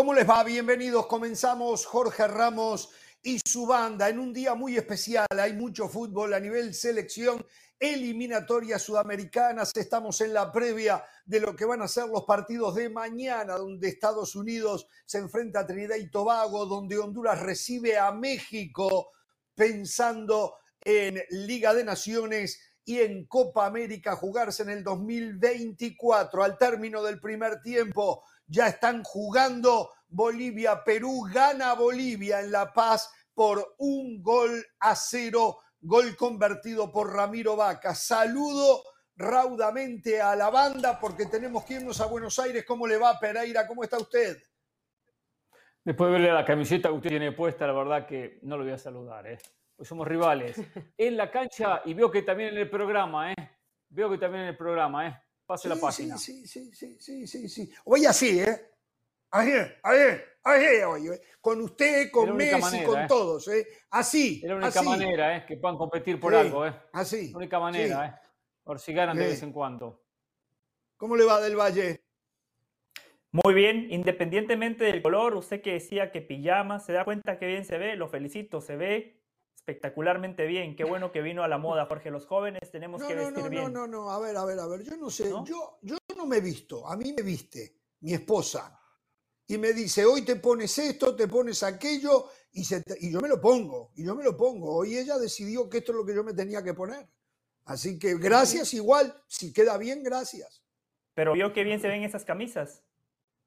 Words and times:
¿Cómo 0.00 0.14
les 0.14 0.26
va? 0.26 0.42
Bienvenidos. 0.42 1.04
Comenzamos 1.08 1.84
Jorge 1.84 2.26
Ramos 2.26 2.88
y 3.22 3.38
su 3.46 3.66
banda 3.66 4.08
en 4.08 4.18
un 4.18 4.32
día 4.32 4.54
muy 4.54 4.78
especial. 4.78 5.26
Hay 5.38 5.52
mucho 5.52 5.90
fútbol 5.90 6.32
a 6.32 6.40
nivel 6.40 6.72
selección, 6.72 7.44
eliminatorias 7.78 8.80
sudamericanas. 8.80 9.72
Estamos 9.76 10.22
en 10.22 10.32
la 10.32 10.50
previa 10.50 11.04
de 11.26 11.40
lo 11.40 11.54
que 11.54 11.66
van 11.66 11.82
a 11.82 11.86
ser 11.86 12.06
los 12.06 12.24
partidos 12.24 12.76
de 12.76 12.88
mañana, 12.88 13.58
donde 13.58 13.88
Estados 13.88 14.34
Unidos 14.36 14.86
se 15.04 15.18
enfrenta 15.18 15.60
a 15.60 15.66
Trinidad 15.66 15.96
y 15.96 16.10
Tobago, 16.10 16.64
donde 16.64 16.96
Honduras 16.96 17.38
recibe 17.42 17.98
a 17.98 18.10
México, 18.10 19.10
pensando 19.54 20.54
en 20.82 21.22
Liga 21.28 21.74
de 21.74 21.84
Naciones 21.84 22.58
y 22.86 23.00
en 23.00 23.26
Copa 23.26 23.66
América 23.66 24.16
jugarse 24.16 24.62
en 24.62 24.70
el 24.70 24.82
2024. 24.82 26.42
Al 26.42 26.56
término 26.56 27.02
del 27.02 27.20
primer 27.20 27.60
tiempo, 27.60 28.24
ya 28.50 28.66
están 28.66 29.04
jugando 29.04 29.90
Bolivia, 30.08 30.82
Perú, 30.84 31.22
gana 31.32 31.74
Bolivia 31.74 32.40
en 32.40 32.50
La 32.50 32.72
Paz 32.72 33.10
por 33.32 33.76
un 33.78 34.20
gol 34.20 34.64
a 34.80 34.96
cero, 34.96 35.58
gol 35.80 36.16
convertido 36.16 36.90
por 36.90 37.14
Ramiro 37.14 37.54
Vaca. 37.56 37.94
Saludo 37.94 38.82
raudamente 39.16 40.20
a 40.20 40.34
la 40.34 40.50
banda 40.50 40.98
porque 40.98 41.26
tenemos 41.26 41.64
que 41.64 41.74
irnos 41.74 42.00
a 42.00 42.06
Buenos 42.06 42.38
Aires. 42.40 42.64
¿Cómo 42.66 42.88
le 42.88 42.98
va, 42.98 43.18
Pereira? 43.20 43.66
¿Cómo 43.68 43.84
está 43.84 43.98
usted? 43.98 44.36
Después 45.84 46.08
de 46.08 46.12
verle 46.12 46.32
la 46.32 46.44
camiseta 46.44 46.88
que 46.88 46.94
usted 46.96 47.10
tiene 47.10 47.32
puesta, 47.32 47.66
la 47.66 47.72
verdad 47.72 48.06
que 48.06 48.40
no 48.42 48.56
lo 48.56 48.64
voy 48.64 48.72
a 48.72 48.78
saludar, 48.78 49.26
¿eh? 49.28 49.38
Pues 49.76 49.88
somos 49.88 50.06
rivales. 50.06 50.56
En 50.98 51.16
la 51.16 51.30
cancha 51.30 51.82
y 51.84 51.94
veo 51.94 52.10
que 52.10 52.22
también 52.22 52.50
en 52.50 52.58
el 52.58 52.68
programa, 52.68 53.32
¿eh? 53.32 53.36
Veo 53.88 54.10
que 54.10 54.18
también 54.18 54.42
en 54.42 54.48
el 54.50 54.56
programa, 54.56 55.06
¿eh? 55.06 55.22
Pase 55.50 55.68
la 55.68 55.74
página. 55.74 56.16
Sí, 56.16 56.46
sí, 56.46 56.72
sí, 56.72 56.96
sí, 57.00 57.26
sí, 57.26 57.48
sí. 57.48 57.68
Hoy 57.86 58.06
así, 58.06 58.38
¿eh? 58.38 58.70
Ahí, 59.32 59.50
ahí, 59.82 59.98
ahí, 60.44 60.82
oye. 60.82 61.20
Con 61.40 61.60
usted, 61.62 62.08
con 62.12 62.36
Messi, 62.36 62.84
con 62.84 63.00
¿eh? 63.00 63.06
todos, 63.08 63.48
¿eh? 63.48 63.66
Así. 63.90 64.40
Es 64.44 64.48
la 64.48 64.54
única 64.54 64.80
manera, 64.82 65.36
¿eh? 65.36 65.44
Que 65.44 65.56
puedan 65.56 65.76
competir 65.76 66.20
por 66.20 66.36
algo, 66.36 66.64
¿eh? 66.64 66.72
Así. 66.92 67.32
La 67.32 67.38
única 67.38 67.58
manera, 67.58 68.06
¿eh? 68.06 68.28
Por 68.62 68.78
si 68.78 68.92
ganan 68.92 69.16
de 69.16 69.26
vez 69.26 69.42
en 69.42 69.52
cuando. 69.52 70.00
¿Cómo 70.96 71.16
le 71.16 71.24
va 71.24 71.40
del 71.40 71.56
Valle? 71.56 72.00
Muy 73.32 73.52
bien, 73.52 73.88
independientemente 73.90 74.84
del 74.84 75.02
color, 75.02 75.34
usted 75.34 75.62
que 75.62 75.72
decía 75.72 76.12
que 76.12 76.20
pijama, 76.20 76.78
se 76.78 76.92
da 76.92 77.04
cuenta 77.04 77.40
que 77.40 77.46
bien 77.46 77.64
se 77.64 77.76
ve, 77.76 77.96
lo 77.96 78.06
felicito, 78.06 78.60
se 78.60 78.76
ve 78.76 79.19
espectacularmente 79.70 80.46
bien. 80.46 80.74
Qué 80.74 80.84
bueno 80.84 81.12
que 81.12 81.22
vino 81.22 81.42
a 81.42 81.48
la 81.48 81.58
moda, 81.58 81.86
Jorge. 81.86 82.10
Los 82.10 82.26
jóvenes 82.26 82.70
tenemos 82.70 83.02
que 83.02 83.14
vestir 83.14 83.44
no, 83.44 83.50
bien. 83.50 83.72
No, 83.72 83.86
no, 83.86 83.86
no, 83.86 84.10
a 84.10 84.18
ver, 84.18 84.36
a 84.36 84.44
ver, 84.44 84.58
a 84.58 84.66
ver. 84.66 84.82
Yo 84.82 84.96
no 84.96 85.10
sé, 85.10 85.28
Yo, 85.28 85.78
yo 85.82 85.96
no 86.16 86.26
me 86.26 86.38
he 86.38 86.40
visto. 86.40 86.86
A 86.86 86.96
mí 86.96 87.12
me 87.12 87.22
viste 87.22 87.76
mi 88.00 88.14
esposa 88.14 88.78
y 89.46 89.58
me 89.58 89.72
dice, 89.72 90.04
hoy 90.04 90.22
te 90.22 90.36
pones 90.36 90.78
esto, 90.78 91.14
te 91.16 91.26
pones 91.26 91.62
aquello, 91.62 92.28
y, 92.52 92.64
se 92.64 92.84
y 93.00 93.10
yo 93.10 93.20
me 93.20 93.28
lo 93.28 93.40
pongo, 93.40 93.90
y 93.96 94.04
yo 94.04 94.14
me 94.14 94.22
lo 94.22 94.36
pongo. 94.36 94.76
Hoy 94.76 94.96
ella 94.96 95.18
decidió 95.18 95.68
que 95.68 95.78
esto 95.78 95.92
es 95.92 95.98
lo 95.98 96.06
que 96.06 96.14
yo 96.14 96.22
me 96.22 96.34
tenía 96.34 96.62
que 96.62 96.74
poner. 96.74 97.08
Así 97.64 97.98
que 97.98 98.16
gracias 98.16 98.74
igual, 98.74 99.14
si 99.26 99.52
queda 99.52 99.76
bien, 99.76 100.02
gracias. 100.02 100.62
Pero 101.14 101.32
vio 101.32 101.52
qué 101.52 101.64
bien 101.64 101.80
se 101.80 101.88
ven 101.88 102.04
esas 102.04 102.24
camisas. 102.24 102.82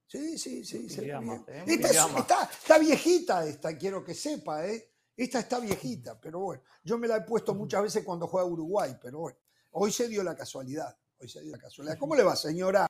Sí, 0.08 0.38
sí, 0.38 0.64
sí. 0.64 0.90
Se 0.90 1.06
¿eh? 1.06 1.66
está, 1.66 2.44
está 2.44 2.78
viejita 2.78 3.48
esta, 3.48 3.78
quiero 3.78 4.04
que 4.04 4.14
sepa, 4.14 4.68
¿eh? 4.68 4.93
Esta 5.16 5.39
está 5.39 5.59
viejita, 5.59 6.19
pero 6.19 6.39
bueno, 6.39 6.64
yo 6.83 6.97
me 6.97 7.08
la 7.08 7.17
he 7.17 7.22
puesto 7.22 7.53
muchas 7.53 7.83
veces 7.83 8.03
cuando 8.03 8.28
juega 8.28 8.47
Uruguay, 8.47 8.95
pero 9.02 9.19
bueno, 9.19 9.38
hoy 9.72 9.92
se 9.92 10.08
dio 10.08 10.23
la 10.23 10.36
casualidad. 10.36 10.95
Hoy 11.19 11.30
se 11.30 11.42
dio 11.42 11.52
la 11.52 11.59
casualidad. 11.59 11.97
¿Cómo 11.97 12.16
le 12.16 12.23
va, 12.23 12.36
señora? 12.36 12.88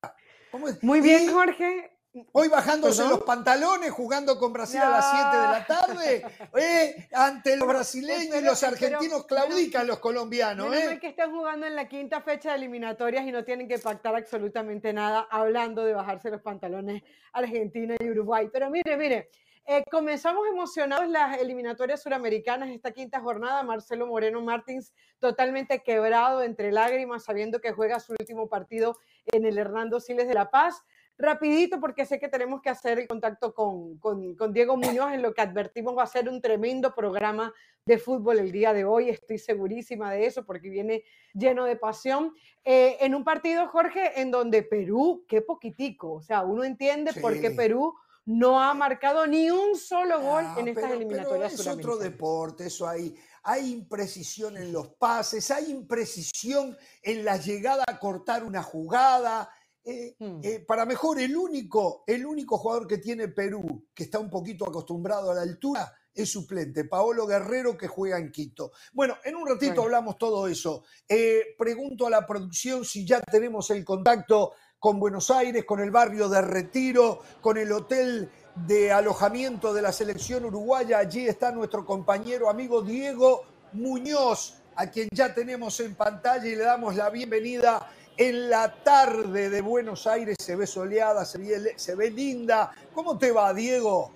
Muy 0.81 1.01
bien, 1.01 1.31
Jorge. 1.31 1.94
Hoy 2.31 2.47
bajándose 2.47 3.07
los 3.07 3.23
pantalones, 3.23 3.89
jugando 3.89 4.38
con 4.38 4.53
Brasil 4.53 4.79
a 4.79 4.89
las 4.89 5.09
7 5.09 5.38
de 5.38 5.47
la 5.47 5.66
tarde, 5.66 6.25
¿eh? 6.59 7.09
ante 7.12 7.57
los 7.57 7.67
brasileños 7.67 8.39
y 8.39 8.45
los 8.45 8.62
argentinos 8.62 9.25
claudican 9.25 9.88
los 9.88 9.97
colombianos. 9.97 10.75
¿eh? 10.75 11.00
que 11.01 11.07
están 11.07 11.31
jugando 11.31 11.66
en 11.66 11.75
la 11.75 11.88
quinta 11.89 12.22
fecha 12.22 12.51
de 12.51 12.57
eliminatorias 12.57 13.25
y 13.25 13.31
no 13.31 13.44
tienen 13.44 13.67
que 13.67 13.79
pactar 13.79 14.16
absolutamente 14.16 14.94
nada 14.94 15.28
hablando 15.31 15.83
de 15.83 15.94
bajarse 15.94 16.29
los 16.29 16.41
pantalones 16.41 17.01
Argentina 17.31 17.95
y 18.00 18.07
Uruguay. 18.07 18.47
Pero 18.53 18.69
mire, 18.69 18.95
mire, 18.95 19.31
eh, 19.66 19.84
comenzamos 19.90 20.46
emocionados 20.47 21.07
las 21.07 21.38
eliminatorias 21.38 22.01
suramericanas 22.01 22.69
esta 22.69 22.91
quinta 22.91 23.22
jornada. 23.22 23.63
Marcelo 23.63 24.06
Moreno 24.07 24.41
Martins 24.41 24.94
totalmente 25.19 25.81
quebrado 25.84 26.44
entre 26.44 26.72
lágrimas, 26.72 27.24
sabiendo 27.24 27.62
que 27.62 27.72
juega 27.72 28.00
su 28.01 28.13
último 28.19 28.50
partido 28.50 28.97
en 29.31 29.46
el 29.46 29.57
Hernando 29.57 30.01
Siles 30.01 30.28
de 30.28 30.34
La 30.34 30.51
Paz. 30.51 30.84
Rapidito, 31.18 31.79
porque 31.79 32.06
sé 32.06 32.19
que 32.19 32.28
tenemos 32.28 32.62
que 32.62 32.69
hacer 32.69 33.00
el 33.00 33.07
contacto 33.07 33.53
con, 33.53 34.00
con, 34.00 34.51
Diego 34.51 34.75
Muñoz, 34.75 35.13
en 35.13 35.22
lo 35.22 35.34
que 35.34 35.41
advertimos 35.41 35.95
va 35.95 36.03
a 36.03 36.07
ser 36.07 36.28
un 36.28 36.41
tremendo 36.41 36.94
programa 36.94 37.53
de 37.85 38.00
fútbol 38.00 38.40
el 38.40 38.51
día 38.51 38.74
de 38.74 38.84
hoy. 38.84 39.09
Estoy 39.09 39.38
segurísima 39.38 40.12
de 40.12 40.25
eso, 40.25 40.44
porque 40.44 40.69
viene 40.69 41.03
lleno 41.34 41.66
de 41.66 41.78
pasión. 41.78 42.34
Eh, 42.66 42.97
en 43.00 43.16
un 43.16 43.24
partido, 43.24 43.68
Jorge, 43.68 44.19
en 44.19 44.31
donde 44.31 44.63
Perú, 44.63 45.24
qué 45.28 45.41
poquitico, 45.41 46.13
o 46.13 46.22
sea, 46.22 46.41
uno 46.41 46.63
entiende 46.63 47.13
por 47.22 47.40
qué 47.40 47.51
Perú 47.51 47.94
no 48.25 48.61
ha 48.61 48.73
marcado 48.73 49.28
ni 49.28 49.50
un 49.50 49.78
solo 49.78 50.22
gol 50.22 50.45
en 50.57 50.69
estas 50.69 50.91
eliminatorias 50.91 51.53
pero 51.57 51.72
es 51.72 51.78
otro 51.78 51.97
deporte, 51.97 52.67
eso 52.67 52.88
hay. 52.88 53.16
Hay 53.45 53.73
imprecisión 53.73 54.56
en 54.56 54.72
los 54.72 54.88
pases, 54.95 55.51
hay 55.51 55.69
imprecisión 55.69 56.78
en 57.01 57.25
la 57.25 57.35
llegada 57.35 57.83
a 57.85 58.00
cortar 58.00 58.45
una 58.45 58.63
jugada. 58.63 59.50
Eh, 59.83 60.16
hmm. 60.17 60.39
eh, 60.41 60.59
para 60.66 60.85
mejor, 60.85 61.19
el 61.19 61.35
único, 61.35 62.06
el 62.07 62.25
único 62.25 62.57
jugador 62.57 62.88
que 62.88 63.00
tiene 63.00 63.28
Perú, 63.28 63.89
que 63.94 64.03
está 64.03 64.17
un 64.19 64.29
poquito 64.29 64.66
acostumbrado 64.66 65.29
a 65.29 65.35
la 65.35 65.41
altura, 65.41 65.94
es 66.13 66.31
suplente, 66.31 66.85
Paolo 66.85 67.25
Guerrero, 67.25 67.78
que 67.78 67.88
juega 67.88 68.17
en 68.17 68.31
Quito. 68.31 68.72
Bueno, 68.94 69.17
en 69.23 69.35
un 69.35 69.47
ratito 69.47 69.81
hablamos 69.81 70.17
todo 70.17 70.47
eso. 70.47 70.83
Eh, 71.09 71.56
pregunto 71.57 72.06
a 72.06 72.09
la 72.09 72.25
producción 72.25 72.85
si 72.85 73.06
ya 73.06 73.19
tenemos 73.19 73.69
el 73.72 73.83
contacto 73.83 74.53
con 74.83 74.99
Buenos 74.99 75.31
Aires, 75.31 75.63
con 75.63 75.79
el 75.79 75.91
barrio 75.91 76.27
de 76.27 76.41
Retiro, 76.41 77.21
con 77.39 77.57
el 77.57 77.71
hotel 77.71 78.29
de 78.53 78.91
alojamiento 78.91 79.73
de 79.73 79.81
la 79.81 79.94
selección 79.94 80.44
uruguaya. 80.44 80.97
Allí 80.97 81.25
está 81.25 81.53
nuestro 81.53 81.85
compañero 81.85 82.49
amigo 82.49 82.81
Diego 82.81 83.45
Muñoz, 83.71 84.55
a 84.75 84.88
quien 84.88 85.07
ya 85.13 85.33
tenemos 85.33 85.79
en 85.79 85.95
pantalla 85.95 86.45
y 86.45 86.57
le 86.57 86.66
damos 86.66 86.97
la 86.97 87.09
bienvenida 87.09 87.89
en 88.17 88.49
la 88.49 88.73
tarde 88.83 89.49
de 89.49 89.61
Buenos 89.61 90.05
Aires. 90.05 90.35
Se 90.38 90.57
ve 90.57 90.67
soleada, 90.67 91.23
se 91.23 91.95
ve, 91.95 92.11
linda. 92.11 92.69
¿Cómo 92.94 93.17
te 93.17 93.31
va, 93.31 93.53
Diego? 93.53 94.11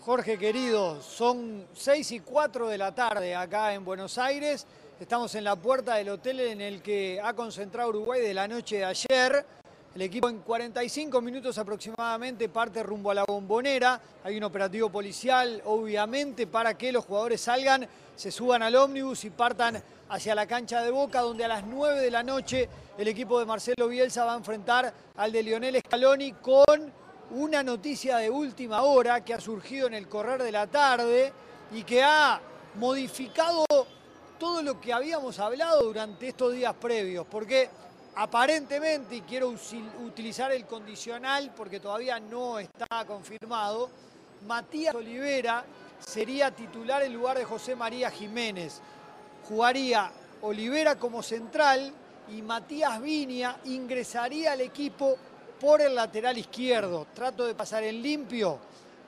Jorge 0.00 0.38
querido, 0.38 1.00
son 1.00 1.68
seis 1.72 2.10
y 2.10 2.18
cuatro 2.18 2.66
de 2.66 2.78
la 2.78 2.92
tarde 2.92 3.36
acá 3.36 3.74
en 3.74 3.84
Buenos 3.84 4.18
Aires 4.18 4.66
Estamos 5.00 5.34
en 5.34 5.44
la 5.44 5.56
puerta 5.56 5.94
del 5.94 6.10
hotel 6.10 6.40
en 6.40 6.60
el 6.60 6.82
que 6.82 7.18
ha 7.24 7.32
concentrado 7.32 7.88
Uruguay 7.88 8.20
de 8.20 8.34
la 8.34 8.46
noche 8.46 8.76
de 8.76 8.84
ayer. 8.84 9.46
El 9.94 10.02
equipo 10.02 10.28
en 10.28 10.40
45 10.40 11.22
minutos 11.22 11.56
aproximadamente 11.56 12.50
parte 12.50 12.82
rumbo 12.82 13.10
a 13.10 13.14
la 13.14 13.24
bombonera. 13.24 13.98
Hay 14.22 14.36
un 14.36 14.44
operativo 14.44 14.90
policial, 14.90 15.62
obviamente, 15.64 16.46
para 16.46 16.76
que 16.76 16.92
los 16.92 17.06
jugadores 17.06 17.40
salgan, 17.40 17.88
se 18.14 18.30
suban 18.30 18.62
al 18.62 18.76
ómnibus 18.76 19.24
y 19.24 19.30
partan 19.30 19.82
hacia 20.10 20.34
la 20.34 20.46
cancha 20.46 20.82
de 20.82 20.90
Boca, 20.90 21.22
donde 21.22 21.46
a 21.46 21.48
las 21.48 21.64
9 21.64 21.98
de 21.98 22.10
la 22.10 22.22
noche 22.22 22.68
el 22.98 23.08
equipo 23.08 23.40
de 23.40 23.46
Marcelo 23.46 23.88
Bielsa 23.88 24.26
va 24.26 24.34
a 24.34 24.36
enfrentar 24.36 24.92
al 25.16 25.32
de 25.32 25.42
Lionel 25.42 25.80
Scaloni 25.80 26.32
con 26.32 26.92
una 27.30 27.62
noticia 27.62 28.18
de 28.18 28.28
última 28.28 28.82
hora 28.82 29.24
que 29.24 29.32
ha 29.32 29.40
surgido 29.40 29.86
en 29.86 29.94
el 29.94 30.08
correr 30.08 30.42
de 30.42 30.52
la 30.52 30.66
tarde 30.66 31.32
y 31.72 31.84
que 31.84 32.02
ha 32.02 32.38
modificado 32.74 33.64
todo 34.40 34.62
lo 34.62 34.80
que 34.80 34.90
habíamos 34.90 35.38
hablado 35.38 35.82
durante 35.82 36.28
estos 36.28 36.54
días 36.54 36.74
previos, 36.74 37.26
porque 37.30 37.68
aparentemente, 38.16 39.16
y 39.16 39.20
quiero 39.20 39.54
utilizar 40.02 40.50
el 40.50 40.64
condicional 40.64 41.52
porque 41.54 41.78
todavía 41.78 42.18
no 42.18 42.58
está 42.58 43.04
confirmado, 43.06 43.90
Matías 44.46 44.94
Olivera 44.94 45.62
sería 45.98 46.50
titular 46.50 47.02
en 47.02 47.12
lugar 47.12 47.36
de 47.36 47.44
José 47.44 47.76
María 47.76 48.10
Jiménez. 48.10 48.80
Jugaría 49.46 50.10
Olivera 50.40 50.96
como 50.96 51.22
central 51.22 51.92
y 52.30 52.40
Matías 52.40 52.98
Viña 53.02 53.58
ingresaría 53.66 54.52
al 54.52 54.62
equipo 54.62 55.18
por 55.60 55.82
el 55.82 55.94
lateral 55.94 56.38
izquierdo. 56.38 57.06
Trato 57.14 57.44
de 57.44 57.54
pasar 57.54 57.84
en 57.84 58.00
limpio. 58.00 58.58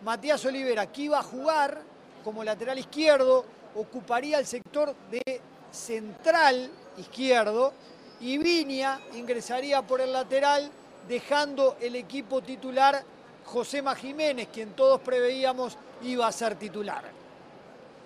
Matías 0.04 0.44
Olivera, 0.44 0.92
que 0.92 1.02
iba 1.02 1.18
a 1.18 1.22
jugar 1.22 1.80
como 2.22 2.44
lateral 2.44 2.78
izquierdo, 2.78 3.46
ocuparía 3.74 4.38
el 4.38 4.46
sector 4.46 4.94
de 5.10 5.40
central 5.70 6.70
izquierdo 6.98 7.72
y 8.20 8.38
Viña 8.38 9.00
ingresaría 9.14 9.82
por 9.82 10.00
el 10.00 10.12
lateral 10.12 10.70
dejando 11.08 11.76
el 11.80 11.96
equipo 11.96 12.42
titular 12.42 13.02
Josema 13.44 13.94
Jiménez, 13.96 14.48
quien 14.52 14.74
todos 14.74 15.00
preveíamos 15.00 15.76
iba 16.02 16.26
a 16.26 16.32
ser 16.32 16.56
titular. 16.56 17.02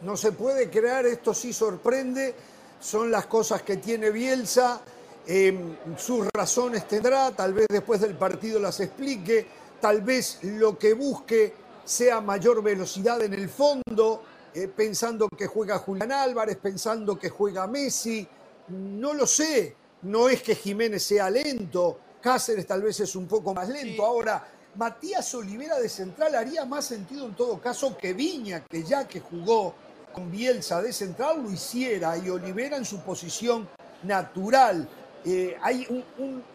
No 0.02 0.16
se 0.16 0.32
puede 0.32 0.70
crear, 0.70 1.06
esto 1.06 1.34
sí 1.34 1.52
sorprende, 1.52 2.34
son 2.80 3.10
las 3.10 3.26
cosas 3.26 3.62
que 3.62 3.76
tiene 3.76 4.10
Bielsa. 4.10 4.80
Em, 5.26 5.76
sus 5.96 6.26
razones 6.32 6.86
tendrá, 6.86 7.30
tal 7.32 7.52
vez 7.52 7.66
después 7.68 8.00
del 8.00 8.14
partido 8.14 8.60
las 8.60 8.78
explique, 8.80 9.46
tal 9.80 10.02
vez 10.02 10.38
lo 10.42 10.78
que 10.78 10.94
busque 10.94 11.52
sea 11.84 12.20
mayor 12.20 12.62
velocidad 12.62 13.22
en 13.22 13.34
el 13.34 13.48
fondo, 13.48 14.22
eh, 14.56 14.68
pensando 14.68 15.28
que 15.28 15.46
juega 15.46 15.76
Julián 15.76 16.12
Álvarez, 16.12 16.56
pensando 16.56 17.18
que 17.18 17.28
juega 17.28 17.66
Messi, 17.66 18.26
no 18.68 19.12
lo 19.12 19.26
sé, 19.26 19.76
no 20.00 20.30
es 20.30 20.42
que 20.42 20.54
Jiménez 20.54 21.02
sea 21.02 21.28
lento, 21.28 21.98
Cáceres 22.22 22.66
tal 22.66 22.80
vez 22.80 22.98
es 23.00 23.14
un 23.16 23.28
poco 23.28 23.52
más 23.52 23.68
lento. 23.68 24.02
Ahora, 24.02 24.48
Matías 24.76 25.34
Olivera 25.34 25.78
de 25.78 25.90
central 25.90 26.34
haría 26.36 26.64
más 26.64 26.86
sentido 26.86 27.26
en 27.26 27.36
todo 27.36 27.60
caso 27.60 27.98
que 27.98 28.14
Viña, 28.14 28.64
que 28.64 28.82
ya 28.82 29.06
que 29.06 29.20
jugó 29.20 29.74
con 30.10 30.30
Bielsa 30.30 30.80
de 30.80 30.90
central, 30.90 31.42
lo 31.42 31.50
hiciera. 31.50 32.16
Y 32.16 32.30
Olivera 32.30 32.78
en 32.78 32.86
su 32.86 33.00
posición 33.00 33.68
natural. 34.04 34.88
Eh, 35.22 35.58
hay 35.60 35.86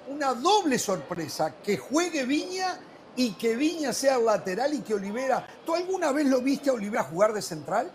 una 0.07 0.33
doble 0.33 0.79
sorpresa, 0.79 1.53
que 1.63 1.77
juegue 1.77 2.25
Viña 2.25 2.79
y 3.15 3.31
que 3.33 3.55
Viña 3.55 3.93
sea 3.93 4.17
lateral 4.17 4.73
y 4.73 4.81
que 4.81 4.93
Olivera... 4.93 5.45
¿Tú 5.65 5.75
alguna 5.75 6.11
vez 6.11 6.27
lo 6.27 6.41
viste 6.41 6.69
a 6.69 6.73
Olivera 6.73 7.03
jugar 7.03 7.33
de 7.33 7.41
central? 7.41 7.91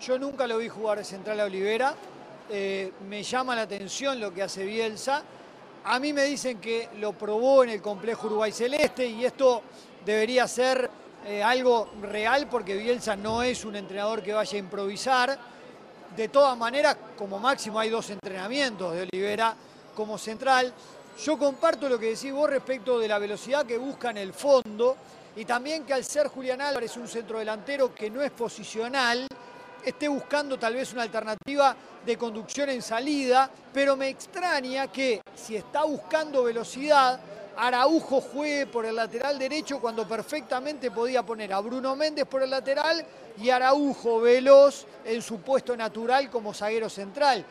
Yo 0.00 0.18
nunca 0.18 0.46
lo 0.46 0.58
vi 0.58 0.68
jugar 0.68 0.98
de 0.98 1.04
central 1.04 1.40
a 1.40 1.44
Olivera. 1.44 1.94
Eh, 2.48 2.92
me 3.08 3.22
llama 3.22 3.54
la 3.54 3.62
atención 3.62 4.20
lo 4.20 4.32
que 4.32 4.42
hace 4.42 4.64
Bielsa. 4.64 5.22
A 5.84 5.98
mí 5.98 6.12
me 6.12 6.24
dicen 6.24 6.60
que 6.60 6.88
lo 6.98 7.12
probó 7.12 7.64
en 7.64 7.70
el 7.70 7.82
complejo 7.82 8.26
Uruguay 8.26 8.52
Celeste 8.52 9.06
y 9.06 9.24
esto 9.24 9.62
debería 10.04 10.46
ser 10.46 10.90
eh, 11.26 11.42
algo 11.42 11.90
real 12.02 12.48
porque 12.48 12.76
Bielsa 12.76 13.16
no 13.16 13.42
es 13.42 13.64
un 13.64 13.76
entrenador 13.76 14.22
que 14.22 14.32
vaya 14.32 14.56
a 14.56 14.58
improvisar 14.58 15.38
de 16.16 16.28
todas 16.28 16.56
maneras, 16.56 16.96
como 17.16 17.38
máximo 17.38 17.78
hay 17.78 17.88
dos 17.88 18.10
entrenamientos 18.10 18.94
de 18.94 19.02
Olivera 19.02 19.54
como 19.94 20.18
central. 20.18 20.72
Yo 21.18 21.38
comparto 21.38 21.88
lo 21.88 21.98
que 21.98 22.10
decís 22.10 22.32
vos 22.32 22.48
respecto 22.48 22.98
de 22.98 23.08
la 23.08 23.18
velocidad 23.18 23.66
que 23.66 23.76
busca 23.76 24.10
en 24.10 24.18
el 24.18 24.32
fondo 24.32 24.96
y 25.36 25.44
también 25.44 25.84
que 25.84 25.92
al 25.92 26.04
ser 26.04 26.28
Julián 26.28 26.60
Álvarez 26.60 26.96
un 26.96 27.08
centrodelantero 27.08 27.94
que 27.94 28.10
no 28.10 28.22
es 28.22 28.30
posicional, 28.30 29.26
esté 29.84 30.08
buscando 30.08 30.58
tal 30.58 30.74
vez 30.74 30.92
una 30.92 31.02
alternativa 31.02 31.76
de 32.04 32.16
conducción 32.16 32.70
en 32.70 32.82
salida, 32.82 33.50
pero 33.72 33.96
me 33.96 34.08
extraña 34.08 34.90
que 34.90 35.20
si 35.34 35.56
está 35.56 35.84
buscando 35.84 36.44
velocidad, 36.44 37.20
Araujo 37.56 38.20
juegue 38.20 38.66
por 38.66 38.86
el 38.86 38.96
lateral 38.96 39.38
derecho 39.38 39.80
cuando 39.80 40.08
perfectamente 40.08 40.90
podía 40.90 41.22
poner 41.22 41.52
a 41.52 41.60
Bruno 41.60 41.94
Méndez 41.94 42.24
por 42.24 42.42
el 42.42 42.50
lateral 42.50 43.04
y 43.38 43.50
Araujo 43.50 44.20
veloz 44.20 44.86
en 45.04 45.20
su 45.20 45.40
puesto 45.40 45.76
natural 45.76 46.30
como 46.30 46.54
zaguero 46.54 46.88
central. 46.88 47.44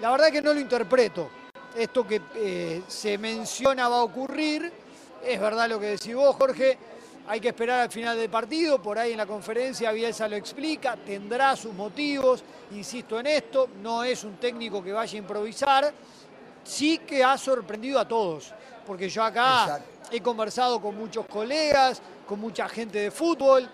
La 0.00 0.10
verdad 0.10 0.30
que 0.30 0.42
no 0.42 0.52
lo 0.52 0.60
interpreto. 0.60 1.43
Esto 1.76 2.06
que 2.06 2.20
eh, 2.36 2.82
se 2.86 3.18
menciona 3.18 3.88
va 3.88 3.96
a 3.98 4.02
ocurrir, 4.04 4.72
es 5.24 5.40
verdad 5.40 5.68
lo 5.68 5.80
que 5.80 5.86
decís 5.86 6.14
vos, 6.14 6.36
Jorge, 6.36 6.78
hay 7.26 7.40
que 7.40 7.48
esperar 7.48 7.80
al 7.80 7.90
final 7.90 8.16
del 8.18 8.28
partido, 8.28 8.80
por 8.80 8.98
ahí 8.98 9.12
en 9.12 9.18
la 9.18 9.26
conferencia 9.26 9.90
Bielsa 9.92 10.28
lo 10.28 10.36
explica, 10.36 10.96
tendrá 10.96 11.56
sus 11.56 11.72
motivos, 11.72 12.44
insisto 12.72 13.18
en 13.18 13.26
esto, 13.26 13.68
no 13.82 14.04
es 14.04 14.22
un 14.24 14.36
técnico 14.36 14.84
que 14.84 14.92
vaya 14.92 15.14
a 15.14 15.18
improvisar, 15.18 15.92
sí 16.62 16.98
que 16.98 17.24
ha 17.24 17.38
sorprendido 17.38 17.98
a 17.98 18.06
todos. 18.06 18.52
Porque 18.86 19.08
yo 19.08 19.24
acá 19.24 19.80
he 20.10 20.20
conversado 20.20 20.80
con 20.80 20.96
muchos 20.96 21.26
colegas, 21.26 22.02
con 22.26 22.38
mucha 22.38 22.68
gente 22.68 22.98
de 22.98 23.10
fútbol, 23.10 23.68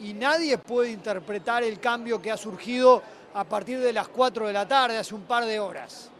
y 0.00 0.12
nadie 0.12 0.58
puede 0.58 0.90
interpretar 0.90 1.62
el 1.62 1.78
cambio 1.78 2.20
que 2.20 2.32
ha 2.32 2.36
surgido 2.36 3.02
a 3.34 3.44
partir 3.44 3.78
de 3.80 3.92
las 3.92 4.08
4 4.08 4.48
de 4.48 4.52
la 4.52 4.66
tarde, 4.66 4.98
hace 4.98 5.14
un 5.14 5.22
par 5.22 5.44
de 5.44 5.60
horas. 5.60 6.10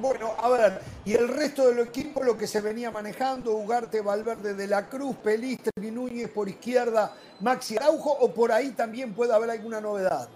Bueno, 0.00 0.34
a 0.38 0.48
ver, 0.48 0.80
y 1.04 1.12
el 1.14 1.28
resto 1.28 1.68
del 1.68 1.78
equipo 1.86 2.22
lo 2.24 2.36
que 2.36 2.48
se 2.48 2.60
venía 2.60 2.90
manejando, 2.90 3.52
Ugarte, 3.52 4.00
Valverde 4.00 4.54
de 4.54 4.66
la 4.66 4.88
Cruz, 4.88 5.16
Pelistri, 5.16 5.90
Núñez 5.92 6.28
por 6.30 6.48
izquierda, 6.48 7.14
Maxi 7.40 7.76
Araujo, 7.76 8.10
o 8.10 8.34
por 8.34 8.50
ahí 8.50 8.72
también 8.72 9.14
puede 9.14 9.32
haber 9.32 9.50
alguna 9.50 9.80
novedad. 9.80 10.28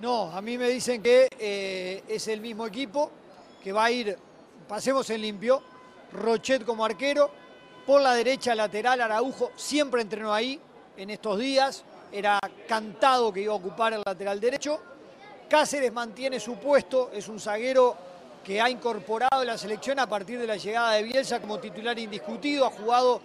No, 0.00 0.30
a 0.30 0.40
mí 0.40 0.56
me 0.56 0.68
dicen 0.68 1.02
que 1.02 1.28
eh, 1.38 2.02
es 2.08 2.26
el 2.28 2.40
mismo 2.40 2.66
equipo, 2.66 3.10
que 3.62 3.72
va 3.72 3.84
a 3.84 3.90
ir, 3.90 4.16
pasemos 4.66 5.08
en 5.10 5.20
limpio, 5.20 5.62
Rochet 6.12 6.64
como 6.64 6.86
arquero, 6.86 7.30
por 7.86 8.00
la 8.00 8.14
derecha 8.14 8.54
lateral 8.54 9.00
Araujo, 9.02 9.52
siempre 9.56 10.00
entrenó 10.00 10.32
ahí 10.32 10.58
en 10.96 11.10
estos 11.10 11.38
días, 11.38 11.84
era 12.12 12.38
cantado 12.66 13.30
que 13.30 13.42
iba 13.42 13.52
a 13.52 13.56
ocupar 13.56 13.92
el 13.92 14.02
lateral 14.06 14.40
derecho. 14.40 14.80
Cáceres 15.48 15.92
mantiene 15.92 16.40
su 16.40 16.56
puesto, 16.56 17.10
es 17.12 17.28
un 17.28 17.38
zaguero 17.38 17.96
que 18.44 18.60
ha 18.60 18.68
incorporado 18.68 19.44
la 19.44 19.56
selección 19.56 19.98
a 20.00 20.08
partir 20.08 20.40
de 20.40 20.46
la 20.46 20.56
llegada 20.56 20.92
de 20.92 21.04
Bielsa 21.04 21.40
como 21.40 21.58
titular 21.58 21.96
indiscutido, 21.98 22.66
ha 22.66 22.70
jugado 22.70 23.20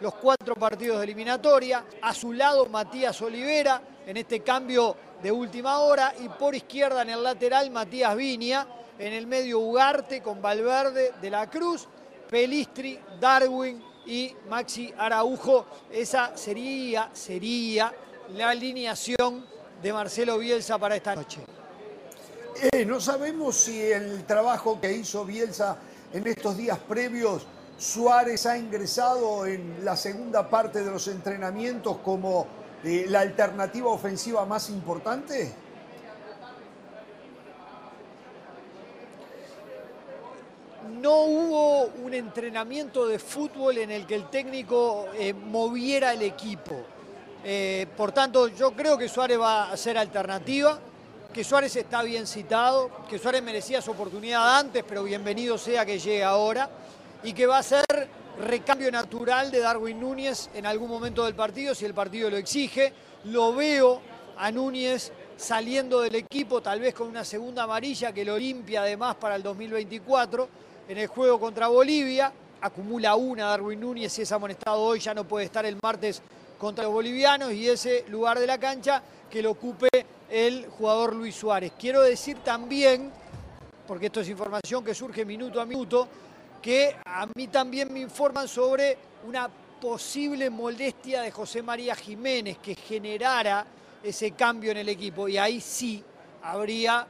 los 0.00 0.14
cuatro 0.14 0.54
partidos 0.54 0.98
de 0.98 1.04
eliminatoria. 1.04 1.84
A 2.02 2.14
su 2.14 2.32
lado 2.32 2.66
Matías 2.66 3.20
Olivera 3.20 3.80
en 4.06 4.16
este 4.16 4.40
cambio 4.40 4.96
de 5.22 5.30
última 5.32 5.78
hora 5.80 6.14
y 6.18 6.28
por 6.28 6.54
izquierda 6.54 7.02
en 7.02 7.10
el 7.10 7.22
lateral 7.22 7.70
Matías 7.70 8.16
Viña 8.16 8.66
en 8.98 9.12
el 9.12 9.26
medio 9.26 9.60
Ugarte 9.60 10.22
con 10.22 10.40
Valverde 10.40 11.12
de 11.20 11.30
la 11.30 11.48
Cruz, 11.50 11.86
Pelistri, 12.28 12.98
Darwin 13.20 13.82
y 14.06 14.34
Maxi 14.48 14.92
Araujo. 14.96 15.66
Esa 15.90 16.36
sería, 16.36 17.10
sería 17.12 17.92
la 18.34 18.50
alineación 18.50 19.46
de 19.82 19.92
Marcelo 19.92 20.38
Bielsa 20.38 20.78
para 20.78 20.96
esta 20.96 21.14
noche. 21.14 21.55
Eh, 22.62 22.86
no 22.86 23.00
sabemos 23.00 23.54
si 23.54 23.82
el 23.82 24.24
trabajo 24.24 24.80
que 24.80 24.90
hizo 24.90 25.26
Bielsa 25.26 25.76
en 26.12 26.26
estos 26.26 26.56
días 26.56 26.78
previos, 26.78 27.46
Suárez 27.76 28.46
ha 28.46 28.56
ingresado 28.56 29.44
en 29.44 29.84
la 29.84 29.94
segunda 29.94 30.48
parte 30.48 30.82
de 30.82 30.90
los 30.90 31.06
entrenamientos 31.08 31.98
como 31.98 32.46
eh, 32.82 33.04
la 33.08 33.20
alternativa 33.20 33.90
ofensiva 33.90 34.44
más 34.46 34.70
importante. 34.70 35.52
no 41.00 41.24
hubo 41.24 41.84
un 42.04 42.14
entrenamiento 42.14 43.06
de 43.06 43.18
fútbol 43.18 43.76
en 43.78 43.90
el 43.90 44.06
que 44.06 44.14
el 44.14 44.30
técnico 44.30 45.06
eh, 45.14 45.34
moviera 45.34 46.12
el 46.12 46.22
equipo. 46.22 46.74
Por 47.96 48.12
tanto, 48.12 48.48
yo 48.48 48.72
creo 48.72 48.96
que 48.96 49.08
Suárez 49.08 49.38
va 49.38 49.70
a 49.70 49.76
ser 49.76 49.98
alternativa, 49.98 50.80
que 51.36 51.44
Suárez 51.44 51.76
está 51.76 52.02
bien 52.02 52.26
citado, 52.26 52.90
que 53.10 53.18
Suárez 53.18 53.42
merecía 53.42 53.82
su 53.82 53.90
oportunidad 53.90 54.58
antes, 54.58 54.82
pero 54.88 55.04
bienvenido 55.04 55.58
sea 55.58 55.84
que 55.84 55.98
llegue 55.98 56.24
ahora, 56.24 56.70
y 57.22 57.34
que 57.34 57.44
va 57.44 57.58
a 57.58 57.62
ser 57.62 57.84
recambio 58.40 58.90
natural 58.90 59.50
de 59.50 59.58
Darwin 59.58 60.00
Núñez 60.00 60.48
en 60.54 60.64
algún 60.64 60.88
momento 60.88 61.26
del 61.26 61.34
partido, 61.34 61.74
si 61.74 61.84
el 61.84 61.92
partido 61.92 62.30
lo 62.30 62.38
exige. 62.38 62.90
Lo 63.24 63.54
veo 63.54 64.00
a 64.38 64.50
Núñez 64.50 65.12
saliendo 65.36 66.00
del 66.00 66.14
equipo, 66.14 66.62
tal 66.62 66.80
vez 66.80 66.94
con 66.94 67.06
una 67.06 67.22
segunda 67.22 67.64
amarilla 67.64 68.12
que 68.12 68.24
lo 68.24 68.38
limpia 68.38 68.80
además 68.80 69.16
para 69.16 69.36
el 69.36 69.42
2024 69.42 70.48
en 70.88 70.96
el 70.96 71.06
juego 71.06 71.38
contra 71.38 71.68
Bolivia. 71.68 72.32
Acumula 72.62 73.14
una 73.14 73.48
Darwin 73.48 73.80
Núñez, 73.80 74.10
si 74.10 74.22
es 74.22 74.32
amonestado 74.32 74.80
hoy 74.80 75.00
ya 75.00 75.12
no 75.12 75.24
puede 75.24 75.44
estar 75.44 75.66
el 75.66 75.76
martes 75.82 76.22
contra 76.56 76.84
los 76.84 76.94
bolivianos 76.94 77.52
y 77.52 77.68
ese 77.68 78.06
lugar 78.08 78.38
de 78.38 78.46
la 78.46 78.56
cancha 78.56 79.02
que 79.30 79.42
lo 79.42 79.52
ocupe 79.52 79.88
el 80.30 80.66
jugador 80.68 81.14
Luis 81.14 81.34
Suárez. 81.34 81.72
Quiero 81.78 82.02
decir 82.02 82.38
también, 82.38 83.10
porque 83.86 84.06
esto 84.06 84.20
es 84.20 84.28
información 84.28 84.84
que 84.84 84.94
surge 84.94 85.24
minuto 85.24 85.60
a 85.60 85.66
minuto, 85.66 86.08
que 86.60 86.96
a 87.04 87.26
mí 87.34 87.48
también 87.48 87.92
me 87.92 88.00
informan 88.00 88.48
sobre 88.48 88.96
una 89.26 89.48
posible 89.80 90.50
molestia 90.50 91.22
de 91.22 91.30
José 91.30 91.62
María 91.62 91.94
Jiménez 91.94 92.58
que 92.58 92.74
generara 92.74 93.64
ese 94.02 94.32
cambio 94.32 94.70
en 94.70 94.78
el 94.78 94.88
equipo 94.88 95.28
y 95.28 95.36
ahí 95.36 95.60
sí 95.60 96.02
habría 96.42 97.06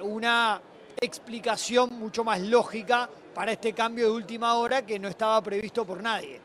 una 0.00 0.60
explicación 1.00 1.98
mucho 1.98 2.24
más 2.24 2.40
lógica 2.40 3.08
para 3.34 3.52
este 3.52 3.72
cambio 3.72 4.06
de 4.06 4.12
última 4.12 4.54
hora 4.54 4.84
que 4.84 4.98
no 4.98 5.08
estaba 5.08 5.42
previsto 5.42 5.84
por 5.84 6.02
nadie. 6.02 6.40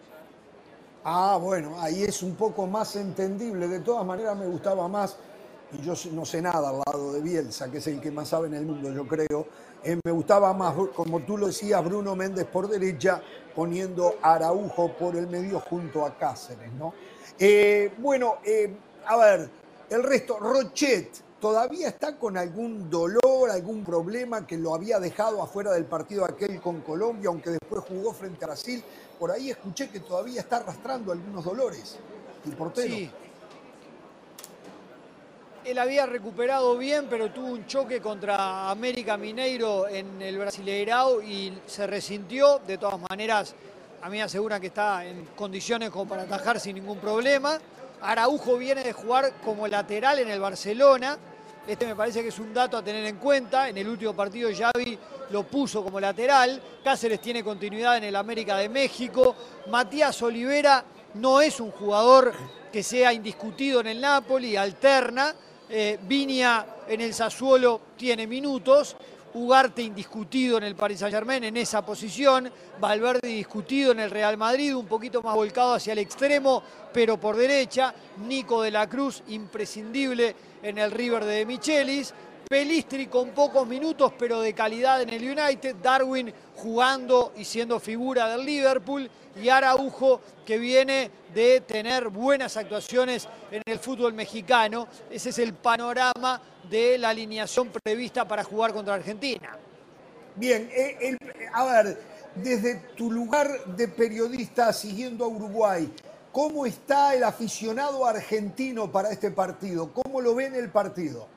Ah, 1.03 1.39
bueno, 1.41 1.79
ahí 1.79 2.03
es 2.03 2.21
un 2.21 2.35
poco 2.35 2.67
más 2.67 2.95
entendible. 2.95 3.67
De 3.67 3.79
todas 3.79 4.05
maneras 4.05 4.37
me 4.37 4.45
gustaba 4.45 4.87
más, 4.87 5.17
y 5.71 5.81
yo 5.83 5.93
no 6.11 6.25
sé 6.25 6.41
nada 6.41 6.69
al 6.69 6.81
lado 6.85 7.13
de 7.13 7.21
Bielsa, 7.21 7.71
que 7.71 7.79
es 7.79 7.87
el 7.87 7.99
que 7.99 8.11
más 8.11 8.29
sabe 8.29 8.47
en 8.47 8.53
el 8.53 8.65
mundo, 8.65 8.91
yo 8.91 9.07
creo. 9.07 9.47
Eh, 9.83 9.99
me 10.03 10.11
gustaba 10.11 10.53
más, 10.53 10.75
como 10.95 11.21
tú 11.21 11.39
lo 11.39 11.47
decías, 11.47 11.83
Bruno 11.83 12.15
Méndez 12.15 12.45
por 12.45 12.67
derecha, 12.67 13.19
poniendo 13.55 14.15
Araujo 14.21 14.93
por 14.93 15.15
el 15.15 15.25
medio 15.27 15.59
junto 15.59 16.05
a 16.05 16.15
Cáceres, 16.15 16.71
¿no? 16.73 16.93
Eh, 17.39 17.91
bueno, 17.97 18.35
eh, 18.43 18.71
a 19.07 19.17
ver, 19.17 19.49
el 19.89 20.03
resto, 20.03 20.37
Rochet, 20.39 21.09
todavía 21.41 21.89
está 21.89 22.15
con 22.17 22.37
algún 22.37 22.89
dolor, 22.89 23.49
algún 23.49 23.83
problema 23.83 24.45
que 24.45 24.57
lo 24.57 24.75
había 24.75 24.99
dejado 24.99 25.41
afuera 25.41 25.71
del 25.71 25.85
partido 25.85 26.23
aquel 26.23 26.61
con 26.61 26.81
Colombia, 26.81 27.29
aunque 27.29 27.49
después 27.49 27.83
jugó 27.83 28.13
frente 28.13 28.45
a 28.45 28.49
Brasil. 28.49 28.81
Por 29.19 29.31
ahí 29.31 29.49
escuché 29.49 29.89
que 29.89 29.99
todavía 29.99 30.41
está 30.41 30.57
arrastrando 30.57 31.11
algunos 31.11 31.43
dolores 31.43 31.97
el 32.45 32.53
portero. 32.53 32.93
Sí. 32.93 33.11
él 35.65 35.77
había 35.77 36.05
recuperado 36.05 36.77
bien, 36.77 37.07
pero 37.09 37.31
tuvo 37.31 37.47
un 37.47 37.65
choque 37.65 38.01
contra 38.01 38.69
América 38.69 39.17
Mineiro 39.17 39.87
en 39.87 40.21
el 40.21 40.37
Brasileirao 40.37 41.21
y 41.21 41.57
se 41.65 41.85
resintió. 41.87 42.59
De 42.59 42.77
todas 42.77 42.99
maneras, 43.09 43.55
a 44.01 44.09
mí 44.09 44.17
me 44.17 44.23
aseguran 44.23 44.61
que 44.61 44.67
está 44.67 45.05
en 45.05 45.25
condiciones 45.35 45.89
como 45.89 46.07
para 46.07 46.23
atajar 46.23 46.59
sin 46.59 46.75
ningún 46.75 46.99
problema. 46.99 47.59
Araujo 48.01 48.57
viene 48.57 48.83
de 48.83 48.93
jugar 48.93 49.33
como 49.45 49.67
lateral 49.67 50.19
en 50.19 50.29
el 50.29 50.39
Barcelona. 50.39 51.17
Este 51.67 51.85
me 51.85 51.95
parece 51.95 52.23
que 52.23 52.29
es 52.29 52.39
un 52.39 52.53
dato 52.53 52.77
a 52.77 52.83
tener 52.83 53.05
en 53.05 53.17
cuenta. 53.17 53.69
En 53.69 53.77
el 53.77 53.87
último 53.87 54.13
partido 54.13 54.49
Xavi 54.49 54.97
lo 55.29 55.43
puso 55.43 55.83
como 55.83 55.99
lateral. 55.99 56.61
Cáceres 56.83 57.21
tiene 57.21 57.43
continuidad 57.43 57.97
en 57.97 58.05
el 58.05 58.15
América 58.15 58.57
de 58.57 58.67
México. 58.67 59.35
Matías 59.69 60.21
Olivera 60.23 60.83
no 61.15 61.39
es 61.39 61.59
un 61.59 61.71
jugador 61.71 62.33
que 62.71 62.81
sea 62.81 63.13
indiscutido 63.13 63.81
en 63.81 63.87
el 63.87 64.01
Napoli, 64.01 64.55
alterna. 64.55 65.35
Eh, 65.69 65.99
Viña 66.01 66.65
en 66.87 67.01
el 67.01 67.13
Sassuolo 67.13 67.81
tiene 67.95 68.25
minutos. 68.25 68.95
Ugarte 69.33 69.81
indiscutido 69.81 70.57
en 70.57 70.65
el 70.65 70.75
Paris 70.75 70.99
Saint 70.99 71.15
Germain 71.15 71.41
en 71.45 71.55
esa 71.55 71.85
posición, 71.85 72.51
Valverde 72.81 73.29
discutido 73.29 73.93
en 73.93 74.01
el 74.01 74.11
Real 74.11 74.35
Madrid, 74.35 74.75
un 74.75 74.87
poquito 74.87 75.21
más 75.21 75.33
volcado 75.35 75.75
hacia 75.75 75.93
el 75.93 75.99
extremo, 75.99 76.61
pero 76.91 77.17
por 77.17 77.37
derecha, 77.37 77.93
Nico 78.27 78.61
de 78.61 78.71
la 78.71 78.89
Cruz 78.89 79.23
imprescindible 79.29 80.35
en 80.63 80.77
el 80.77 80.91
River 80.91 81.25
de 81.25 81.45
Michelis, 81.45 82.13
Pelistri 82.47 83.07
con 83.07 83.29
pocos 83.29 83.65
minutos 83.65 84.11
pero 84.19 84.41
de 84.41 84.53
calidad 84.53 85.01
en 85.01 85.09
el 85.09 85.23
United, 85.23 85.77
Darwin 85.81 86.33
jugando 86.57 87.31
y 87.37 87.45
siendo 87.45 87.79
figura 87.79 88.27
del 88.27 88.45
Liverpool 88.45 89.09
y 89.41 89.47
Araujo 89.47 90.19
que 90.45 90.57
viene 90.57 91.09
de 91.33 91.61
tener 91.61 92.09
buenas 92.09 92.57
actuaciones 92.57 93.27
en 93.51 93.61
el 93.65 93.79
fútbol 93.79 94.13
mexicano. 94.13 94.87
Ese 95.09 95.29
es 95.29 95.39
el 95.39 95.53
panorama 95.53 96.41
de 96.69 96.97
la 96.97 97.09
alineación 97.09 97.69
prevista 97.69 98.27
para 98.27 98.43
jugar 98.43 98.73
contra 98.73 98.95
Argentina. 98.95 99.57
Bien, 100.35 100.69
eh, 100.73 101.17
a 101.53 101.65
ver, 101.65 102.01
desde 102.35 102.75
tu 102.95 103.11
lugar 103.11 103.65
de 103.65 103.87
periodista 103.87 104.71
siguiendo 104.73 105.25
a 105.25 105.27
Uruguay, 105.27 105.89
¿cómo 106.31 106.65
está 106.65 107.13
el 107.15 107.23
aficionado 107.23 108.05
argentino 108.05 108.91
para 108.91 109.11
este 109.11 109.31
partido? 109.31 109.91
¿Cómo 109.93 110.21
lo 110.21 110.35
ven 110.35 110.55
el 110.55 110.69
partido? 110.69 111.27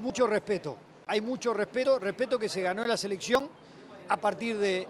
mucho 0.00 0.26
respeto. 0.26 0.76
Hay 1.06 1.20
mucho 1.20 1.54
respeto, 1.54 1.98
respeto 1.98 2.38
que 2.38 2.48
se 2.48 2.62
ganó 2.62 2.82
en 2.82 2.88
la 2.88 2.96
selección 2.96 3.48
a 4.08 4.16
partir 4.16 4.58
de 4.58 4.86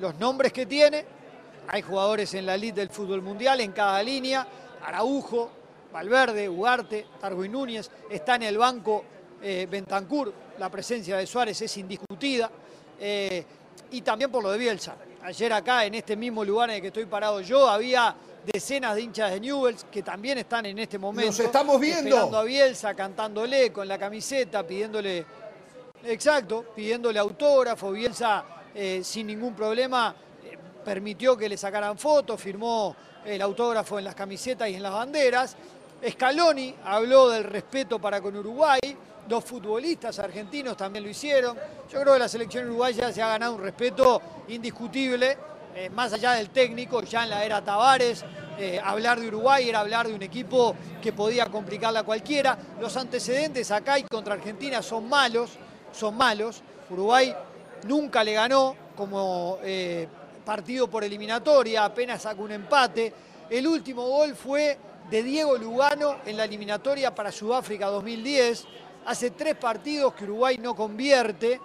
los 0.00 0.18
nombres 0.18 0.52
que 0.52 0.66
tiene. 0.66 1.04
Hay 1.68 1.82
jugadores 1.82 2.32
en 2.34 2.46
la 2.46 2.54
elite 2.54 2.80
del 2.80 2.88
fútbol 2.88 3.22
mundial 3.22 3.60
en 3.60 3.72
cada 3.72 4.02
línea. 4.02 4.46
Araujo, 4.84 5.50
Valverde, 5.92 6.48
Ugarte, 6.48 7.06
Darwin 7.20 7.52
Núñez. 7.52 7.90
Está 8.10 8.36
en 8.36 8.44
el 8.44 8.58
banco 8.58 9.04
eh, 9.42 9.66
Bentancur. 9.70 10.32
La 10.58 10.70
presencia 10.70 11.16
de 11.16 11.26
Suárez 11.26 11.60
es 11.62 11.76
indiscutida. 11.76 12.50
Eh, 12.98 13.44
y 13.90 14.00
también 14.02 14.30
por 14.30 14.42
lo 14.42 14.50
de 14.50 14.58
Bielsa. 14.58 14.96
Ayer 15.24 15.52
acá, 15.52 15.84
en 15.84 15.94
este 15.94 16.16
mismo 16.16 16.44
lugar 16.44 16.70
en 16.70 16.76
el 16.76 16.82
que 16.82 16.88
estoy 16.88 17.06
parado 17.06 17.40
yo, 17.40 17.68
había 17.68 18.14
decenas 18.44 18.96
de 18.96 19.02
hinchas 19.02 19.30
de 19.30 19.38
Newells 19.38 19.84
que 19.84 20.02
también 20.02 20.38
están 20.38 20.66
en 20.66 20.76
este 20.80 20.98
momento. 20.98 21.30
Nos 21.30 21.38
estamos 21.38 21.78
viendo. 21.80 22.08
Esperando 22.08 22.38
a 22.38 22.42
Bielsa, 22.42 22.92
cantándole 22.94 23.72
con 23.72 23.86
la 23.86 23.98
camiseta, 23.98 24.66
pidiéndole, 24.66 25.24
exacto, 26.06 26.64
pidiéndole 26.74 27.20
autógrafo. 27.20 27.92
Bielsa 27.92 28.44
eh, 28.74 29.02
sin 29.04 29.28
ningún 29.28 29.54
problema 29.54 30.12
eh, 30.44 30.58
permitió 30.84 31.36
que 31.36 31.48
le 31.48 31.56
sacaran 31.56 31.96
fotos, 31.96 32.40
firmó 32.40 32.96
el 33.24 33.40
autógrafo 33.42 34.00
en 34.00 34.06
las 34.06 34.16
camisetas 34.16 34.68
y 34.70 34.74
en 34.74 34.82
las 34.82 34.92
banderas. 34.92 35.56
Scaloni 36.10 36.74
habló 36.84 37.28
del 37.28 37.44
respeto 37.44 38.00
para 38.00 38.20
con 38.20 38.36
Uruguay, 38.36 38.80
dos 39.28 39.44
futbolistas 39.44 40.18
argentinos 40.18 40.76
también 40.76 41.04
lo 41.04 41.10
hicieron. 41.10 41.56
Yo 41.90 42.00
creo 42.00 42.14
que 42.14 42.18
la 42.18 42.28
selección 42.28 42.66
uruguaya 42.66 43.12
se 43.12 43.22
ha 43.22 43.28
ganado 43.28 43.54
un 43.54 43.62
respeto 43.62 44.20
indiscutible 44.48 45.36
eh, 45.74 45.88
más 45.88 46.12
allá 46.12 46.32
del 46.32 46.50
técnico, 46.50 47.02
ya 47.02 47.22
en 47.22 47.30
la 47.30 47.44
era 47.44 47.64
Tavares, 47.64 48.22
eh, 48.58 48.78
hablar 48.84 49.18
de 49.18 49.28
Uruguay 49.28 49.70
era 49.70 49.80
hablar 49.80 50.06
de 50.06 50.12
un 50.14 50.22
equipo 50.22 50.76
que 51.00 51.14
podía 51.14 51.46
complicarla 51.46 52.00
a 52.00 52.02
cualquiera. 52.02 52.58
Los 52.78 52.94
antecedentes 52.98 53.70
acá 53.70 53.98
y 53.98 54.02
contra 54.02 54.34
Argentina 54.34 54.82
son 54.82 55.08
malos, 55.08 55.52
son 55.90 56.14
malos. 56.14 56.62
Uruguay 56.90 57.34
nunca 57.84 58.22
le 58.22 58.34
ganó 58.34 58.76
como 58.94 59.58
eh, 59.62 60.06
partido 60.44 60.90
por 60.90 61.04
eliminatoria, 61.04 61.86
apenas 61.86 62.20
sacó 62.20 62.42
un 62.42 62.52
empate. 62.52 63.14
El 63.48 63.66
último 63.66 64.06
gol 64.06 64.34
fue 64.34 64.76
de 65.10 65.22
Diego 65.22 65.56
Lugano 65.56 66.16
en 66.26 66.36
la 66.36 66.44
eliminatoria 66.44 67.14
para 67.14 67.32
Sudáfrica 67.32 67.86
2010. 67.86 68.66
Hace 69.04 69.32
tres 69.32 69.56
partidos 69.56 70.14
que 70.14 70.24
Uruguay 70.24 70.58
no 70.58 70.76
convierte, 70.76 71.60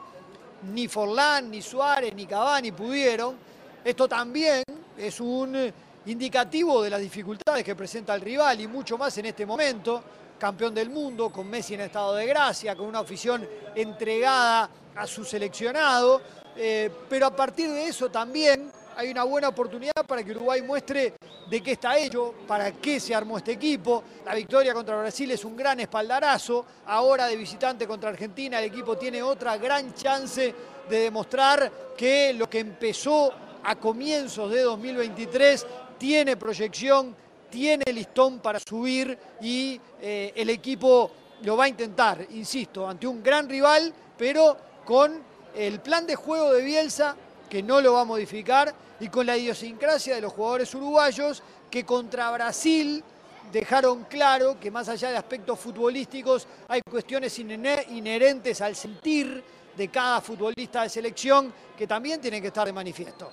ni 0.74 0.88
Forlán, 0.88 1.52
ni 1.52 1.62
Suárez, 1.62 2.16
ni 2.16 2.26
Cavani 2.26 2.72
pudieron. 2.72 3.38
Esto 3.84 4.08
también 4.08 4.64
es 4.98 5.20
un 5.20 5.72
indicativo 6.08 6.82
de 6.82 6.90
las 6.90 7.00
dificultades 7.00 7.64
que 7.64 7.76
presenta 7.76 8.16
el 8.16 8.22
rival 8.22 8.60
y 8.62 8.68
mucho 8.68 8.98
más 8.98 9.16
en 9.20 9.28
este 9.28 9.46
momento. 9.46 10.04
Campeón 10.40 10.74
del 10.74 10.90
mundo, 10.90 11.30
con 11.32 11.48
Messi 11.48 11.76
en 11.76 11.82
estado 11.82 12.16
de 12.16 12.26
gracia, 12.26 12.76
con 12.76 12.88
una 12.88 13.00
afición 13.00 13.48
entregada 13.76 14.70
a 14.96 15.06
su 15.06 15.24
seleccionado. 15.24 16.22
Eh, 16.56 16.90
pero 17.08 17.28
a 17.28 17.36
partir 17.36 17.70
de 17.70 17.88
eso 17.88 18.10
también 18.10 18.72
hay 18.98 19.12
una 19.12 19.24
buena 19.24 19.50
oportunidad 19.50 20.06
para 20.08 20.24
que 20.24 20.32
Uruguay 20.32 20.64
muestre 20.64 21.14
de 21.48 21.62
qué 21.62 21.74
está 21.74 22.00
hecho, 22.00 22.34
para 22.48 22.72
qué 22.72 23.00
se 23.00 23.14
armó 23.14 23.38
este 23.38 23.52
equipo. 23.52 24.04
La 24.26 24.34
victoria 24.34 24.74
contra 24.74 24.98
Brasil 24.98 25.30
es 25.30 25.46
un 25.46 25.56
gran 25.56 25.80
espaldarazo. 25.80 26.66
Ahora 26.88 27.28
de 27.28 27.36
visitante 27.36 27.86
contra 27.86 28.10
Argentina, 28.10 28.58
el 28.58 28.66
equipo 28.66 28.98
tiene 28.98 29.22
otra 29.22 29.56
gran 29.58 29.94
chance 29.94 30.54
de 30.90 30.98
demostrar 31.00 31.72
que 31.96 32.34
lo 32.34 32.50
que 32.50 32.58
empezó 32.58 33.32
a 33.64 33.76
comienzos 33.76 34.50
de 34.50 34.62
2023, 34.62 35.68
tiene 36.00 36.36
proyección, 36.36 37.16
tiene 37.52 37.84
listón 37.94 38.40
para 38.40 38.60
subir 38.60 39.16
y 39.42 39.80
eh, 40.02 40.34
el 40.36 40.50
equipo 40.50 41.12
lo 41.44 41.56
va 41.56 41.66
a 41.66 41.70
intentar, 41.70 42.26
insisto, 42.32 42.88
ante 42.88 43.06
un 43.06 43.22
gran 43.22 43.48
rival, 43.48 43.94
pero 44.18 44.58
con 44.86 45.22
el 45.56 45.82
plan 45.82 46.08
de 46.08 46.16
juego 46.16 46.52
de 46.54 46.64
Bielsa, 46.64 47.16
que 47.48 47.62
no 47.62 47.80
lo 47.80 47.94
va 47.94 48.02
a 48.02 48.06
modificar, 48.06 48.74
y 49.00 49.10
con 49.10 49.26
la 49.26 49.38
idiosincrasia 49.38 50.16
de 50.16 50.22
los 50.22 50.34
jugadores 50.34 50.74
uruguayos, 50.74 51.44
que 51.70 51.86
contra 51.86 52.32
Brasil 52.32 53.04
dejaron 53.52 54.06
claro 54.06 54.60
que 54.60 54.72
más 54.72 54.90
allá 54.90 55.12
de 55.12 55.18
aspectos 55.18 55.60
futbolísticos 55.60 56.48
hay 56.68 56.82
cuestiones 56.90 57.38
inherentes 57.40 58.62
al 58.62 58.76
sentir 58.76 59.44
de 59.76 59.88
cada 59.90 60.22
futbolista 60.22 60.84
de 60.84 60.90
selección 60.90 61.54
que 61.78 61.86
también 61.86 62.20
tienen 62.20 62.42
que 62.42 62.48
estar 62.48 62.66
de 62.66 62.74
manifiesto. 62.74 63.32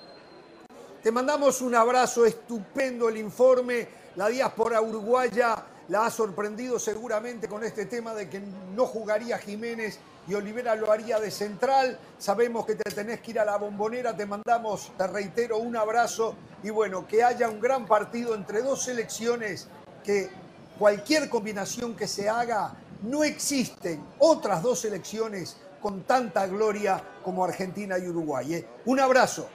Te 1.02 1.10
mandamos 1.10 1.60
un 1.60 1.74
abrazo, 1.74 2.24
estupendo 2.24 3.08
el 3.08 3.18
informe. 3.18 4.04
La 4.16 4.28
diáspora 4.28 4.80
uruguaya 4.80 5.54
la 5.88 6.06
ha 6.06 6.10
sorprendido 6.10 6.78
seguramente 6.78 7.48
con 7.48 7.64
este 7.64 7.86
tema 7.86 8.14
de 8.14 8.28
que 8.28 8.40
no 8.74 8.86
jugaría 8.86 9.38
Jiménez 9.38 9.98
y 10.26 10.34
Olivera 10.34 10.74
lo 10.74 10.90
haría 10.90 11.20
de 11.20 11.30
central. 11.30 11.98
Sabemos 12.18 12.64
que 12.64 12.74
te 12.74 12.90
tenés 12.90 13.20
que 13.20 13.32
ir 13.32 13.40
a 13.40 13.44
la 13.44 13.56
bombonera, 13.56 14.16
te 14.16 14.26
mandamos, 14.26 14.92
te 14.96 15.06
reitero, 15.06 15.58
un 15.58 15.76
abrazo 15.76 16.34
y 16.62 16.70
bueno, 16.70 17.06
que 17.06 17.22
haya 17.22 17.48
un 17.48 17.60
gran 17.60 17.86
partido 17.86 18.34
entre 18.34 18.62
dos 18.62 18.82
selecciones 18.84 19.68
que 20.02 20.30
cualquier 20.78 21.28
combinación 21.28 21.94
que 21.94 22.08
se 22.08 22.28
haga, 22.28 22.74
no 23.02 23.22
existen 23.22 24.02
otras 24.18 24.62
dos 24.62 24.80
selecciones 24.80 25.58
con 25.80 26.04
tanta 26.04 26.46
gloria 26.46 27.02
como 27.22 27.44
Argentina 27.44 27.98
y 27.98 28.08
Uruguay. 28.08 28.54
¿eh? 28.54 28.66
Un 28.86 29.00
abrazo. 29.00 29.48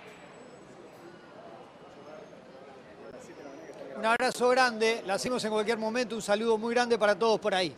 Un 4.00 4.06
abrazo 4.06 4.48
grande, 4.48 5.03
la 5.06 5.15
hacemos 5.15 5.44
en 5.44 5.51
cualquier 5.51 5.77
momento, 5.77 6.15
un 6.15 6.22
saludo 6.22 6.58
muy 6.58 6.74
grande 6.74 6.98
para 6.98 7.20
todos 7.20 7.38
por 7.38 7.53
ahí. 7.53 7.75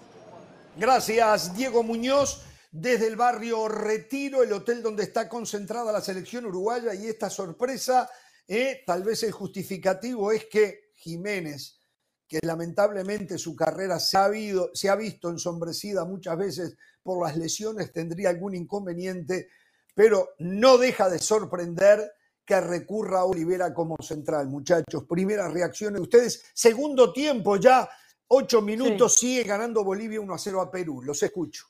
Gracias, 0.77 1.51
Diego 1.55 1.81
Muñoz, 1.81 2.43
desde 2.71 3.07
el 3.07 3.15
barrio 3.15 3.67
Retiro, 3.67 4.43
el 4.43 4.53
hotel 4.53 4.83
donde 4.83 5.01
está 5.01 5.27
concentrada 5.27 5.91
la 5.91 5.99
selección 5.99 6.45
uruguaya 6.45 6.93
y 6.93 7.07
esta 7.07 7.31
sorpresa, 7.31 8.07
eh, 8.47 8.83
tal 8.85 9.01
vez 9.01 9.23
el 9.23 9.31
justificativo 9.31 10.31
es 10.31 10.45
que 10.45 10.91
Jiménez, 10.93 11.79
que 12.27 12.37
lamentablemente 12.43 13.39
su 13.39 13.55
carrera 13.55 13.97
se 13.99 14.17
ha, 14.19 14.29
se 14.75 14.89
ha 14.89 14.95
visto 14.95 15.27
ensombrecida 15.27 16.05
muchas 16.05 16.37
veces 16.37 16.77
por 17.01 17.25
las 17.25 17.35
lesiones, 17.35 17.91
tendría 17.91 18.29
algún 18.29 18.53
inconveniente, 18.53 19.49
pero 19.95 20.35
no 20.37 20.77
deja 20.77 21.09
de 21.09 21.17
sorprender 21.17 22.11
que 22.51 22.59
recurra 22.59 23.19
a 23.19 23.25
Olivera 23.25 23.73
como 23.73 23.95
central, 24.01 24.47
muchachos. 24.49 25.05
Primeras 25.07 25.53
reacciones 25.53 25.95
de 25.95 26.01
ustedes. 26.01 26.51
Segundo 26.53 27.13
tiempo 27.13 27.55
ya, 27.55 27.87
ocho 28.27 28.61
minutos, 28.61 29.15
sigue 29.15 29.43
ganando 29.43 29.85
Bolivia 29.85 30.19
1 30.19 30.33
a 30.33 30.37
0 30.37 30.59
a 30.59 30.69
Perú. 30.69 31.01
Los 31.01 31.23
escucho. 31.23 31.67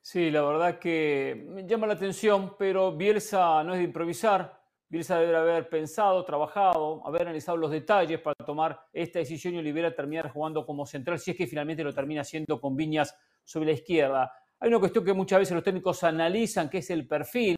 Sí, 0.00 0.30
la 0.30 0.42
verdad 0.42 0.78
que 0.78 1.44
me 1.48 1.66
llama 1.66 1.88
la 1.88 1.94
atención, 1.94 2.54
pero 2.56 2.96
Bielsa 2.96 3.64
no 3.64 3.72
es 3.72 3.80
de 3.80 3.84
improvisar. 3.84 4.62
Bielsa 4.88 5.18
debe 5.18 5.36
haber 5.36 5.68
pensado, 5.68 6.24
trabajado, 6.24 7.04
haber 7.04 7.22
analizado 7.22 7.56
los 7.56 7.72
detalles 7.72 8.20
para 8.20 8.36
tomar 8.46 8.80
esta 8.92 9.18
decisión 9.18 9.54
y 9.54 9.58
Olivera 9.58 9.92
terminar 9.92 10.30
jugando 10.30 10.64
como 10.64 10.86
central, 10.86 11.18
si 11.18 11.32
es 11.32 11.36
que 11.36 11.48
finalmente 11.48 11.82
lo 11.82 11.92
termina 11.92 12.20
haciendo 12.20 12.60
con 12.60 12.76
Viñas 12.76 13.12
sobre 13.42 13.66
la 13.66 13.72
izquierda. 13.72 14.32
Hay 14.60 14.68
una 14.68 14.78
cuestión 14.78 15.04
que 15.04 15.12
muchas 15.12 15.40
veces 15.40 15.54
los 15.56 15.64
técnicos 15.64 16.04
analizan, 16.04 16.70
que 16.70 16.78
es 16.78 16.90
el 16.90 17.08
perfil. 17.08 17.56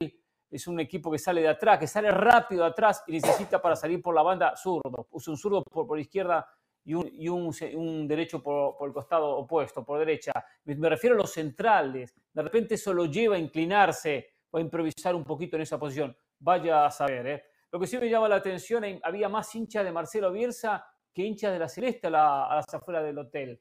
Es 0.51 0.67
un 0.67 0.81
equipo 0.81 1.11
que 1.11 1.19
sale 1.19 1.43
de 1.43 1.49
atrás, 1.49 1.79
que 1.79 1.87
sale 1.87 2.11
rápido 2.11 2.65
atrás 2.65 3.05
y 3.07 3.13
necesita 3.13 3.63
para 3.63 3.77
salir 3.77 4.03
por 4.03 4.15
la 4.15 4.23
banda 4.23 4.57
zurdo. 4.57 5.07
Usa 5.11 5.33
un 5.33 5.39
zurdo 5.39 5.63
por, 5.63 5.87
por 5.87 5.99
izquierda 5.99 6.47
y 6.85 6.95
un, 6.95 7.09
y 7.13 7.29
un, 7.29 8.09
derecho 8.09 8.43
por, 8.43 8.77
por, 8.77 8.89
el 8.89 8.95
costado 8.95 9.37
opuesto, 9.37 9.85
por 9.85 9.99
derecha. 9.99 10.33
Me, 10.65 10.89
refiero 10.89 11.15
a 11.15 11.19
los 11.19 11.33
centrales. 11.33 12.15
De 12.33 12.43
repente 12.43 12.75
eso 12.75 12.93
lo 12.93 13.07
lleva 13.07 13.37
a 13.37 13.39
inclinarse 13.39 14.35
o 14.51 14.59
a 14.59 14.61
improvisar 14.61 15.15
un 15.15 15.25
poquito 15.25 15.57
en 15.57 15.63
esa 15.63 15.79
posición. 15.79 16.17
Vaya 16.39 16.87
a 16.87 16.91
saber. 16.91 17.27
¿eh? 17.27 17.45
Lo 17.71 17.79
que 17.79 17.87
sí 17.87 17.99
me 17.99 18.09
llama 18.09 18.29
la 18.29 18.37
atención, 18.37 18.85
había 19.03 19.29
más 19.29 19.55
hinchas 19.55 19.85
de 19.85 19.93
Marcelo 19.93 20.33
Bielsa 20.33 20.85
que 21.13 21.23
hinchas 21.23 21.53
de 21.53 21.59
la 21.59 21.69
Celeste 21.69 22.07
a, 22.07 22.11
la, 22.11 22.49
las 22.57 22.75
afueras 22.75 23.05
del 23.05 23.19
hotel. 23.19 23.61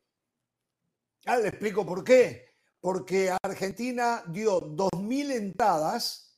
Ah, 1.25 1.37
le 1.37 1.49
explico 1.49 1.85
por 1.85 2.03
qué. 2.03 2.49
Porque 2.79 3.29
Argentina 3.43 4.23
dio 4.27 4.61
2.000 4.61 5.31
entradas 5.33 6.28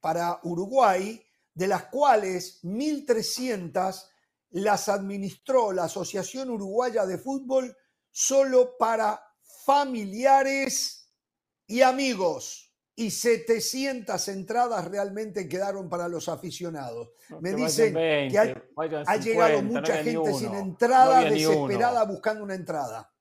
para 0.00 0.40
Uruguay, 0.44 1.22
de 1.54 1.66
las 1.66 1.84
cuales 1.86 2.60
1.300 2.64 4.08
las 4.50 4.88
administró 4.88 5.72
la 5.72 5.84
Asociación 5.84 6.50
Uruguaya 6.50 7.04
de 7.06 7.18
Fútbol 7.18 7.76
solo 8.10 8.76
para 8.78 9.20
familiares 9.66 11.12
y 11.66 11.82
amigos. 11.82 12.64
Y 12.94 13.10
700 13.12 14.26
entradas 14.28 14.84
realmente 14.88 15.48
quedaron 15.48 15.88
para 15.88 16.08
los 16.08 16.28
aficionados. 16.28 17.10
No, 17.28 17.40
Me 17.40 17.50
que 17.50 17.56
dicen 17.56 17.94
vayan 17.94 18.10
20, 18.10 18.32
que 18.32 18.38
ha, 18.38 18.62
vayan 18.74 19.02
ha 19.06 19.22
50, 19.22 19.24
llegado 19.24 19.62
mucha 19.62 19.94
gente 20.02 20.18
uno. 20.18 20.34
sin 20.38 20.54
entrada, 20.54 21.20
desesperada, 21.24 22.04
buscando 22.04 22.42
una 22.42 22.54
entrada. 22.56 23.12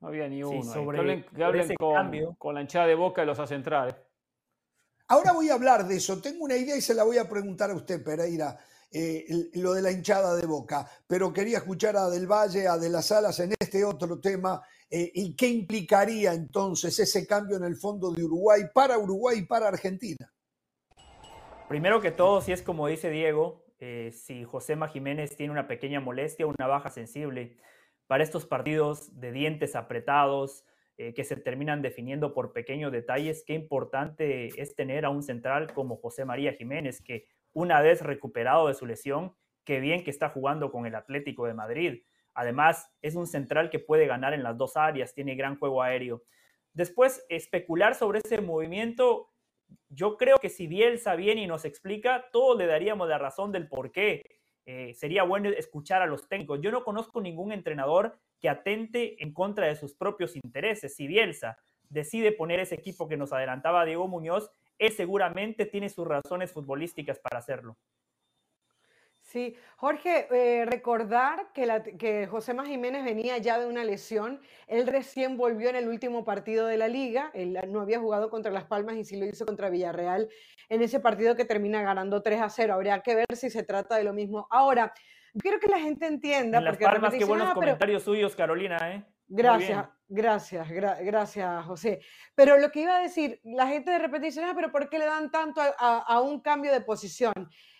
No 0.00 0.08
había 0.08 0.28
ni 0.28 0.44
uno. 0.44 0.62
sobre- 0.62 1.24
que 1.26 1.42
hablen, 1.44 1.68
que 1.68 1.74
con, 1.74 1.94
cambio. 1.94 2.36
con 2.38 2.54
la 2.54 2.60
hinchada 2.60 2.86
de 2.86 2.94
boca 2.94 3.22
de 3.22 3.26
los 3.26 3.48
centrales. 3.48 3.96
Ahora 5.10 5.32
voy 5.32 5.48
a 5.50 5.54
hablar 5.54 5.88
de 5.88 5.96
eso. 5.96 6.22
Tengo 6.22 6.44
una 6.44 6.56
idea 6.56 6.76
y 6.76 6.80
se 6.80 6.94
la 6.94 7.02
voy 7.02 7.18
a 7.18 7.28
preguntar 7.28 7.68
a 7.72 7.74
usted, 7.74 8.00
Pereira, 8.00 8.56
eh, 8.92 9.26
lo 9.54 9.72
de 9.72 9.82
la 9.82 9.90
hinchada 9.90 10.36
de 10.36 10.46
boca. 10.46 10.88
Pero 11.08 11.32
quería 11.32 11.58
escuchar 11.58 11.96
a 11.96 12.08
Del 12.08 12.30
Valle, 12.30 12.68
a 12.68 12.78
De 12.78 12.88
las 12.88 13.10
Alas 13.10 13.40
en 13.40 13.52
este 13.58 13.84
otro 13.84 14.20
tema. 14.20 14.62
eh, 14.88 15.10
¿Y 15.12 15.34
qué 15.34 15.48
implicaría 15.48 16.32
entonces 16.32 16.96
ese 17.00 17.26
cambio 17.26 17.56
en 17.56 17.64
el 17.64 17.74
fondo 17.74 18.12
de 18.12 18.22
Uruguay 18.22 18.62
para 18.72 18.98
Uruguay 18.98 19.38
y 19.38 19.46
para 19.46 19.66
Argentina? 19.66 20.32
Primero 21.68 22.00
que 22.00 22.12
todo, 22.12 22.40
si 22.40 22.52
es 22.52 22.62
como 22.62 22.86
dice 22.86 23.10
Diego, 23.10 23.64
eh, 23.80 24.12
si 24.12 24.44
Josema 24.44 24.86
Jiménez 24.86 25.36
tiene 25.36 25.50
una 25.50 25.66
pequeña 25.66 25.98
molestia, 25.98 26.46
una 26.46 26.68
baja 26.68 26.88
sensible, 26.88 27.56
para 28.06 28.22
estos 28.22 28.46
partidos 28.46 29.18
de 29.18 29.32
dientes 29.32 29.74
apretados, 29.74 30.64
eh, 31.02 31.14
que 31.14 31.24
se 31.24 31.34
terminan 31.34 31.80
definiendo 31.80 32.34
por 32.34 32.52
pequeños 32.52 32.92
detalles, 32.92 33.42
qué 33.46 33.54
importante 33.54 34.48
es 34.60 34.74
tener 34.74 35.06
a 35.06 35.08
un 35.08 35.22
central 35.22 35.72
como 35.72 35.96
José 35.96 36.26
María 36.26 36.52
Jiménez, 36.52 37.00
que 37.00 37.26
una 37.54 37.80
vez 37.80 38.02
recuperado 38.02 38.68
de 38.68 38.74
su 38.74 38.84
lesión, 38.84 39.34
qué 39.64 39.80
bien 39.80 40.04
que 40.04 40.10
está 40.10 40.28
jugando 40.28 40.70
con 40.70 40.84
el 40.84 40.94
Atlético 40.94 41.46
de 41.46 41.54
Madrid. 41.54 42.02
Además, 42.34 42.92
es 43.00 43.14
un 43.14 43.26
central 43.26 43.70
que 43.70 43.78
puede 43.78 44.06
ganar 44.06 44.34
en 44.34 44.42
las 44.42 44.58
dos 44.58 44.76
áreas, 44.76 45.14
tiene 45.14 45.36
gran 45.36 45.58
juego 45.58 45.80
aéreo. 45.80 46.22
Después, 46.74 47.24
especular 47.30 47.94
sobre 47.94 48.18
ese 48.22 48.42
movimiento, 48.42 49.30
yo 49.88 50.18
creo 50.18 50.36
que 50.36 50.50
si 50.50 50.66
Bielsa 50.66 51.14
viene 51.14 51.44
y 51.44 51.46
nos 51.46 51.64
explica, 51.64 52.28
todos 52.30 52.58
le 52.58 52.66
daríamos 52.66 53.08
la 53.08 53.16
razón 53.16 53.52
del 53.52 53.68
por 53.68 53.90
qué. 53.90 54.22
Eh, 54.66 54.92
sería 54.92 55.22
bueno 55.22 55.48
escuchar 55.48 56.02
a 56.02 56.06
los 56.06 56.28
técnicos. 56.28 56.60
Yo 56.60 56.70
no 56.70 56.84
conozco 56.84 57.22
ningún 57.22 57.52
entrenador 57.52 58.20
que 58.40 58.48
atente 58.48 59.22
en 59.22 59.32
contra 59.32 59.66
de 59.66 59.76
sus 59.76 59.94
propios 59.94 60.34
intereses. 60.36 60.94
Si 60.94 61.06
Bielsa 61.06 61.58
decide 61.88 62.32
poner 62.32 62.60
ese 62.60 62.74
equipo 62.74 63.08
que 63.08 63.16
nos 63.16 63.32
adelantaba 63.32 63.84
Diego 63.84 64.08
Muñoz, 64.08 64.50
él 64.78 64.92
seguramente 64.92 65.66
tiene 65.66 65.88
sus 65.90 66.06
razones 66.06 66.52
futbolísticas 66.52 67.18
para 67.18 67.38
hacerlo. 67.38 67.76
Sí, 69.22 69.54
Jorge, 69.76 70.26
eh, 70.32 70.64
recordar 70.64 71.52
que, 71.52 71.64
la, 71.64 71.82
que 71.84 72.26
José 72.26 72.52
Más 72.52 72.66
Jiménez 72.66 73.04
venía 73.04 73.38
ya 73.38 73.60
de 73.60 73.66
una 73.66 73.84
lesión. 73.84 74.40
Él 74.66 74.88
recién 74.88 75.36
volvió 75.36 75.68
en 75.68 75.76
el 75.76 75.88
último 75.88 76.24
partido 76.24 76.66
de 76.66 76.76
la 76.76 76.88
liga. 76.88 77.30
Él 77.34 77.56
no 77.68 77.80
había 77.80 78.00
jugado 78.00 78.28
contra 78.28 78.50
Las 78.50 78.64
Palmas 78.64 78.96
y 78.96 79.04
sí 79.04 79.16
lo 79.16 79.26
hizo 79.26 79.46
contra 79.46 79.70
Villarreal 79.70 80.28
en 80.68 80.82
ese 80.82 80.98
partido 80.98 81.36
que 81.36 81.44
termina 81.44 81.82
ganando 81.82 82.22
3 82.22 82.40
a 82.40 82.48
0. 82.48 82.74
Habría 82.74 83.02
que 83.02 83.14
ver 83.14 83.36
si 83.36 83.50
se 83.50 83.62
trata 83.62 83.96
de 83.96 84.04
lo 84.04 84.12
mismo. 84.12 84.48
Ahora, 84.50 84.92
quiero 85.38 85.58
que 85.60 85.68
la 85.68 85.78
gente 85.78 86.06
entienda. 86.06 86.58
En 86.58 86.64
Las 86.64 86.72
porque 86.72 86.84
de 86.84 86.90
Palmas, 86.90 87.14
qué 87.14 87.24
buenos 87.24 87.46
"Ah, 87.48 87.50
pero- 87.54 87.60
comentarios 87.66 88.02
suyos, 88.02 88.34
Carolina, 88.36 88.78
¿eh? 88.92 89.04
Gracias, 89.28 89.86
gracias, 90.08 90.68
gra- 90.68 90.98
gracias, 91.04 91.64
José. 91.64 92.00
Pero 92.34 92.58
lo 92.58 92.70
que 92.72 92.80
iba 92.80 92.96
a 92.96 93.00
decir, 93.00 93.40
la 93.44 93.68
gente 93.68 93.90
de 93.92 93.98
repente 93.98 94.26
dice, 94.26 94.42
ah, 94.42 94.52
pero 94.56 94.72
¿por 94.72 94.88
qué 94.88 94.98
le 94.98 95.04
dan 95.06 95.30
tanto 95.30 95.60
a, 95.60 95.72
a- 95.78 95.98
a 96.00 96.20
un 96.20 96.40
cambio 96.40 96.72
de 96.72 96.80
posición? 96.80 97.32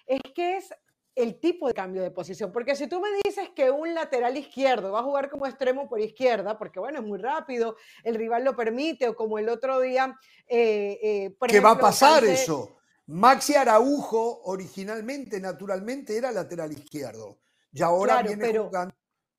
Es 0.06 0.20
que 0.34 0.56
es 0.58 0.72
el 1.16 1.40
tipo 1.40 1.66
de 1.66 1.74
cambio 1.74 2.02
de 2.02 2.12
posición, 2.12 2.52
porque 2.52 2.76
si 2.76 2.86
tú 2.86 3.00
me 3.00 3.08
dices 3.24 3.50
que 3.50 3.68
un 3.70 3.92
lateral 3.94 4.36
izquierdo 4.36 4.92
va 4.92 5.00
a 5.00 5.02
jugar 5.02 5.28
como 5.28 5.44
extremo 5.46 5.88
por 5.88 6.00
izquierda, 6.00 6.56
porque 6.56 6.78
bueno, 6.78 7.00
es 7.00 7.04
muy 7.04 7.18
rápido, 7.18 7.76
el 8.04 8.14
rival 8.14 8.44
lo 8.44 8.54
permite, 8.54 9.08
o 9.08 9.16
como 9.16 9.36
el 9.38 9.48
otro 9.48 9.80
día, 9.80 10.16
eh, 10.46 10.98
eh, 11.02 11.30
por 11.36 11.50
¿Qué 11.50 11.58
va 11.60 11.72
a 11.72 11.78
pasar 11.78 12.22
Cance- 12.22 12.32
eso? 12.32 12.79
Maxi 13.10 13.54
Araujo 13.56 14.42
originalmente, 14.44 15.40
naturalmente, 15.40 16.16
era 16.16 16.30
lateral 16.30 16.70
izquierdo. 16.72 17.38
Y 17.72 17.82
ahora 17.82 18.14
Claro, 18.14 18.28
viene 18.28 18.44
pero- 18.46 18.64
jugando. 18.66 18.94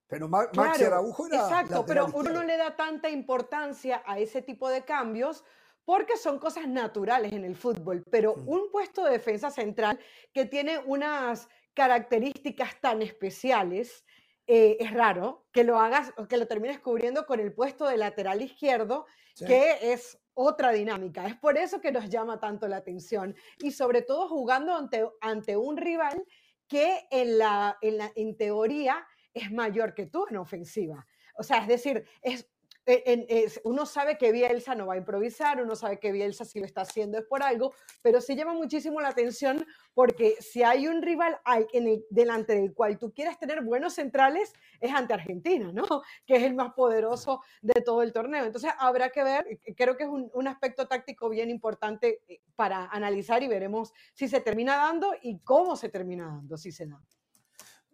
Pero 0.07 0.27
Ma- 0.27 0.49
Maxi 0.53 0.79
Claro, 0.81 0.95
Araujo 0.95 1.27
era 1.27 1.37
Exacto, 1.37 1.85
pero 1.85 2.07
uno 2.13 2.31
no 2.31 2.43
le 2.43 2.57
da 2.57 2.75
tanta 2.75 3.09
importancia 3.09 4.03
a 4.05 4.19
ese 4.19 4.41
tipo 4.41 4.67
de 4.67 4.83
cambios 4.83 5.45
porque 5.85 6.17
son 6.17 6.37
cosas 6.37 6.67
naturales 6.67 7.31
en 7.31 7.45
el 7.45 7.55
fútbol. 7.55 8.03
Pero 8.11 8.33
un 8.33 8.69
puesto 8.71 9.05
de 9.05 9.11
defensa 9.11 9.49
central 9.51 9.97
que 10.33 10.45
tiene 10.45 10.79
unas 10.79 11.47
características 11.73 12.79
tan 12.81 13.01
especiales, 13.01 14.03
eh, 14.47 14.75
es 14.81 14.91
raro 14.93 15.45
que 15.53 15.63
lo 15.63 15.79
hagas 15.79 16.11
o 16.17 16.27
que 16.27 16.35
lo 16.35 16.45
termines 16.45 16.79
cubriendo 16.81 17.25
con 17.25 17.39
el 17.39 17.53
puesto 17.53 17.87
de 17.87 17.95
lateral 17.95 18.41
izquierdo, 18.41 19.05
Sí. 19.35 19.45
que 19.45 19.93
es 19.93 20.17
otra 20.33 20.71
dinámica. 20.71 21.25
Es 21.27 21.35
por 21.37 21.57
eso 21.57 21.81
que 21.81 21.91
nos 21.91 22.09
llama 22.09 22.39
tanto 22.39 22.67
la 22.67 22.77
atención 22.77 23.35
y 23.59 23.71
sobre 23.71 24.01
todo 24.01 24.27
jugando 24.27 24.75
ante, 24.75 25.07
ante 25.21 25.57
un 25.57 25.77
rival 25.77 26.23
que 26.67 27.01
en, 27.11 27.37
la, 27.37 27.77
en, 27.81 27.97
la, 27.97 28.11
en 28.15 28.37
teoría 28.37 29.05
es 29.33 29.51
mayor 29.51 29.93
que 29.93 30.07
tú 30.07 30.25
en 30.29 30.37
ofensiva. 30.37 31.05
O 31.35 31.43
sea, 31.43 31.57
es 31.57 31.67
decir, 31.67 32.05
es, 32.21 32.49
en- 32.85 33.25
es- 33.29 33.61
uno 33.63 33.85
sabe 33.85 34.17
que 34.17 34.31
Bielsa 34.31 34.75
no 34.75 34.87
va 34.87 34.95
a 34.95 34.97
improvisar, 34.97 35.61
uno 35.61 35.75
sabe 35.75 35.99
que 35.99 36.11
Bielsa 36.11 36.45
si 36.45 36.59
lo 36.59 36.65
está 36.65 36.81
haciendo 36.81 37.17
es 37.17 37.25
por 37.25 37.43
algo, 37.43 37.73
pero 38.01 38.21
sí 38.21 38.35
llama 38.35 38.53
muchísimo 38.53 38.99
la 39.01 39.09
atención 39.09 39.65
porque 39.93 40.35
si 40.39 40.63
hay 40.63 40.87
un 40.87 41.01
rival 41.01 41.39
al- 41.45 41.67
en 41.73 41.87
el, 41.87 42.05
delante 42.09 42.55
del 42.55 42.73
cual 42.73 42.97
tú 42.97 43.13
quieres 43.13 43.37
tener 43.37 43.61
buenos 43.61 43.93
centrales, 43.93 44.53
es 44.79 44.91
ante 44.93 45.13
Argentina, 45.13 45.71
¿no? 45.71 45.83
Que 46.25 46.35
es 46.37 46.43
el 46.43 46.55
más 46.55 46.73
poderoso 46.73 47.41
de 47.61 47.81
todo 47.81 48.01
el 48.01 48.13
torneo. 48.13 48.45
Entonces 48.45 48.71
habrá 48.77 49.09
que 49.09 49.23
ver, 49.23 49.45
eh, 49.47 49.75
creo 49.75 49.95
que 49.97 50.03
es 50.03 50.09
un, 50.09 50.47
aspecto 50.47 50.87
táctico 50.87 51.29
bien 51.29 51.49
importante 51.49 52.21
eh, 52.27 52.41
para 52.55 52.85
analizar 52.87 53.41
y 53.43 53.47
veremos 53.47 53.93
si 54.13 54.27
se 54.27 54.41
termina 54.41 54.75
dando 54.77 55.13
y 55.21 55.39
cómo 55.39 55.75
se 55.75 55.89
termina 55.89 56.25
dando, 56.25 56.57
si 56.57 56.71
se 56.71 56.87
da. 56.87 56.99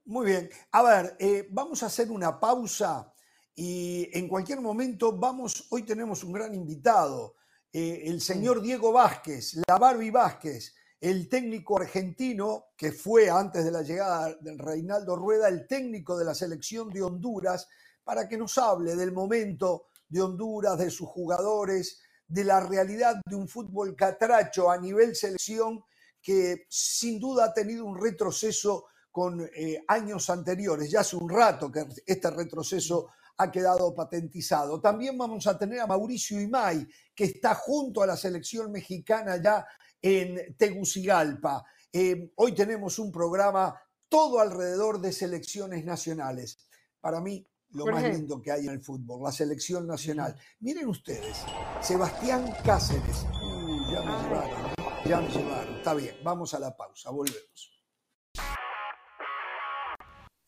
Muy 0.06 0.26
bien. 0.28 0.50
A 0.72 0.82
ver, 0.82 1.18
eh, 1.20 1.48
vamos 1.50 1.84
a 1.84 1.88
hacer 1.88 2.10
una 2.10 2.40
pausa 2.40 3.14
y 3.60 4.08
en 4.16 4.28
cualquier 4.28 4.62
momento 4.62 5.18
vamos, 5.18 5.66
hoy 5.72 5.82
tenemos 5.82 6.24
un 6.24 6.32
gran 6.32 6.54
invitado, 6.54 7.34
eh, 7.74 8.04
el 8.06 8.22
señor 8.22 8.62
Diego 8.62 8.92
Vázquez, 8.92 9.56
la 9.68 9.80
Barbie 9.80 10.12
Vázquez, 10.12 10.76
el 11.02 11.28
técnico 11.28 11.80
argentino 11.80 12.66
que 12.78 12.92
fue 12.92 13.32
antes 13.32 13.66
de 13.66 13.72
la 13.72 13.82
llegada 13.82 14.36
del 14.36 14.60
Reinaldo 14.60 15.16
Rueda, 15.16 15.48
el 15.48 15.66
técnico 15.66 16.16
de 16.16 16.26
la 16.26 16.36
selección 16.36 16.90
de 16.90 17.02
Honduras, 17.02 17.68
para 18.04 18.28
que 18.30 18.38
nos 18.38 18.60
hable 18.60 18.96
del 18.96 19.12
momento 19.12 19.88
de 20.08 20.22
Honduras, 20.22 20.78
de 20.78 20.92
sus 20.92 21.10
jugadores, 21.10 22.00
de 22.28 22.44
la 22.44 22.60
realidad 22.60 23.16
de 23.26 23.36
un 23.36 23.48
fútbol 23.48 23.96
catracho 23.96 24.70
a 24.70 24.78
nivel 24.78 25.16
selección 25.16 25.84
que 26.22 26.68
sin 26.70 27.20
duda 27.20 27.46
ha 27.46 27.54
tenido 27.54 27.86
un 27.86 28.00
retroceso 28.00 28.86
con 29.12 29.50
eh, 29.56 29.84
años 29.88 30.30
anteriores. 30.30 30.92
Ya 30.92 31.00
hace 31.00 31.16
un 31.16 31.28
rato 31.28 31.72
que 31.72 31.88
este 32.06 32.30
retroceso 32.30 33.08
ha 33.38 33.52
quedado 33.52 33.94
patentizado. 33.94 34.82
También 34.82 35.18
vamos 35.18 35.46
a 35.48 35.58
tener 35.58 35.80
a 35.80 35.88
Mauricio 35.88 36.42
Imay, 36.42 36.88
que 37.16 37.26
está 37.26 37.56
junto 37.56 38.02
a 38.02 38.08
la 38.08 38.18
selección 38.18 38.72
mexicana 38.72 39.42
ya 39.42 39.66
en 40.02 40.56
Tegucigalpa. 40.56 41.64
Eh, 41.92 42.32
hoy 42.36 42.54
tenemos 42.54 43.00
un 43.00 43.12
programa 43.12 43.80
todo 44.10 44.40
alrededor 44.40 45.00
de 45.00 45.12
selecciones 45.12 45.86
nacionales. 45.86 46.58
Para 47.00 47.22
mí, 47.22 47.46
lo 47.72 47.86
más 47.86 48.04
lindo 48.04 48.42
que 48.42 48.52
hay 48.52 48.66
en 48.66 48.74
el 48.74 48.82
fútbol, 48.82 49.22
la 49.24 49.32
selección 49.32 49.86
nacional. 49.86 50.36
Miren 50.60 50.88
ustedes, 50.88 51.44
Sebastián 51.82 52.54
Cáceres. 52.64 53.26
Uy, 53.44 53.92
ya 53.92 54.02
me 54.02 54.24
llevaron, 54.24 54.74
ya 55.06 55.22
me 55.22 55.30
llevaron. 55.30 55.76
está 55.76 55.94
bien, 55.94 56.16
vamos 56.24 56.54
a 56.54 56.60
la 56.60 56.76
pausa, 56.76 57.12
volvemos. 57.12 57.77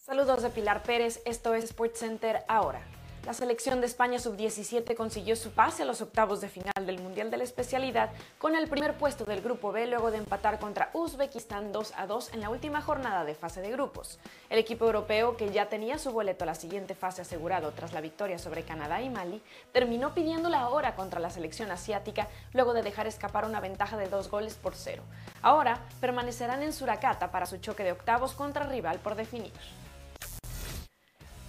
Saludos 0.06 0.42
de 0.42 0.50
Pilar 0.50 0.82
Pérez, 0.82 1.22
esto 1.26 1.54
es 1.54 1.68
SportsCenter 1.70 2.44
ahora. 2.48 2.82
La 3.26 3.34
selección 3.34 3.82
de 3.82 3.86
España 3.86 4.18
sub-17 4.18 4.96
consiguió 4.96 5.36
su 5.36 5.52
pase 5.52 5.84
a 5.84 5.86
los 5.86 6.02
octavos 6.02 6.40
de 6.40 6.48
final 6.48 6.86
del 6.86 7.00
Mundial 7.00 7.30
de 7.30 7.38
la 7.38 7.44
Especialidad 7.44 8.10
con 8.40 8.56
el 8.56 8.70
primer 8.70 8.98
puesto 8.98 9.26
del 9.26 9.42
Grupo 9.42 9.74
B 9.74 9.86
luego 9.88 10.10
de 10.10 10.18
empatar 10.18 10.58
contra 10.58 10.90
Uzbekistán 10.94 11.72
2 11.74 11.94
a 11.98 12.08
2 12.08 12.34
en 12.34 12.40
la 12.40 12.50
última 12.50 12.82
jornada 12.82 13.26
de 13.26 13.36
fase 13.36 13.62
de 13.62 13.70
grupos. 13.72 14.20
El 14.50 14.58
equipo 14.58 14.86
europeo, 14.86 15.36
que 15.36 15.52
ya 15.52 15.68
tenía 15.68 16.00
su 16.00 16.12
boleto 16.12 16.46
a 16.46 16.48
la 16.48 16.56
siguiente 16.56 16.96
fase 16.96 17.22
asegurado 17.22 17.72
tras 17.74 17.94
la 17.94 18.02
victoria 18.02 18.40
sobre 18.40 18.64
Canadá 18.64 19.02
y 19.02 19.10
Mali, 19.10 19.44
terminó 19.74 20.16
pidiendo 20.16 20.50
la 20.50 20.70
hora 20.70 20.96
contra 20.96 21.20
la 21.20 21.30
selección 21.30 21.70
asiática 21.72 22.30
luego 22.54 22.74
de 22.74 22.84
dejar 22.84 23.06
escapar 23.06 23.46
una 23.46 23.60
ventaja 23.60 23.98
de 23.98 24.08
dos 24.08 24.32
goles 24.32 24.56
por 24.56 24.74
cero. 24.74 25.04
Ahora 25.42 25.82
permanecerán 26.00 26.64
en 26.64 26.74
Suracata 26.74 27.32
para 27.32 27.46
su 27.46 27.58
choque 27.58 27.84
de 27.84 27.92
octavos 27.92 28.34
contra 28.34 28.66
rival 28.66 28.98
por 29.00 29.16
definir. 29.16 29.52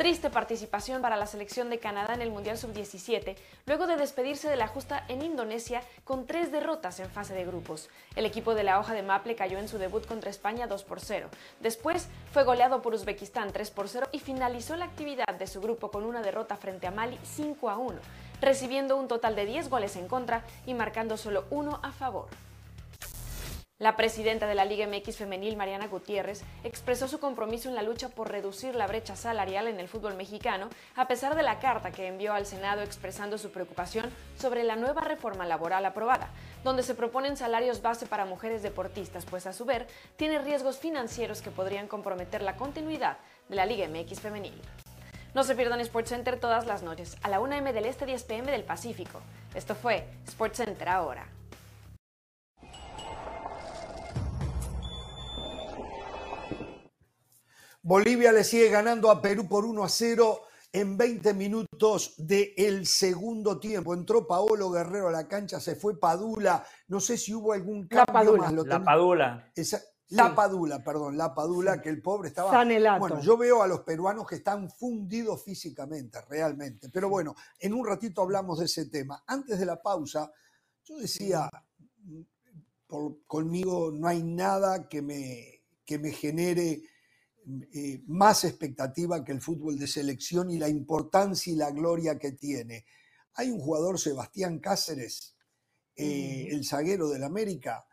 Triste 0.00 0.30
participación 0.30 1.02
para 1.02 1.18
la 1.18 1.26
selección 1.26 1.68
de 1.68 1.78
Canadá 1.78 2.14
en 2.14 2.22
el 2.22 2.30
Mundial 2.30 2.56
Sub-17, 2.56 3.36
luego 3.66 3.86
de 3.86 3.98
despedirse 3.98 4.48
de 4.48 4.56
la 4.56 4.66
justa 4.66 5.04
en 5.08 5.20
Indonesia 5.20 5.82
con 6.04 6.26
tres 6.26 6.50
derrotas 6.50 7.00
en 7.00 7.10
fase 7.10 7.34
de 7.34 7.44
grupos. 7.44 7.90
El 8.16 8.24
equipo 8.24 8.54
de 8.54 8.62
la 8.62 8.80
hoja 8.80 8.94
de 8.94 9.02
Maple 9.02 9.34
cayó 9.34 9.58
en 9.58 9.68
su 9.68 9.76
debut 9.76 10.06
contra 10.06 10.30
España 10.30 10.66
2 10.66 10.84
por 10.84 11.00
0. 11.00 11.28
Después 11.60 12.08
fue 12.32 12.44
goleado 12.44 12.80
por 12.80 12.94
Uzbekistán 12.94 13.52
3 13.52 13.70
por 13.72 13.90
0 13.90 14.08
y 14.10 14.20
finalizó 14.20 14.74
la 14.74 14.86
actividad 14.86 15.34
de 15.38 15.46
su 15.46 15.60
grupo 15.60 15.90
con 15.90 16.04
una 16.04 16.22
derrota 16.22 16.56
frente 16.56 16.86
a 16.86 16.92
Mali 16.92 17.18
5 17.22 17.68
a 17.68 17.76
1, 17.76 18.00
recibiendo 18.40 18.96
un 18.96 19.06
total 19.06 19.36
de 19.36 19.44
10 19.44 19.68
goles 19.68 19.96
en 19.96 20.08
contra 20.08 20.46
y 20.64 20.72
marcando 20.72 21.18
solo 21.18 21.44
uno 21.50 21.78
a 21.82 21.92
favor. 21.92 22.28
La 23.80 23.96
presidenta 23.96 24.46
de 24.46 24.54
la 24.54 24.66
Liga 24.66 24.86
MX 24.86 25.16
Femenil, 25.16 25.56
Mariana 25.56 25.86
Gutiérrez, 25.86 26.42
expresó 26.64 27.08
su 27.08 27.18
compromiso 27.18 27.70
en 27.70 27.74
la 27.74 27.80
lucha 27.80 28.10
por 28.10 28.30
reducir 28.30 28.74
la 28.74 28.86
brecha 28.86 29.16
salarial 29.16 29.68
en 29.68 29.80
el 29.80 29.88
fútbol 29.88 30.16
mexicano, 30.16 30.68
a 30.96 31.08
pesar 31.08 31.34
de 31.34 31.42
la 31.42 31.60
carta 31.60 31.90
que 31.90 32.06
envió 32.06 32.34
al 32.34 32.44
Senado 32.44 32.82
expresando 32.82 33.38
su 33.38 33.50
preocupación 33.52 34.10
sobre 34.36 34.64
la 34.64 34.76
nueva 34.76 35.00
reforma 35.00 35.46
laboral 35.46 35.86
aprobada, 35.86 36.28
donde 36.62 36.82
se 36.82 36.94
proponen 36.94 37.38
salarios 37.38 37.80
base 37.80 38.04
para 38.04 38.26
mujeres 38.26 38.62
deportistas, 38.62 39.24
pues 39.24 39.46
a 39.46 39.54
su 39.54 39.64
ver 39.64 39.86
tiene 40.16 40.40
riesgos 40.40 40.76
financieros 40.76 41.40
que 41.40 41.50
podrían 41.50 41.88
comprometer 41.88 42.42
la 42.42 42.56
continuidad 42.56 43.16
de 43.48 43.56
la 43.56 43.64
Liga 43.64 43.88
MX 43.88 44.20
Femenil. 44.20 44.60
No 45.32 45.42
se 45.42 45.54
pierdan 45.54 45.82
SportsCenter 45.82 46.38
todas 46.38 46.66
las 46.66 46.82
noches, 46.82 47.16
a 47.22 47.30
la 47.30 47.40
1 47.40 47.54
m 47.54 47.72
del 47.72 47.86
Este 47.86 48.04
10 48.04 48.24
pm 48.24 48.52
del 48.52 48.64
Pacífico. 48.64 49.22
Esto 49.54 49.74
fue 49.74 50.06
SportsCenter 50.28 50.90
ahora. 50.90 51.39
Bolivia 57.82 58.32
le 58.32 58.44
sigue 58.44 58.68
ganando 58.68 59.10
a 59.10 59.20
Perú 59.22 59.48
por 59.48 59.64
1 59.64 59.84
a 59.84 59.88
0 59.88 60.40
en 60.72 60.96
20 60.96 61.34
minutos 61.34 62.14
del 62.18 62.86
segundo 62.86 63.58
tiempo. 63.58 63.94
Entró 63.94 64.26
Paolo 64.26 64.70
Guerrero 64.70 65.08
a 65.08 65.12
la 65.12 65.26
cancha, 65.26 65.58
se 65.60 65.74
fue 65.76 65.98
Padula. 65.98 66.64
No 66.88 67.00
sé 67.00 67.16
si 67.16 67.34
hubo 67.34 67.52
algún 67.52 67.88
cambio 67.88 68.12
Padula. 68.12 68.42
más. 68.42 68.52
Lo 68.52 68.64
La 68.64 68.84
Padula. 68.84 69.52
Esa- 69.54 69.80
La 70.10 70.34
Padula, 70.34 70.82
perdón, 70.82 71.16
la 71.16 71.32
Padula, 71.34 71.80
que 71.80 71.88
el 71.88 72.02
pobre 72.02 72.28
estaba. 72.30 72.50
Sanelato. 72.50 72.98
Bueno, 72.98 73.20
yo 73.20 73.36
veo 73.36 73.62
a 73.62 73.68
los 73.68 73.80
peruanos 73.80 74.26
que 74.26 74.34
están 74.36 74.68
fundidos 74.68 75.42
físicamente, 75.44 76.20
realmente. 76.28 76.88
Pero 76.88 77.08
bueno, 77.08 77.34
en 77.60 77.72
un 77.74 77.86
ratito 77.86 78.20
hablamos 78.22 78.58
de 78.58 78.64
ese 78.64 78.86
tema. 78.90 79.22
Antes 79.26 79.58
de 79.60 79.66
la 79.66 79.80
pausa, 79.80 80.30
yo 80.84 80.96
decía, 80.98 81.48
por- 82.88 83.24
conmigo 83.26 83.92
no 83.92 84.08
hay 84.08 84.22
nada 84.24 84.88
que 84.88 85.00
me, 85.00 85.62
que 85.84 85.98
me 86.00 86.10
genere 86.10 86.82
eh, 87.72 88.02
más 88.06 88.44
expectativa 88.44 89.24
que 89.24 89.32
el 89.32 89.40
fútbol 89.40 89.78
de 89.78 89.86
selección 89.86 90.50
y 90.50 90.58
la 90.58 90.68
importancia 90.68 91.52
y 91.52 91.56
la 91.56 91.70
gloria 91.70 92.18
que 92.18 92.32
tiene. 92.32 92.84
Hay 93.34 93.50
un 93.50 93.60
jugador, 93.60 93.98
Sebastián 93.98 94.58
Cáceres, 94.58 95.34
eh, 95.96 96.48
el 96.50 96.64
zaguero 96.64 97.08
del 97.08 97.24
América, 97.24 97.84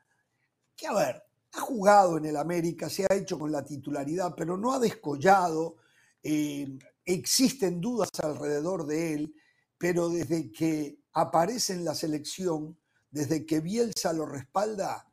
que 0.75 0.87
a 0.87 0.93
ver, 0.93 1.23
ha 1.53 1.61
jugado 1.61 2.17
en 2.17 2.25
el 2.25 2.37
América, 2.37 2.89
se 2.89 3.05
ha 3.05 3.13
hecho 3.15 3.39
con 3.39 3.51
la 3.51 3.63
titularidad, 3.63 4.33
pero 4.35 4.57
no 4.57 4.73
ha 4.73 4.79
descollado. 4.79 5.77
eh, 6.23 6.67
existen 7.05 7.79
dudas 7.79 8.09
alrededor 8.21 8.85
de 8.85 9.13
él, 9.13 9.33
pero 9.77 10.09
desde 10.09 10.51
que 10.51 10.99
aparece 11.13 11.73
en 11.73 11.85
la 11.85 11.95
selección, 11.95 12.77
desde 13.09 13.45
que 13.45 13.61
Bielsa 13.61 14.11
lo 14.11 14.25
respalda, 14.25 15.09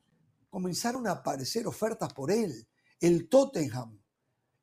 comenzaron 0.50 1.06
a 1.06 1.12
aparecer 1.12 1.66
ofertas 1.66 2.12
por 2.12 2.30
él. 2.30 2.66
El 3.00 3.28
Tottenham, 3.28 4.00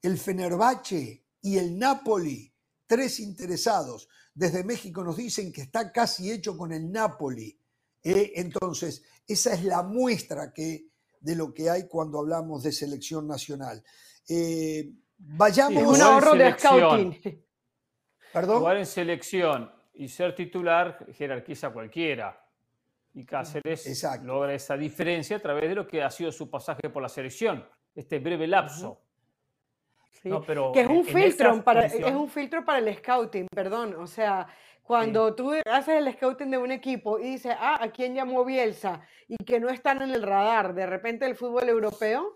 el 0.02 0.18
Fenerbahce 0.18 1.26
y 1.42 1.58
el 1.58 1.78
Napoli, 1.78 2.52
tres 2.88 3.20
interesados. 3.20 4.08
Desde 4.34 4.64
México 4.64 5.04
nos 5.04 5.18
dicen 5.18 5.52
que 5.52 5.62
está 5.62 5.92
casi 5.92 6.32
hecho 6.32 6.58
con 6.58 6.72
el 6.72 6.92
Napoli. 6.92 7.58
Eh, 8.04 8.34
entonces, 8.36 9.04
esa 9.28 9.54
es 9.54 9.64
la 9.64 9.84
muestra 9.84 10.54
que, 10.54 10.88
de 11.20 11.36
lo 11.36 11.54
que 11.54 11.70
hay 11.70 11.88
cuando 11.88 12.20
hablamos 12.20 12.64
de 12.64 12.72
selección 12.72 13.28
nacional. 13.28 13.84
Eh, 14.28 14.92
vayamos. 15.18 15.84
Jugar 15.84 15.90
un 15.90 15.96
en 15.96 16.02
ahorro 16.02 16.32
de 16.34 16.40
selección. 16.40 16.80
scouting. 16.80 17.46
Perdón. 18.34 18.60
Jugar 18.60 18.78
en 18.78 18.86
selección 18.86 19.72
y 19.94 20.08
ser 20.08 20.36
titular 20.36 21.06
jerarquiza 21.14 21.68
a 21.68 21.74
cualquiera. 21.74 22.38
Y 23.14 23.26
Cáceres 23.26 23.86
Exacto. 23.88 24.26
logra 24.26 24.54
esa 24.54 24.78
diferencia 24.78 25.38
a 25.38 25.42
través 25.42 25.68
de 25.68 25.76
lo 25.76 25.86
que 25.86 26.02
ha 26.02 26.10
sido 26.10 26.32
su 26.32 26.50
pasaje 26.50 26.90
por 26.90 27.04
la 27.04 27.10
selección, 27.10 27.68
este 27.94 28.20
breve 28.20 28.48
lapso. 28.48 29.02
Sí. 30.12 30.30
No, 30.30 30.42
pero 30.42 30.72
que 30.72 30.82
es 30.82 30.88
un 30.88 31.04
filtro 31.04 31.64
para 31.64 31.86
es 31.86 31.96
un 31.96 32.30
filtro 32.30 32.64
para 32.64 32.80
el 32.80 32.96
scouting, 32.96 33.48
perdón, 33.54 33.96
o 33.96 34.06
sea, 34.06 34.48
cuando 34.84 35.34
tú 35.36 35.54
haces 35.66 35.96
el 35.96 36.12
scouting 36.14 36.52
de 36.52 36.58
un 36.58 36.72
equipo 36.72 37.18
y 37.18 37.32
dices, 37.32 37.56
ah, 37.58 37.78
¿a 37.82 37.92
quién 37.92 38.14
llamó 38.14 38.44
Bielsa? 38.44 39.02
Y 39.28 39.38
que 39.38 39.60
no 39.60 39.70
están 39.70 40.02
en 40.02 40.12
el 40.12 40.22
radar 40.22 40.74
de 40.74 40.86
repente 40.86 41.26
el 41.26 41.36
fútbol 41.36 41.70
europeo, 41.70 42.34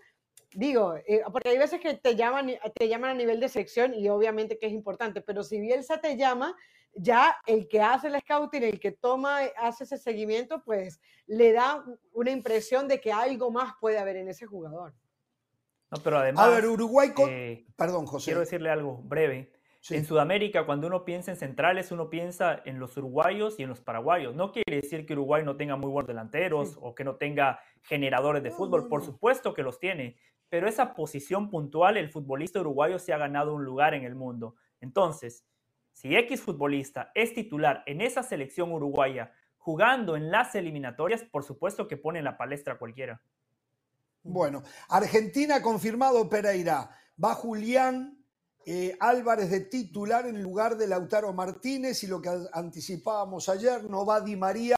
digo, 0.54 0.94
eh, 1.06 1.22
porque 1.30 1.50
hay 1.50 1.58
veces 1.58 1.80
que 1.80 1.94
te 1.94 2.16
llaman, 2.16 2.50
te 2.74 2.88
llaman 2.88 3.10
a 3.10 3.14
nivel 3.14 3.40
de 3.40 3.48
sección 3.48 3.94
y 3.94 4.08
obviamente 4.08 4.58
que 4.58 4.66
es 4.66 4.72
importante, 4.72 5.20
pero 5.20 5.42
si 5.42 5.60
Bielsa 5.60 6.00
te 6.00 6.16
llama, 6.16 6.56
ya 6.94 7.36
el 7.46 7.68
que 7.68 7.82
hace 7.82 8.08
el 8.08 8.18
scouting, 8.20 8.62
el 8.62 8.80
que 8.80 8.92
toma, 8.92 9.40
hace 9.58 9.84
ese 9.84 9.98
seguimiento, 9.98 10.62
pues 10.64 10.98
le 11.26 11.52
da 11.52 11.84
una 12.12 12.30
impresión 12.30 12.88
de 12.88 13.00
que 13.00 13.12
algo 13.12 13.50
más 13.50 13.74
puede 13.80 13.98
haber 13.98 14.16
en 14.16 14.28
ese 14.28 14.46
jugador. 14.46 14.94
No, 15.90 16.02
pero 16.02 16.18
además, 16.18 16.46
A 16.46 16.50
ver, 16.50 16.66
Uruguay. 16.66 17.10
con- 17.14 17.30
eh, 17.30 17.66
Perdón, 17.76 18.06
José. 18.06 18.26
quiero 18.26 18.40
decirle 18.40 18.70
algo 18.70 18.98
breve. 19.04 19.52
Sí. 19.80 19.94
En 19.94 20.04
Sudamérica, 20.04 20.66
cuando 20.66 20.88
uno 20.88 21.04
piensa 21.04 21.30
en 21.30 21.36
centrales, 21.36 21.92
uno 21.92 22.10
piensa 22.10 22.60
en 22.64 22.80
los 22.80 22.96
uruguayos 22.96 23.60
y 23.60 23.62
en 23.62 23.68
los 23.68 23.80
paraguayos. 23.80 24.34
No 24.34 24.50
quiere 24.50 24.80
decir 24.80 25.06
que 25.06 25.12
Uruguay 25.12 25.44
no 25.44 25.56
tenga 25.56 25.76
muy 25.76 25.90
buenos 25.90 26.08
delanteros 26.08 26.70
Sí. 26.70 26.76
o 26.80 26.92
que 26.94 27.04
no 27.04 27.14
tenga 27.16 27.60
generadores 27.82 28.42
de 28.42 28.50
No, 28.50 28.56
fútbol. 28.56 28.82
no, 28.82 28.88
Por 28.88 29.04
supuesto 29.04 29.54
que 29.54 29.62
los 29.62 29.78
tiene, 29.78 30.16
pero 30.48 30.66
esa 30.68 30.92
posición 30.94 31.50
puntual, 31.50 31.96
el 31.96 32.10
futbolista 32.10 32.60
uruguayo 32.60 32.98
se 32.98 33.12
ha 33.12 33.18
ganado 33.18 33.54
un 33.54 33.64
lugar 33.64 33.94
en 33.94 34.02
el 34.02 34.16
mundo. 34.16 34.56
Entonces, 34.80 35.46
si 35.92 36.16
X 36.16 36.42
futbolista 36.42 37.12
es 37.14 37.32
titular 37.32 37.84
en 37.86 38.00
esa 38.00 38.24
selección 38.24 38.72
uruguaya, 38.72 39.32
jugando 39.56 40.16
en 40.16 40.32
las 40.32 40.54
eliminatorias, 40.56 41.22
por 41.22 41.44
supuesto 41.44 41.86
que 41.86 41.96
pone 41.96 42.18
en 42.18 42.24
la 42.24 42.36
palestra 42.36 42.76
cualquiera. 42.76 43.22
Bueno, 44.28 44.62
Argentina 44.88 45.62
confirmado 45.62 46.28
Pereira. 46.28 46.90
Va 47.22 47.34
Julián 47.34 48.24
eh, 48.66 48.96
Álvarez 48.98 49.50
de 49.50 49.60
titular 49.60 50.26
en 50.26 50.42
lugar 50.42 50.76
de 50.76 50.88
Lautaro 50.88 51.32
Martínez 51.32 52.02
y 52.02 52.08
lo 52.08 52.20
que 52.20 52.30
anticipábamos 52.52 53.48
ayer, 53.48 53.84
no 53.84 54.04
va 54.04 54.20
Di 54.20 54.34
María, 54.34 54.76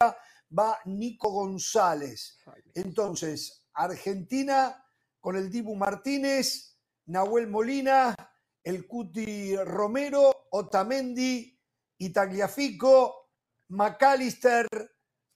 va 0.57 0.79
Nico 0.85 1.31
González. 1.31 2.39
Entonces, 2.75 3.65
Argentina 3.73 4.85
con 5.19 5.37
el 5.37 5.51
Dibu 5.51 5.75
Martínez, 5.75 6.77
Nahuel 7.07 7.49
Molina, 7.49 8.15
el 8.63 8.87
Cuti 8.87 9.57
Romero, 9.57 10.49
Otamendi, 10.51 11.59
Itagliafico, 11.97 13.31
McAllister, 13.69 14.69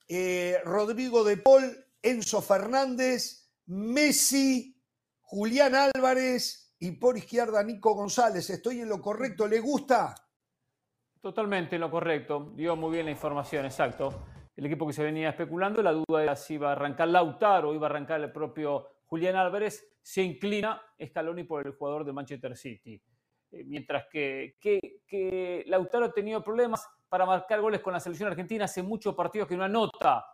eh, 0.07 0.59
Rodrigo 0.63 1.23
de 1.23 1.37
Paul, 1.37 1.85
Enzo 2.01 2.41
Fernández, 2.41 3.42
Messi, 3.67 4.79
Julián 5.21 5.73
Álvarez 5.75 6.75
y 6.79 6.91
por 6.91 7.17
izquierda 7.17 7.63
Nico 7.63 7.93
González. 7.93 8.49
¿Estoy 8.49 8.81
en 8.81 8.89
lo 8.89 9.01
correcto? 9.01 9.47
¿Le 9.47 9.59
gusta? 9.59 10.15
Totalmente 11.21 11.75
en 11.75 11.81
lo 11.81 11.89
correcto, 11.89 12.51
dio 12.53 12.75
muy 12.75 12.91
bien 12.91 13.05
la 13.05 13.11
información, 13.11 13.65
exacto. 13.65 14.25
El 14.57 14.65
equipo 14.65 14.85
que 14.85 14.91
se 14.91 15.03
venía 15.03 15.29
especulando, 15.29 15.81
la 15.81 15.93
duda 15.93 16.21
era 16.21 16.35
si 16.35 16.55
iba 16.55 16.69
a 16.69 16.71
arrancar 16.73 17.07
Lautaro 17.07 17.69
o 17.69 17.73
iba 17.73 17.87
a 17.87 17.89
arrancar 17.89 18.19
el 18.19 18.31
propio 18.31 18.89
Julián 19.05 19.37
Álvarez, 19.37 19.95
se 20.01 20.21
inclina 20.21 20.81
Scaloni 21.01 21.45
por 21.45 21.65
el 21.65 21.73
jugador 21.73 22.03
de 22.03 22.11
Manchester 22.11 22.57
City. 22.57 23.01
Eh, 23.51 23.63
mientras 23.63 24.07
que, 24.11 24.57
que, 24.59 25.01
que 25.07 25.63
Lautaro 25.67 26.05
ha 26.05 26.11
tenido 26.11 26.43
problemas 26.43 26.85
para 27.07 27.25
marcar 27.25 27.61
goles 27.61 27.79
con 27.79 27.93
la 27.93 27.99
selección 28.01 28.29
argentina, 28.29 28.65
hace 28.65 28.83
muchos 28.83 29.15
partidos 29.15 29.47
que 29.47 29.55
no 29.55 29.63
anota. 29.63 30.25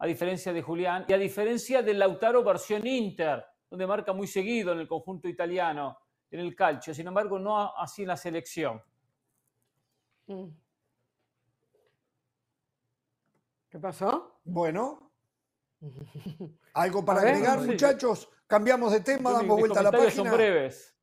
A 0.00 0.06
diferencia 0.06 0.52
de 0.52 0.62
Julián 0.62 1.04
y 1.06 1.12
a 1.12 1.18
diferencia 1.18 1.82
de 1.82 1.92
Lautaro 1.92 2.42
versión 2.42 2.86
Inter, 2.86 3.44
donde 3.68 3.86
marca 3.86 4.14
muy 4.14 4.26
seguido 4.26 4.72
en 4.72 4.80
el 4.80 4.88
conjunto 4.88 5.28
italiano, 5.28 5.98
en 6.30 6.40
el 6.40 6.56
calcio, 6.56 6.94
sin 6.94 7.06
embargo 7.06 7.38
no 7.38 7.76
así 7.76 8.02
en 8.02 8.08
la 8.08 8.16
selección. 8.16 8.82
Mm. 10.26 10.48
¿Qué 13.68 13.78
pasó? 13.78 14.40
Bueno, 14.42 15.12
¿algo 16.74 17.04
para 17.04 17.20
agregar, 17.20 17.60
muchachos? 17.60 18.28
Cambiamos 18.46 18.92
de 18.92 19.00
tema, 19.00 19.32
damos 19.32 19.56
mis 19.56 19.60
vuelta 19.60 19.80
a 19.80 19.82
la 19.82 19.92
página. 19.92 20.10
son 20.10 20.30
breves. 20.32 20.96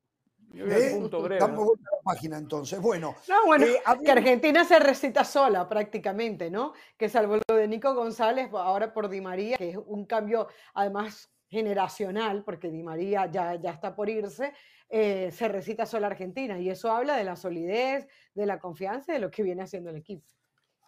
¿Eh? 0.59 0.91
punto 0.99 1.21
breve, 1.21 1.39
Damos 1.39 1.65
¿no? 1.65 1.73
la 1.75 1.97
página 2.03 2.37
entonces. 2.37 2.79
Bueno, 2.79 3.15
No, 3.27 3.45
bueno, 3.45 3.65
Eh, 3.65 3.79
que 4.03 4.11
Argentina 4.11 4.63
se 4.65 4.79
recita 4.79 5.23
sola 5.23 5.67
prácticamente, 5.69 6.49
¿no? 6.49 6.73
Que 6.97 7.09
salvo 7.09 7.37
lo 7.47 7.55
de 7.55 7.67
Nico 7.67 7.93
González, 7.93 8.49
ahora 8.53 8.93
por 8.93 9.09
Di 9.09 9.21
María, 9.21 9.57
que 9.57 9.69
es 9.71 9.77
un 9.77 10.05
cambio 10.05 10.47
además 10.73 11.31
generacional, 11.49 12.43
porque 12.43 12.69
Di 12.69 12.83
María 12.83 13.25
ya, 13.27 13.55
ya 13.55 13.71
está 13.71 13.95
por 13.95 14.09
irse, 14.09 14.53
eh, 14.89 15.29
se 15.31 15.47
recita 15.47 15.85
sola 15.85 16.07
Argentina. 16.07 16.59
Y 16.59 16.69
eso 16.69 16.91
habla 16.91 17.15
de 17.17 17.23
la 17.23 17.35
solidez, 17.35 18.07
de 18.33 18.45
la 18.45 18.59
confianza 18.59 19.11
y 19.11 19.15
de 19.15 19.19
lo 19.21 19.31
que 19.31 19.43
viene 19.43 19.63
haciendo 19.63 19.89
el 19.89 19.97
equipo. 19.97 20.25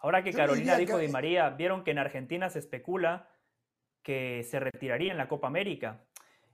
Ahora 0.02 0.22
que 0.24 0.32
Yo 0.32 0.38
Carolina 0.38 0.76
dijo 0.76 0.96
que- 0.98 1.06
Di 1.06 1.12
María, 1.12 1.50
vieron 1.50 1.84
que 1.84 1.90
en 1.90 1.98
Argentina 1.98 2.48
se 2.50 2.58
especula 2.58 3.28
que 4.02 4.42
se 4.44 4.58
retiraría 4.58 5.12
en 5.12 5.18
la 5.18 5.28
Copa 5.28 5.46
América. 5.46 6.02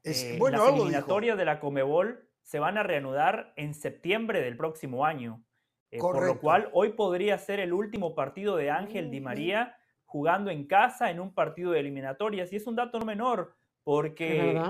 es- 0.02 0.22
Eh, 0.22 0.36
bueno, 0.38 0.58
las 0.64 0.72
eliminatorias 0.74 1.36
de 1.36 1.44
la 1.44 1.58
Comebol 1.58 2.25
se 2.46 2.60
van 2.60 2.78
a 2.78 2.84
reanudar 2.84 3.52
en 3.56 3.74
septiembre 3.74 4.40
del 4.40 4.56
próximo 4.56 5.04
año. 5.04 5.42
eh, 5.90 5.98
por 5.98 6.24
lo 6.24 6.38
cual, 6.38 6.70
hoy 6.72 6.92
podría 6.92 7.36
ser 7.38 7.58
el 7.58 7.72
último 7.72 8.14
partido 8.14 8.56
de 8.56 8.70
Ángel 8.70 9.10
Di. 9.10 9.20
María 9.20 9.76
jugando 10.04 10.52
en 10.52 10.64
casa 10.64 11.10
en 11.10 11.18
un 11.18 11.34
partido 11.34 11.72
de 11.72 11.80
eliminatorias. 11.80 12.52
Y 12.52 12.56
es 12.56 12.68
un 12.68 12.76
dato 12.76 13.00
no 13.00 13.04
menor, 13.04 13.56
porque 13.82 14.62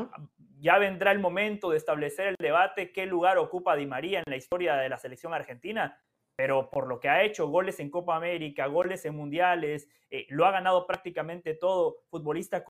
ya 0.59 0.79
vendrá 0.79 1.13
el 1.13 1.19
momento 1.19 1.69
de 1.69 1.77
establecer 1.77 2.29
el 2.29 2.37
debate 2.39 2.93
qué 2.93 3.05
lugar 3.05 3.37
ocupa 3.37 3.77
Di 3.77 3.85
María 3.85 4.21
en 4.21 4.31
la 4.31 4.37
historia 4.37 4.77
de 4.77 4.89
la 4.89 4.97
selección 4.97 5.35
argentina. 5.35 6.01
Pero 6.35 6.71
por 6.71 6.87
lo 6.87 6.99
que 6.99 7.11
ha 7.11 7.23
hecho, 7.25 7.49
goles 7.49 7.79
en 7.79 7.91
Copa 7.91 8.17
América, 8.17 8.67
goles 8.69 9.05
en 9.05 9.15
mundiales, 9.15 9.87
eh, 10.09 10.27
lo 10.31 10.47
ha 10.47 10.51
ganado 10.51 10.87
prácticamente 10.87 11.53
todo, 11.55 12.05
futbolista 12.09 12.65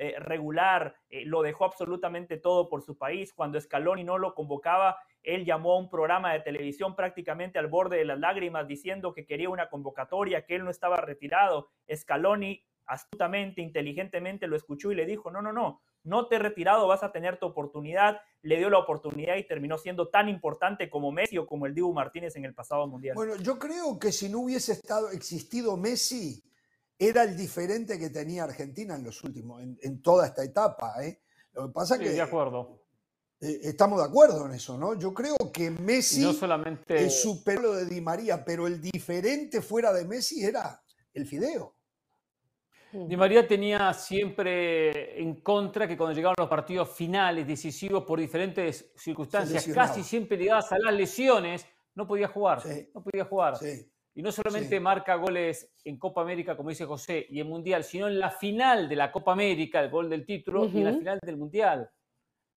eh, 0.00 0.14
regular, 0.20 0.94
eh, 1.08 1.24
lo 1.24 1.42
dejó 1.42 1.64
absolutamente 1.64 2.36
todo 2.36 2.68
por 2.68 2.82
su 2.82 2.96
país. 2.96 3.32
Cuando 3.32 3.60
Scaloni 3.60 4.04
no 4.04 4.18
lo 4.18 4.34
convocaba, 4.34 4.98
él 5.22 5.44
llamó 5.44 5.72
a 5.72 5.78
un 5.78 5.90
programa 5.90 6.32
de 6.32 6.40
televisión 6.40 6.94
prácticamente 6.94 7.58
al 7.58 7.66
borde 7.68 7.96
de 7.96 8.04
las 8.04 8.18
lágrimas 8.18 8.68
diciendo 8.68 9.12
que 9.14 9.26
quería 9.26 9.48
una 9.48 9.68
convocatoria, 9.68 10.44
que 10.44 10.56
él 10.56 10.64
no 10.64 10.70
estaba 10.70 10.96
retirado. 10.96 11.68
Scaloni 11.92 12.64
astutamente, 12.86 13.60
inteligentemente 13.60 14.46
lo 14.46 14.56
escuchó 14.56 14.92
y 14.92 14.94
le 14.94 15.04
dijo, 15.04 15.30
no, 15.30 15.42
no, 15.42 15.52
no, 15.52 15.82
no 16.04 16.26
te 16.26 16.36
he 16.36 16.38
retirado, 16.38 16.86
vas 16.86 17.02
a 17.02 17.12
tener 17.12 17.38
tu 17.38 17.46
oportunidad. 17.46 18.20
Le 18.42 18.56
dio 18.56 18.70
la 18.70 18.78
oportunidad 18.78 19.36
y 19.36 19.46
terminó 19.46 19.78
siendo 19.78 20.08
tan 20.08 20.28
importante 20.28 20.88
como 20.88 21.12
Messi 21.12 21.38
o 21.38 21.46
como 21.46 21.66
el 21.66 21.74
Dibu 21.74 21.92
Martínez 21.92 22.36
en 22.36 22.44
el 22.44 22.54
pasado 22.54 22.86
mundial. 22.86 23.14
Bueno, 23.14 23.36
yo 23.36 23.58
creo 23.58 23.98
que 23.98 24.12
si 24.12 24.28
no 24.28 24.40
hubiese 24.40 24.72
estado, 24.72 25.10
existido 25.10 25.76
Messi, 25.76 26.42
era 26.98 27.22
el 27.22 27.36
diferente 27.36 27.98
que 27.98 28.10
tenía 28.10 28.44
Argentina 28.44 28.96
en 28.96 29.04
los 29.04 29.22
últimos, 29.22 29.62
en, 29.62 29.78
en 29.82 30.02
toda 30.02 30.26
esta 30.26 30.42
etapa. 30.44 30.94
¿eh? 31.04 31.20
Lo 31.52 31.68
que 31.68 31.72
pasa 31.72 31.96
Sí, 31.96 32.02
que 32.04 32.10
de 32.10 32.20
acuerdo. 32.20 32.82
eh, 33.40 33.60
estamos 33.62 34.00
de 34.00 34.06
acuerdo 34.08 34.46
en 34.46 34.54
eso, 34.54 34.76
¿no? 34.76 34.98
Yo 34.98 35.14
creo 35.14 35.36
que 35.52 35.66
Y 35.66 35.70
Messi 35.70 36.22
no 36.22 36.32
solamente... 36.32 37.08
superó 37.10 37.62
lo 37.62 37.72
de 37.74 37.86
Di 37.86 38.00
María, 38.00 38.44
pero 38.44 38.66
el 38.66 38.80
diferente 38.80 39.62
fuera 39.62 39.92
de 39.92 40.04
Messi 40.04 40.44
era 40.44 40.82
el 41.14 41.26
Fideo. 41.26 41.74
Di 42.90 43.16
María 43.18 43.46
tenía 43.46 43.92
siempre 43.92 45.20
en 45.20 45.42
contra 45.42 45.86
que 45.86 45.96
cuando 45.96 46.14
llegaban 46.16 46.34
los 46.38 46.48
partidos 46.48 46.90
finales, 46.90 47.46
decisivos 47.46 48.04
por 48.04 48.18
diferentes 48.18 48.90
circunstancias, 48.96 49.66
casi 49.74 50.02
siempre 50.02 50.38
ligadas 50.38 50.72
a 50.72 50.78
las 50.78 50.94
lesiones, 50.94 51.66
no 51.94 52.06
podía 52.08 52.28
jugar. 52.28 52.62
Sí. 52.62 52.90
No 52.94 53.02
podía 53.04 53.24
jugar. 53.26 53.58
Sí. 53.58 53.92
Y 54.18 54.22
no 54.22 54.32
solamente 54.32 54.78
Sí. 54.78 54.80
marca 54.80 55.14
goles 55.14 55.72
en 55.84 55.96
Copa 55.96 56.22
América, 56.22 56.56
como 56.56 56.70
dice 56.70 56.84
José, 56.84 57.24
y 57.30 57.38
en 57.38 57.46
Mundial, 57.46 57.84
sino 57.84 58.08
en 58.08 58.18
la 58.18 58.32
final 58.32 58.88
de 58.88 58.96
la 58.96 59.12
Copa 59.12 59.30
América, 59.30 59.78
el 59.78 59.90
gol 59.90 60.10
del 60.10 60.26
título, 60.26 60.64
y 60.64 60.78
en 60.78 60.84
la 60.86 60.92
final 60.92 61.20
del 61.22 61.36
Mundial. 61.36 61.88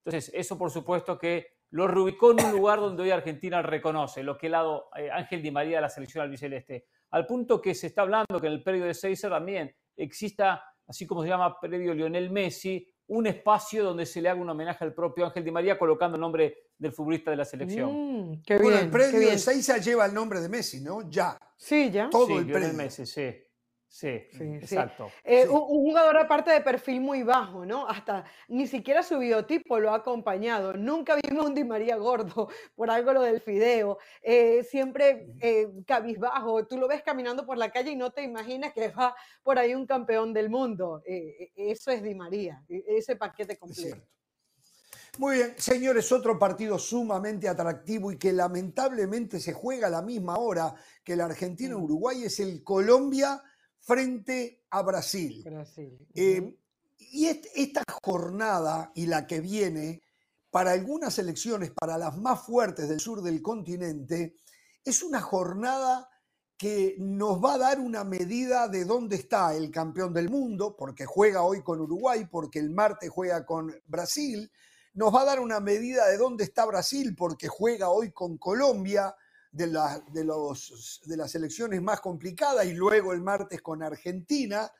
Entonces, 0.04 0.34
eso 0.34 0.58
por 0.58 0.72
supuesto 0.72 1.20
que 1.20 1.58
lo 1.70 1.88
reubicó 1.88 2.32
en 2.32 2.44
un 2.44 2.52
lugar 2.52 2.80
donde 2.80 3.04
hoy 3.04 3.12
Argentina 3.12 3.62
reconoce, 3.62 4.24
lo 4.24 4.40
que 4.40 4.48
ha 4.48 4.50
dado 4.50 4.90
eh, 4.96 5.12
Ángel 5.12 5.44
Di 5.44 5.52
María 5.52 5.78
de 5.78 5.82
la 5.84 5.90
selección 5.90 6.24
albiceleste. 6.24 6.88
Al 7.12 7.28
punto 7.28 7.62
que 7.62 7.76
se 7.76 7.86
está 7.86 8.02
hablando 8.02 8.42
que 8.42 8.48
en 8.48 8.54
el 8.54 8.64
predio 8.64 8.86
de 8.86 8.96
Seiza 8.96 9.30
también 9.30 9.72
exista, 9.96 10.64
así 10.88 11.06
como 11.06 11.22
se 11.22 11.30
llama 11.30 11.60
predio 11.60 11.94
Lionel 11.94 12.32
Messi, 12.32 12.91
un 13.12 13.28
espacio 13.28 13.84
donde 13.84 14.06
se 14.06 14.22
le 14.22 14.30
haga 14.30 14.40
un 14.40 14.50
homenaje 14.50 14.86
al 14.86 14.94
propio 14.94 15.26
Ángel 15.26 15.44
Di 15.44 15.52
María 15.52 15.78
colocando 15.78 16.16
el 16.16 16.22
nombre 16.22 16.70
del 16.78 16.94
futbolista 16.94 17.30
de 17.30 17.36
la 17.38 17.44
selección. 17.44 17.92
Mm, 17.92 18.42
qué 18.42 18.56
Bueno, 18.56 18.70
bien, 18.70 18.80
el 18.80 18.86
qué 18.86 18.92
predio 18.92 19.30
de. 19.30 19.38
Seiza 19.38 19.78
lleva 19.80 20.06
el 20.06 20.14
nombre 20.14 20.40
de 20.40 20.48
Messi, 20.48 20.80
¿no? 20.80 21.10
Ya. 21.10 21.38
Sí, 21.58 21.92
ya. 21.92 22.10
Todo 22.10 22.28
sí, 22.28 22.34
el 22.34 22.50
predio. 22.50 22.74
Messi, 22.74 23.06
sí. 23.06 23.34
Sí, 23.94 24.22
Sí, 24.32 24.38
sí. 24.38 24.44
exacto. 24.56 25.12
Eh, 25.22 25.44
Sí. 25.44 25.50
un, 25.50 25.58
un 25.58 25.84
jugador 25.84 26.16
aparte 26.16 26.50
de 26.50 26.62
perfil 26.62 27.02
muy 27.02 27.24
bajo, 27.24 27.66
¿no? 27.66 27.86
Hasta 27.90 28.24
ni 28.48 28.66
siquiera 28.66 29.04
su 29.04 29.20
biotipo 29.20 29.80
lo 29.80 29.92
ha 29.92 29.96
acompañado. 29.98 30.72
Nunca 30.78 31.18
vimos 31.22 31.46
un 31.46 31.54
Di 31.54 31.66
María 31.66 31.98
gordo, 31.98 32.48
por 32.76 32.90
algo 32.90 33.12
lo 33.12 33.22
del 33.22 33.42
fideo. 33.42 33.98
Eh, 34.22 34.64
siempre 34.64 35.28
eh, 35.42 35.68
cabizbajo. 35.86 36.66
Tú 36.68 36.78
lo 36.78 36.88
ves 36.88 37.04
caminando 37.04 37.46
por 37.46 37.58
la 37.58 37.70
calle 37.70 37.92
y 37.92 37.98
no 37.98 38.12
te 38.12 38.24
imaginas 38.24 38.72
que 38.72 38.88
va 38.88 39.14
por 39.44 39.60
ahí 39.60 39.76
un 39.76 39.86
campeón 39.86 40.32
del 40.34 40.50
mundo. 40.50 41.04
Eso 41.06 41.92
es 41.92 42.02
Di 42.02 42.16
María, 42.16 42.64
e- 42.70 42.86
ese 42.88 43.18
paquete 43.18 43.54
Es 43.54 43.60
completo. 43.60 43.82
cierto. 43.82 44.08
Muy 45.18 45.36
bien, 45.36 45.54
señores, 45.58 46.10
otro 46.14 46.40
partido 46.40 46.80
sumamente 46.80 47.50
atractivo 47.50 48.14
y 48.14 48.18
que 48.18 48.32
lamentablemente 48.32 49.42
se 49.42 49.52
juega 49.52 49.88
a 49.88 49.90
la 49.90 50.02
misma 50.02 50.38
hora 50.38 50.74
que 51.04 51.18
la 51.18 51.26
Argentina-Uruguay 51.26 52.24
es 52.24 52.40
el 52.40 52.64
Colombia 52.64 53.44
frente 53.82 54.64
a 54.70 54.82
Brasil. 54.82 55.42
Brasil. 55.44 56.08
Eh, 56.14 56.58
y 56.98 57.26
est- 57.28 57.48
esta 57.56 57.84
jornada 58.04 58.92
y 58.96 59.08
la 59.08 59.28
que 59.28 59.42
viene, 59.42 60.02
para 60.50 60.72
algunas 60.72 61.18
elecciones, 61.20 61.72
para 61.72 61.98
las 61.98 62.18
más 62.18 62.42
fuertes 62.46 62.88
del 62.90 63.00
sur 63.00 63.22
del 63.22 63.42
continente, 63.42 64.36
es 64.84 65.04
una 65.04 65.22
jornada 65.22 66.10
que 66.58 66.96
nos 67.00 67.44
va 67.44 67.56
a 67.56 67.58
dar 67.58 67.80
una 67.80 68.04
medida 68.04 68.68
de 68.68 68.86
dónde 68.86 69.16
está 69.16 69.56
el 69.56 69.72
campeón 69.72 70.14
del 70.14 70.30
mundo, 70.30 70.76
porque 70.78 71.06
juega 71.06 71.42
hoy 71.42 71.64
con 71.64 71.82
Uruguay, 71.82 72.28
porque 72.30 72.60
el 72.60 72.70
martes 72.70 73.10
juega 73.10 73.46
con 73.46 73.74
Brasil, 73.88 74.52
nos 74.94 75.14
va 75.14 75.22
a 75.22 75.26
dar 75.26 75.40
una 75.40 75.60
medida 75.60 76.08
de 76.08 76.18
dónde 76.18 76.44
está 76.44 76.66
Brasil, 76.66 77.16
porque 77.16 77.48
juega 77.48 77.90
hoy 77.90 78.12
con 78.12 78.38
Colombia, 78.38 79.16
de, 79.52 79.68
la- 79.68 80.00
de 80.12 80.24
los, 80.24 81.02
de 81.06 81.18
las 81.18 81.36
elecciones 81.36 81.82
más 81.82 82.02
complicadas, 82.02 82.66
y 82.66 82.74
luego 82.74 83.14
el 83.14 83.22
martes 83.22 83.62
con 83.62 83.84
Argentina. 83.84 84.72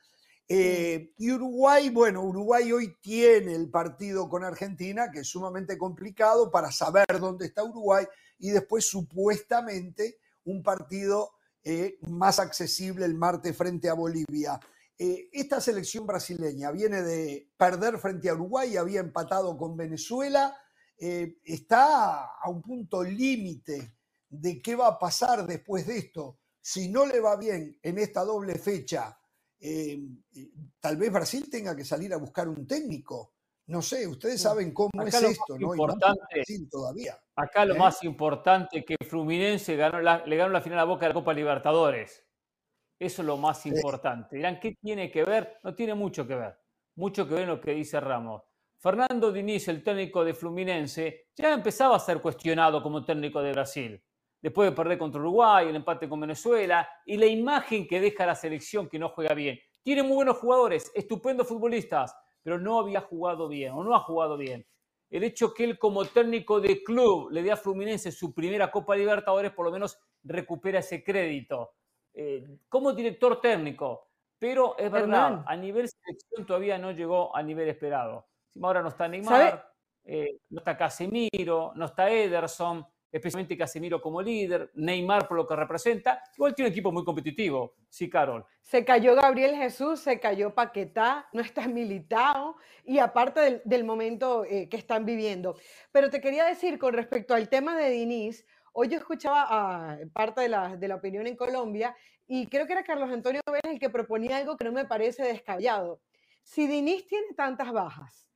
Eh, 0.48 1.12
y 1.18 1.30
Uruguay, 1.30 1.88
bueno, 1.90 2.22
Uruguay 2.24 2.72
hoy 2.72 2.96
tiene 3.00 3.54
el 3.54 3.70
partido 3.70 4.28
con 4.28 4.44
Argentina, 4.44 5.10
que 5.10 5.20
es 5.20 5.28
sumamente 5.28 5.78
complicado 5.78 6.50
para 6.50 6.70
saber 6.70 7.06
dónde 7.20 7.46
está 7.46 7.62
Uruguay, 7.64 8.04
y 8.38 8.50
después 8.50 8.84
supuestamente 8.86 10.18
un 10.44 10.62
partido 10.62 11.30
eh, 11.64 11.98
más 12.08 12.38
accesible 12.40 13.04
el 13.06 13.14
martes 13.14 13.56
frente 13.56 13.88
a 13.88 13.94
Bolivia. 13.94 14.58
Eh, 14.98 15.30
esta 15.32 15.60
selección 15.60 16.06
brasileña 16.06 16.70
viene 16.70 17.02
de 17.02 17.50
perder 17.56 17.98
frente 17.98 18.28
a 18.28 18.34
Uruguay, 18.34 18.76
había 18.76 19.00
empatado 19.00 19.56
con 19.56 19.76
Venezuela, 19.76 20.56
está 20.98 22.26
a 22.40 22.48
un 22.48 22.62
punto 22.62 23.02
límite 23.02 23.96
de 24.32 24.60
qué 24.62 24.74
va 24.76 24.88
a 24.88 24.98
pasar 24.98 25.46
después 25.46 25.86
de 25.86 25.98
esto. 25.98 26.38
Si 26.60 26.88
no 26.88 27.04
le 27.06 27.20
va 27.20 27.36
bien 27.36 27.78
en 27.82 27.98
esta 27.98 28.24
doble 28.24 28.54
fecha, 28.56 29.18
eh, 29.60 30.00
tal 30.80 30.96
vez 30.96 31.12
Brasil 31.12 31.48
tenga 31.50 31.76
que 31.76 31.84
salir 31.84 32.12
a 32.14 32.16
buscar 32.16 32.48
un 32.48 32.66
técnico. 32.66 33.34
No 33.66 33.80
sé, 33.82 34.06
ustedes 34.08 34.40
saben 34.40 34.72
cómo 34.72 34.90
Acá 34.98 35.18
es 35.18 35.22
esto, 35.22 35.56
¿no? 35.58 35.74
Y 35.74 35.78
importante- 35.78 36.34
Brasil 36.34 36.68
todavía. 36.70 37.18
Acá 37.36 37.64
lo 37.64 37.74
¿Eh? 37.74 37.78
más 37.78 38.02
importante 38.04 38.84
que 38.84 38.96
Fluminense 39.08 39.76
ganó 39.76 40.00
la- 40.00 40.24
le 40.26 40.36
ganó 40.36 40.50
la 40.52 40.60
final 40.62 40.78
a 40.80 40.84
Boca 40.84 41.02
de 41.06 41.08
la 41.10 41.14
Copa 41.14 41.32
Libertadores. 41.32 42.24
Eso 42.98 43.22
es 43.22 43.26
lo 43.26 43.36
más 43.36 43.64
importante. 43.66 44.36
Dirán, 44.36 44.58
¿qué 44.60 44.74
tiene 44.80 45.10
que 45.10 45.24
ver? 45.24 45.58
No 45.62 45.74
tiene 45.74 45.94
mucho 45.94 46.26
que 46.26 46.34
ver. 46.36 46.56
Mucho 46.96 47.26
que 47.28 47.34
ver 47.34 47.42
en 47.44 47.48
lo 47.50 47.60
que 47.60 47.72
dice 47.72 48.00
Ramos. 48.00 48.42
Fernando 48.78 49.30
Diniz, 49.32 49.68
el 49.68 49.82
técnico 49.82 50.24
de 50.24 50.34
Fluminense, 50.34 51.28
ya 51.36 51.52
empezaba 51.54 51.96
a 51.96 52.00
ser 52.00 52.20
cuestionado 52.20 52.82
como 52.82 53.04
técnico 53.04 53.40
de 53.42 53.52
Brasil. 53.52 54.04
Después 54.42 54.68
de 54.68 54.76
perder 54.76 54.98
contra 54.98 55.20
Uruguay, 55.20 55.68
el 55.68 55.76
empate 55.76 56.08
con 56.08 56.20
Venezuela 56.20 56.86
y 57.06 57.16
la 57.16 57.26
imagen 57.26 57.86
que 57.86 58.00
deja 58.00 58.26
la 58.26 58.34
selección 58.34 58.88
que 58.88 58.98
no 58.98 59.08
juega 59.08 59.34
bien. 59.34 59.58
Tiene 59.82 60.02
muy 60.02 60.16
buenos 60.16 60.36
jugadores, 60.36 60.90
estupendos 60.94 61.48
futbolistas, 61.48 62.14
pero 62.42 62.58
no 62.58 62.80
había 62.80 63.00
jugado 63.00 63.48
bien 63.48 63.72
o 63.72 63.84
no 63.84 63.94
ha 63.94 64.00
jugado 64.00 64.36
bien 64.36 64.66
el 65.12 65.24
hecho 65.24 65.52
que 65.52 65.64
él 65.64 65.78
como 65.78 66.06
técnico 66.06 66.58
de 66.58 66.82
club 66.82 67.30
le 67.30 67.42
dé 67.42 67.52
a 67.52 67.56
Fluminense 67.56 68.10
su 68.10 68.32
primera 68.32 68.70
Copa 68.70 68.96
Libertadores, 68.96 69.52
por 69.52 69.66
lo 69.66 69.70
menos 69.70 69.98
recupera 70.24 70.78
ese 70.78 71.04
crédito. 71.04 71.74
Eh, 72.14 72.48
como 72.68 72.92
director 72.92 73.38
técnico, 73.40 74.08
Pero 74.38 74.76
es 74.78 74.90
verdad, 74.90 75.04
Hernán. 75.04 75.44
a 75.46 75.54
nivel 75.54 75.88
selección 75.88 76.46
todavía 76.46 76.78
no 76.78 76.92
llegó 76.92 77.34
al 77.36 77.46
nivel 77.46 77.68
esperado. 77.68 78.26
Ahora 78.60 78.82
no 78.82 78.88
está 78.88 79.06
Neymar, 79.06 79.70
eh, 80.04 80.38
no 80.48 80.60
está 80.60 80.76
Casemiro, 80.76 81.72
no 81.74 81.84
está 81.84 82.10
Ederson, 82.10 82.84
especialmente 83.12 83.58
Casemiro 83.58 84.00
como 84.00 84.22
líder, 84.22 84.70
Neymar 84.74 85.28
por 85.28 85.36
lo 85.36 85.46
que 85.46 85.54
representa. 85.54 86.22
Igual 86.34 86.54
tiene 86.54 86.68
un 86.68 86.72
equipo 86.72 86.90
muy 86.90 87.04
competitivo, 87.04 87.74
sí, 87.90 88.08
Carol. 88.08 88.44
Se 88.62 88.84
cayó 88.84 89.14
Gabriel 89.14 89.54
Jesús, 89.54 90.00
se 90.00 90.18
cayó 90.18 90.54
Paquetá, 90.54 91.28
no 91.34 91.42
está 91.42 91.68
militado 91.68 92.56
y 92.84 92.98
aparte 92.98 93.62
del, 93.64 93.84
momento 93.84 94.44
eh, 94.44 94.68
que 94.68 94.78
están 94.78 95.04
viviendo. 95.04 95.56
Pero 95.92 96.08
te 96.08 96.20
quería 96.22 96.46
decir 96.46 96.78
con 96.78 96.94
respecto 96.94 97.34
al 97.34 97.50
tema 97.50 97.76
de 97.76 97.90
Diniz, 97.90 98.46
hoy 98.72 98.88
yo 98.88 98.96
escuchaba 98.96 99.42
a 99.92 99.98
parte 100.14 100.40
de 100.40 100.48
la, 100.48 100.76
de 100.76 100.88
la 100.88 100.94
opinión 100.94 101.26
en 101.26 101.36
Colombia 101.36 101.94
y 102.26 102.46
creo 102.46 102.66
que 102.66 102.72
era 102.72 102.82
Carlos 102.82 103.10
Antonio 103.10 103.42
Vélez 103.46 103.74
el 103.74 103.78
que 103.78 103.90
proponía 103.90 104.38
algo 104.38 104.56
que 104.56 104.64
no 104.64 104.72
me 104.72 104.86
parece 104.86 105.22
descabellado. 105.24 106.00
Si 106.42 106.66
Diniz 106.66 107.06
tiene 107.06 107.34
tantas 107.36 107.72
bajas 107.72 108.31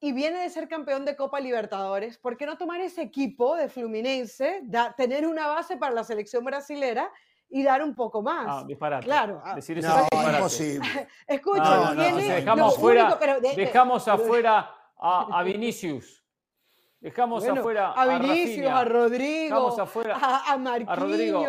y 0.00 0.12
viene 0.12 0.38
de 0.38 0.48
ser 0.50 0.66
campeón 0.66 1.04
de 1.04 1.14
Copa 1.14 1.40
Libertadores, 1.40 2.16
¿por 2.18 2.36
qué 2.36 2.46
no 2.46 2.56
tomar 2.56 2.80
ese 2.80 3.02
equipo 3.02 3.54
de 3.56 3.68
Fluminense, 3.68 4.60
da- 4.64 4.94
tener 4.96 5.26
una 5.26 5.46
base 5.46 5.76
para 5.76 5.92
la 5.94 6.04
selección 6.04 6.42
brasilera 6.42 7.12
y 7.50 7.62
dar 7.62 7.82
un 7.82 7.94
poco 7.94 8.22
más? 8.22 8.46
Ah, 8.48 8.64
disparate. 8.66 9.04
Claro, 9.04 9.42
ah, 9.44 9.54
Decir 9.56 9.76
eso 9.78 9.88
No, 9.88 10.06
es 10.22 10.34
imposible. 10.36 10.88
Escucha, 11.26 11.62
No, 11.62 11.94
no, 11.94 12.16
dejamos 12.16 12.78
fuera, 12.78 13.04
único, 13.04 13.18
pero 13.20 13.40
de- 13.40 13.50
de- 13.50 13.56
dejamos 13.56 14.08
afuera 14.08 14.70
a, 14.98 15.38
a 15.38 15.42
Vinicius. 15.42 16.19
Dejamos 17.04 17.42
bueno, 17.42 17.60
afuera 17.60 17.92
a 17.92 18.18
Vinicius, 18.18 18.46
Rafinha. 18.66 18.78
a 18.78 18.84
Rodrigo, 18.84 19.54
Dejamos 19.56 19.78
afuera 19.78 20.18
a, 20.20 20.52
a 20.52 20.58
Marquinhos. 20.58 20.88
a 20.92 20.96
Rodrigo. 21.00 21.40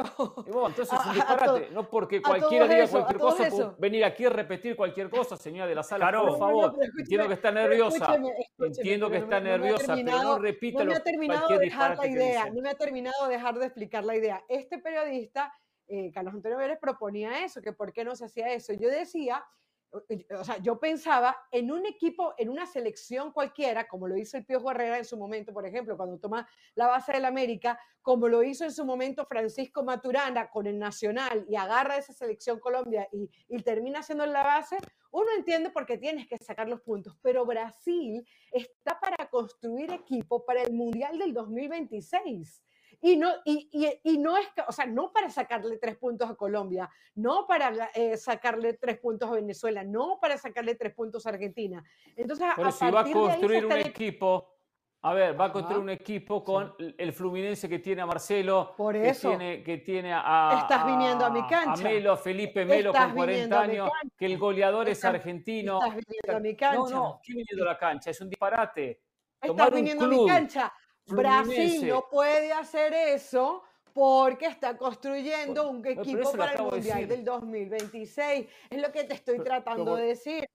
Y 0.48 0.52
bueno, 0.52 0.68
entonces 0.70 0.94
es 0.94 0.94
a- 0.94 1.04
un 1.04 1.10
a 1.10 1.14
disparate. 1.14 1.60
to- 1.68 1.74
no 1.74 1.90
porque 1.90 2.18
a 2.18 2.22
cualquiera 2.22 2.68
diga 2.70 2.84
eso, 2.86 2.98
a 2.98 3.02
cualquier 3.02 3.20
cosa, 3.20 3.48
eso. 3.48 3.76
venir 3.78 4.06
aquí 4.06 4.24
a 4.26 4.30
repetir 4.30 4.78
cualquier 4.78 5.10
cosa, 5.10 5.36
señora 5.36 5.68
de 5.68 5.76
la 5.76 5.84
sala, 5.84 6.06
Claro. 6.10 6.20
por 6.22 6.28
No, 6.28 6.34
no, 6.34 6.40
favor. 6.40 6.66
escúcheme, 6.72 7.02
Entiendo 7.02 7.28
que 7.28 7.34
está 7.34 7.52
nerviosa. 7.52 7.98
escúcheme, 7.98 8.30
escúcheme, 8.40 8.76
Entiendo 8.78 9.10
que 9.10 9.18
está 9.18 9.26
no 9.26 9.30
me- 9.30 9.36
no 9.42 9.42
me 9.44 9.50
ha 9.50 9.58
nerviosa, 9.58 9.84
pero 9.88 9.96
terminado- 9.98 10.24
no 10.24 10.40
repita 10.40 10.80
no 10.80 10.86
me 10.86 10.92
lo- 10.94 10.98
ha 10.98 11.04
terminado 11.04 11.40
cualquier 11.42 11.60
de 11.60 11.66
dejar 11.66 11.90
la 11.98 12.02
que 12.04 12.10
idea, 12.10 12.44
dice. 12.46 12.56
no 12.56 12.62
me 12.62 12.70
ha 12.70 12.76
terminado 12.76 13.28
de 13.28 13.34
dejar 13.34 13.60
de 13.60 13.66
explicar 13.66 14.04
la 14.06 14.16
idea. 14.16 14.44
Este 14.48 14.78
periodista, 14.80 15.54
eh, 15.90 16.12
Carlos 16.14 16.34
Antonio 16.34 16.58
Vélez, 16.58 16.80
proponía 16.80 17.44
eso, 17.44 17.62
que 17.62 17.74
por 17.74 17.92
qué 17.92 18.06
no 18.06 18.16
se 18.16 18.24
hacía 18.24 18.48
eso. 18.54 18.72
Yo 18.72 18.88
decía, 18.88 19.44
o- 19.92 20.44
sea, 20.44 20.58
yo 20.58 20.80
pensaba 20.80 21.38
en 21.52 21.72
un 21.72 21.86
equipo, 21.86 22.34
en 22.38 22.50
una 22.50 22.66
selección 22.66 23.32
cualquiera, 23.32 23.88
como 23.88 24.08
lo 24.08 24.18
hizo 24.18 24.38
el 24.38 24.46
Piojo 24.46 24.72
Herrera 24.72 24.98
en 24.98 25.06
su 25.06 25.18
momento, 25.18 25.54
por 25.54 25.66
ejemplo, 25.66 25.98
cuando 25.98 26.18
toma 26.18 26.48
la 26.76 26.88
base 26.88 27.12
del 27.12 27.26
América, 27.26 27.80
como 28.02 28.28
lo 28.28 28.42
hizo 28.44 28.64
en 28.64 28.72
su 28.72 28.86
momento 28.86 29.26
Francisco 29.26 29.84
Maturana 29.84 30.50
con 30.50 30.66
el 30.66 30.80
Nacional 30.80 31.46
y 31.50 31.56
agarra 31.56 31.98
esa 31.98 32.14
selección 32.14 32.60
Colombia 32.60 33.08
y, 33.12 33.30
y 33.48 33.62
termina 33.62 34.02
siendo 34.02 34.26
la 34.26 34.44
base, 34.44 34.78
uno 35.12 35.28
entiende 35.38 35.70
por 35.70 35.86
qué 35.86 35.98
tienes 35.98 36.28
que 36.28 36.38
sacar 36.38 36.70
los 36.70 36.82
puntos, 36.82 37.18
pero 37.22 37.46
Brasil 37.46 38.26
está 38.52 39.00
para 39.00 39.30
construir 39.30 39.92
equipo 39.92 40.46
para 40.46 40.62
el 40.64 40.74
Mundial 40.74 41.20
del 41.20 41.34
2026. 41.34 42.64
Y 43.04 43.18
no, 43.18 43.32
y, 43.46 43.68
y- 43.72 44.00
y 44.14 44.18
no 44.20 44.38
es, 44.38 44.48
o 44.68 44.72
sea, 44.72 44.86
no 44.86 45.12
para 45.12 45.30
sacarle 45.32 45.78
tres 45.78 45.98
puntos 45.98 46.30
a 46.30 46.36
Colombia, 46.36 46.88
no 47.16 47.48
para 47.48 47.90
eh, 47.96 48.16
sacarle 48.16 48.74
tres 48.74 49.00
puntos 49.00 49.28
a 49.30 49.34
Venezuela, 49.34 49.84
no 49.84 50.20
para 50.22 50.38
sacarle 50.38 50.76
tres 50.76 50.94
puntos 50.94 51.26
a 51.26 51.30
Argentina. 51.30 51.84
Entonces, 52.16 52.46
a, 52.48 52.54
Pero 52.56 52.68
a 52.68 52.72
si 52.72 52.92
va 52.92 53.02
a 53.02 53.12
construir 53.12 53.66
un 53.66 53.72
equipo, 53.72 54.54
a 55.02 55.16
ver, 55.16 55.40
va 55.40 55.46
a 55.46 55.52
construir 55.52 55.78
Ajá. 55.78 55.84
un 55.84 55.90
equipo 55.90 56.44
con 56.44 56.76
el 56.78 57.12
Fluminense 57.12 57.68
que 57.68 57.80
tiene 57.80 58.04
a 58.04 58.06
Marcelo, 58.06 58.76
Por 58.78 58.94
que 58.94 59.14
tiene, 59.14 59.64
que 59.64 59.80
tiene 59.80 60.14
a, 60.14 60.60
Estás 60.62 60.86
viniendo 60.86 61.26
a 61.26 61.32
mi 61.32 61.40
a 61.40 61.48
cancha. 61.48 61.82
Melo, 61.84 62.12
a 62.12 62.18
Felipe 62.18 62.66
Melo 62.66 62.92
Estás 62.92 63.06
con 63.08 63.16
40 63.16 63.32
viniendo 63.34 63.58
a 63.58 63.66
mi 63.66 63.74
años, 63.80 63.92
que 64.16 64.26
el 64.28 64.38
goleador 64.38 64.88
es 64.90 65.00
Estás- 65.00 65.16
argentino. 65.16 65.80
Estás 65.80 65.96
viniendo 66.06 66.38
a 66.38 66.40
mi 66.40 66.56
cancha. 66.56 66.78
No, 66.78 66.88
no, 66.90 67.20
¿qué 67.24 67.34
viniendo 67.34 67.64
a 67.64 67.68
la 67.74 67.78
cancha? 67.80 68.12
Es 68.12 68.22
un 68.22 68.30
disparate. 68.30 69.02
Estás 69.42 69.48
Tomar 69.48 69.70
un 69.70 69.76
viniendo 69.76 70.06
a 70.06 70.08
club 70.08 70.22
mi 70.22 70.28
cancha. 70.30 70.72
Brasil 71.08 71.88
no 71.88 72.06
puede 72.10 72.52
hacer 72.54 72.94
eso 72.94 73.64
porque 73.94 74.46
está 74.46 74.78
construyendo 74.78 75.70
un 75.70 75.82
pero 75.82 76.02
equipo 76.02 76.32
para 76.32 76.52
el 76.54 76.58
de 76.58 76.64
Mundial 76.64 76.82
decir. 77.02 77.08
del 77.08 77.26
2026. 77.26 78.48
Es 78.70 78.82
lo 78.82 78.92
que 78.92 79.04
te 79.04 79.14
estoy 79.16 79.34
Pero- 79.38 79.44
tratando 79.46 79.86
pero- 79.86 79.96
de 79.98 80.04
decir. 80.08 80.46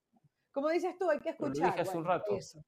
Como 0.53 0.71
dices 0.71 0.97
tú, 0.99 1.11
hay 1.11 1.19
que 1.19 1.33
Pero 1.35 1.49
lo 1.49 1.53
escuchar. 1.53 1.71
dije 1.73 1.83
hace 1.83 1.97
un 1.99 2.05
Bueno, 2.05 2.19
rato. 2.19 2.35
Eso, 2.37 2.65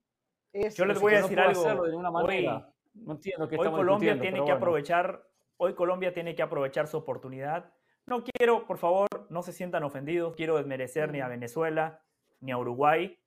eso. 0.53 0.77
Yo 0.77 0.85
les 0.85 1.01
voy 1.01 1.15
a 1.15 1.17
que 1.17 1.23
no 1.23 1.29
decir 1.29 1.39
puedo 1.55 1.69
algo. 1.71 1.85
de 1.85 1.95
Hoy- 1.97 2.03
manera. 2.13 2.73
no 2.95 3.13
entiendo 3.13 3.49
qué 3.49 3.57
Hoy 3.57 3.71
Colombia 3.71 4.13
tiene 4.21 4.37
que 4.37 4.41
bueno. 4.43 4.57
aprovechar, 4.57 5.25
hoy 5.57 5.75
Colombia 5.75 6.13
tiene 6.13 6.35
que 6.35 6.43
aprovechar 6.43 6.87
su 6.87 6.99
oportunidad. 6.99 7.73
No 8.05 8.23
quiero, 8.25 8.67
por 8.67 8.77
favor, 8.79 9.07
no 9.31 9.43
se 9.43 9.53
sientan 9.53 9.85
ofendidos, 9.85 10.35
quiero 10.37 10.57
desmerecer 10.57 11.11
ni 11.13 11.21
a 11.21 11.29
Venezuela 11.29 12.03
ni 12.41 12.53
a 12.53 12.59
Uruguay, 12.59 13.19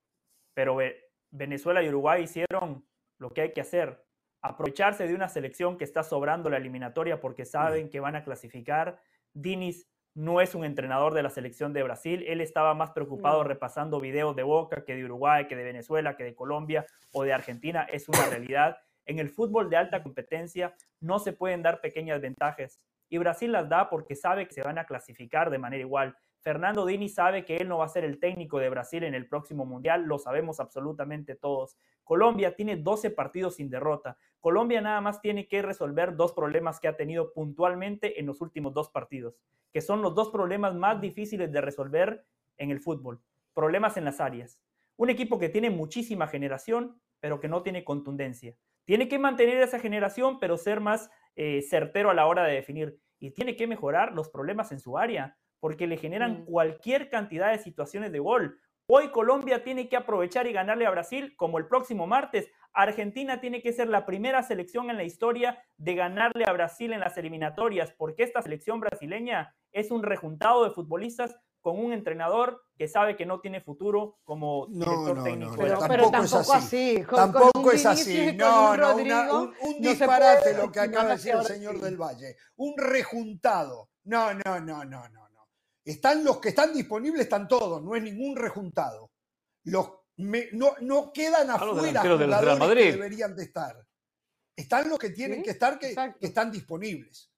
pero 0.54 0.76
Ve- 0.76 1.10
Venezuela 1.32 1.82
y 1.82 1.90
Uruguay 1.90 2.24
hicieron 2.24 2.86
lo 3.18 3.30
que 3.32 3.42
hay 3.42 3.54
que 3.54 3.62
hacer, 3.62 4.04
aprovecharse 4.42 5.08
de 5.08 5.16
una 5.16 5.30
selección 5.30 5.78
que 5.78 5.84
está 5.84 6.04
sobrando 6.04 6.50
la 6.50 6.58
eliminatoria 6.58 7.20
porque 7.20 7.46
saben 7.46 7.90
que 7.90 8.00
van 8.00 8.16
a 8.16 8.24
clasificar. 8.24 9.00
Diniz 9.34 9.88
no 10.14 10.42
es 10.42 10.56
un 10.56 10.66
entrenador 10.66 11.14
de 11.14 11.24
la 11.24 11.30
selección 11.30 11.72
de 11.72 11.84
Brasil, 11.84 12.26
él 12.28 12.42
estaba 12.42 12.74
más 12.74 12.92
preocupado 12.92 13.44
No. 13.44 13.44
repasando 13.46 14.02
videos 14.02 14.36
de 14.36 14.44
Boca 14.44 14.84
que 14.84 14.96
de 14.96 15.06
Uruguay, 15.06 15.48
que 15.48 15.56
de 15.56 15.64
Venezuela, 15.64 16.18
que 16.18 16.24
de 16.26 16.36
Colombia 16.36 16.86
o 17.14 17.24
de 17.24 17.32
Argentina, 17.32 17.84
es 17.84 18.10
una 18.10 18.26
realidad. 18.30 18.78
En 19.06 19.20
el 19.20 19.30
fútbol 19.30 19.70
de 19.70 19.78
alta 19.78 20.04
competencia 20.04 20.76
no 21.00 21.20
se 21.20 21.34
pueden 21.34 21.62
dar 21.62 21.80
pequeñas 21.80 22.20
ventajas 22.20 22.82
y 23.10 23.18
Brasil 23.18 23.52
las 23.52 23.70
da 23.70 23.90
porque 23.90 24.16
sabe 24.16 24.48
que 24.48 24.54
se 24.54 24.64
van 24.64 24.78
a 24.78 24.86
clasificar 24.86 25.50
de 25.50 25.58
manera 25.58 25.82
igual. 25.82 26.16
Fernando 26.42 26.86
Dini 26.88 27.08
sabe 27.08 27.46
que 27.46 27.58
él 27.58 27.68
no 27.68 27.78
va 27.78 27.86
a 27.86 27.90
ser 27.90 28.04
el 28.04 28.20
técnico 28.20 28.58
de 28.58 28.70
Brasil 28.70 29.04
en 29.04 29.14
el 29.14 29.28
próximo 29.28 29.64
mundial, 29.64 30.06
lo 30.06 30.18
sabemos 30.18 30.60
absolutamente 30.60 31.36
todos. 31.36 31.78
Colombia 32.04 32.56
tiene 32.56 32.78
12 32.78 33.12
partidos 33.12 33.56
sin 33.56 33.70
derrota. 33.70 34.18
Colombia 34.40 34.82
nada 34.82 35.02
más 35.02 35.22
tiene 35.22 35.48
que 35.48 35.62
resolver 35.62 36.16
dos 36.16 36.34
problemas 36.34 36.80
que 36.80 36.88
ha 36.88 36.98
tenido 36.98 37.32
puntualmente 37.32 38.20
en 38.20 38.26
los 38.26 38.42
últimos 38.42 38.74
dos 38.74 38.90
partidos, 38.90 39.40
que 39.72 39.82
son 39.82 40.02
los 40.02 40.16
dos 40.16 40.30
problemas 40.30 40.74
más 40.74 41.00
difíciles 41.00 41.52
de 41.52 41.62
resolver 41.62 42.26
en 42.58 42.72
el 42.72 42.80
fútbol. 42.80 43.22
Problemas 43.54 43.98
en 43.98 44.06
las 44.06 44.20
áreas. 44.20 44.60
Un 44.98 45.12
equipo 45.12 45.38
que 45.38 45.50
tiene 45.50 45.70
muchísima 45.70 46.28
generación, 46.28 47.00
pero 47.20 47.40
que 47.40 47.50
no 47.50 47.62
tiene 47.62 47.84
contundencia. 47.84 48.56
Tiene 48.84 49.08
que 49.08 49.20
mantener 49.20 49.62
esa 49.62 49.80
generación, 49.80 50.40
pero 50.40 50.58
ser 50.58 50.80
más 50.80 51.12
eh, 51.36 51.62
certero 51.62 52.10
a 52.10 52.16
la 52.16 52.26
hora 52.26 52.44
de 52.46 52.56
definir. 52.56 53.00
Y 53.20 53.32
tiene 53.32 53.56
que 53.56 53.68
mejorar 53.68 54.14
los 54.14 54.30
problemas 54.30 54.72
en 54.72 54.80
su 54.80 54.98
área, 54.98 55.38
porque 55.62 55.88
le 55.88 55.96
generan 55.96 56.42
Mm. 56.42 56.46
cualquier 56.46 57.10
cantidad 57.10 57.52
de 57.52 57.60
situaciones 57.60 58.12
de 58.12 58.20
gol. 58.20 58.60
Hoy 58.88 59.10
Colombia 59.12 59.64
tiene 59.64 59.88
que 59.88 59.96
aprovechar 59.96 60.48
y 60.48 60.52
ganarle 60.52 60.86
a 60.86 60.90
Brasil, 60.92 61.34
como 61.38 61.58
el 61.60 61.68
próximo 61.68 62.08
martes. 62.08 62.50
Argentina 62.74 63.40
tiene 63.40 63.62
que 63.62 63.72
ser 63.72 63.88
la 63.88 64.06
primera 64.06 64.44
selección 64.44 64.90
en 64.90 64.98
la 64.98 65.04
historia 65.04 65.58
de 65.78 65.96
ganarle 65.96 66.44
a 66.46 66.52
Brasil 66.52 66.92
en 66.92 67.00
las 67.00 67.18
eliminatorias, 67.18 67.94
porque 67.98 68.24
esta 68.24 68.42
selección 68.42 68.82
brasileña 68.82 69.56
es 69.72 69.92
un 69.92 70.04
rejuntado 70.04 70.66
de 70.66 70.72
futbolistas 70.72 71.36
con 71.62 71.78
un 71.80 71.94
entrenador 71.94 72.64
que 72.76 72.88
sabe 72.88 73.16
que 73.16 73.26
no 73.28 73.40
tiene 73.40 73.62
futuro 73.62 74.18
como 74.24 74.66
No, 74.72 74.84
director 74.86 75.18
no, 75.18 75.24
técnico. 75.24 75.52
no, 75.52 75.58
Pero, 75.58 75.70
tampoco 75.78 75.88
pero 75.90 76.04
es 76.06 76.12
tampoco 76.12 76.54
así. 76.54 76.96
así. 76.96 77.04
con- 77.04 77.16
Tampoco 77.18 77.60
un 77.70 77.76
es 77.76 77.86
así. 77.86 78.36
No, 78.36 78.72
un 78.72 78.80
no, 78.80 78.96
una- 78.96 79.34
un, 79.34 79.54
no 79.80 79.90
disparate 79.90 80.42
puede 80.54 80.58
lo 80.66 80.72
que 80.72 80.80
acaba 80.80 81.06
de 81.06 81.12
decir 81.18 81.36
el 81.36 81.44
señor 81.46 81.76
sí. 81.76 81.82
del 81.82 81.98
Valle. 81.98 82.36
Un 82.56 82.74
rejuntado. 82.78 83.90
No, 84.06 84.34
no, 84.34 84.60
no, 84.60 84.84
no, 84.84 84.84
no, 84.86 85.10
no. 85.10 85.21
Están 85.84 86.24
los 86.24 86.40
que 86.40 86.50
están 86.50 86.74
disponibles, 86.74 87.24
están 87.24 87.48
todos, 87.48 87.82
no 87.84 87.96
es 87.96 88.04
ningún 88.04 88.36
rejuntado. 88.36 89.12
Los 89.64 89.90
me- 90.18 90.50
no, 90.52 90.76
no 90.82 91.12
quedan 91.12 91.48
los 91.48 91.56
afuera 91.56 92.04
Real 92.04 92.18
jugadores 92.18 92.54
que 92.54 92.60
Madrid. 92.60 92.92
deberían 92.92 93.36
de 93.36 93.44
estar. 93.44 93.88
Están 94.56 94.90
los 94.90 95.00
que 95.00 95.10
tienen 95.10 95.40
Sí, 95.40 95.44
que 95.46 95.50
estar, 95.52 95.80
que, 95.80 95.96
que 96.20 96.28
están 96.28 96.52
disponibles. 96.52 97.32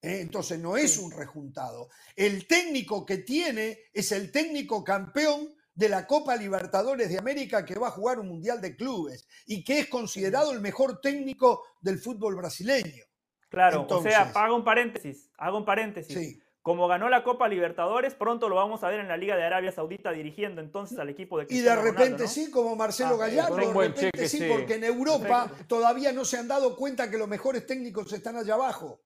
¿eh? 0.00 0.20
Entonces 0.20 0.58
no 0.58 0.76
es 0.76 0.92
Sí. 0.94 1.00
un 1.00 1.10
rejuntado. 1.10 1.88
El 2.16 2.46
técnico 2.46 3.04
que 3.04 3.18
tiene 3.18 3.78
es 3.92 4.12
el 4.12 4.30
técnico 4.32 4.82
campeón 4.82 5.54
de 5.74 5.88
la 5.88 6.06
Copa 6.06 6.36
Libertadores 6.36 7.08
de 7.08 7.18
América 7.18 7.64
que 7.64 7.74
va 7.74 7.88
a 7.88 7.90
jugar 7.90 8.20
un 8.20 8.28
Mundial 8.28 8.60
de 8.60 8.76
Clubes 8.76 9.26
y 9.44 9.64
que 9.64 9.80
es 9.80 9.88
considerado 9.88 10.52
el 10.52 10.60
mejor 10.60 11.00
técnico 11.00 11.64
del 11.80 11.98
fútbol 11.98 12.36
brasileño. 12.36 13.04
Claro, 13.48 13.82
Entonces- 13.82 14.12
o 14.14 14.16
sea, 14.16 14.32
hago 14.42 14.56
un 14.56 14.64
paréntesis, 14.64 15.30
hago 15.36 15.58
un 15.58 15.64
paréntesis. 15.64 16.16
Sí. 16.16 16.40
Como 16.64 16.88
ganó 16.88 17.10
la 17.10 17.22
Copa 17.24 17.46
Libertadores, 17.46 18.14
pronto 18.14 18.48
lo 18.48 18.54
vamos 18.56 18.82
a 18.84 18.88
ver 18.88 19.00
en 19.00 19.08
la 19.08 19.18
Liga 19.18 19.36
de 19.36 19.44
Arabia 19.44 19.70
Saudita 19.70 20.12
dirigiendo 20.12 20.62
entonces 20.62 20.98
al 20.98 21.10
equipo 21.10 21.36
de 21.36 21.44
Y 21.44 21.46
de 21.46 21.48
Cristiano 21.50 21.82
repente 21.82 22.00
Ronaldo, 22.04 22.24
¿no? 22.24 22.30
sí, 22.30 22.50
como 22.50 22.74
Marcelo 22.74 23.16
Ah, 23.16 23.18
Gallardo, 23.18 23.56
de 23.56 23.66
repente 23.66 24.00
cheque, 24.00 24.28
sí, 24.30 24.38
sí. 24.38 24.46
porque 24.50 24.76
en 24.76 24.84
Europa 24.84 25.44
Perfecto. 25.48 25.76
todavía 25.76 26.10
no 26.12 26.24
se 26.24 26.38
han 26.38 26.48
dado 26.48 26.74
cuenta 26.74 27.10
que 27.10 27.18
los 27.18 27.28
mejores 27.28 27.66
técnicos 27.66 28.10
están 28.14 28.36
allá 28.36 28.54
abajo. 28.54 29.02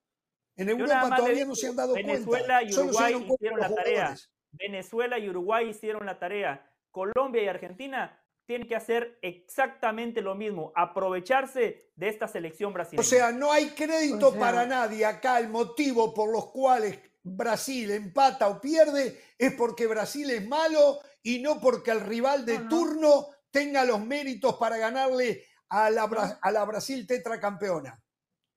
En 0.56 0.68
Europa 0.68 1.16
todavía 1.16 1.34
digo, 1.38 1.48
no 1.48 1.54
se 1.56 1.66
han 1.66 1.74
dado 1.74 1.94
Venezuela 1.94 2.26
cuenta. 2.60 2.62
y 2.62 2.72
Solo 2.72 2.92
se 2.92 2.98
cuenta 3.12 3.34
hicieron 3.34 3.58
la 3.60 3.74
tarea. 3.74 4.16
Venezuela 4.52 5.18
y 5.18 5.28
Uruguay 5.28 5.68
hicieron 5.70 6.06
la 6.06 6.16
tarea. 6.20 6.70
Colombia 6.92 7.42
y 7.42 7.48
Argentina 7.48 8.22
tienen 8.46 8.68
que 8.68 8.76
hacer 8.76 9.18
exactamente 9.20 10.22
lo 10.22 10.36
mismo, 10.36 10.72
aprovecharse 10.76 11.90
de 11.96 12.08
esta 12.08 12.28
selección 12.28 12.72
brasileña. 12.72 13.00
O 13.00 13.04
sea, 13.04 13.32
no 13.32 13.50
hay 13.50 13.70
crédito 13.70 14.28
O 14.28 14.30
sea- 14.30 14.40
para 14.40 14.64
nadie 14.64 15.04
acá. 15.04 15.40
El 15.40 15.48
motivo 15.48 16.14
por 16.14 16.30
los 16.32 16.46
cuales 16.52 16.98
Brasil 17.36 17.90
empata 17.90 18.48
o 18.48 18.60
pierde 18.60 19.20
es 19.38 19.52
porque 19.54 19.86
Brasil 19.86 20.30
es 20.30 20.46
malo 20.46 20.98
y 21.22 21.40
no 21.40 21.60
porque 21.60 21.90
el 21.90 22.00
rival 22.00 22.44
de 22.44 22.58
turno 22.68 23.28
tenga 23.50 23.84
los 23.84 24.04
méritos 24.04 24.56
para 24.56 24.76
ganarle 24.76 25.44
a 25.68 25.90
la, 25.90 26.04
a 26.40 26.50
la 26.50 26.64
Brasil 26.64 27.06
tetracampeona. 27.06 28.02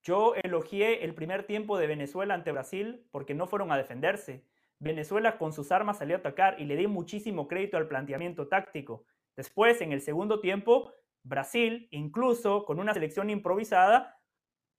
Yo 0.04 0.34
elogié 0.36 1.04
el 1.04 1.14
primer 1.14 1.46
tiempo 1.46 1.78
de 1.78 1.88
Venezuela 1.88 2.34
ante 2.34 2.52
Brasil 2.52 3.08
porque 3.12 3.34
no 3.34 3.48
fueron 3.48 3.72
a 3.72 3.78
defenderse. 3.78 4.46
Venezuela 4.80 5.38
con 5.38 5.54
sus 5.54 5.72
armas 5.72 6.00
salió 6.00 6.16
a 6.16 6.20
atacar 6.20 6.60
y 6.60 6.66
le 6.66 6.76
di 6.76 6.88
muchísimo 6.88 7.48
crédito 7.48 7.78
al 7.78 7.88
planteamiento 7.88 8.48
táctico. 8.48 9.06
Después, 9.36 9.80
en 9.82 9.92
el 9.92 10.02
segundo 10.02 10.40
tiempo, 10.40 10.92
Brasil, 11.24 11.88
incluso 11.92 12.66
con 12.66 12.80
una 12.80 12.94
selección 12.94 13.30
improvisada, 13.30 14.20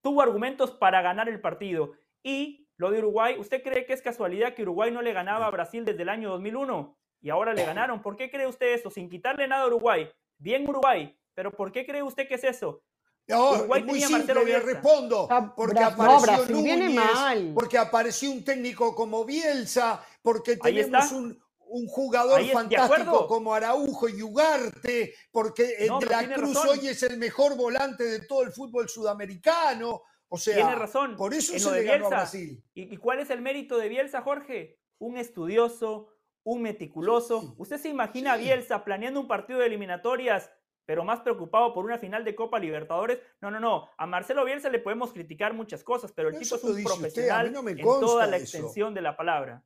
tuvo 0.03 0.22
argumentos 0.22 0.72
para 0.72 1.03
ganar 1.03 1.28
el 1.28 1.40
partido. 1.40 1.93
Y 2.24 2.68
lo 2.83 2.91
de 2.91 2.99
Uruguay, 2.99 3.37
¿usted 3.39 3.62
cree 3.62 3.87
que 3.87 3.93
es 3.93 4.03
casualidad 4.03 4.55
que 4.55 4.62
Uruguay 4.62 4.91
no 4.91 5.03
le 5.03 5.12
ganaba 5.12 5.47
a 5.47 5.51
Brasil 5.51 5.85
desde 5.85 6.03
el 6.03 6.09
año 6.09 6.30
2001? 6.30 6.99
Y 7.20 7.30
ahora 7.30 7.55
le 7.55 7.64
ganaron. 7.64 8.03
¿Por 8.03 8.16
qué 8.16 8.28
cree 8.28 8.49
usted 8.49 8.74
eso? 8.74 8.91
Sin 8.91 9.09
quitarle 9.09 9.47
nada 9.47 9.62
a 9.62 9.66
Uruguay. 9.68 10.11
Bien 10.37 10.68
Uruguay. 10.68 11.16
Pero 11.33 11.53
¿por 11.53 11.70
qué 11.70 11.87
cree 11.87 12.03
usted 12.03 12.26
que 12.26 12.35
es 12.35 12.43
eso? 12.43 12.83
No, 13.28 13.72
es 13.76 13.85
muy 13.85 14.01
simple, 14.01 14.45
le 14.45 14.59
respondo. 14.59 15.28
Porque 15.55 15.78
apareció 15.78 16.45
Núñez, 16.49 17.55
porque 17.55 17.78
apareció 17.78 18.33
un 18.33 18.45
técnico 18.45 18.97
como 18.97 19.24
Bielsa, 19.24 20.05
porque 20.20 20.57
tenemos 20.57 21.12
un, 21.12 21.41
un, 21.66 21.87
jugador 21.87 22.45
fantástico 22.47 23.28
como 23.28 23.55
Araujo 23.55 24.09
y 24.09 24.20
Ugarte, 24.22 25.14
porque 25.30 25.89
De 26.01 26.07
la 26.11 26.35
Cruz 26.35 26.57
hoy 26.57 26.89
es 26.89 27.01
el 27.05 27.16
mejor 27.16 27.57
volante 27.57 28.03
de 28.03 28.26
todo 28.26 28.43
el 28.43 28.51
fútbol 28.51 28.89
sudamericano. 28.89 30.03
O 30.35 30.39
sea, 30.39 30.55
tiene 30.55 30.74
razón. 30.74 31.16
por 31.16 31.35
eso 31.35 31.59
se 31.59 31.70
le 31.72 31.85
ganó 31.85 32.07
a 32.07 32.11
Brasil. 32.11 32.64
¿Y 32.74 32.97
cuál 32.97 33.18
es 33.18 33.28
el 33.28 33.43
mérito 33.43 33.76
de 33.76 33.89
Bielsa, 33.89 34.22
Jorge? 34.22 34.78
Un 34.99 35.18
estudioso, 35.18 36.09
un 36.43 36.62
meticuloso. 36.62 37.55
¿Usted 37.59 37.78
se 37.78 37.91
imagina 37.91 38.33
a 38.33 38.37
Bielsa 38.39 38.83
planeando 38.83 39.20
un 39.20 39.28
partido 39.28 39.59
de 39.59 39.66
eliminatorias 39.66 40.51
pero 40.85 41.05
más 41.05 41.20
preocupado 41.20 41.72
por 41.72 41.85
una 41.85 41.99
final 41.99 42.24
de 42.24 42.35
Copa 42.35 42.59
Libertadores. 42.59 43.20
No, 43.41 43.51
no, 43.51 43.61
no. 43.61 43.89
A 43.97 44.07
Marcelo 44.07 44.45
Bielsa 44.45 44.68
le 44.68 44.80
podemos 44.80 45.12
criticar 45.12 45.55
muchas 45.55 45.85
cosas, 45.85 46.12
pero 46.12 46.28
el 46.28 46.39
tipo 46.39 46.57
es 46.57 46.64
un 46.64 46.83
profesional 46.83 47.55
en 47.55 47.83
toda 47.83 48.26
la 48.26 48.37
extensión 48.37 48.93
de 48.93 49.03
la 49.03 49.16
palabra. 49.16 49.62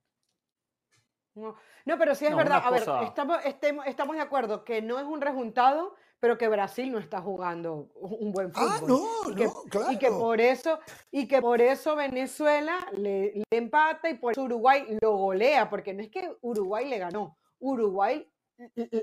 No, 1.35 1.99
pero 1.99 2.15
sí 2.15 2.27
es 2.27 2.37
verdad. 2.37 2.63
A 2.65 2.71
ver, 2.71 2.83
estamos, 3.07 3.39
estamos 3.87 4.17
de 4.17 4.23
acuerdo 4.23 4.65
que 4.65 4.83
no 4.83 4.99
es 4.99 5.05
un 5.05 5.21
resultado, 5.21 5.95
pero 6.21 6.39
que 6.39 6.49
Brasil 6.49 6.91
no 6.91 6.99
está 6.99 7.21
jugando 7.21 7.91
un 8.01 8.33
buen 8.33 8.51
ah, 8.55 8.79
fútbol. 8.81 9.01
Ah, 9.01 9.27
no, 9.27 9.31
y 9.31 9.35
que, 9.35 9.45
no, 9.45 9.63
claro. 9.71 9.93
Y 9.93 9.99
que 9.99 10.11
por 10.11 10.41
eso, 10.41 10.79
y 11.11 11.29
que 11.29 11.41
por 11.41 11.61
eso 11.61 11.97
Venezuela 11.97 12.87
le, 12.93 13.33
le 13.35 13.45
empata 13.51 14.09
y 14.09 14.15
por 14.15 14.33
eso 14.33 14.43
Uruguay 14.43 14.99
lo 15.01 15.17
golea, 15.17 15.69
porque 15.69 15.95
no 15.95 16.03
es 16.03 16.11
que 16.11 16.37
Uruguay 16.41 16.89
le 16.89 16.99
ganó. 16.99 17.39
Uruguay 17.59 18.27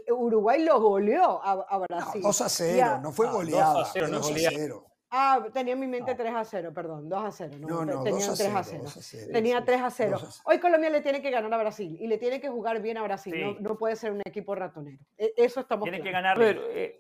Uruguay 0.09 0.63
lo 0.63 0.79
goleó 0.79 1.39
a, 1.43 1.77
Brasil. 1.77 2.21
2 2.21 2.41
a 2.41 2.49
0, 2.49 2.99
no 3.01 3.11
fue 3.11 3.29
goleado. 3.29 3.79
2 3.79 3.87
a 3.87 3.91
0, 3.93 4.07
2 4.09 4.31
a 4.31 4.49
0. 4.49 4.92
Ah, 5.15 5.45
tenía 5.53 5.73
en 5.73 5.79
mi 5.79 5.85
mente 5.85 6.15
3 6.15 6.33
a 6.33 6.43
0, 6.43 6.71
perdón, 6.73 7.07
2 7.07 7.23
a 7.23 7.31
0. 7.31 7.57
No, 7.59 7.85
no, 7.85 8.03
tenía 8.03 8.33
3 8.35 8.55
a 8.55 8.63
0. 8.63 8.83
Tenía 9.31 9.63
3 9.63 9.81
a 9.81 9.89
0. 9.91 10.17
Hoy 10.45 10.59
Colombia 10.59 10.89
le 10.89 11.01
tiene 11.01 11.21
que 11.21 11.29
ganar 11.29 11.53
a 11.53 11.57
Brasil 11.57 11.95
y 12.01 12.07
le 12.07 12.17
tiene 12.17 12.41
que 12.41 12.49
jugar 12.49 12.81
bien 12.81 12.97
a 12.97 13.03
Brasil. 13.03 13.31
Sí. 13.31 13.41
No, 13.43 13.55
no, 13.59 13.77
puede 13.77 13.95
ser 13.95 14.11
un 14.11 14.21
equipo 14.25 14.55
ratonero. 14.55 14.97
E, 15.15 15.31
eso 15.37 15.59
estamos 15.59 15.83
Tiene 15.83 16.01
que 16.01 16.09
ganar. 16.09 16.35
Pero, 16.35 16.63
eh, 16.71 16.99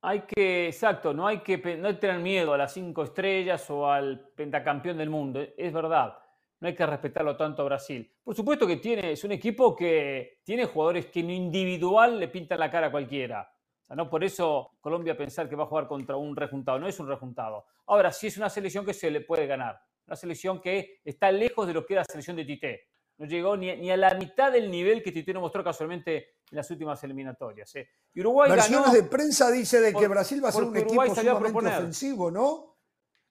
hay 0.00 0.22
que, 0.22 0.68
exacto, 0.68 1.12
no 1.12 1.26
hay 1.26 1.40
que 1.40 1.58
no 1.76 1.88
hay 1.88 1.94
que 1.94 2.00
tener 2.00 2.20
miedo 2.20 2.54
a 2.54 2.56
las 2.56 2.72
cinco 2.72 3.04
estrellas 3.04 3.68
o 3.68 3.86
al 3.86 4.18
pentacampeón 4.34 4.96
del 4.96 5.10
mundo. 5.10 5.40
Es 5.54 5.74
verdad 5.74 6.16
no 6.62 6.68
hay 6.68 6.76
que 6.76 6.86
respetarlo 6.86 7.36
tanto 7.36 7.62
a 7.62 7.64
Brasil. 7.64 8.08
Por 8.22 8.36
supuesto 8.36 8.68
que 8.68 8.76
tiene, 8.76 9.10
es 9.10 9.24
un 9.24 9.32
equipo 9.32 9.74
que 9.74 10.38
tiene 10.44 10.64
jugadores 10.64 11.06
que 11.06 11.18
en 11.18 11.30
individual 11.30 12.20
le 12.20 12.28
pintan 12.28 12.60
la 12.60 12.70
cara 12.70 12.86
a 12.86 12.90
cualquiera. 12.92 13.51
No 13.94 14.08
por 14.08 14.24
eso 14.24 14.72
Colombia 14.80 15.16
pensar 15.16 15.48
que 15.48 15.56
va 15.56 15.64
a 15.64 15.66
jugar 15.66 15.86
contra 15.86 16.16
un 16.16 16.34
rejuntado, 16.36 16.78
no 16.78 16.88
es 16.88 16.98
un 16.98 17.08
rejuntado. 17.08 17.66
Ahora 17.86 18.12
sí 18.12 18.28
es 18.28 18.36
una 18.36 18.48
selección 18.48 18.84
que 18.84 18.94
se 18.94 19.10
le 19.10 19.20
puede 19.20 19.46
ganar, 19.46 19.80
una 20.06 20.16
selección 20.16 20.60
que 20.60 21.00
está 21.04 21.30
lejos 21.30 21.66
de 21.66 21.74
lo 21.74 21.84
que 21.84 21.94
era 21.94 22.02
la 22.02 22.06
selección 22.06 22.36
de 22.36 22.44
Tite. 22.44 22.88
No 23.18 23.26
llegó 23.26 23.56
ni, 23.56 23.76
ni 23.76 23.90
a 23.90 23.96
la 23.96 24.14
mitad 24.14 24.50
del 24.50 24.70
nivel 24.70 25.02
que 25.02 25.12
Tite 25.12 25.32
nos 25.34 25.42
mostró 25.42 25.62
casualmente 25.62 26.16
en 26.50 26.56
las 26.56 26.70
últimas 26.70 27.02
eliminatorias. 27.04 27.74
¿eh? 27.76 27.88
Y 28.14 28.20
Uruguay 28.20 28.50
Versiones 28.50 28.92
de 28.92 29.02
prensa 29.04 29.50
dice 29.50 29.80
de 29.80 29.92
que 29.92 30.08
Brasil 30.08 30.42
va 30.42 30.48
a 30.48 30.52
ser 30.52 30.64
un 30.64 30.76
equipo 30.76 31.14
sumamente 31.14 31.58
ofensivo, 31.58 32.30
¿no? 32.30 32.72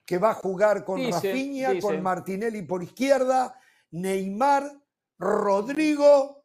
que 0.05 0.17
va 0.17 0.31
a 0.31 0.33
jugar 0.33 0.83
con 0.83 0.99
Rafinha, 1.09 1.79
con 1.79 2.01
Martinelli 2.01 2.63
por 2.63 2.83
izquierda, 2.83 3.57
Neymar, 3.91 4.69
Rodrigo 5.17 6.40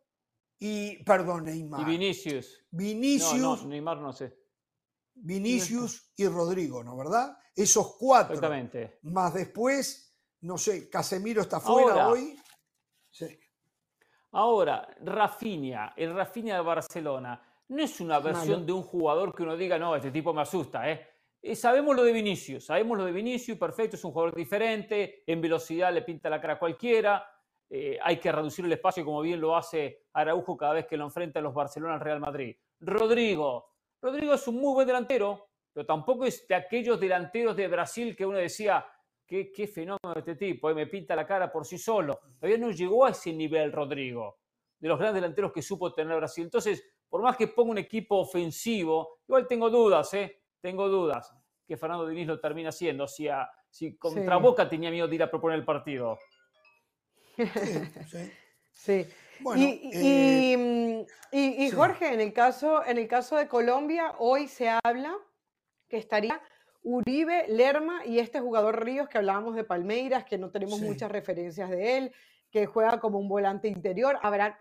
y, 0.59 1.03
perdón, 1.05 1.45
Neymar. 1.45 1.81
Y 1.81 1.85
Vinicius. 1.85 2.67
Vinicius. 2.71 3.63
No, 3.63 3.69
Neymar 3.69 3.99
no 3.99 4.13
sé. 4.13 4.37
Vinicius 5.15 6.13
y 6.17 6.27
Rodrigo, 6.27 6.85
¿no? 6.85 6.97
¿Verdad? 6.97 7.37
Esos 7.55 7.97
cuatro. 7.99 8.35
Exactamente. 8.35 8.99
Más 9.03 9.33
después, 9.35 10.15
no 10.43 10.59
sé, 10.59 10.91
Casemiro 10.91 11.43
está 11.43 11.61
fuera 11.61 12.09
hoy. 12.09 12.39
Sí. 13.11 13.39
Ahora, 14.33 14.87
Rafinha, 15.01 15.95
el 15.97 16.15
Rafinha 16.15 16.57
de 16.57 16.61
Barcelona, 16.61 17.43
no 17.69 17.83
es 17.83 18.01
una 18.01 18.19
versión 18.21 18.67
de 18.67 18.73
un 18.73 18.83
jugador 18.83 19.35
que 19.35 19.43
uno 19.43 19.57
diga, 19.57 19.79
no, 19.79 19.97
este 19.97 20.11
tipo 20.11 20.35
me 20.35 20.43
asusta, 20.43 20.91
¿eh? 20.91 21.07
Eh, 21.41 21.55
sabemos 21.57 21.97
lo 21.97 22.03
de 22.03 22.13
Vinicius, 22.13 22.67
sabemos 22.67 22.99
lo 22.99 23.05
de 23.05 23.13
Vinicius, 23.13 23.59
perfecto, 23.59 23.97
es 23.97 24.05
un 24.05 24.13
jugador 24.13 24.35
diferente, 24.35 25.23
en 25.27 25.41
velocidad 25.41 25.93
le 25.93 26.03
pinta 26.03 26.29
la 26.29 26.41
cara 26.41 26.55
a 26.55 26.59
cualquiera, 26.59 27.25
eh, 27.69 27.99
hay 28.03 28.19
que 28.19 28.31
reducir 28.31 28.65
el 28.65 28.73
espacio 28.73 29.05
como 29.05 29.21
bien 29.23 29.41
lo 29.41 29.57
hace 29.57 30.05
Araujo 30.13 30.57
cada 30.57 30.75
vez 30.75 30.87
que 30.87 30.97
lo 30.97 31.05
enfrenta 31.05 31.41
a 31.41 31.43
los 31.43 31.55
Barcelona 31.55 31.95
al 31.95 32.01
Real 32.01 32.21
Madrid. 32.21 32.57
Rodrigo, 32.81 33.73
Rodrigo 34.01 34.35
es 34.35 34.47
un 34.47 34.57
muy 34.57 34.75
buen 34.75 34.87
delantero, 34.87 35.49
pero 35.73 35.85
tampoco 35.85 36.25
es 36.25 36.47
de 36.47 36.55
aquellos 36.55 37.01
delanteros 37.01 37.57
de 37.57 37.69
Brasil 37.69 38.15
que 38.17 38.25
uno 38.25 38.39
decía, 38.39 38.87
qué, 39.27 39.51
qué 39.53 39.67
fenómeno 39.67 40.15
este 40.17 40.37
tipo, 40.37 40.71
eh, 40.71 40.75
me 40.75 40.87
pinta 40.87 41.17
la 41.17 41.27
cara 41.27 41.51
por 41.51 41.67
sí 41.67 41.79
solo. 41.79 42.21
Todavía 42.39 42.59
no 42.59 42.71
llegó 42.71 43.05
a 43.05 43.11
ese 43.11 43.33
nivel 43.33 43.73
Rodrigo, 43.73 44.39
de 44.79 44.89
los 44.89 44.99
grandes 44.99 45.23
delanteros 45.23 45.53
que 45.53 45.63
supo 45.63 45.93
tener 45.93 46.17
Brasil. 46.17 46.45
Entonces, 46.45 46.85
por 47.09 47.23
más 47.23 47.37
que 47.37 47.49
ponga 47.49 47.73
un 47.73 47.79
equipo 47.79 48.17
ofensivo, 48.17 49.21
igual 49.27 49.47
tengo 49.47 49.71
dudas, 49.71 50.13
¿eh? 50.15 50.43
tengo 50.61 50.89
dudas 50.89 51.35
que 51.67 51.77
Fernando 51.77 52.07
Diniz 52.07 52.27
lo 52.27 52.41
termina 52.41 52.69
haciendo. 52.69 53.07
Si, 53.07 53.29
si 53.71 53.97
contra 53.97 54.37
Boca 54.37 54.69
tenía 54.69 54.91
miedo 54.91 55.09
de 55.09 55.15
ir 55.17 55.23
a 55.23 55.31
proponer 55.31 55.59
el 55.59 55.65
partido. 55.65 56.19
Sí. 58.73 59.05
sí. 59.05 59.07
Eh, 59.57 61.07
y, 61.33 61.71
Jorge, 61.71 62.13
en 62.13 62.21
el, 62.21 62.33
caso, 62.33 62.85
en 62.85 62.99
el 62.99 63.09
caso 63.09 63.37
de 63.37 63.49
Colombia, 63.49 64.15
hoy 64.19 64.49
se 64.49 64.69
habla 64.69 65.15
que 65.89 65.99
estaría 65.99 66.41
Uribe, 66.83 67.47
Lerma 67.49 68.05
y 68.07 68.19
este 68.19 68.41
jugador 68.41 68.85
Ríos 68.85 69.09
que 69.09 69.19
hablábamos 69.19 69.57
de 69.57 69.65
Palmeiras, 69.65 70.25
que 70.25 70.39
no 70.39 70.51
tenemos 70.51 70.81
muchas 70.81 71.11
referencias 71.11 71.69
de 71.69 71.99
él, 71.99 72.13
que 72.51 72.67
juega 72.67 73.01
como 73.01 73.19
un 73.19 73.29
volante 73.29 73.69
interior. 73.69 74.19
Habrá 74.23 74.59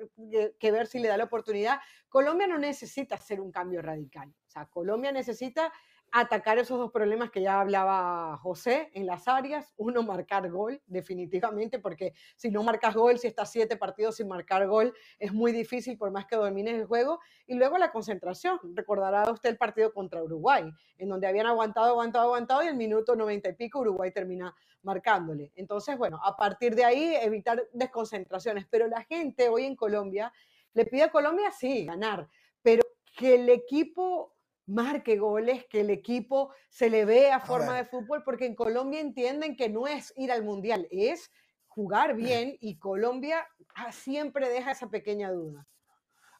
que 0.60 0.72
ver 0.72 0.88
si 0.88 1.00
le 1.00 1.08
da 1.08 1.18
la 1.18 1.26
oportunidad. 1.26 1.80
Colombia 2.10 2.48
no 2.48 2.58
necesita 2.58 3.16
hacer 3.16 3.40
un 3.40 3.52
cambio 3.52 3.82
radical. 3.82 4.30
O 4.30 4.50
sea, 4.50 4.66
Colombia 4.66 5.12
necesita 5.12 5.72
atacar 6.18 6.58
esos 6.58 6.80
dos 6.80 6.92
problemas 6.92 7.30
que 7.30 7.42
ya 7.42 7.60
hablaba 7.60 8.38
José 8.38 8.90
en 8.94 9.06
las 9.06 9.28
áreas. 9.28 9.74
Uno, 9.76 10.02
marcar 10.02 10.50
gol, 10.50 10.82
definitivamente, 10.88 11.78
porque 11.80 12.14
si 12.38 12.50
no 12.50 12.64
marcas 12.64 12.96
gol, 12.96 13.20
si 13.20 13.28
estás 13.28 13.52
siete 13.52 13.76
partidos 13.76 14.16
sin 14.16 14.30
marcar 14.30 14.66
gol, 14.66 14.94
es 15.20 15.34
muy 15.34 15.52
difícil 15.52 15.98
por 15.98 16.12
más 16.12 16.26
que 16.26 16.38
domines 16.38 16.76
el 16.76 16.86
juego. 16.86 17.20
Y 17.46 17.56
luego 17.56 17.78
la 17.78 17.92
concentración. 17.92 18.60
Recordará 18.76 19.30
usted 19.30 19.50
el 19.50 19.58
partido 19.58 19.92
contra 19.92 20.24
Uruguay, 20.24 20.72
en 20.98 21.10
donde 21.10 21.28
habían 21.28 21.48
aguantado, 21.48 21.88
aguantado, 21.88 22.28
aguantado 22.28 22.64
y 22.64 22.68
el 22.68 22.76
minuto 22.76 23.18
noventa 23.18 23.50
y 23.50 23.54
pico 23.54 23.80
Uruguay 23.80 24.12
termina 24.12 24.56
marcándole. 24.84 25.52
Entonces, 25.56 25.98
bueno, 25.98 26.22
a 26.24 26.38
partir 26.38 26.76
de 26.76 26.86
ahí 26.86 27.16
evitar 27.22 27.62
desconcentraciones. 27.74 28.66
Pero 28.70 28.88
la 28.88 29.04
gente 29.04 29.50
hoy 29.50 29.66
en 29.66 29.76
Colombia 29.76 30.32
le 30.74 30.86
pide 30.86 31.04
a 31.04 31.12
Colombia, 31.12 31.52
sí, 31.52 31.86
ganar, 31.86 32.30
pero 32.62 32.84
que 33.18 33.36
el 33.36 33.50
equipo 33.50 34.35
marque 34.68 35.18
goles, 35.18 35.66
que 35.70 35.82
el 35.82 35.90
equipo 35.90 36.52
se 36.70 36.90
le 36.90 37.06
vea 37.06 37.40
forma 37.40 37.78
de 37.78 37.86
fútbol, 37.86 38.24
porque 38.24 38.46
en 38.46 38.56
Colombia 38.56 39.00
entienden 39.00 39.56
que 39.56 39.70
no 39.70 39.88
es 39.88 40.14
ir 40.16 40.32
al 40.32 40.44
mundial, 40.44 40.88
es 40.92 41.32
jugar 41.68 42.16
bien 42.16 42.58
y 42.62 42.78
Colombia 42.78 43.46
ah, 43.76 43.92
siempre 43.92 44.50
deja 44.50 44.72
esa 44.72 44.90
pequeña 44.90 45.32
duda. 45.32 45.68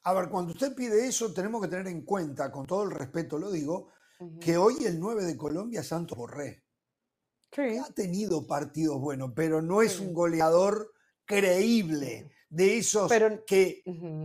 A 0.04 0.14
ver, 0.14 0.30
cuando 0.30 0.52
usted 0.52 0.76
pide 0.76 1.08
eso, 1.08 1.34
tenemos 1.34 1.62
que 1.62 1.68
tener 1.68 1.88
en 1.88 2.04
cuenta, 2.04 2.52
con 2.52 2.68
todo 2.68 2.84
el 2.84 2.92
respeto 2.92 3.40
lo 3.40 3.52
digo, 3.52 3.90
que 4.40 4.56
hoy 4.56 4.86
el 4.86 5.00
9 5.00 5.24
de 5.24 5.36
Colombia 5.36 5.82
es 5.82 5.88
Santos 5.88 6.18
Borré. 6.18 6.64
Sí. 7.52 7.78
Ha 7.78 7.92
tenido 7.92 8.46
partidos 8.46 9.00
buenos, 9.00 9.32
pero 9.36 9.62
no 9.62 9.82
es 9.82 10.00
un 10.00 10.14
goleador 10.14 10.92
creíble 11.26 12.30
de 12.56 12.78
esos 12.78 13.12
que 13.46 13.84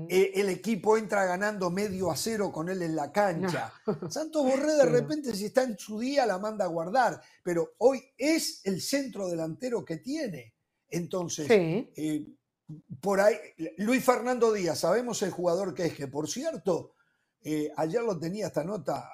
eh, 0.08 0.32
el 0.36 0.50
equipo 0.50 0.96
entra 0.96 1.24
ganando 1.24 1.68
medio 1.68 2.12
a 2.12 2.16
cero 2.16 2.52
con 2.52 2.68
él 2.68 2.80
en 2.82 2.94
la 2.94 3.10
cancha. 3.10 3.72
Santos 4.08 4.44
Borré 4.44 4.76
de 4.76 4.86
repente 4.86 5.34
si 5.34 5.46
está 5.46 5.64
en 5.64 5.76
su 5.76 5.98
día 5.98 6.24
la 6.26 6.38
manda 6.38 6.64
a 6.64 6.68
guardar, 6.68 7.20
pero 7.42 7.72
hoy 7.78 8.00
es 8.16 8.60
el 8.64 8.80
centro 8.80 9.28
delantero 9.28 9.84
que 9.84 9.96
tiene. 9.96 10.54
Entonces, 10.88 11.48
eh, 11.50 12.24
por 13.00 13.20
ahí, 13.20 13.34
Luis 13.78 14.04
Fernando 14.04 14.52
Díaz, 14.52 14.78
sabemos 14.78 15.22
el 15.22 15.30
jugador 15.32 15.74
que 15.74 15.86
es, 15.86 15.94
que 15.94 16.06
por 16.06 16.28
cierto, 16.28 16.92
eh, 17.42 17.72
ayer 17.76 18.02
lo 18.02 18.16
tenía 18.16 18.46
esta 18.46 18.62
nota, 18.62 19.10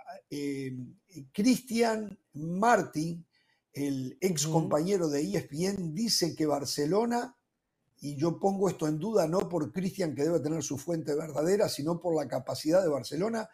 Cristian 1.32 2.18
Martin, 2.34 3.26
el 3.72 4.18
ex 4.20 4.46
compañero 4.46 5.08
de 5.08 5.22
ESPN, 5.22 5.94
dice 5.94 6.34
que 6.34 6.44
Barcelona, 6.44 7.35
y 8.06 8.16
yo 8.16 8.38
pongo 8.38 8.68
esto 8.68 8.86
en 8.86 9.00
duda 9.00 9.26
no 9.26 9.48
por 9.48 9.72
Cristian 9.72 10.14
que 10.14 10.22
debe 10.22 10.38
tener 10.38 10.62
su 10.62 10.78
fuente 10.78 11.12
verdadera, 11.16 11.68
sino 11.68 11.98
por 12.00 12.14
la 12.14 12.28
capacidad 12.28 12.80
de 12.80 12.88
Barcelona, 12.88 13.48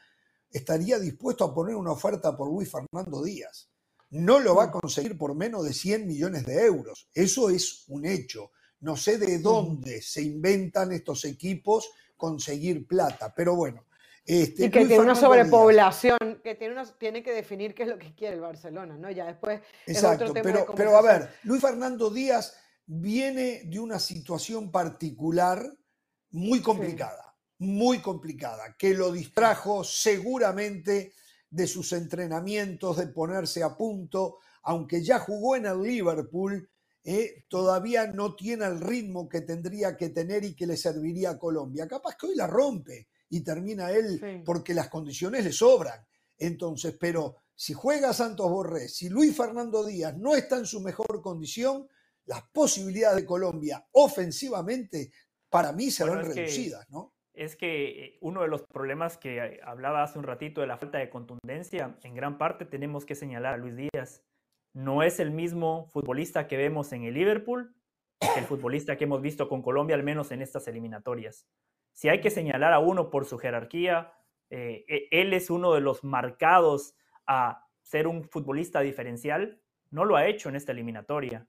estaría 0.51 0.99
dispuesto 0.99 1.45
a 1.45 1.55
poner 1.55 1.75
una 1.75 1.93
oferta 1.93 2.37
por 2.37 2.49
Luis 2.49 2.71
Fernando 2.71 3.23
Díaz. 3.23 3.71
No 4.11 4.41
lo 4.41 4.55
va 4.55 4.65
a 4.65 4.71
conseguir 4.71 5.17
por 5.17 5.35
menos 5.35 5.65
de 5.65 5.73
100 5.73 6.07
millones 6.07 6.45
de 6.45 6.67
euros. 6.67 7.09
Eso 7.15 7.49
es 7.49 7.85
un 7.89 8.05
hecho. 8.05 8.51
No 8.81 8.95
sé 8.95 9.17
de 9.17 9.39
dónde 9.39 10.03
se 10.03 10.21
inventan 10.21 10.93
estos 10.93 11.25
equipos 11.25 11.91
conseguir 12.15 12.87
plata, 12.87 13.33
pero 13.35 13.57
bueno. 13.57 13.87
Este, 14.27 14.67
y 14.67 14.71
que 14.71 14.85
tiene 14.85 15.01
una 15.01 15.15
sobrepoblación, 15.15 16.19
que 16.45 16.55
tiene, 16.57 16.81
tiene 16.99 17.23
que 17.23 17.33
definir 17.33 17.75
qué 17.75 17.85
es 17.85 17.89
lo 17.89 17.99
que 17.99 18.15
quiere 18.15 18.35
el 18.35 18.43
Barcelona, 18.43 18.99
¿no? 18.99 19.11
Ya 19.11 19.25
después. 19.25 19.63
Exacto, 19.87 20.31
pero, 20.35 20.67
pero 20.77 20.95
a 20.95 21.01
ver, 21.01 21.31
Luis 21.45 21.63
Fernando 21.63 22.11
Díaz 22.11 22.55
viene 22.87 23.63
de 23.65 23.79
una 23.79 23.99
situación 23.99 24.71
particular 24.71 25.65
muy 26.31 26.61
complicada, 26.61 27.37
muy 27.59 28.01
complicada, 28.01 28.77
que 28.79 28.95
lo 28.95 29.13
distrajo 29.13 29.85
seguramente 29.85 31.13
de 31.51 31.67
sus 31.67 31.93
entrenamientos, 31.93 32.97
de 32.97 33.09
ponerse 33.09 33.63
a 33.63 33.77
punto, 33.77 34.39
aunque 34.63 35.03
ya 35.03 35.19
jugó 35.19 35.57
en 35.57 35.67
el 35.67 35.83
Liverpool, 35.83 36.69
eh, 37.05 37.45
todavía 37.49 38.07
no 38.07 38.35
tiene 38.35 38.65
el 38.65 38.81
ritmo 38.81 39.29
que 39.29 39.41
tendría 39.41 39.97
que 39.97 40.11
tener 40.11 40.45
y 40.45 40.55
que 40.55 40.67
le 40.67 40.77
serviría 40.77 41.31
a 41.31 41.39
Colombia. 41.39 41.89
Capaz 41.89 42.17
que 42.17 42.27
hoy 42.27 42.37
la 42.37 42.47
rompe 42.47 43.09
y 43.29 43.41
termina 43.41 43.91
él 43.91 44.43
porque 44.45 44.73
las 44.73 44.89
condiciones 44.89 45.45
le 45.45 45.53
sobran. 45.53 46.01
Entonces, 46.39 46.97
pero 46.99 47.37
si 47.55 47.75
juega 47.75 48.13
Santos 48.13 48.51
Borré, 48.51 48.89
si 48.89 49.09
Luis 49.09 49.37
Fernando 49.37 49.85
Díaz 49.85 50.17
no 50.17 50.37
está 50.37 50.59
en 50.59 50.67
su 50.67 50.81
mejor 50.81 51.21
condición, 51.21 51.89
las 52.27 52.43
posibilidades 52.53 53.17
de 53.17 53.27
Colombia 53.27 53.87
ofensivamente 53.93 55.11
para 55.51 55.73
mí 55.73 55.91
serán 55.91 56.25
reducidas, 56.25 56.89
¿no? 56.91 57.15
Es 57.35 57.57
que 57.57 58.05
eh, 58.05 58.19
uno 58.21 58.43
de 58.43 58.49
los 58.49 58.63
problemas 58.63 59.17
que 59.17 59.39
eh, 59.39 59.61
hablaba 59.65 60.03
hace 60.03 60.19
un 60.19 60.25
ratito 60.25 60.61
de 60.61 60.67
la 60.67 60.77
falta 60.77 60.99
de 60.99 61.09
contundencia, 61.09 61.99
en 62.03 62.15
gran 62.15 62.37
parte 62.39 62.65
tenemos 62.65 63.07
que 63.07 63.15
señalar 63.15 63.55
a 63.55 63.57
Luis 63.57 63.77
Díaz 63.77 64.23
no 64.75 65.03
es 65.03 65.21
el 65.21 65.31
mismo 65.31 65.87
futbolista 65.89 66.47
que 66.47 66.57
vemos 66.57 66.93
en 66.93 67.05
el 67.05 67.15
Liverpool 67.15 67.75
que 68.21 68.39
el 68.39 68.47
futbolista 68.47 68.97
que 68.97 69.05
hemos 69.05 69.21
visto 69.21 69.49
con 69.49 69.63
Colombia, 69.63 69.97
al 69.97 70.05
menos 70.05 70.31
en 70.31 70.43
estas 70.43 70.69
eliminatorias. 70.69 71.49
Si 71.93 72.09
hay 72.09 72.21
que 72.21 72.31
señalar 72.31 72.73
a 72.73 72.79
uno 72.79 73.11
por 73.11 73.25
su 73.25 73.37
jerarquía, 73.37 74.13
eh, 74.49 74.85
e, 74.89 75.09
él 75.11 75.33
es 75.35 75.51
uno 75.51 75.75
de 75.75 75.81
los 75.81 76.05
marcados 76.05 76.95
a 77.27 77.67
ser 77.83 78.07
un 78.07 78.23
futbolista 78.23 78.81
diferencial, 78.81 79.61
no 79.91 80.05
lo 80.05 80.17
ha 80.17 80.27
hecho 80.27 80.49
en 80.49 80.55
esta 80.55 80.71
eliminatoria. 80.71 81.49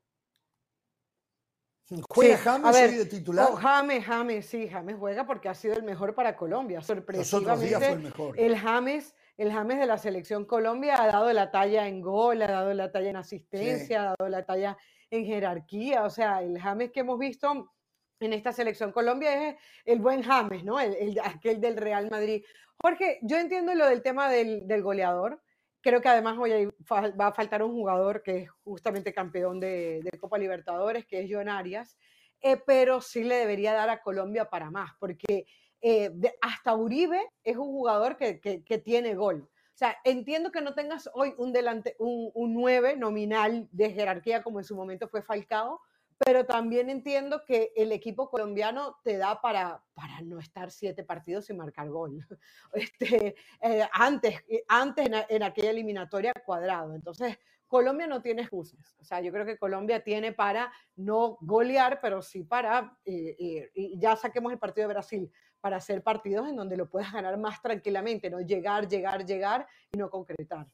¿Juega 2.09 2.37
James 2.37 2.75
hoy 2.75 2.97
de 2.97 3.05
titular? 3.05 3.49
Oh, 3.51 3.55
James, 3.55 4.05
James, 4.05 4.45
sí, 4.45 4.67
James 4.67 4.95
juega 4.97 5.25
porque 5.25 5.49
ha 5.49 5.53
sido 5.53 5.75
el 5.75 5.83
mejor 5.83 6.15
para 6.15 6.35
Colombia. 6.35 6.81
Sorpresivamente, 6.81 7.77
fue 7.77 7.89
el, 7.89 7.99
mejor. 7.99 8.39
el 8.39 8.57
James 8.57 9.15
el 9.37 9.51
James 9.51 9.79
de 9.79 9.87
la 9.87 9.97
selección 9.97 10.45
Colombia 10.45 11.01
ha 11.01 11.07
dado 11.07 11.31
la 11.33 11.49
talla 11.49 11.87
en 11.87 12.01
gol, 12.01 12.41
ha 12.41 12.51
dado 12.51 12.73
la 12.73 12.91
talla 12.91 13.09
en 13.09 13.15
asistencia, 13.15 14.01
ha 14.01 14.15
dado 14.17 14.29
la 14.29 14.45
talla 14.45 14.77
en 15.09 15.25
jerarquía. 15.25 16.03
O 16.03 16.09
sea, 16.09 16.41
el 16.41 16.59
James 16.59 16.91
que 16.91 16.99
hemos 16.99 17.17
visto 17.17 17.71
en 18.19 18.33
esta 18.33 18.51
selección 18.51 18.91
Colombia 18.91 19.49
es 19.49 19.55
el 19.85 19.99
buen 19.99 20.21
James, 20.21 20.63
¿no? 20.63 20.79
El, 20.79 21.19
aquel 21.23 21.59
del 21.59 21.77
Real 21.77 22.09
Madrid. 22.11 22.43
Jorge, 22.81 23.19
yo 23.23 23.37
entiendo 23.37 23.73
lo 23.73 23.87
del 23.87 24.03
tema 24.03 24.29
del, 24.29 24.83
goleador. 24.83 25.41
Creo 25.84 26.01
que 26.01 26.07
además 26.07 26.38
hoy 26.39 26.69
va 26.89 27.27
a 27.27 27.34
faltar 27.34 27.61
un 27.61 27.73
jugador 27.73 28.23
que 28.23 28.38
es 28.38 28.49
justamente 28.63 29.13
campeón 29.13 29.59
de, 29.59 30.01
Copa 30.17 30.38
Libertadores, 30.38 31.05
que 31.05 31.19
es 31.19 31.29
John 31.29 31.49
Arias, 31.49 31.97
eh, 32.39 32.55
pero 32.55 33.01
sí 33.01 33.25
le 33.25 33.36
debería 33.36 33.73
dar 33.73 33.89
a 33.89 34.01
Colombia 34.01 34.49
para 34.49 34.71
más, 34.71 34.91
porque 34.97 35.45
eh, 35.81 36.09
hasta 36.39 36.73
Uribe 36.73 37.19
es 37.43 37.57
un 37.57 37.67
jugador 37.67 38.15
que, 38.15 38.81
tiene 38.86 39.13
gol. 39.13 39.49
O 39.49 39.77
sea, 39.77 39.97
entiendo 40.05 40.53
que 40.53 40.61
no 40.61 40.73
tengas 40.73 41.09
hoy 41.13 41.34
un, 41.38 41.51
delante, 41.51 41.97
un, 41.99 42.31
9 42.53 42.95
nominal 42.95 43.67
de 43.73 43.91
jerarquía 43.91 44.41
como 44.41 44.59
en 44.59 44.65
su 44.65 44.77
momento 44.77 45.09
fue 45.09 45.21
Falcao, 45.21 45.81
pero 46.18 46.45
también 46.45 46.89
entiendo 46.89 47.43
que 47.45 47.72
el 47.76 47.91
equipo 47.91 48.30
colombiano 48.30 48.97
te 49.03 49.18
da 49.18 49.41
para, 49.41 49.84
para 49.93 50.22
no 50.22 50.39
estar 50.39 50.72
siete 50.72 51.03
partidos 51.03 51.45
sin 51.45 51.57
marcar 51.57 51.89
gol. 51.89 52.26
Este, 52.74 53.36
eh, 53.61 53.88
antes 53.91 54.43
eh, 54.49 54.64
antes 54.68 55.05
en, 55.05 55.16
en, 55.30 55.43
aquella 55.43 55.70
eliminatoria 55.70 56.34
cuadrado. 56.45 56.95
Entonces, 56.95 57.38
Colombia 57.68 58.07
no 58.07 58.22
tiene 58.22 58.43
excusas. 58.43 58.95
O 58.99 59.03
sea, 59.03 59.22
yo 59.22 59.32
creo 59.32 59.45
que 59.45 59.57
Colombia 59.57 60.03
tiene 60.03 60.32
para 60.32 60.72
no 60.95 61.38
golear, 61.41 61.99
pero 62.01 62.22
sí 62.22 62.43
para, 62.43 62.97
eh, 63.05 63.72
y 63.74 63.99
ya 63.99 64.16
saquemos 64.16 64.51
el 64.51 64.59
partido 64.59 64.88
de 64.88 64.93
Brasil, 64.93 65.32
para 65.59 65.78
hacer 65.78 66.03
partidos 66.03 66.47
en 66.49 66.55
donde 66.55 66.78
lo 66.78 66.89
puedas 66.89 67.11
ganar 67.14 67.38
más 67.38 67.61
tranquilamente, 67.61 68.30
no 68.30 68.41
llegar, 68.41 68.88
llegar, 68.88 69.26
llegar 69.26 69.68
y 69.91 69.97
no 69.97 70.09
concretar. 70.09 70.68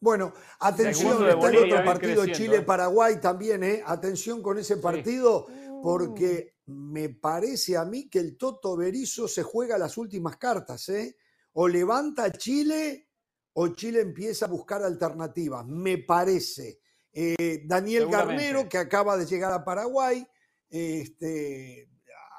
Bueno, 0.00 0.32
atención, 0.60 1.28
está 1.28 1.48
el 1.50 1.56
otro 1.56 1.84
partido 1.84 2.26
Chile-Paraguay 2.26 3.20
también, 3.20 3.64
¿eh? 3.64 3.82
Atención 3.84 4.42
con 4.42 4.58
ese 4.58 4.76
partido, 4.76 5.46
porque 5.82 6.54
mm. 6.66 6.92
me 6.92 7.08
parece 7.08 7.76
a 7.76 7.84
mí 7.84 8.08
que 8.08 8.20
el 8.20 8.36
Toto 8.36 8.76
Berizo 8.76 9.26
se 9.26 9.42
juega 9.42 9.76
las 9.76 9.98
últimas 9.98 10.36
cartas, 10.36 10.88
¿eh? 10.88 11.16
O 11.54 11.66
levanta 11.66 12.30
Chile 12.30 13.08
o 13.54 13.68
Chile 13.68 14.00
empieza 14.00 14.46
a 14.46 14.48
buscar 14.48 14.84
alternativas, 14.84 15.66
me 15.66 15.98
parece. 15.98 16.78
Eh, 17.12 17.64
Daniel 17.66 18.08
Garnero, 18.08 18.68
que 18.68 18.78
acaba 18.78 19.16
de 19.16 19.26
llegar 19.26 19.52
a 19.52 19.64
Paraguay, 19.64 20.24
este, 20.70 21.90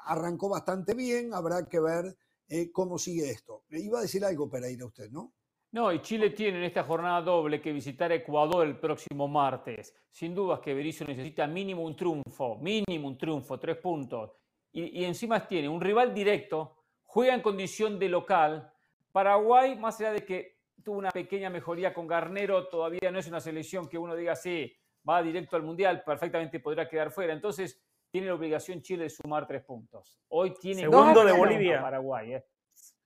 arrancó 0.06 0.48
bastante 0.48 0.94
bien, 0.94 1.34
habrá 1.34 1.68
que 1.68 1.78
ver 1.78 2.16
eh, 2.48 2.72
cómo 2.72 2.98
sigue 2.98 3.28
esto. 3.28 3.64
Le 3.68 3.80
iba 3.80 3.98
a 3.98 4.02
decir 4.02 4.24
algo 4.24 4.48
para 4.48 4.70
ir 4.70 4.80
a 4.80 4.86
usted, 4.86 5.10
¿no? 5.10 5.34
No, 5.72 5.92
y 5.92 6.00
Chile 6.00 6.30
tiene 6.30 6.58
en 6.58 6.64
esta 6.64 6.82
jornada 6.82 7.22
doble 7.22 7.60
que 7.60 7.72
visitar 7.72 8.10
Ecuador 8.10 8.66
el 8.66 8.78
próximo 8.78 9.28
martes. 9.28 9.94
Sin 10.10 10.34
dudas 10.34 10.60
que 10.60 10.74
Berizzo 10.74 11.04
necesita 11.04 11.46
mínimo 11.46 11.84
un 11.84 11.94
triunfo, 11.94 12.56
mínimo 12.56 13.06
un 13.06 13.16
triunfo, 13.16 13.58
tres 13.58 13.76
puntos. 13.76 14.32
Y, 14.72 15.00
y 15.00 15.04
encima 15.04 15.46
tiene 15.46 15.68
un 15.68 15.80
rival 15.80 16.12
directo, 16.12 16.76
juega 17.04 17.34
en 17.34 17.40
condición 17.40 17.98
de 17.98 18.08
local. 18.08 18.72
Paraguay, 19.12 19.76
más 19.76 20.00
allá 20.00 20.12
de 20.12 20.24
que 20.24 20.60
tuvo 20.82 20.98
una 20.98 21.10
pequeña 21.10 21.50
mejoría 21.50 21.94
con 21.94 22.06
Garnero, 22.06 22.68
todavía 22.68 23.10
no 23.10 23.18
es 23.18 23.28
una 23.28 23.40
selección 23.40 23.88
que 23.88 23.98
uno 23.98 24.16
diga, 24.16 24.34
sí, 24.34 24.72
va 25.08 25.22
directo 25.22 25.56
al 25.56 25.62
Mundial, 25.62 26.02
perfectamente 26.04 26.60
podrá 26.60 26.88
quedar 26.88 27.10
fuera. 27.10 27.32
Entonces, 27.32 27.80
tiene 28.10 28.26
la 28.26 28.34
obligación 28.34 28.82
Chile 28.82 29.04
de 29.04 29.10
sumar 29.10 29.46
tres 29.46 29.62
puntos. 29.62 30.18
Hoy 30.28 30.54
tiene 30.60 30.82
segundo 30.82 31.24
de 31.24 31.32
Bolivia. 31.32 31.80
Paraguay. 31.80 32.34
¿eh? 32.34 32.44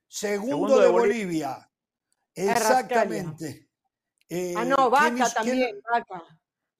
Segundo, 0.07 0.79
de, 0.79 0.89
Bolivia. 0.89 1.57
Exactamente. 2.35 3.69
ah, 4.57 4.65
no, 4.65 4.89
Vaca 4.89 5.29
también, 5.33 5.81
Vaca. 5.89 6.23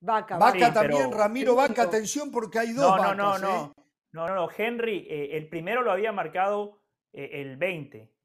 Vaca, 0.01 0.37
Vaca 0.37 0.73
también, 0.73 1.11
Ramiro 1.11 1.55
Vaca, 1.55 1.83
atención 1.83 2.29
porque 2.29 2.59
hay 2.59 2.73
dos 2.73 2.95
no, 2.97 3.15
no, 3.15 3.15
No, 3.15 3.37
no, 3.39 3.75
no, 4.11 4.27
no, 4.27 4.35
no, 4.35 4.49
Henry, 4.55 5.07
eh, 5.09 5.37
el 5.37 5.49
primero 5.49 5.81
lo 5.81 5.91
había 5.91 6.11
marcado 6.11 6.81
eh, 7.13 7.41
el 7.41 7.57
20 7.57 8.15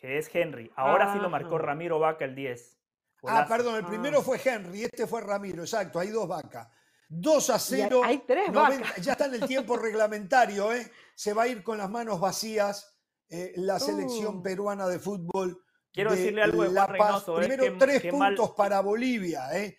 que 0.00 0.18
es 0.18 0.30
Henry. 0.32 0.70
Ahora 0.76 1.12
sí 1.12 1.18
lo 1.18 1.28
marcó 1.28 1.58
Ramiro 1.58 1.98
Vaca 1.98 2.24
el 2.24 2.34
10. 2.34 2.78
Ah, 3.24 3.46
perdón, 3.48 3.76
el 3.76 3.84
primero 3.84 4.20
ah. 4.20 4.22
fue 4.22 4.40
Henry, 4.42 4.84
este 4.84 5.06
fue 5.06 5.20
Ramiro, 5.20 5.62
exacto, 5.62 5.98
hay 5.98 6.08
dos 6.08 6.28
vacas. 6.28 6.68
2 7.10 7.50
a 7.50 7.58
0. 7.58 8.02
Hay, 8.04 8.18
tres 8.18 8.52
vacas. 8.52 8.96
Ya 8.96 9.12
está 9.12 9.26
en 9.26 9.34
el 9.34 9.46
tiempo 9.46 9.76
reglamentario, 9.78 10.72
¿eh? 10.72 10.90
Se 11.14 11.32
va 11.32 11.44
a 11.44 11.48
ir 11.48 11.62
con 11.62 11.78
las 11.78 11.90
manos 11.90 12.20
vacías 12.20 12.98
eh, 13.30 13.52
la 13.56 13.80
selección 13.80 14.36
uh. 14.36 14.42
peruana 14.42 14.86
de 14.86 14.98
fútbol. 14.98 15.64
Quiero 15.98 16.12
decirle 16.12 16.42
algo 16.44 16.62
de. 16.62 16.68
¿eh? 16.68 17.46
Primero, 17.48 17.76
tres 17.76 18.04
puntos 18.08 18.52
para 18.52 18.80
Bolivia, 18.82 19.48
¿eh? 19.58 19.76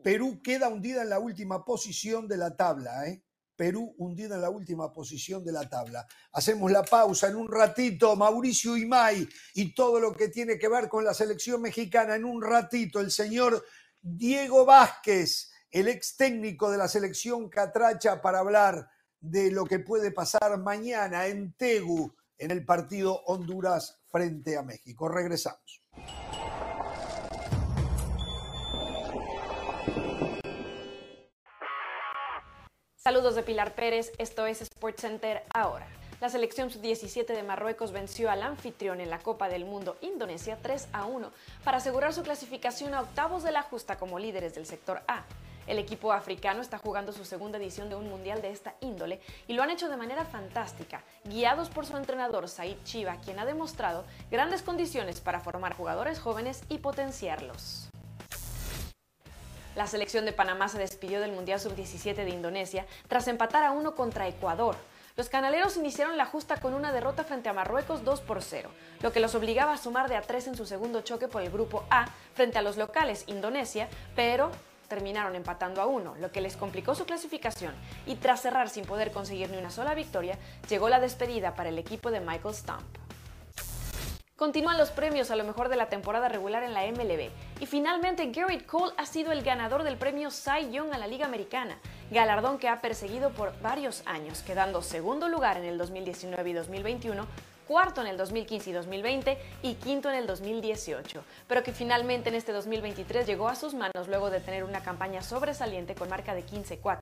Perú 0.00 0.40
queda 0.40 0.68
hundida 0.68 1.02
en 1.02 1.08
la 1.08 1.18
última 1.18 1.64
posición 1.64 2.28
de 2.28 2.36
la 2.36 2.54
tabla, 2.54 3.08
¿eh? 3.08 3.24
Perú 3.56 3.92
hundida 3.98 4.36
en 4.36 4.42
la 4.42 4.50
última 4.50 4.92
posición 4.92 5.44
de 5.44 5.50
la 5.50 5.68
tabla. 5.68 6.06
Hacemos 6.34 6.70
la 6.70 6.84
pausa 6.84 7.26
en 7.26 7.34
un 7.34 7.48
ratito, 7.48 8.14
Mauricio 8.14 8.76
Imay 8.76 9.26
y 9.54 9.74
todo 9.74 9.98
lo 9.98 10.12
que 10.12 10.28
tiene 10.28 10.56
que 10.56 10.68
ver 10.68 10.88
con 10.88 11.04
la 11.04 11.12
selección 11.12 11.60
mexicana. 11.62 12.14
En 12.14 12.26
un 12.26 12.40
ratito, 12.40 13.00
el 13.00 13.10
señor 13.10 13.64
Diego 14.00 14.64
Vázquez, 14.64 15.50
el 15.72 15.88
ex 15.88 16.16
técnico 16.16 16.70
de 16.70 16.78
la 16.78 16.86
selección 16.86 17.48
Catracha, 17.48 18.22
para 18.22 18.38
hablar 18.38 18.88
de 19.18 19.50
lo 19.50 19.64
que 19.64 19.80
puede 19.80 20.12
pasar 20.12 20.60
mañana 20.60 21.26
en 21.26 21.54
Tegu, 21.54 22.14
en 22.38 22.52
el 22.52 22.64
partido 22.64 23.20
Honduras 23.24 24.00
frente 24.16 24.56
a 24.56 24.62
México. 24.62 25.08
Regresamos. 25.08 25.82
Saludos 32.96 33.34
de 33.34 33.42
Pilar 33.42 33.74
Pérez, 33.74 34.12
esto 34.18 34.46
es 34.46 34.58
SportsCenter 34.58 35.44
ahora. 35.54 35.86
La 36.20 36.30
selección 36.30 36.70
sub-17 36.70 37.26
de 37.26 37.42
Marruecos 37.42 37.92
venció 37.92 38.30
al 38.30 38.42
anfitrión 38.42 39.02
en 39.02 39.10
la 39.10 39.18
Copa 39.18 39.50
del 39.50 39.66
Mundo 39.66 39.98
Indonesia 40.00 40.58
3 40.62 40.88
a 40.92 41.04
1 41.04 41.30
para 41.62 41.76
asegurar 41.76 42.14
su 42.14 42.22
clasificación 42.22 42.94
a 42.94 43.02
octavos 43.02 43.42
de 43.42 43.52
la 43.52 43.62
justa 43.62 43.98
como 43.98 44.18
líderes 44.18 44.54
del 44.54 44.64
sector 44.64 45.02
A. 45.06 45.24
El 45.66 45.78
equipo 45.78 46.12
africano 46.12 46.62
está 46.62 46.78
jugando 46.78 47.12
su 47.12 47.24
segunda 47.24 47.58
edición 47.58 47.88
de 47.88 47.96
un 47.96 48.08
mundial 48.08 48.40
de 48.40 48.50
esta 48.50 48.74
índole 48.80 49.20
y 49.48 49.54
lo 49.54 49.62
han 49.62 49.70
hecho 49.70 49.88
de 49.88 49.96
manera 49.96 50.24
fantástica, 50.24 51.02
guiados 51.24 51.70
por 51.70 51.86
su 51.86 51.96
entrenador 51.96 52.48
Said 52.48 52.76
Chiva, 52.84 53.16
quien 53.20 53.38
ha 53.40 53.44
demostrado 53.44 54.04
grandes 54.30 54.62
condiciones 54.62 55.20
para 55.20 55.40
formar 55.40 55.74
jugadores 55.74 56.20
jóvenes 56.20 56.62
y 56.68 56.78
potenciarlos. 56.78 57.88
La 59.74 59.86
selección 59.86 60.24
de 60.24 60.32
Panamá 60.32 60.68
se 60.68 60.78
despidió 60.78 61.20
del 61.20 61.32
Mundial 61.32 61.60
Sub-17 61.60 62.14
de 62.14 62.30
Indonesia 62.30 62.86
tras 63.08 63.28
empatar 63.28 63.62
a 63.62 63.72
uno 63.72 63.94
contra 63.94 64.26
Ecuador. 64.28 64.76
Los 65.16 65.28
canaleros 65.28 65.76
iniciaron 65.76 66.16
la 66.16 66.26
justa 66.26 66.60
con 66.60 66.74
una 66.74 66.92
derrota 66.92 67.24
frente 67.24 67.48
a 67.48 67.52
Marruecos 67.52 68.04
2 68.04 68.20
por 68.20 68.42
0, 68.42 68.70
lo 69.02 69.12
que 69.12 69.20
los 69.20 69.34
obligaba 69.34 69.72
a 69.72 69.78
sumar 69.78 70.08
de 70.08 70.16
a 70.16 70.22
3 70.22 70.48
en 70.48 70.56
su 70.56 70.64
segundo 70.64 71.00
choque 71.00 71.26
por 71.26 71.42
el 71.42 71.50
grupo 71.50 71.84
A 71.90 72.06
frente 72.34 72.58
a 72.58 72.62
los 72.62 72.76
locales 72.76 73.24
Indonesia, 73.26 73.88
pero 74.14 74.50
terminaron 74.86 75.34
empatando 75.34 75.80
a 75.80 75.86
uno, 75.86 76.14
lo 76.20 76.32
que 76.32 76.40
les 76.40 76.56
complicó 76.56 76.94
su 76.94 77.04
clasificación 77.04 77.74
y 78.06 78.16
tras 78.16 78.42
cerrar 78.42 78.68
sin 78.68 78.84
poder 78.84 79.12
conseguir 79.12 79.50
ni 79.50 79.58
una 79.58 79.70
sola 79.70 79.94
victoria, 79.94 80.38
llegó 80.68 80.88
la 80.88 81.00
despedida 81.00 81.54
para 81.54 81.68
el 81.68 81.78
equipo 81.78 82.10
de 82.10 82.20
Michael 82.20 82.54
Stump. 82.54 83.06
Continúan 84.36 84.76
los 84.76 84.90
premios 84.90 85.30
a 85.30 85.36
lo 85.36 85.44
mejor 85.44 85.70
de 85.70 85.76
la 85.76 85.88
temporada 85.88 86.28
regular 86.28 86.62
en 86.62 86.74
la 86.74 86.82
MLB 86.82 87.30
y 87.58 87.64
finalmente 87.64 88.30
Garrett 88.30 88.66
Cole 88.66 88.92
ha 88.98 89.06
sido 89.06 89.32
el 89.32 89.42
ganador 89.42 89.82
del 89.82 89.96
premio 89.96 90.30
Cy 90.30 90.70
Young 90.70 90.92
a 90.92 90.98
la 90.98 91.06
Liga 91.06 91.24
Americana, 91.24 91.78
galardón 92.10 92.58
que 92.58 92.68
ha 92.68 92.82
perseguido 92.82 93.30
por 93.30 93.58
varios 93.62 94.02
años, 94.04 94.42
quedando 94.42 94.82
segundo 94.82 95.28
lugar 95.28 95.56
en 95.56 95.64
el 95.64 95.78
2019 95.78 96.50
y 96.50 96.52
2021 96.52 97.26
cuarto 97.66 98.00
en 98.00 98.06
el 98.06 98.16
2015 98.16 98.70
y 98.70 98.72
2020 98.72 99.38
y 99.62 99.74
quinto 99.74 100.08
en 100.08 100.16
el 100.16 100.26
2018, 100.26 101.22
pero 101.48 101.62
que 101.62 101.72
finalmente 101.72 102.28
en 102.28 102.34
este 102.34 102.52
2023 102.52 103.26
llegó 103.26 103.48
a 103.48 103.54
sus 103.54 103.74
manos 103.74 104.08
luego 104.08 104.30
de 104.30 104.40
tener 104.40 104.64
una 104.64 104.82
campaña 104.82 105.22
sobresaliente 105.22 105.94
con 105.94 106.08
marca 106.08 106.34
de 106.34 106.44
15-4, 106.44 106.98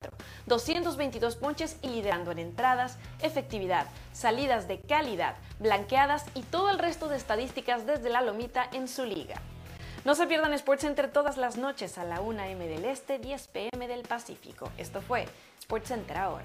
222 0.46 1.36
ponches 1.36 1.76
y 1.82 1.88
liderando 1.88 2.32
en 2.32 2.38
entradas, 2.38 2.98
efectividad, 3.22 3.86
salidas 4.12 4.68
de 4.68 4.80
calidad, 4.80 5.36
blanqueadas 5.58 6.24
y 6.34 6.42
todo 6.42 6.70
el 6.70 6.78
resto 6.78 7.08
de 7.08 7.16
estadísticas 7.16 7.86
desde 7.86 8.10
la 8.10 8.22
lomita 8.22 8.68
en 8.72 8.88
su 8.88 9.04
liga. 9.04 9.36
No 10.04 10.14
se 10.14 10.26
pierdan 10.26 10.56
SportsCenter 10.58 11.10
todas 11.10 11.38
las 11.38 11.56
noches 11.56 11.96
a 11.96 12.04
la 12.04 12.20
1 12.20 12.44
m 12.44 12.66
del 12.66 12.84
Este, 12.84 13.18
10 13.18 13.48
pm 13.48 13.88
del 13.88 14.02
Pacífico. 14.02 14.70
Esto 14.76 15.00
fue 15.00 15.26
SportsCenter 15.62 16.18
ahora. 16.18 16.44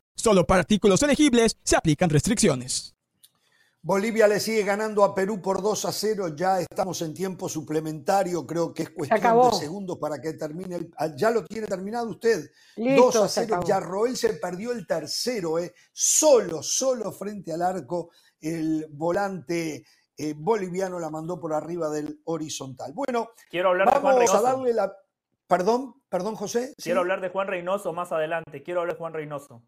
Solo 0.15 0.45
para 0.45 0.61
artículos 0.61 1.01
elegibles 1.03 1.57
se 1.63 1.75
aplican 1.75 2.09
restricciones. 2.09 2.95
Bolivia 3.83 4.27
le 4.27 4.39
sigue 4.39 4.63
ganando 4.63 5.03
a 5.03 5.15
Perú 5.15 5.41
por 5.41 5.59
2 5.59 5.85
a 5.85 5.91
0. 5.91 6.35
Ya 6.35 6.59
estamos 6.59 7.01
en 7.01 7.15
tiempo 7.15 7.49
suplementario. 7.49 8.45
Creo 8.45 8.71
que 8.71 8.83
es 8.83 8.89
cuestión 8.91 9.49
de 9.49 9.57
segundos 9.57 9.97
para 9.97 10.21
que 10.21 10.33
termine. 10.33 10.75
El, 10.75 10.93
ah, 10.97 11.07
ya 11.15 11.31
lo 11.31 11.43
tiene 11.45 11.65
terminado 11.65 12.07
usted. 12.07 12.51
2 12.77 13.15
a 13.15 13.27
0. 13.27 13.61
Ya 13.65 13.79
Roel 13.79 14.15
se 14.15 14.33
perdió 14.33 14.71
el 14.71 14.85
tercero. 14.85 15.57
Eh. 15.57 15.73
Solo, 15.91 16.61
solo 16.61 17.11
frente 17.11 17.51
al 17.53 17.63
arco. 17.63 18.11
El 18.39 18.85
volante 18.91 19.83
eh, 20.15 20.35
boliviano 20.37 20.99
la 20.99 21.09
mandó 21.09 21.39
por 21.39 21.51
arriba 21.51 21.89
del 21.89 22.21
horizontal. 22.25 22.93
Bueno, 22.93 23.29
quiero 23.49 23.69
hablar 23.69 23.87
vamos 23.87 24.19
de 24.19 24.27
Juan 24.27 24.37
a 24.37 24.41
darle 24.41 24.73
la. 24.73 24.95
Perdón, 25.47 25.95
perdón, 26.07 26.35
José. 26.35 26.75
Quiero 26.77 26.99
hablar 26.99 27.19
de 27.19 27.29
Juan 27.29 27.47
Reynoso 27.47 27.93
más 27.93 28.11
adelante. 28.11 28.61
Quiero 28.61 28.81
hablar 28.81 28.95
de 28.95 28.99
Juan 28.99 29.13
Reynoso 29.13 29.63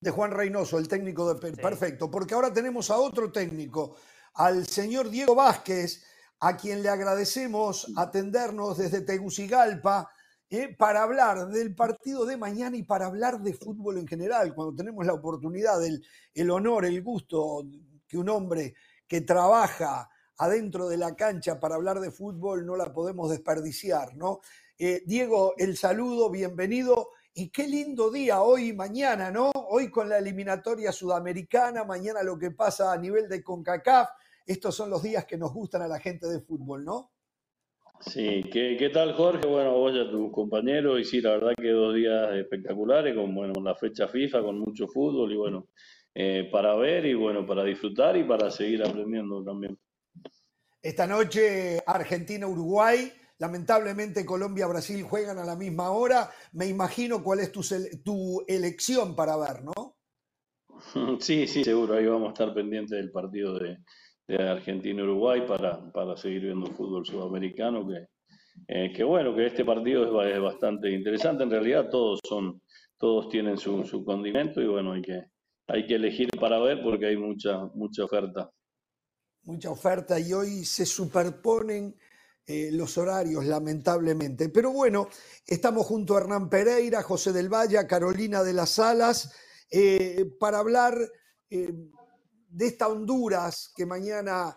de 0.00 0.10
Juan 0.10 0.30
Reynoso, 0.30 0.78
el 0.78 0.88
técnico 0.88 1.32
de. 1.32 1.52
Perfecto, 1.52 2.10
porque 2.10 2.34
ahora 2.34 2.52
tenemos 2.52 2.90
a 2.90 2.98
otro 2.98 3.32
técnico, 3.32 3.96
al 4.34 4.66
señor 4.66 5.10
Diego 5.10 5.34
Vázquez, 5.34 6.04
a 6.40 6.56
quien 6.56 6.82
le 6.82 6.88
agradecemos 6.88 7.92
atendernos 7.96 8.78
desde 8.78 9.00
Tegucigalpa 9.00 10.10
eh, 10.50 10.74
para 10.76 11.02
hablar 11.02 11.48
del 11.48 11.74
partido 11.74 12.26
de 12.26 12.36
mañana 12.36 12.76
y 12.76 12.82
para 12.82 13.06
hablar 13.06 13.40
de 13.40 13.54
fútbol 13.54 13.98
en 13.98 14.06
general, 14.06 14.54
cuando 14.54 14.74
tenemos 14.74 15.06
la 15.06 15.14
oportunidad, 15.14 15.84
el, 15.84 16.04
el 16.34 16.50
honor, 16.50 16.84
el 16.84 17.02
gusto 17.02 17.64
que 18.06 18.18
un 18.18 18.28
hombre 18.28 18.74
que 19.08 19.22
trabaja 19.22 20.08
adentro 20.38 20.88
de 20.88 20.98
la 20.98 21.16
cancha 21.16 21.58
para 21.58 21.76
hablar 21.76 22.00
de 22.00 22.10
fútbol 22.10 22.66
no 22.66 22.76
la 22.76 22.92
podemos 22.92 23.30
desperdiciar, 23.30 24.14
¿no? 24.16 24.40
Eh, 24.78 25.02
Diego, 25.06 25.54
el 25.56 25.76
saludo, 25.76 26.30
bienvenido 26.30 27.08
y 27.38 27.50
qué 27.50 27.68
lindo 27.68 28.10
día 28.10 28.40
hoy 28.40 28.68
y 28.68 28.72
mañana, 28.72 29.30
¿no? 29.30 29.50
Hoy 29.68 29.90
con 29.90 30.08
la 30.08 30.16
eliminatoria 30.16 30.90
sudamericana, 30.90 31.84
mañana 31.84 32.22
lo 32.22 32.38
que 32.38 32.50
pasa 32.50 32.90
a 32.90 32.96
nivel 32.96 33.28
de 33.28 33.44
CONCACAF. 33.44 34.08
Estos 34.46 34.74
son 34.74 34.88
los 34.88 35.02
días 35.02 35.26
que 35.26 35.36
nos 35.36 35.52
gustan 35.52 35.82
a 35.82 35.88
la 35.88 36.00
gente 36.00 36.26
de 36.28 36.40
fútbol, 36.40 36.82
¿no? 36.82 37.12
Sí, 38.00 38.42
¿qué, 38.50 38.90
tal 38.92 39.12
Jorge? 39.12 39.46
Bueno, 39.46 39.72
vos 39.72 39.92
a 39.94 40.10
tus 40.10 40.32
compañeros, 40.32 40.98
y 40.98 41.04
sí, 41.04 41.20
la 41.20 41.32
verdad 41.32 41.52
que 41.60 41.68
dos 41.68 41.94
días 41.94 42.34
espectaculares, 42.36 43.14
con 43.14 43.34
bueno, 43.34 43.52
la 43.62 43.74
fecha 43.74 44.08
FIFA, 44.08 44.42
con 44.42 44.58
mucho 44.58 44.88
fútbol, 44.88 45.30
y 45.30 45.36
bueno, 45.36 45.68
eh, 46.14 46.48
para 46.50 46.74
ver 46.74 47.04
y 47.04 47.12
bueno, 47.12 47.46
para 47.46 47.64
disfrutar 47.64 48.16
y 48.16 48.24
para 48.24 48.50
seguir 48.50 48.82
aprendiendo 48.82 49.44
también. 49.44 49.78
Esta 50.80 51.06
noche 51.06 51.82
Argentina-Uruguay, 51.86 53.12
Lamentablemente 53.38 54.24
Colombia-Brasil 54.24 55.02
juegan 55.02 55.38
a 55.38 55.44
la 55.44 55.56
misma 55.56 55.90
hora. 55.90 56.30
Me 56.52 56.66
imagino 56.66 57.22
cuál 57.22 57.40
es 57.40 57.52
tu, 57.52 57.60
tu 58.02 58.42
elección 58.48 59.14
para 59.14 59.36
ver, 59.36 59.62
¿no? 59.62 59.96
Sí, 61.20 61.46
sí, 61.46 61.64
seguro. 61.64 61.94
Ahí 61.94 62.06
vamos 62.06 62.28
a 62.28 62.32
estar 62.32 62.54
pendientes 62.54 62.96
del 62.96 63.10
partido 63.10 63.58
de, 63.58 63.78
Argentina-Uruguay 64.28 65.46
para, 65.46 65.92
para, 65.92 66.16
seguir 66.16 66.42
viendo 66.42 66.66
fútbol 66.72 67.06
sudamericano. 67.06 67.86
Que, 67.86 68.06
eh, 68.66 68.92
que 68.92 69.04
bueno, 69.04 69.36
que 69.36 69.46
este 69.46 69.64
partido 69.64 70.24
es, 70.24 70.40
bastante 70.40 70.90
interesante. 70.90 71.44
En 71.44 71.50
realidad 71.50 71.88
todos 71.90 72.20
son, 72.26 72.60
todos 72.98 73.28
tienen 73.28 73.56
su, 73.56 73.84
su 73.84 74.04
condimento 74.04 74.60
y 74.60 74.66
bueno, 74.66 74.92
hay 74.92 75.02
que, 75.02 75.22
hay 75.68 75.86
que 75.86 75.94
elegir 75.94 76.28
para 76.40 76.58
ver 76.58 76.82
porque 76.82 77.06
hay 77.06 77.16
mucha, 77.16 77.66
mucha 77.74 78.04
oferta. 78.04 78.50
Mucha 79.44 79.70
oferta 79.70 80.18
y 80.18 80.32
hoy 80.32 80.64
se 80.64 80.84
superponen 80.84 81.94
eh, 82.48 82.70
los 82.70 82.96
horarios, 82.96 83.44
lamentablemente. 83.44 84.48
Pero 84.50 84.70
bueno, 84.70 85.08
estamos 85.44 85.84
junto 85.84 86.14
a 86.14 86.20
Hernán 86.20 86.48
Pereira, 86.48 87.02
José 87.02 87.32
del 87.32 87.52
Valle, 87.52 87.84
Carolina 87.88 88.44
de 88.44 88.52
las 88.52 88.70
Salas, 88.70 89.32
eh, 89.68 90.30
para 90.38 90.60
hablar 90.60 90.96
eh, 91.50 91.74
de 92.48 92.66
esta 92.66 92.86
Honduras 92.86 93.72
que 93.74 93.84
mañana 93.84 94.56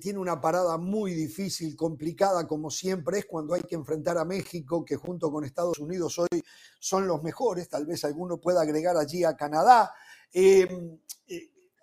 tiene 0.00 0.18
una 0.18 0.40
parada 0.40 0.78
muy 0.78 1.12
difícil, 1.12 1.76
complicada, 1.76 2.46
como 2.46 2.70
siempre 2.70 3.18
es 3.18 3.26
cuando 3.26 3.52
hay 3.52 3.62
que 3.62 3.74
enfrentar 3.74 4.16
a 4.16 4.24
México, 4.24 4.82
que 4.82 4.96
junto 4.96 5.30
con 5.30 5.44
Estados 5.44 5.78
Unidos 5.78 6.18
hoy 6.20 6.42
son 6.78 7.06
los 7.06 7.22
mejores, 7.22 7.68
tal 7.68 7.84
vez 7.84 8.02
alguno 8.04 8.40
pueda 8.40 8.62
agregar 8.62 8.96
allí 8.96 9.24
a 9.24 9.36
Canadá. 9.36 9.92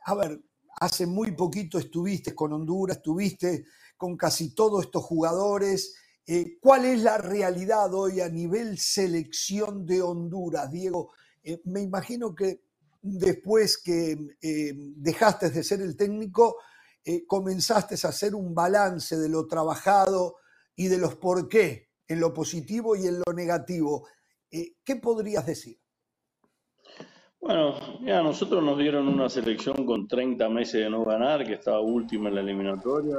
a 0.05 0.15
ver, 0.15 0.41
hace 0.77 1.05
muy 1.05 1.33
poquito 1.33 1.77
estuviste 1.77 2.33
con 2.33 2.53
Honduras, 2.53 2.97
estuviste 2.97 3.65
con 4.01 4.17
casi 4.17 4.55
todos 4.55 4.85
estos 4.85 5.03
jugadores. 5.03 5.93
Eh, 6.25 6.57
¿Cuál 6.59 6.85
es 6.85 7.03
la 7.03 7.19
realidad 7.19 7.93
hoy 7.93 8.19
a 8.19 8.29
nivel 8.29 8.79
selección 8.79 9.85
de 9.85 10.01
Honduras, 10.01 10.71
Diego? 10.71 11.11
Eh, 11.43 11.61
me 11.65 11.81
imagino 11.81 12.33
que 12.33 12.63
después 12.99 13.77
que 13.77 14.17
eh, 14.41 14.73
dejaste 14.95 15.51
de 15.51 15.63
ser 15.63 15.81
el 15.81 15.95
técnico, 15.95 16.57
comenzaste 17.27 17.95
a 18.03 18.09
hacer 18.09 18.33
un 18.33 18.53
balance 18.55 19.17
de 19.17 19.27
lo 19.27 19.47
trabajado 19.47 20.37
y 20.75 20.87
de 20.87 20.99
los 20.99 21.15
por 21.15 21.47
qué, 21.47 21.89
en 22.07 22.19
lo 22.19 22.31
positivo 22.31 22.95
y 22.95 23.07
en 23.07 23.19
lo 23.19 23.33
negativo. 23.33 24.07
¿Qué 24.49 24.95
podrías 25.01 25.45
decir? 25.45 25.80
Bueno, 27.41 27.73
ya 28.01 28.21
nosotros 28.21 28.63
nos 28.63 28.77
dieron 28.77 29.07
una 29.07 29.27
selección 29.27 29.83
con 29.83 30.07
30 30.07 30.47
meses 30.49 30.83
de 30.83 30.91
no 30.91 31.03
ganar, 31.03 31.43
que 31.43 31.53
estaba 31.53 31.81
última 31.81 32.29
en 32.29 32.35
la 32.35 32.41
eliminatoria, 32.41 33.15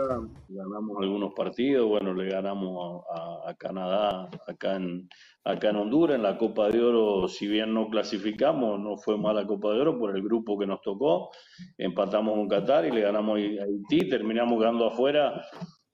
ganamos 0.49 0.97
algunos 1.01 1.35
partidos, 1.35 1.89
bueno, 1.89 2.15
le 2.15 2.31
ganamos 2.31 3.03
a, 3.45 3.53
Canadá 3.59 4.31
acá 4.47 4.77
en, 4.77 5.09
acá 5.43 5.71
en 5.71 5.77
Honduras, 5.77 6.15
en 6.15 6.23
la 6.23 6.39
Copa 6.39 6.69
de 6.69 6.81
Oro, 6.81 7.27
si 7.27 7.49
bien 7.49 7.75
no 7.75 7.89
clasificamos, 7.89 8.79
no 8.79 8.97
fue 8.97 9.19
mala 9.19 9.45
Copa 9.45 9.73
de 9.73 9.81
Oro 9.81 9.99
por 9.99 10.17
el 10.17 10.23
grupo 10.23 10.57
que 10.57 10.69
nos 10.69 10.81
tocó, 10.83 11.31
empatamos 11.77 12.37
con 12.37 12.49
Qatar 12.49 12.87
y 12.87 12.93
le 12.93 13.01
ganamos 13.01 13.41
a 13.41 13.65
Haití, 13.65 14.09
terminamos 14.09 14.61
quedando 14.61 14.87
afuera 14.87 15.45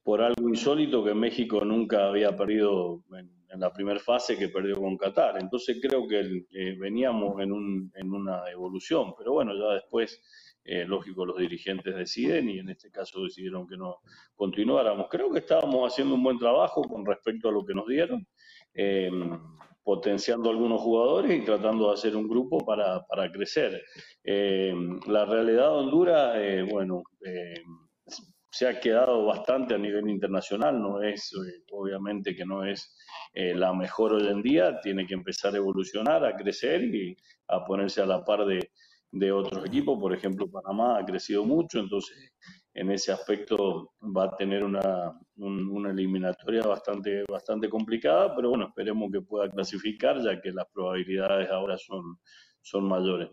por 0.03 0.21
algo 0.21 0.47
insólito 0.49 1.03
que 1.03 1.15
México 1.15 1.65
nunca 1.65 2.07
había 2.07 2.35
perdido 2.37 3.01
en, 3.11 3.38
la 3.57 3.73
primera 3.73 3.99
fase 3.99 4.37
que 4.37 4.49
perdió 4.49 4.75
con 4.75 4.97
Qatar. 4.97 5.37
Entonces 5.39 5.79
creo 5.81 6.07
que 6.07 6.45
eh, 6.51 6.75
veníamos 6.77 7.41
en, 7.41 7.51
un, 7.51 7.91
en, 7.95 8.13
una 8.13 8.49
evolución, 8.51 9.13
pero 9.17 9.33
bueno, 9.33 9.53
ya 9.55 9.75
después, 9.75 10.21
eh, 10.63 10.85
lógico, 10.85 11.25
los 11.25 11.37
dirigentes 11.37 11.95
deciden 11.95 12.49
y 12.49 12.59
en 12.59 12.69
este 12.69 12.91
caso 12.91 13.23
decidieron 13.23 13.67
que 13.67 13.77
no 13.77 13.97
continuáramos. 14.35 15.07
Creo 15.09 15.31
que 15.31 15.39
estábamos 15.39 15.91
haciendo 15.91 16.15
un 16.15 16.23
buen 16.23 16.37
trabajo 16.37 16.83
con 16.83 17.05
respecto 17.05 17.49
a 17.49 17.51
lo 17.51 17.65
que 17.65 17.73
nos 17.73 17.87
dieron. 17.87 18.27
Eh, 18.73 19.09
potenciando 19.81 20.51
algunos 20.51 20.81
jugadores 20.81 21.31
y 21.35 21.43
tratando 21.43 21.87
de 21.87 21.95
hacer 21.95 22.15
un 22.15 22.27
grupo 22.27 22.63
para, 22.63 23.03
para 23.07 23.31
crecer. 23.31 23.81
la 24.23 25.25
realidad 25.25 25.71
de 25.71 25.77
Honduras, 25.77 26.69
bueno, 26.69 27.01
se 28.51 28.67
ha 28.67 28.79
quedado 28.79 29.25
bastante 29.25 29.73
a 29.73 29.77
nivel 29.77 30.09
internacional, 30.09 30.81
no 30.81 31.01
es, 31.01 31.31
obviamente 31.71 32.35
que 32.35 32.45
no 32.45 32.65
es 32.65 32.95
eh, 33.33 33.53
la 33.55 33.73
mejor 33.73 34.13
hoy 34.13 34.27
en 34.27 34.41
día, 34.41 34.79
tiene 34.81 35.05
que 35.05 35.13
empezar 35.13 35.53
a 35.53 35.57
evolucionar, 35.57 36.25
a 36.25 36.35
crecer 36.35 36.83
y 36.83 37.15
a 37.47 37.63
ponerse 37.63 38.01
a 38.01 38.05
la 38.05 38.23
par 38.23 38.45
de, 38.45 39.31
otros 39.31 39.65
equipos, 39.65 39.99
por 39.99 40.13
ejemplo 40.13 40.49
Panamá 40.49 40.99
ha 40.99 41.05
crecido 41.05 41.43
mucho, 41.43 41.79
entonces 41.79 42.31
en 42.73 42.91
ese 42.91 43.11
aspecto 43.11 43.93
va 44.01 44.25
a 44.25 44.35
tener 44.35 44.63
una, 44.63 45.19
eliminatoria 45.89 46.61
bastante, 46.61 47.23
bastante 47.29 47.69
complicada, 47.69 48.35
pero 48.35 48.49
bueno, 48.49 48.67
esperemos 48.67 49.11
que 49.11 49.21
pueda 49.21 49.49
clasificar 49.49 50.21
ya 50.23 50.39
que 50.39 50.51
las 50.51 50.65
probabilidades 50.71 51.49
ahora 51.49 51.77
son, 51.77 52.19
son 52.61 52.87
mayores. 52.87 53.29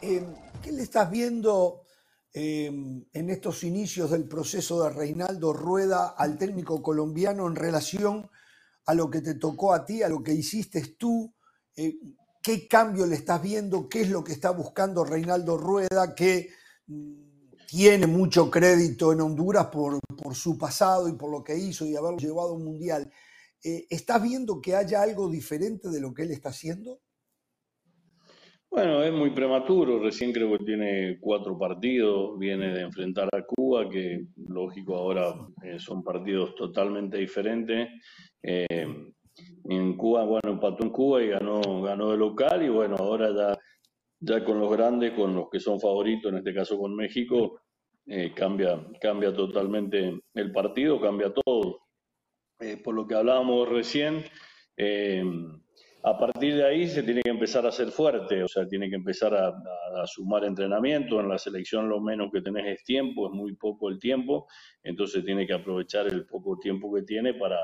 Eh, 0.00 0.26
¿Qué 0.62 0.72
le 0.72 0.82
estás 0.82 1.10
viendo? 1.10 1.84
Em, 2.36 3.04
en 3.12 3.30
estos 3.30 3.62
inicios 3.62 4.10
del 4.10 4.26
proceso 4.26 4.82
de 4.82 4.90
Reinaldo 4.90 5.52
Rueda 5.52 6.14
al 6.18 6.36
técnico 6.36 6.82
colombiano 6.82 7.46
en 7.46 7.54
relación 7.54 8.28
a 8.86 8.94
lo 8.94 9.10
que 9.10 9.20
te 9.20 9.34
tocó 9.34 9.72
a 9.72 9.84
ti, 9.84 10.02
a 10.02 10.08
lo 10.08 10.22
que 10.22 10.32
hiciste 10.32 10.96
tú? 10.98 11.34
Eh, 11.76 11.94
¿Qué 12.42 12.68
cambio 12.68 13.06
le 13.06 13.14
estás 13.14 13.42
viendo? 13.42 13.88
¿Qué 13.88 14.02
es 14.02 14.10
lo 14.10 14.22
que 14.22 14.32
está 14.32 14.50
buscando 14.50 15.04
Reinaldo 15.04 15.56
Rueda 15.56 16.14
que 16.14 16.50
mm, 16.86 17.12
tiene 17.66 18.06
mucho 18.06 18.50
crédito 18.50 19.12
en 19.12 19.22
Honduras 19.22 19.66
por, 19.66 20.00
su 20.34 20.58
pasado 20.58 21.08
y 21.08 21.14
por 21.14 21.30
lo 21.30 21.42
que 21.42 21.56
hizo 21.56 21.86
y 21.86 21.96
haberlo 21.96 22.18
llevado 22.18 22.50
a 22.50 22.54
un 22.54 22.64
mundial? 22.64 23.10
Eh, 23.62 23.86
¿Estás 23.88 24.22
viendo 24.22 24.60
que 24.60 24.74
haya 24.74 25.00
algo 25.00 25.30
diferente 25.30 25.88
de 25.88 26.00
lo 26.00 26.12
que 26.12 26.22
él 26.22 26.32
está 26.32 26.50
haciendo? 26.50 27.00
Bueno, 28.74 29.04
es 29.04 29.12
muy 29.12 29.30
prematuro, 29.30 30.00
recién 30.00 30.32
creo 30.32 30.50
que 30.58 30.64
tiene 30.64 31.18
cuatro 31.20 31.56
partidos, 31.56 32.36
viene 32.40 32.74
de 32.74 32.80
enfrentar 32.80 33.28
a 33.32 33.44
Cuba, 33.46 33.88
que 33.88 34.26
lógico 34.48 34.96
ahora 34.96 35.32
eh, 35.62 35.78
son 35.78 36.02
partidos 36.02 36.56
totalmente 36.56 37.18
diferentes. 37.18 37.88
Eh, 38.46 39.12
en 39.64 39.96
Cuba, 39.96 40.24
bueno, 40.24 40.50
empató 40.50 40.84
en 40.84 40.90
Cuba 40.90 41.22
y 41.22 41.28
ganó, 41.28 41.82
ganó 41.82 42.10
de 42.10 42.18
local 42.18 42.62
y 42.62 42.68
bueno, 42.68 42.96
ahora 42.98 43.30
ya, 43.34 43.58
ya 44.20 44.44
con 44.44 44.60
los 44.60 44.70
grandes, 44.70 45.12
con 45.12 45.34
los 45.34 45.48
que 45.50 45.58
son 45.58 45.80
favoritos, 45.80 46.30
en 46.30 46.38
este 46.38 46.54
caso 46.54 46.78
con 46.78 46.94
México, 46.94 47.62
eh, 48.06 48.32
cambia, 48.34 48.78
cambia 49.00 49.32
totalmente 49.34 50.20
el 50.34 50.52
partido, 50.52 51.00
cambia 51.00 51.32
todo. 51.32 51.80
por 52.84 52.94
lo 52.94 53.06
que 53.06 53.14
hablábamos 53.14 53.68
recién, 53.68 54.24
a 56.06 56.18
partir 56.18 56.56
de 56.56 56.66
ahí 56.66 56.86
se 56.86 57.02
tiene 57.02 57.22
que 57.22 57.30
empezar 57.30 57.66
a 57.66 57.72
ser 57.72 57.88
fuerte, 57.88 58.42
o 58.42 58.48
sea, 58.48 58.68
tiene 58.68 58.90
que 58.90 58.96
empezar 58.96 59.34
a, 59.34 59.54
sumar 60.06 60.44
entrenamiento. 60.44 61.18
En 61.18 61.30
la 61.30 61.38
selección 61.38 61.88
lo 61.88 61.98
menos 61.98 62.30
que 62.30 62.42
tenés 62.42 62.66
es 62.66 62.84
tiempo, 62.84 63.26
es 63.26 63.32
muy 63.32 63.56
poco 63.56 63.88
el 63.88 63.98
tiempo, 63.98 64.46
entonces 64.82 65.24
tiene 65.24 65.46
que 65.46 65.54
aprovechar 65.54 66.06
el 66.06 66.26
poco 66.26 66.58
tiempo 66.58 66.92
que 66.92 67.02
tiene 67.02 67.32
para, 67.32 67.58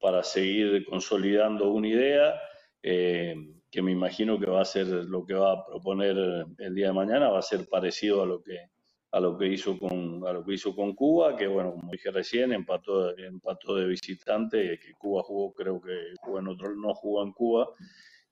para 0.00 0.22
seguir 0.22 0.84
consolidando 0.86 1.70
una 1.70 1.88
idea, 1.88 2.34
eh, 2.82 3.34
que 3.70 3.82
me 3.82 3.92
imagino 3.92 4.38
que 4.38 4.46
va 4.50 4.60
a 4.60 4.64
ser 4.64 4.86
lo 4.86 5.24
que 5.24 5.34
va 5.34 5.52
a 5.52 5.64
proponer 5.66 6.16
el 6.58 6.74
día 6.74 6.88
de 6.88 6.92
mañana, 6.92 7.30
va 7.30 7.38
a 7.38 7.42
ser 7.42 7.66
parecido 7.68 8.22
a 8.22 8.26
lo 8.26 8.42
que, 8.42 8.58
a 9.10 9.20
lo 9.20 9.38
que 9.38 9.46
hizo 9.46 9.78
con 9.78 10.26
a 10.26 10.32
lo 10.32 10.44
que 10.44 10.54
hizo 10.54 10.74
con 10.74 10.94
Cuba, 10.94 11.36
que 11.36 11.46
bueno, 11.46 11.72
como 11.72 11.92
dije 11.92 12.10
recién, 12.10 12.52
empató, 12.52 13.16
empató 13.16 13.76
de 13.76 13.86
visitante, 13.86 14.78
que 14.78 14.92
Cuba 14.98 15.22
jugó, 15.22 15.54
creo 15.54 15.80
que 15.80 16.14
jugó 16.20 16.40
en 16.40 16.48
otro, 16.48 16.74
no 16.74 16.94
jugó 16.94 17.22
en 17.22 17.32
Cuba 17.32 17.68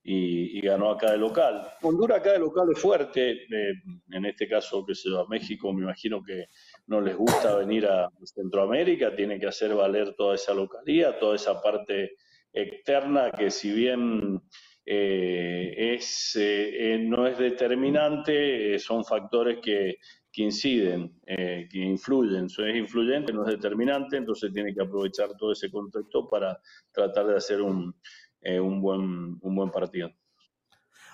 y, 0.03 0.59
ganó 0.59 0.91
acá 0.91 1.11
de 1.11 1.17
local. 1.17 1.65
Honduras 1.81 2.19
acá 2.19 2.33
de 2.33 2.39
local 2.39 2.67
es 2.73 2.79
fuerte, 2.79 3.31
eh, 3.31 3.73
en 4.11 4.25
este 4.25 4.47
caso 4.47 4.85
que 4.85 4.93
se 4.93 5.09
va 5.09 5.21
a 5.21 5.27
México, 5.27 5.71
me 5.71 5.83
imagino 5.83 6.21
que 6.21 6.47
no 6.87 7.01
les 7.01 7.15
gusta 7.15 7.55
venir 7.57 7.85
a 7.87 8.09
Centroamérica, 8.23 9.15
tiene 9.15 9.39
que 9.39 9.47
hacer 9.47 9.73
valer 9.73 10.15
toda 10.15 10.35
esa 10.35 10.53
localidad, 10.53 11.17
toda 11.19 11.35
esa 11.35 11.61
parte 11.61 12.15
externa 12.51 13.31
que 13.31 13.49
si 13.49 13.71
bien 13.71 14.41
eh, 14.85 15.95
es, 15.95 16.37
eh, 16.39 16.97
no 17.01 17.25
es 17.25 17.37
determinante, 17.37 18.77
son 18.79 19.03
factores 19.03 19.59
que 19.61 19.97
que 20.33 20.41
inciden, 20.41 21.21
eh, 21.27 21.69
que 21.71 21.77
influyen. 21.77 22.45
Es 22.45 22.75
influyente, 22.75 23.31
no 23.31 23.45
es 23.47 23.51
determinante, 23.51 24.17
entonces 24.17 24.51
tiene 24.51 24.73
que 24.73 24.81
aprovechar 24.81 25.37
todo 25.37 25.51
ese 25.51 25.69
contexto 25.69 26.27
para 26.27 26.59
tratar 26.91 27.27
de 27.27 27.37
hacer 27.37 27.61
un, 27.61 27.95
eh, 28.41 28.59
un, 28.59 28.81
buen, 28.81 29.37
un 29.39 29.55
buen 29.55 29.69
partido. 29.69 30.11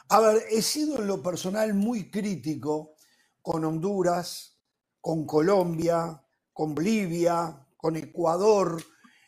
A 0.08 0.22
ver, 0.22 0.38
he 0.50 0.62
sido 0.62 1.00
en 1.00 1.08
lo 1.08 1.22
personal 1.22 1.74
muy 1.74 2.10
crítico 2.10 2.96
con 3.42 3.66
Honduras, 3.66 4.58
con 5.02 5.26
Colombia, 5.26 6.22
con 6.54 6.76
Bolivia, 6.76 7.66
con 7.78 7.96
Ecuador, 7.96 8.82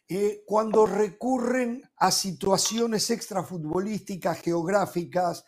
eh, 0.08 0.44
cuando 0.46 0.86
recurren 0.86 1.82
a 1.98 2.12
situaciones 2.12 3.10
extrafutbolísticas, 3.10 4.42
geográficas, 4.42 5.46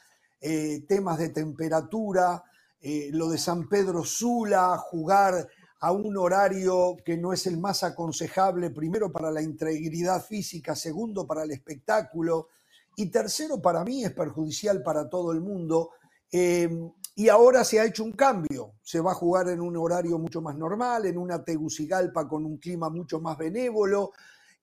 temas 0.88 1.20
de 1.20 1.30
temperatura, 1.30 2.44
eh, 2.86 3.12
lo 3.14 3.30
de 3.30 3.38
San 3.38 3.70
Pedro 3.70 4.04
Sula, 4.04 4.78
jugar 4.78 5.48
a 5.80 5.92
un 5.94 6.18
horario 6.18 6.98
que 7.06 7.16
no 7.16 7.32
es 7.32 7.48
el 7.48 7.58
más 7.58 7.82
aconsejable, 7.82 8.72
primero 8.72 9.10
para 9.10 9.32
la 9.32 9.42
integridad 9.42 10.22
física, 10.22 10.76
segundo 10.76 11.26
para 11.26 11.44
el 11.44 11.52
espectáculo 11.52 12.50
y 12.98 13.06
tercero 13.06 13.62
para 13.62 13.86
mí 13.86 14.04
es 14.04 14.12
perjudicial 14.12 14.84
para 14.84 15.10
todo 15.10 15.32
el 15.32 15.40
mundo. 15.40 15.92
Eh, 16.36 16.68
y 17.16 17.30
ahora 17.30 17.64
se 17.64 17.80
ha 17.80 17.86
hecho 17.86 18.04
un 18.04 18.14
cambio, 18.14 18.74
se 18.82 19.00
va 19.00 19.12
a 19.12 19.16
jugar 19.16 19.48
en 19.50 19.62
un 19.62 19.78
horario 19.78 20.18
mucho 20.18 20.42
más 20.42 20.58
normal, 20.58 21.06
en 21.06 21.20
una 21.20 21.44
Tegucigalpa 21.44 22.28
con 22.28 22.44
un 22.44 22.58
clima 22.58 22.90
mucho 22.90 23.20
más 23.20 23.38
benévolo. 23.38 24.12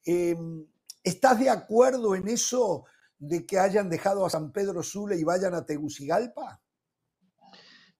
Eh, 0.04 0.34
¿Estás 1.04 1.38
de 1.38 1.48
acuerdo 1.48 2.16
en 2.16 2.26
eso 2.26 2.86
de 3.16 3.46
que 3.46 3.56
hayan 3.56 3.88
dejado 3.88 4.26
a 4.26 4.30
San 4.30 4.50
Pedro 4.50 4.82
Sula 4.82 5.14
y 5.14 5.22
vayan 5.22 5.54
a 5.54 5.64
Tegucigalpa? 5.64 6.60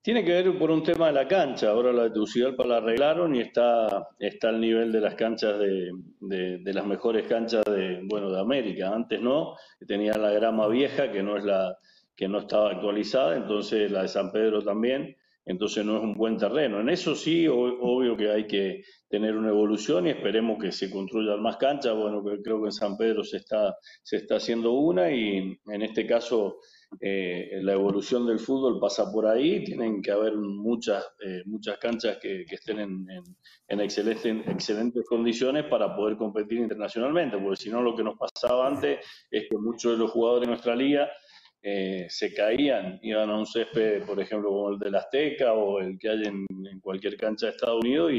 Tiene 0.03 0.25
que 0.25 0.33
ver 0.33 0.59
por 0.59 0.73
un 0.73 0.83
tema 0.83 1.07
de 1.07 1.13
la 1.13 1.29
cancha. 1.29 1.71
Ahora 1.71 1.93
la 1.93 2.05
de 2.05 2.11
Tegucigalpa 2.11 2.67
la 2.67 2.79
arreglaron 2.79 3.37
y 3.37 3.43
está, 3.43 4.09
está 4.19 4.49
al 4.49 4.61
nivel 4.61 4.91
de 4.91 5.01
las 5.01 5.15
canchas 5.15 5.61
de, 5.61 5.93
de, 6.21 6.73
las 6.73 6.87
mejores 6.87 7.29
canchas 7.29 7.65
de, 7.67 8.01
bueno, 8.09 8.33
de 8.33 8.41
América. 8.41 8.93
Antes 8.93 9.21
no, 9.21 9.55
tenía 9.87 10.15
la 10.15 10.33
grama 10.33 10.67
vieja 10.67 11.13
que 11.13 11.23
no 11.23 11.37
es 11.37 11.45
la 11.45 11.79
que 12.21 12.29
no 12.29 12.41
estaba 12.41 12.73
actualizada, 12.73 13.35
entonces 13.35 13.91
la 13.91 14.03
de 14.03 14.09
San 14.09 14.31
Pedro 14.31 14.63
también. 14.63 15.17
entonces 15.47 15.87
no 15.87 15.97
es 15.97 16.03
un 16.03 16.13
buen 16.13 16.37
terreno. 16.37 16.79
En 16.79 16.91
eso 16.91 17.15
sí, 17.15 17.49
obvio 17.49 18.15
que 18.15 18.31
hay 18.31 18.47
que 18.47 18.85
tener 19.09 19.35
una 19.35 19.49
evolución 19.49 20.07
y 20.07 20.11
esperemos 20.11 20.63
que 20.63 20.71
se 20.71 20.91
construyan 20.91 21.41
más 21.41 21.57
canchas. 21.57 21.97
Bueno, 21.97 22.23
creo 22.23 22.61
que 22.61 22.67
en 22.67 22.73
San 22.73 22.99
Pedro 22.99 23.25
se 23.25 23.39
está, 23.39 23.75
se 24.03 24.19
está 24.19 24.37
haciendo 24.37 24.73
una 24.73 25.11
y 25.11 25.59
en 25.67 25.83
este 25.83 26.07
caso 26.07 26.59
eh, 27.01 27.61
la 27.63 27.73
evolución 27.73 28.27
del 28.27 28.39
fútbol 28.39 28.79
pasa 28.79 29.11
por 29.11 29.27
ahí, 29.27 29.65
tienen 29.65 30.03
que 30.03 30.11
haber 30.11 30.35
muchas, 30.37 31.03
eh, 31.25 31.43
muchas 31.47 31.79
canchas 31.79 32.19
que, 32.21 32.45
estén 32.51 32.81
en, 32.81 33.07
en, 33.69 33.81
excelentes, 33.81 35.07
condiciones 35.09 35.65
para 35.65 35.97
poder 35.97 36.17
competir 36.17 36.59
internacionalmente, 36.59 37.39
porque 37.39 37.63
si 37.63 37.71
no 37.71 37.81
lo 37.81 37.97
que 37.97 38.05
nos 38.05 38.19
pasaba 38.19 38.67
antes 38.67 38.99
es 39.31 39.49
que 39.49 39.57
muchos 39.57 39.93
de 39.93 39.99
los 39.99 40.11
jugadores 40.11 40.47
de 40.47 40.53
nuestra 40.53 40.77
liga 40.77 41.09
eh, 41.63 42.07
se 42.09 42.33
caían, 42.33 42.99
iban 43.03 43.29
a 43.29 43.39
un 43.39 43.45
césped, 43.45 44.05
por 44.07 44.19
ejemplo, 44.19 44.49
como 44.49 44.71
el 44.71 44.79
del 44.79 44.95
Azteca 44.95 45.53
o 45.53 45.79
el 45.81 45.99
que 45.99 46.09
hay 46.09 46.23
en, 46.25 46.47
cualquier 46.81 47.17
cancha 47.17 47.47
de 47.47 47.53
Estados 47.53 47.85
Unidos 47.85 48.13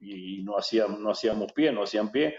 y, 0.00 0.42
no, 0.42 0.56
hacíamos, 0.56 0.98
no 1.00 1.10
hacíamos 1.10 1.52
pie, 1.52 1.72
no 1.72 1.82
hacían 1.82 2.10
pie, 2.10 2.36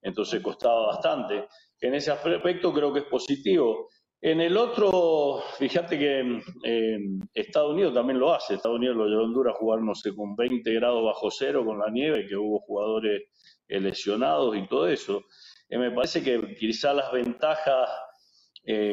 entonces 0.00 0.40
costaba 0.42 0.86
bastante. 0.86 1.46
En 1.80 1.94
ese 1.94 2.10
aspecto 2.12 2.72
creo 2.72 2.92
que 2.92 3.00
es 3.00 3.06
positivo. 3.06 3.88
En 4.22 4.40
el 4.40 4.56
otro, 4.56 5.42
fíjate 5.58 5.98
que 5.98 6.40
eh, 6.64 6.98
Estados 7.34 7.72
Unidos 7.72 7.94
también 7.94 8.18
lo 8.18 8.32
hace. 8.32 8.54
Estados 8.54 8.78
Unidos 8.78 8.96
lo 8.96 9.06
llevó 9.06 9.22
a 9.22 9.24
Honduras 9.24 9.54
a 9.54 9.58
jugar, 9.58 9.82
no 9.82 9.94
sé, 9.94 10.14
con 10.14 10.36
20 10.36 10.72
grados 10.74 11.04
bajo 11.04 11.30
cero 11.30 11.64
con 11.64 11.78
la 11.78 11.90
nieve, 11.90 12.26
que 12.26 12.36
hubo 12.36 12.60
jugadores 12.60 13.22
lesionados 13.68 14.56
y 14.56 14.66
todo 14.66 14.88
eso. 14.88 15.24
Eh, 15.68 15.78
me 15.78 15.90
parece 15.90 16.22
que 16.22 16.54
quizá 16.54 16.92
las 16.92 17.12
ventajas 17.12 17.88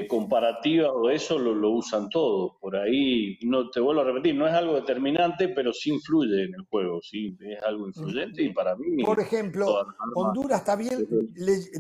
comparativas 0.10 0.90
o 0.92 1.10
eso 1.10 1.38
lo, 1.38 1.72
usan 1.72 2.10
todos. 2.10 2.54
Por 2.60 2.76
ahí, 2.76 3.38
no 3.44 3.70
te 3.70 3.80
vuelvo 3.80 4.02
a 4.02 4.06
repetir, 4.06 4.34
no 4.34 4.48
es 4.48 4.54
algo 4.54 4.74
determinante, 4.74 5.50
pero 5.50 5.72
sí 5.72 5.92
influye 5.92 6.46
en 6.46 6.56
el 6.56 6.66
juego, 6.70 7.00
sí, 7.02 7.38
es 7.42 7.62
algo 7.64 7.88
influyente 7.88 8.42
y 8.42 8.54
para 8.54 8.76
mí... 8.76 9.04
Por 9.04 9.20
ejemplo, 9.20 9.86
Honduras 10.16 10.62
está 10.62 10.76
bien, 10.76 11.08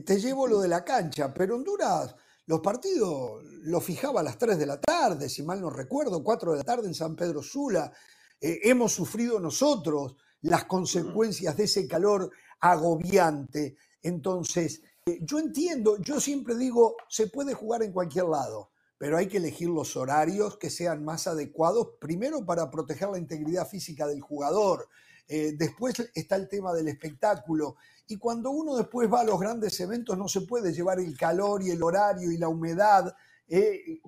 te 0.06 0.20
llevo 0.20 0.48
lo 0.48 0.60
de 0.60 0.68
la 0.68 0.84
cancha, 0.84 1.34
pero 1.34 1.56
Honduras 1.56 2.16
los 2.48 2.62
partidos 2.62 3.44
los 3.64 3.84
fijaba 3.84 4.22
a 4.22 4.24
las 4.24 4.38
3 4.38 4.58
de 4.58 4.66
la 4.66 4.80
tarde, 4.80 5.28
si 5.28 5.44
mal 5.44 5.60
no 5.60 5.70
recuerdo, 5.70 6.24
4 6.24 6.54
de 6.54 6.58
la 6.58 6.64
tarde 6.64 6.88
en 6.88 6.94
San 6.94 7.14
Pedro 7.14 7.44
Sula. 7.44 7.92
Eh, 8.40 8.60
hemos 8.64 8.94
sufrido 8.94 9.38
nosotros 9.38 10.16
las 10.42 10.64
consecuencias 10.64 11.58
de 11.58 11.66
ese 11.66 11.86
calor 11.88 12.32
agobiante. 12.62 13.76
Entonces, 14.02 14.82
eh, 14.82 14.87
yo 15.22 15.40
entiendo, 15.40 15.98
yo 16.00 16.20
siempre 16.20 16.56
digo, 16.56 16.96
se 17.08 17.28
puede 17.28 17.54
jugar 17.54 17.84
en 17.84 17.92
cualquier 17.92 18.26
lado, 18.26 18.72
pero 18.98 19.18
hay 19.18 19.28
que 19.28 19.38
elegir 19.38 19.70
los 19.70 19.96
horarios 19.96 20.58
que 20.58 20.70
sean 20.70 21.04
más 21.06 21.28
adecuados, 21.28 21.90
primero 22.00 22.46
para 22.46 22.70
proteger 22.70 23.10
la 23.10 23.20
integridad 23.20 23.68
física 23.68 24.08
del 24.08 24.22
jugador, 24.22 24.90
eh, 25.28 25.54
después 25.58 25.96
está 26.14 26.38
el 26.38 26.48
tema 26.48 26.74
del 26.74 26.88
espectáculo 26.88 27.76
y 28.08 28.18
cuando 28.18 28.50
uno 28.50 28.78
después 28.78 29.12
va 29.12 29.22
a 29.22 29.26
los 29.26 29.40
grandes 29.40 29.78
eventos 29.82 30.18
no 30.18 30.30
se 30.30 30.42
puede 30.42 30.74
llevar 30.74 31.00
el 31.00 31.18
calor 31.18 31.62
y 31.62 31.72
el 31.72 31.84
horario 31.84 32.32
y 32.32 32.38
la 32.38 32.48
humedad. 32.48 33.14
Eh, 33.48 34.00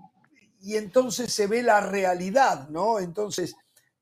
y 0.62 0.76
entonces 0.76 1.34
se 1.34 1.48
ve 1.48 1.62
la 1.62 1.82
realidad, 1.82 2.70
¿no? 2.70 3.00
Entonces, 3.00 3.56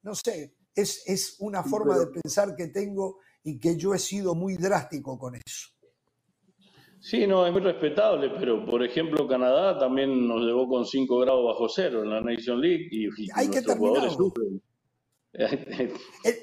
no 0.03 0.13
sé, 0.13 0.55
es, 0.75 1.01
es 1.05 1.35
una 1.39 1.63
forma 1.63 1.97
de 1.97 2.07
pensar 2.07 2.55
que 2.55 2.67
tengo 2.67 3.17
y 3.43 3.59
que 3.59 3.75
yo 3.75 3.93
he 3.95 3.99
sido 3.99 4.35
muy 4.35 4.55
drástico 4.57 5.17
con 5.17 5.35
eso. 5.35 5.69
Sí, 7.09 7.25
no, 7.25 7.47
es 7.47 7.53
muy 7.53 7.61
respetable, 7.61 8.29
pero 8.37 8.65
por 8.65 8.83
ejemplo 8.83 9.25
Canadá 9.29 9.79
también 9.79 10.27
nos 10.27 10.41
llevó 10.41 10.67
con 10.67 10.85
5 10.85 11.19
grados 11.19 11.45
bajo 11.45 11.69
cero 11.69 12.03
en 12.03 12.09
la 12.09 12.19
Nation 12.19 12.59
League 12.59 12.89
y, 12.91 13.07
Hay 13.33 13.49
que 13.49 13.63
jugadores 13.63 14.17
el, 15.31 15.93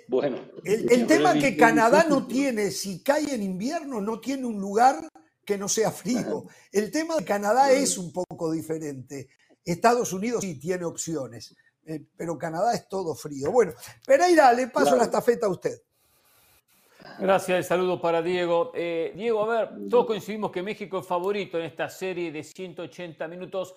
bueno, 0.08 0.38
el, 0.64 1.06
tema 1.06 1.34
que 1.34 1.54
Canadá 1.54 2.06
no 2.08 2.26
tiene, 2.26 2.70
si 2.70 3.02
cae 3.02 3.34
en 3.34 3.42
invierno, 3.42 4.00
no 4.00 4.20
tiene 4.20 4.46
un 4.46 4.58
lugar 4.58 5.06
que 5.44 5.58
no 5.58 5.68
sea 5.68 5.90
frío. 5.90 6.46
El 6.72 6.90
tema 6.90 7.16
de 7.16 7.26
Canadá 7.26 7.70
es 7.70 7.98
un 7.98 8.10
poco 8.10 8.50
diferente. 8.50 9.28
Estados 9.62 10.14
Unidos 10.14 10.40
sí 10.40 10.58
tiene 10.58 10.86
opciones, 10.86 11.54
eh, 11.84 12.06
pero 12.16 12.38
Canadá 12.38 12.72
es 12.72 12.88
todo 12.88 13.14
frío. 13.14 13.52
Bueno, 13.52 13.74
Pereira, 14.06 14.50
le 14.54 14.68
paso 14.68 14.96
la 14.96 15.04
estafeta 15.04 15.44
a 15.44 15.50
usted. 15.50 15.78
Gracias, 17.18 17.58
el 17.58 17.64
saludo 17.64 18.00
para 18.00 18.22
Diego. 18.22 18.72
Eh, 18.74 19.12
Diego, 19.14 19.42
a 19.42 19.46
ver, 19.46 19.88
todos 19.88 20.06
coincidimos 20.06 20.50
que 20.50 20.62
México 20.62 20.98
es 20.98 21.06
favorito 21.06 21.58
en 21.58 21.66
esta 21.66 21.88
serie 21.88 22.32
de 22.32 22.42
180 22.42 23.28
minutos. 23.28 23.74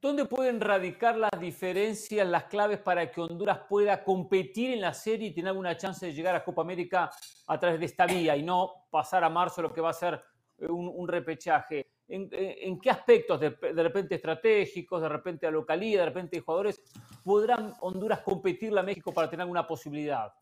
¿Dónde 0.00 0.26
pueden 0.26 0.60
radicar 0.60 1.16
las 1.16 1.30
diferencias, 1.40 2.28
las 2.28 2.44
claves 2.44 2.78
para 2.78 3.10
que 3.10 3.20
Honduras 3.20 3.60
pueda 3.68 4.04
competir 4.04 4.72
en 4.72 4.82
la 4.82 4.92
serie 4.92 5.28
y 5.28 5.34
tener 5.34 5.48
alguna 5.48 5.76
chance 5.76 6.04
de 6.04 6.12
llegar 6.12 6.34
a 6.34 6.44
Copa 6.44 6.62
América 6.62 7.10
a 7.46 7.58
través 7.58 7.80
de 7.80 7.86
esta 7.86 8.04
vía 8.04 8.36
y 8.36 8.42
no 8.42 8.86
pasar 8.90 9.24
a 9.24 9.30
marzo 9.30 9.62
lo 9.62 9.72
que 9.72 9.80
va 9.80 9.90
a 9.90 9.94
ser 9.94 10.22
eh, 10.58 10.66
un, 10.68 11.08
repechaje? 11.08 11.86
¿En, 12.08 12.78
qué 12.78 12.90
aspectos, 12.90 13.40
de, 13.40 13.50
repente 13.82 14.16
estratégicos, 14.16 15.00
de 15.00 15.08
repente 15.08 15.46
a 15.46 15.50
localidad, 15.50 16.00
de 16.00 16.06
repente 16.06 16.40
jugadores, 16.40 16.82
podrán 17.24 17.72
Honduras 17.80 18.20
competirle 18.20 18.80
a 18.80 18.82
México 18.82 19.12
para 19.12 19.30
tener 19.30 19.42
alguna 19.42 19.66
posibilidad? 19.66 20.32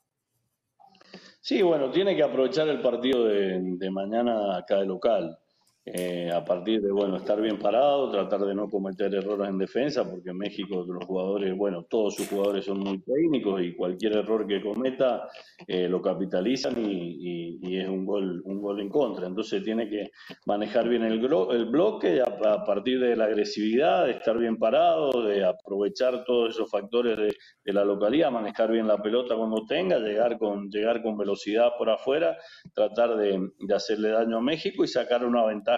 Sí, 1.44 1.60
bueno, 1.60 1.90
tiene 1.90 2.16
que 2.16 2.22
aprovechar 2.22 2.66
el 2.68 2.80
partido 2.80 3.26
de 3.26 3.90
mañana 3.90 4.56
acá 4.56 4.78
de 4.78 4.86
local. 4.86 5.38
Eh, 5.86 6.30
a 6.32 6.42
partir 6.42 6.80
de 6.80 6.90
bueno 6.90 7.18
estar 7.18 7.38
bien 7.38 7.58
parado, 7.58 8.10
tratar 8.10 8.40
de 8.40 8.54
no 8.54 8.70
cometer 8.70 9.14
errores 9.14 9.50
en 9.50 9.58
defensa, 9.58 10.08
porque 10.10 10.30
en 10.30 10.38
México 10.38 10.82
los 10.88 11.04
jugadores, 11.04 11.54
bueno, 11.54 11.84
todos 11.84 12.14
sus 12.14 12.26
jugadores 12.26 12.64
son 12.64 12.78
muy 12.78 13.02
técnicos 13.02 13.60
y 13.60 13.74
cualquier 13.74 14.16
error 14.16 14.46
que 14.46 14.62
cometa 14.62 15.28
eh, 15.66 15.86
lo 15.86 16.00
capitalizan 16.00 16.74
y, 16.78 17.78
es 17.78 17.88
un 17.88 18.06
gol, 18.06 18.40
un 18.46 18.62
gol 18.62 18.80
en 18.80 18.88
contra. 18.88 19.26
Entonces 19.26 19.62
tiene 19.62 19.90
que 19.90 20.10
manejar 20.46 20.88
bien 20.88 21.02
el, 21.02 21.22
el 21.22 21.66
bloque 21.66 22.22
a, 22.22 22.64
partir 22.64 23.00
de 23.00 23.14
la 23.14 23.24
agresividad, 23.24 24.06
de 24.06 24.12
estar 24.12 24.38
bien 24.38 24.56
parado, 24.56 25.22
de 25.24 25.44
aprovechar 25.44 26.24
todos 26.24 26.54
esos 26.54 26.70
factores 26.70 27.18
de, 27.18 27.72
la 27.72 27.84
localidad, 27.84 28.30
manejar 28.30 28.70
bien 28.70 28.86
la 28.86 29.02
pelota 29.02 29.36
cuando 29.36 29.66
tenga, 29.66 29.98
llegar 29.98 30.38
con, 30.38 30.70
llegar 30.70 31.02
con 31.02 31.18
velocidad 31.18 31.72
por 31.76 31.90
afuera, 31.90 32.38
tratar 32.72 33.16
de, 33.16 33.50
de 33.58 33.74
hacerle 33.74 34.10
daño 34.10 34.38
a 34.38 34.40
México 34.40 34.84
y 34.84 34.88
sacar 34.88 35.24
una 35.26 35.44
ventaja 35.44 35.73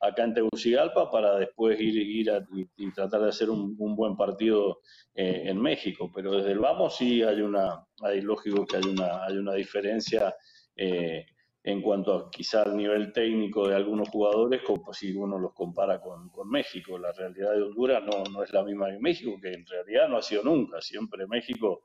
acá 0.00 0.24
en 0.24 0.34
Tegucigalpa 0.34 1.10
para 1.10 1.36
después 1.36 1.80
ir, 1.80 1.96
ir 1.96 2.30
y, 2.76 2.90
tratar 2.92 3.22
de 3.22 3.28
hacer 3.28 3.50
un, 3.50 3.76
buen 3.76 4.16
partido 4.16 4.80
eh, 5.14 5.44
en 5.46 5.60
México. 5.60 6.10
Pero 6.14 6.32
desde 6.32 6.52
el 6.52 6.58
vamos 6.58 6.96
sí 6.96 7.22
hay 7.22 7.40
una, 7.40 7.86
hay 8.02 8.20
lógico 8.20 8.66
que 8.66 8.76
hay 8.76 8.84
una, 8.84 9.24
hay 9.24 9.36
una 9.36 9.54
diferencia 9.54 10.34
eh, 10.76 11.26
en 11.64 11.80
cuanto 11.80 12.14
a 12.14 12.30
quizá 12.30 12.62
al 12.62 12.76
nivel 12.76 13.12
técnico 13.12 13.68
de 13.68 13.76
algunos 13.76 14.08
jugadores, 14.08 14.62
como 14.62 14.92
si 14.92 15.12
uno 15.12 15.38
los 15.38 15.54
compara 15.54 16.00
con, 16.00 16.30
México. 16.50 16.98
La 16.98 17.12
realidad 17.12 17.52
de 17.52 17.62
Honduras 17.62 18.02
no, 18.02 18.24
no 18.32 18.42
es 18.42 18.52
la 18.52 18.64
misma 18.64 18.90
que 18.90 18.98
México, 18.98 19.38
que 19.40 19.52
en 19.52 19.64
realidad 19.64 20.08
no 20.08 20.18
ha 20.18 20.22
sido 20.22 20.42
nunca. 20.42 20.80
Siempre 20.80 21.26
México 21.28 21.82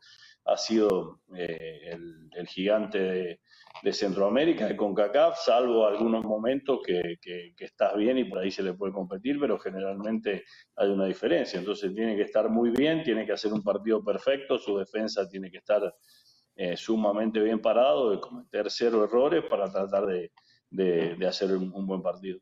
ha 0.48 0.56
sido 0.56 1.20
eh, 1.36 1.91
el, 1.91 2.48
gigante 2.48 3.39
de, 3.84 3.93
Centroamérica, 3.93 4.68
de 4.68 4.78
CONCACAF, 4.78 5.38
salvo 5.39 5.86
algunos 5.86 6.24
momentos 6.24 6.80
que, 6.86 7.18
estás 7.60 7.95
bien 7.95 8.18
y 8.18 8.24
por 8.24 8.39
ahí 8.39 8.50
se 8.50 8.64
le 8.64 8.74
puede 8.74 8.93
competir, 8.93 9.39
pero 9.39 9.60
generalmente 9.60 10.45
hay 10.76 10.89
una 10.89 11.06
diferencia. 11.06 11.60
Entonces 11.60 11.93
tiene 11.93 12.16
que 12.16 12.24
estar 12.24 12.50
muy 12.50 12.70
bien, 12.72 13.04
tiene 13.04 13.26
que 13.26 13.34
hacer 13.34 13.52
un 13.52 13.62
partido 13.62 14.04
perfecto, 14.04 14.58
su 14.58 14.78
defensa 14.78 15.28
tiene 15.28 15.52
que 15.52 15.58
estar 15.58 15.93
eh, 16.56 16.78
sumamente 16.78 17.39
bien 17.41 17.62
parado, 17.62 18.12
de 18.12 18.20
cometer 18.20 18.72
cero 18.72 19.04
errores 19.04 19.43
para 19.50 19.70
tratar 19.70 20.06
de, 20.06 21.28
hacer 21.28 21.52
un, 21.52 21.86
buen 21.86 22.02
partido. 22.02 22.39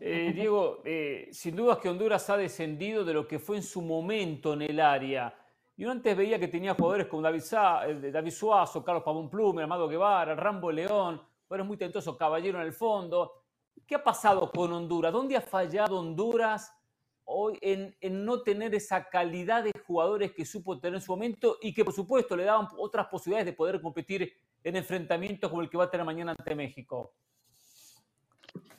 Eh, 0.00 0.32
Diego, 0.34 0.80
eh, 0.84 1.28
sin 1.30 1.56
duda 1.56 1.78
que 1.78 1.88
Honduras 1.88 2.30
ha 2.30 2.36
descendido 2.36 3.04
de 3.04 3.12
lo 3.12 3.28
que 3.28 3.38
fue 3.38 3.56
en 3.56 3.62
su 3.62 3.82
momento 3.82 4.54
en 4.54 4.62
el 4.62 4.80
área. 4.80 5.34
Y 5.78 5.84
uno 5.84 5.92
antes 5.92 6.16
veía 6.16 6.40
que 6.40 6.48
tenía 6.48 6.74
jugadores 6.74 7.06
como 7.06 7.22
David, 7.22 7.40
eh, 7.86 8.10
David 8.10 8.32
Suazo, 8.32 8.82
Carlos 8.82 9.04
Pavón 9.04 9.30
Plumer, 9.30 9.62
Amado 9.62 9.86
Guevara, 9.86 10.34
Rambo 10.34 10.72
León, 10.72 11.22
es 11.48 11.64
muy 11.64 11.76
tentoso, 11.76 12.18
Caballero 12.18 12.60
en 12.60 12.66
el 12.66 12.72
fondo. 12.72 13.44
¿Qué 13.86 13.94
ha 13.94 14.02
pasado 14.02 14.50
con 14.50 14.72
Honduras? 14.72 15.12
¿Dónde 15.12 15.36
ha 15.36 15.40
fallado 15.40 16.00
Honduras 16.00 16.74
hoy 17.26 17.58
en, 17.60 17.94
no 18.24 18.42
tener 18.42 18.74
esa 18.74 19.08
calidad 19.08 19.62
de 19.62 19.70
jugadores 19.86 20.32
que 20.32 20.44
supo 20.44 20.80
tener 20.80 20.96
en 20.96 21.00
su 21.00 21.12
momento 21.12 21.58
y 21.62 21.72
que 21.72 21.84
por 21.84 21.94
supuesto 21.94 22.36
le 22.36 22.42
daban 22.42 22.66
otras 22.76 23.06
posibilidades 23.06 23.46
de 23.46 23.52
poder 23.52 23.80
competir 23.80 24.32
en 24.64 24.74
enfrentamientos 24.74 25.48
como 25.48 25.62
el 25.62 25.70
que 25.70 25.76
va 25.76 25.84
a 25.84 25.90
tener 25.90 26.04
mañana 26.04 26.34
ante 26.36 26.56
México? 26.56 27.14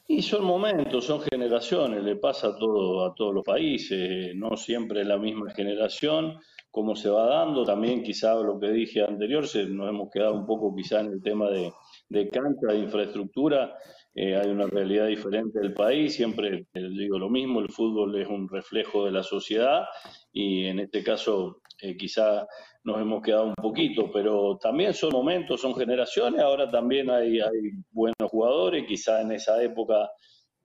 Y 0.05 0.21
son 0.21 0.43
momentos, 0.43 1.05
son 1.05 1.21
generaciones, 1.21 2.03
le 2.03 2.17
pasa 2.17 2.47
a, 2.47 2.57
todo, 2.57 3.05
a 3.05 3.15
todos 3.15 3.33
los 3.33 3.45
países, 3.45 4.35
no 4.35 4.57
siempre 4.57 5.05
la 5.05 5.17
misma 5.17 5.49
generación 5.51 6.39
cómo 6.71 6.95
se 6.95 7.09
va 7.09 7.25
dando. 7.25 7.63
También 7.65 8.03
quizá 8.03 8.35
lo 8.35 8.59
que 8.59 8.71
dije 8.71 9.03
anterior, 9.03 9.47
se, 9.47 9.65
nos 9.65 9.89
hemos 9.89 10.09
quedado 10.11 10.33
un 10.35 10.45
poco 10.45 10.75
quizá 10.75 11.01
en 11.01 11.13
el 11.13 11.21
tema 11.21 11.49
de, 11.49 11.71
de 12.09 12.29
cancha, 12.29 12.67
de 12.67 12.79
infraestructura. 12.79 13.75
Eh, 14.15 14.35
hay 14.35 14.49
una 14.49 14.65
realidad 14.65 15.07
diferente 15.07 15.59
del 15.59 15.73
país, 15.73 16.15
siempre 16.15 16.65
digo 16.73 17.19
lo 17.19 17.29
mismo, 17.29 17.59
el 17.59 17.69
fútbol 17.69 18.19
es 18.19 18.27
un 18.27 18.49
reflejo 18.49 19.05
de 19.05 19.11
la 19.11 19.21
sociedad 19.21 19.85
y 20.33 20.65
en 20.65 20.79
este 20.79 21.03
caso 21.03 21.61
eh, 21.79 21.95
quizá 21.95 22.45
nos 22.83 22.99
hemos 22.99 23.21
quedado 23.21 23.45
un 23.45 23.53
poquito, 23.55 24.09
pero 24.11 24.57
también 24.57 24.93
son 24.93 25.11
momentos, 25.11 25.61
son 25.61 25.75
generaciones, 25.75 26.41
ahora 26.41 26.69
también 26.69 27.09
hay, 27.09 27.39
hay 27.39 27.71
buenos 27.91 28.29
jugadores, 28.29 28.85
quizá 28.87 29.21
en 29.21 29.31
esa 29.31 29.61
época 29.61 30.09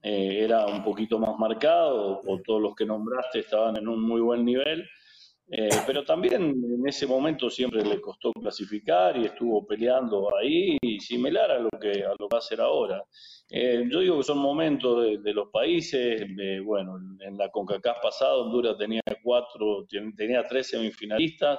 eh, 0.03 0.43
era 0.43 0.67
un 0.67 0.83
poquito 0.83 1.19
más 1.19 1.39
marcado, 1.39 2.21
o 2.27 2.41
todos 2.45 2.61
los 2.61 2.75
que 2.75 2.87
nombraste 2.87 3.41
estaban 3.41 3.77
en 3.77 3.89
un 3.89 4.03
muy 4.03 4.21
buen 4.21 4.45
nivel. 4.45 4.85
Eh, 5.49 5.69
pero 5.87 6.05
también 6.05 6.35
en 6.35 6.89
ese 6.89 7.07
momento 7.07 7.51
siempre 7.51 7.85
le 7.85 8.01
costó 8.01 8.33
clasificar 8.33 9.17
y 9.17 9.27
estuvo 9.27 9.67
peleando 9.67 10.35
ahí, 10.37 10.79
similar 10.99 11.51
a 11.51 11.59
lo 11.59 11.69
que, 11.71 12.03
a 12.03 12.11
lo 12.11 12.17
que 12.17 12.25
va 12.33 12.37
a 12.37 12.39
hacer 12.39 12.61
ahora. 12.61 13.05
Eh, 13.51 13.87
yo 13.91 14.01
digo 14.01 14.17
que 14.17 14.25
son 14.25 14.39
momentos 14.39 15.23
de, 15.23 15.35
los 15.35 15.51
países, 15.51 16.27
bueno, 16.65 16.97
en 17.21 17.37
la 17.37 17.51
CONCACAF 17.51 17.99
pasado 18.03 18.45
Honduras 18.45 18.79
tenía 18.79 19.03
cuatro, 19.23 19.87
tenía 20.17 20.47
tres 20.49 20.69
semifinalistas, 20.69 21.59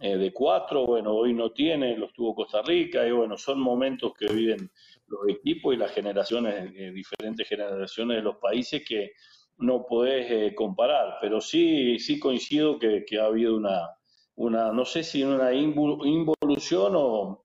eh, 0.00 0.16
de 0.16 0.32
cuatro, 0.32 0.84
bueno, 0.84 1.14
hoy 1.14 1.32
no 1.32 1.52
tiene, 1.52 1.96
los 1.96 2.12
tuvo 2.12 2.34
Costa 2.34 2.62
Rica, 2.62 3.06
y 3.06 3.12
bueno, 3.12 3.38
son 3.38 3.60
momentos 3.60 4.12
que 4.18 4.26
viven 4.26 4.68
los 5.06 5.28
equipos 5.28 5.72
y 5.72 5.76
las 5.76 5.92
generaciones, 5.92 6.72
diferentes 6.92 7.48
generaciones 7.48 8.16
de 8.16 8.22
los 8.22 8.36
países 8.38 8.84
que 8.84 9.12
no 9.58 9.86
podés 9.86 10.30
eh, 10.30 10.54
comparar, 10.54 11.18
pero 11.20 11.40
sí, 11.40 11.98
sí 11.98 12.18
coincido 12.18 12.78
que, 12.78 13.04
ha 13.20 13.24
habido 13.24 13.56
una, 13.56 13.90
una, 14.36 14.72
no 14.72 14.84
sé 14.84 15.02
si 15.04 15.22
una 15.22 15.52
involución 15.52 16.92
o, 16.96 17.44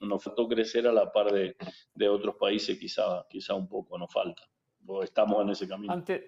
nos 0.00 0.24
faltó 0.24 0.48
crecer 0.48 0.86
a 0.86 0.92
la 0.92 1.12
par 1.12 1.32
de, 1.32 2.08
otros 2.08 2.36
países, 2.36 2.78
quizá, 2.78 3.26
quizá 3.28 3.54
un 3.54 3.68
poco 3.68 3.98
nos 3.98 4.12
falta, 4.12 4.42
o 4.86 5.02
estamos 5.02 5.42
en 5.42 5.50
ese 5.50 5.68
camino. 5.68 5.92
Antes, 5.92 6.22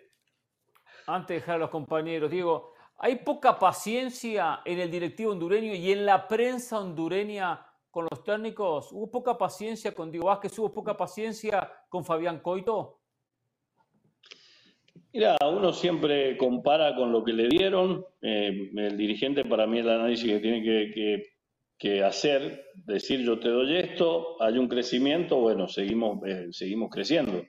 antes 1.06 1.28
de 1.28 1.34
dejar 1.34 1.56
a 1.56 1.58
los 1.58 1.70
compañeros, 1.70 2.30
Diego, 2.30 2.74
hay 2.98 3.16
poca 3.16 3.58
paciencia 3.58 4.60
en 4.64 4.78
el 4.78 4.90
directivo 4.90 5.32
hondureño 5.32 5.74
y 5.74 5.92
en 5.92 6.04
la 6.04 6.28
prensa 6.28 6.78
hondureña 6.78 7.66
con 7.90 8.06
los 8.10 8.22
técnicos. 8.22 8.92
¿Hubo 8.92 9.10
poca 9.10 9.38
paciencia 9.38 9.94
con 9.94 10.10
Diego 10.10 10.26
Vázquez? 10.26 10.58
¿Hubo 10.58 10.72
poca 10.72 10.96
paciencia 10.96 11.72
con 11.88 12.04
Fabián 12.04 12.40
Coito? 12.40 12.99
Mira, 15.12 15.36
uno 15.44 15.72
siempre 15.72 16.36
compara 16.36 16.94
con 16.94 17.10
lo 17.10 17.24
que 17.24 17.32
le 17.32 17.48
dieron. 17.48 18.04
Eh, 18.22 18.70
el 18.76 18.96
dirigente 18.96 19.44
para 19.44 19.66
mí 19.66 19.80
el 19.80 19.88
análisis 19.88 20.30
que 20.30 20.38
tiene 20.38 20.62
que, 20.62 22.04
hacer, 22.04 22.66
decir 22.86 23.20
yo 23.20 23.40
te 23.40 23.48
doy 23.48 23.76
esto, 23.76 24.40
hay 24.40 24.58
un 24.58 24.68
crecimiento, 24.68 25.38
bueno, 25.38 25.66
seguimos, 25.66 26.20
eh, 26.26 26.48
seguimos 26.52 26.90
creciendo. 26.90 27.42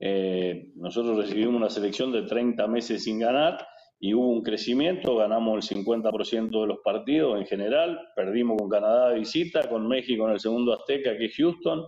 Eh, 0.00 0.72
nosotros 0.74 1.16
recibimos 1.16 1.54
una 1.54 1.70
selección 1.70 2.10
de 2.10 2.22
30 2.22 2.66
meses 2.66 3.04
sin 3.04 3.20
ganar 3.20 3.64
y 4.00 4.14
hubo 4.14 4.28
un 4.28 4.42
crecimiento, 4.42 5.16
ganamos 5.16 5.70
el 5.70 5.76
50% 5.78 6.60
de 6.60 6.66
los 6.66 6.78
partidos 6.82 7.38
en 7.38 7.46
general, 7.46 8.00
perdimos 8.16 8.56
con 8.58 8.68
Canadá 8.68 9.10
de 9.10 9.20
visita, 9.20 9.68
con 9.68 9.86
México 9.86 10.26
en 10.26 10.32
el 10.32 10.40
segundo 10.40 10.72
Azteca, 10.72 11.16
que 11.16 11.26
es 11.26 11.36
Houston, 11.36 11.84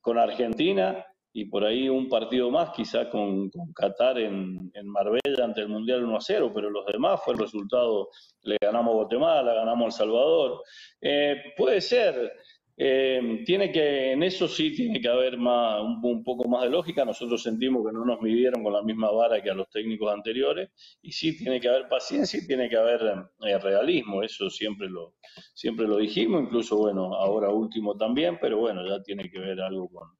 con 0.00 0.18
Argentina 0.18 1.04
y 1.32 1.44
por 1.46 1.64
ahí 1.64 1.88
un 1.88 2.08
partido 2.08 2.50
más, 2.50 2.70
quizá 2.70 3.10
con, 3.10 3.50
Qatar 3.74 4.18
en, 4.18 4.70
Marbella 4.84 5.44
ante 5.44 5.60
el 5.60 5.68
Mundial 5.68 6.04
1 6.04 6.16
a 6.16 6.20
0, 6.20 6.52
pero 6.54 6.70
los 6.70 6.86
demás 6.86 7.20
fue 7.24 7.34
el 7.34 7.40
resultado, 7.40 8.08
le 8.42 8.56
ganamos 8.60 8.92
a 8.92 8.96
Guatemala, 8.96 9.54
ganamos 9.54 9.86
El 9.86 9.92
Salvador. 9.92 10.62
Eh, 11.00 11.36
puede 11.56 11.80
ser, 11.80 12.32
eh, 12.80 13.42
tiene 13.44 13.72
que, 13.72 14.12
en 14.12 14.22
eso 14.22 14.46
sí 14.46 14.72
tiene 14.72 15.00
que 15.00 15.08
haber 15.08 15.36
más, 15.36 15.82
un, 15.82 16.22
poco 16.22 16.48
más 16.48 16.62
de 16.62 16.70
lógica. 16.70 17.04
Nosotros 17.04 17.42
sentimos 17.42 17.84
que 17.84 17.92
no 17.92 18.04
nos 18.04 18.20
midieron 18.22 18.62
con 18.62 18.72
la 18.72 18.82
misma 18.82 19.10
vara 19.10 19.42
que 19.42 19.50
a 19.50 19.54
los 19.54 19.68
técnicos 19.68 20.12
anteriores, 20.12 20.70
y 21.02 21.10
sí 21.12 21.36
tiene 21.36 21.60
que 21.60 21.68
haber 21.68 21.88
paciencia 21.88 22.40
y 22.40 22.46
tiene 22.46 22.68
que 22.68 22.76
haber 22.76 23.00
eh, 23.46 23.58
realismo. 23.58 24.22
Eso 24.22 24.48
siempre 24.48 24.88
lo, 24.88 25.14
siempre 25.54 25.86
lo 25.86 25.96
dijimos, 25.98 26.42
incluso 26.42 26.76
bueno, 26.78 27.14
ahora 27.14 27.50
último 27.50 27.96
también, 27.96 28.38
pero 28.40 28.58
bueno, 28.58 28.86
ya 28.88 29.02
tiene 29.02 29.28
que 29.28 29.40
ver 29.40 29.60
algo 29.60 29.88
con 29.88 30.17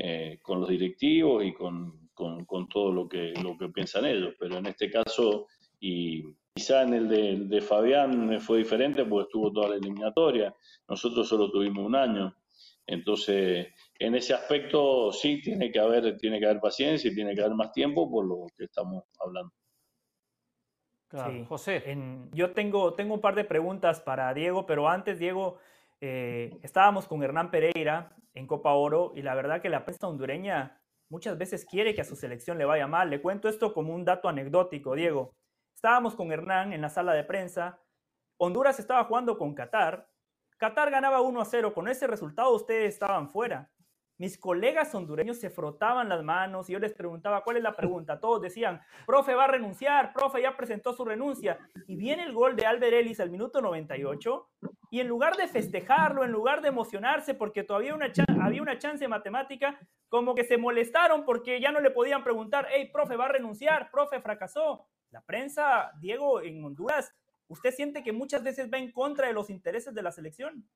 eh, 0.00 0.38
con 0.40 0.60
los 0.60 0.68
directivos 0.68 1.44
y 1.44 1.52
con, 1.52 2.08
con, 2.14 2.68
todo 2.68 2.92
lo 2.92 3.08
que, 3.08 3.34
lo 3.42 3.58
que 3.58 3.68
piensan 3.68 4.06
ellos. 4.06 4.32
Pero 4.38 4.58
en 4.58 4.66
este 4.66 4.88
caso, 4.88 5.48
y 5.80 6.22
quizá 6.54 6.82
en 6.82 6.94
el 6.94 7.08
de, 7.08 7.36
de 7.46 7.60
Fabián 7.60 8.40
fue 8.40 8.58
diferente 8.58 9.04
porque 9.04 9.24
estuvo 9.26 9.52
toda 9.52 9.70
la 9.70 9.74
eliminatoria, 9.74 10.54
nosotros 10.88 11.28
solo 11.28 11.50
tuvimos 11.50 11.84
un 11.84 11.96
año. 11.96 12.32
Entonces, 12.86 13.66
en 13.98 14.14
ese 14.14 14.34
aspecto 14.34 15.10
sí 15.10 15.42
tiene 15.42 15.72
que 15.72 15.80
haber, 15.80 16.16
tiene 16.16 16.38
que 16.38 16.46
haber 16.46 16.60
paciencia 16.60 17.10
y 17.10 17.14
tiene 17.16 17.34
que 17.34 17.40
haber 17.40 17.56
más 17.56 17.72
tiempo 17.72 18.08
por 18.08 18.24
lo 18.24 18.46
que 18.56 18.66
estamos 18.66 19.02
hablando. 19.18 19.52
Claro. 21.08 21.44
José. 21.46 21.82
yo 22.32 22.52
tengo, 22.52 22.94
tengo 22.94 23.14
un 23.14 23.20
par 23.20 23.34
de 23.34 23.44
preguntas 23.44 24.00
para 24.00 24.32
Diego, 24.32 24.64
pero 24.64 24.88
antes, 24.88 25.18
Diego, 25.18 25.58
eh, 26.00 26.58
estábamos 26.62 27.08
con 27.08 27.22
Hernán 27.22 27.50
Pereira 27.50 28.14
en 28.34 28.46
Copa 28.46 28.72
Oro 28.72 29.12
y 29.14 29.22
la 29.22 29.34
verdad 29.34 29.60
que 29.60 29.68
la 29.68 29.84
prensa 29.84 30.06
hondureña 30.06 30.80
muchas 31.10 31.36
veces 31.38 31.64
quiere 31.64 31.94
que 31.94 32.02
a 32.02 32.04
su 32.04 32.16
selección 32.16 32.58
le 32.58 32.64
vaya 32.64 32.86
mal. 32.86 33.10
Le 33.10 33.20
cuento 33.20 33.48
esto 33.48 33.72
como 33.74 33.94
un 33.94 34.04
dato 34.04 34.28
anecdótico, 34.28 34.94
Diego. 34.94 35.34
Estábamos 35.74 36.14
con 36.14 36.32
Hernán 36.32 36.72
en 36.72 36.82
la 36.82 36.88
sala 36.88 37.14
de 37.14 37.24
prensa. 37.24 37.80
Honduras 38.38 38.78
estaba 38.78 39.04
jugando 39.04 39.38
con 39.38 39.54
Qatar. 39.54 40.08
Qatar 40.56 40.90
ganaba 40.90 41.20
1 41.20 41.40
a 41.40 41.44
0. 41.44 41.74
Con 41.74 41.88
ese 41.88 42.06
resultado 42.06 42.54
ustedes 42.54 42.94
estaban 42.94 43.28
fuera. 43.28 43.70
Mis 44.18 44.36
colegas 44.36 44.92
hondureños 44.96 45.38
se 45.38 45.48
frotaban 45.48 46.08
las 46.08 46.24
manos 46.24 46.68
y 46.68 46.72
yo 46.72 46.80
les 46.80 46.92
preguntaba, 46.92 47.44
¿cuál 47.44 47.56
es 47.56 47.62
la 47.62 47.76
pregunta? 47.76 48.18
Todos 48.18 48.42
decían, 48.42 48.80
profe 49.06 49.32
va 49.34 49.44
a 49.44 49.46
renunciar, 49.48 50.12
profe 50.12 50.42
ya 50.42 50.56
presentó 50.56 50.92
su 50.92 51.04
renuncia. 51.04 51.56
Y 51.86 51.94
viene 51.94 52.24
el 52.24 52.32
gol 52.32 52.56
de 52.56 52.66
Albert 52.66 52.94
Ellis 52.94 53.20
al 53.20 53.30
minuto 53.30 53.60
98 53.60 54.48
y 54.90 54.98
en 54.98 55.06
lugar 55.06 55.36
de 55.36 55.46
festejarlo, 55.46 56.24
en 56.24 56.32
lugar 56.32 56.62
de 56.62 56.68
emocionarse 56.68 57.34
porque 57.34 57.62
todavía 57.62 57.96
había 58.42 58.62
una 58.62 58.78
chance 58.78 59.06
matemática, 59.06 59.78
como 60.08 60.34
que 60.34 60.42
se 60.42 60.58
molestaron 60.58 61.24
porque 61.24 61.60
ya 61.60 61.70
no 61.70 61.78
le 61.78 61.92
podían 61.92 62.24
preguntar, 62.24 62.66
hey, 62.72 62.90
profe 62.92 63.14
va 63.14 63.26
a 63.26 63.32
renunciar, 63.32 63.88
profe 63.92 64.20
fracasó. 64.20 64.88
La 65.10 65.20
prensa, 65.20 65.92
Diego, 66.00 66.42
en 66.42 66.64
Honduras, 66.64 67.14
¿usted 67.46 67.70
siente 67.70 68.02
que 68.02 68.12
muchas 68.12 68.42
veces 68.42 68.68
va 68.68 68.78
en 68.78 68.90
contra 68.90 69.28
de 69.28 69.32
los 69.32 69.48
intereses 69.48 69.94
de 69.94 70.02
la 70.02 70.10
selección? 70.10 70.68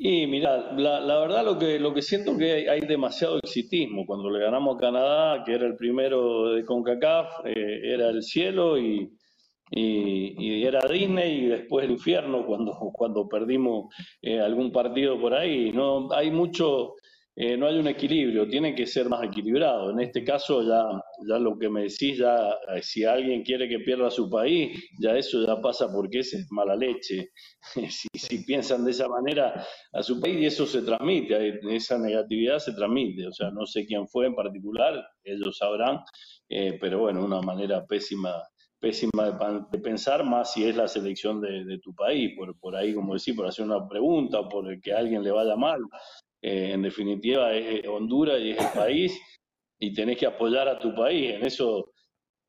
Y 0.00 0.28
mira, 0.28 0.72
la, 0.76 1.18
verdad 1.18 1.44
lo 1.44 1.58
que, 1.58 1.80
lo 1.80 1.92
que 1.92 2.02
siento 2.02 2.38
que 2.38 2.70
hay, 2.70 2.80
demasiado 2.82 3.38
exitismo. 3.38 4.06
Cuando 4.06 4.30
le 4.30 4.38
ganamos 4.38 4.76
a 4.76 4.80
Canadá, 4.80 5.42
que 5.44 5.54
era 5.54 5.66
el 5.66 5.74
primero 5.74 6.52
de 6.52 6.64
CONCACAF, 6.64 7.44
eh, 7.46 7.80
era 7.82 8.08
el 8.10 8.22
cielo 8.22 8.78
y, 8.78 9.10
y, 9.72 10.64
era 10.64 10.86
Disney 10.88 11.44
y 11.44 11.46
después 11.46 11.84
el 11.84 11.90
infierno 11.92 12.46
cuando, 12.46 12.72
cuando 12.92 13.28
perdimos 13.28 13.92
eh, 14.22 14.38
algún 14.38 14.70
partido 14.70 15.20
por 15.20 15.34
ahí. 15.34 15.72
No 15.72 16.12
hay 16.12 16.30
mucho, 16.30 16.94
eh, 17.40 17.56
no 17.56 17.68
hay 17.68 17.78
un 17.78 17.86
equilibrio, 17.86 18.48
tiene 18.48 18.74
que 18.74 18.84
ser 18.84 19.08
más 19.08 19.22
equilibrado. 19.22 19.92
En 19.92 20.00
este 20.00 20.24
caso, 20.24 20.60
ya, 20.60 21.00
ya 21.28 21.38
lo 21.38 21.56
que 21.56 21.68
me 21.68 21.82
decís, 21.82 22.18
ya 22.18 22.50
eh, 22.74 22.82
si 22.82 23.04
alguien 23.04 23.44
quiere 23.44 23.68
que 23.68 23.78
pierda 23.78 24.10
su 24.10 24.28
país, 24.28 24.76
ya 24.98 25.16
eso 25.16 25.46
ya 25.46 25.60
pasa 25.60 25.86
porque 25.92 26.18
ese 26.18 26.38
es 26.38 26.50
mala 26.50 26.74
leche. 26.74 27.30
si, 27.90 28.08
si 28.12 28.44
piensan 28.44 28.84
de 28.84 28.90
esa 28.90 29.06
manera 29.06 29.64
a 29.92 30.02
su 30.02 30.20
país, 30.20 30.40
y 30.40 30.46
eso 30.46 30.66
se 30.66 30.82
transmite, 30.82 31.60
esa 31.70 31.96
negatividad 31.96 32.58
se 32.58 32.72
transmite. 32.72 33.28
O 33.28 33.32
sea, 33.32 33.52
no 33.52 33.64
sé 33.66 33.86
quién 33.86 34.08
fue 34.08 34.26
en 34.26 34.34
particular, 34.34 35.00
ellos 35.22 35.58
sabrán, 35.58 36.00
eh, 36.48 36.76
pero 36.80 36.98
bueno, 36.98 37.24
una 37.24 37.40
manera 37.40 37.86
pésima 37.86 38.34
pésima 38.80 39.30
de, 39.72 39.78
pensar, 39.80 40.24
más 40.24 40.52
si 40.52 40.64
es 40.64 40.76
la 40.76 40.86
selección 40.86 41.40
de, 41.40 41.78
tu 41.82 41.94
país, 41.94 42.32
por, 42.36 42.56
por 42.58 42.76
ahí, 42.76 42.94
como 42.94 43.14
decir, 43.14 43.34
por 43.34 43.46
hacer 43.46 43.64
una 43.64 43.88
pregunta, 43.88 44.48
por 44.48 44.72
el 44.72 44.80
que 44.80 44.92
alguien 44.92 45.24
le 45.24 45.32
vaya 45.32 45.56
mal. 45.56 45.80
Eh, 46.40 46.72
en 46.72 46.82
definitiva 46.82 47.52
es 47.52 47.86
Honduras 47.86 48.40
y 48.40 48.50
es 48.50 48.58
el 48.58 48.72
país 48.72 49.20
y 49.78 49.92
tenés 49.92 50.18
que 50.18 50.26
apoyar 50.26 50.68
a 50.68 50.78
tu 50.78 50.94
país. 50.94 51.34
En 51.34 51.44
eso 51.44 51.92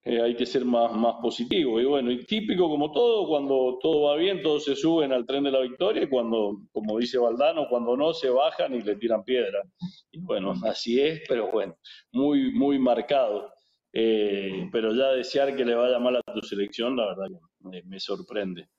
eh, 0.04 0.22
hay 0.22 0.36
que 0.36 0.46
ser 0.46 0.66
más, 0.66 0.92
más 0.94 1.16
positivo. 1.22 1.80
Y 1.80 1.86
bueno, 1.86 2.12
y 2.12 2.26
típico 2.26 2.70
como 2.70 2.92
todo, 2.92 3.28
cuando 3.28 3.78
todo 3.82 4.04
va 4.04 4.16
bien, 4.16 4.42
todos 4.42 4.66
se 4.66 4.76
suben 4.76 5.12
al 5.12 5.26
tren 5.26 5.44
de 5.44 5.52
la 5.52 5.60
victoria 5.60 6.04
y 6.04 6.10
cuando, 6.10 6.62
como 6.72 6.98
dice 6.98 7.18
Valdano, 7.18 7.68
cuando 7.70 7.98
no 7.98 8.14
se 8.14 8.30
bajan 8.30 8.74
y 8.76 8.82
le 8.82 8.96
tiran 8.96 9.24
piedra. 9.24 9.62
Y 10.12 10.20
bueno, 10.22 10.54
así 10.66 11.02
es, 11.02 11.22
pero 11.28 11.52
bueno, 11.52 11.76
muy, 12.12 12.52
muy 12.54 12.80
marcado. 12.80 13.52
Eh, 13.92 14.70
pero 14.72 14.94
ya 14.94 15.14
desear 15.14 15.56
que 15.56 15.66
le 15.66 15.74
vaya 15.74 15.98
mal 15.98 16.16
a 16.16 16.34
tu 16.34 16.42
selección, 16.42 16.96
la 16.96 17.08
verdad 17.08 17.26
que 17.72 17.82
me, 17.84 18.00
sorprende. 18.00 18.70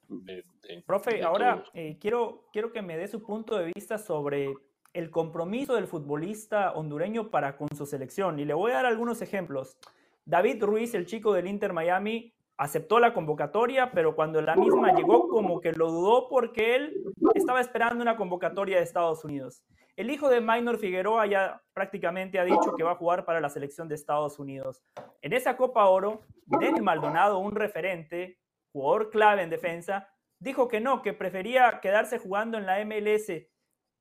Profe, 0.86 1.20
ahora 1.22 1.64
quiero, 1.98 2.46
quiero 2.52 2.72
que 2.72 2.80
me 2.80 2.96
dé 2.96 3.08
su 3.08 3.20
punto 3.20 3.58
de 3.58 3.72
vista 3.74 3.98
sobre 3.98 4.54
el 4.92 5.10
compromiso 5.10 5.74
del 5.74 5.86
futbolista 5.86 6.72
hondureño 6.72 7.30
para 7.30 7.56
con 7.56 7.68
su 7.76 7.86
selección. 7.86 8.38
Y 8.38 8.44
le 8.44 8.54
voy 8.54 8.72
a 8.72 8.76
dar 8.76 8.86
algunos 8.86 9.22
ejemplos. 9.22 9.78
David 10.24 10.62
Ruiz, 10.62 10.94
el 10.94 11.06
chico 11.06 11.32
del 11.32 11.46
Inter 11.46 11.72
Miami, 11.72 12.32
aceptó 12.56 13.00
la 13.00 13.14
convocatoria, 13.14 13.90
pero 13.92 14.14
cuando 14.14 14.42
la 14.42 14.54
misma 14.54 14.92
llegó 14.92 15.28
como 15.28 15.60
que 15.60 15.72
lo 15.72 15.90
dudó 15.90 16.28
porque 16.28 16.76
él 16.76 17.02
estaba 17.34 17.60
esperando 17.60 18.02
una 18.02 18.16
convocatoria 18.16 18.76
de 18.76 18.82
Estados 18.82 19.24
Unidos. 19.24 19.62
El 19.96 20.10
hijo 20.10 20.28
de 20.28 20.40
Minor 20.40 20.78
Figueroa 20.78 21.26
ya 21.26 21.62
prácticamente 21.72 22.38
ha 22.38 22.44
dicho 22.44 22.74
que 22.76 22.82
va 22.82 22.92
a 22.92 22.96
jugar 22.96 23.24
para 23.24 23.40
la 23.40 23.48
selección 23.48 23.88
de 23.88 23.94
Estados 23.94 24.38
Unidos. 24.38 24.82
En 25.22 25.32
esa 25.32 25.56
Copa 25.56 25.86
Oro, 25.86 26.22
Denny 26.46 26.80
Maldonado, 26.80 27.38
un 27.38 27.54
referente, 27.54 28.38
jugador 28.72 29.10
clave 29.10 29.42
en 29.42 29.50
defensa, 29.50 30.08
dijo 30.38 30.68
que 30.68 30.80
no, 30.80 31.02
que 31.02 31.12
prefería 31.12 31.80
quedarse 31.80 32.18
jugando 32.18 32.58
en 32.58 32.66
la 32.66 32.84
MLS. 32.84 33.46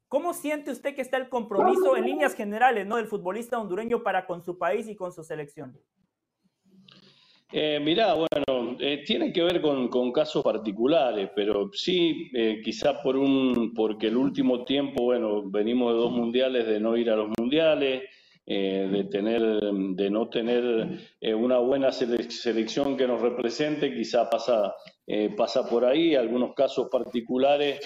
¿Cómo 0.09 0.33
siente 0.33 0.71
usted 0.71 0.95
que 0.95 1.03
está 1.03 1.17
el 1.17 1.29
compromiso 1.29 1.95
en 1.95 2.03
líneas 2.03 2.33
generales 2.33 2.85
¿no? 2.87 2.97
del 2.97 3.05
futbolista 3.05 3.59
hondureño 3.59 4.01
para 4.01 4.25
con 4.25 4.43
su 4.43 4.57
país 4.57 4.87
y 4.87 4.95
con 4.95 5.13
su 5.13 5.23
selección? 5.23 5.79
Eh, 7.51 7.79
mirá, 7.79 8.15
bueno, 8.15 8.75
eh, 8.79 9.03
tiene 9.05 9.31
que 9.31 9.43
ver 9.43 9.61
con, 9.61 10.11
casos 10.11 10.43
particulares, 10.43 11.29
pero 11.35 11.69
sí, 11.73 12.29
eh, 12.33 12.59
quizá 12.63 13.01
por 13.03 13.17
un, 13.17 13.71
porque 13.75 14.07
el 14.07 14.17
último 14.17 14.65
tiempo, 14.65 15.03
bueno, 15.03 15.43
venimos 15.45 15.93
de 15.93 15.99
dos 15.99 16.11
mundiales 16.11 16.65
de 16.65 16.79
no 16.79 16.97
ir 16.97 17.11
a 17.11 17.15
los 17.15 17.29
mundiales, 17.37 18.03
eh, 18.51 18.89
de, 18.91 19.03
tener, 19.03 19.43
de 19.61 20.09
no 20.09 20.27
tener 20.27 20.97
eh, 21.21 21.35
una 21.35 21.59
buena 21.59 21.91
selección 21.91 22.97
que 22.97 23.05
nos 23.05 23.21
represente, 23.21 23.93
quizá 23.93 24.27
pasa, 24.27 24.73
eh, 25.09 25.33
pasa 25.35 25.67
por 25.67 25.83
ahí. 25.83 26.15
Algunos 26.15 26.53
casos 26.53 26.87
particulares 26.89 27.79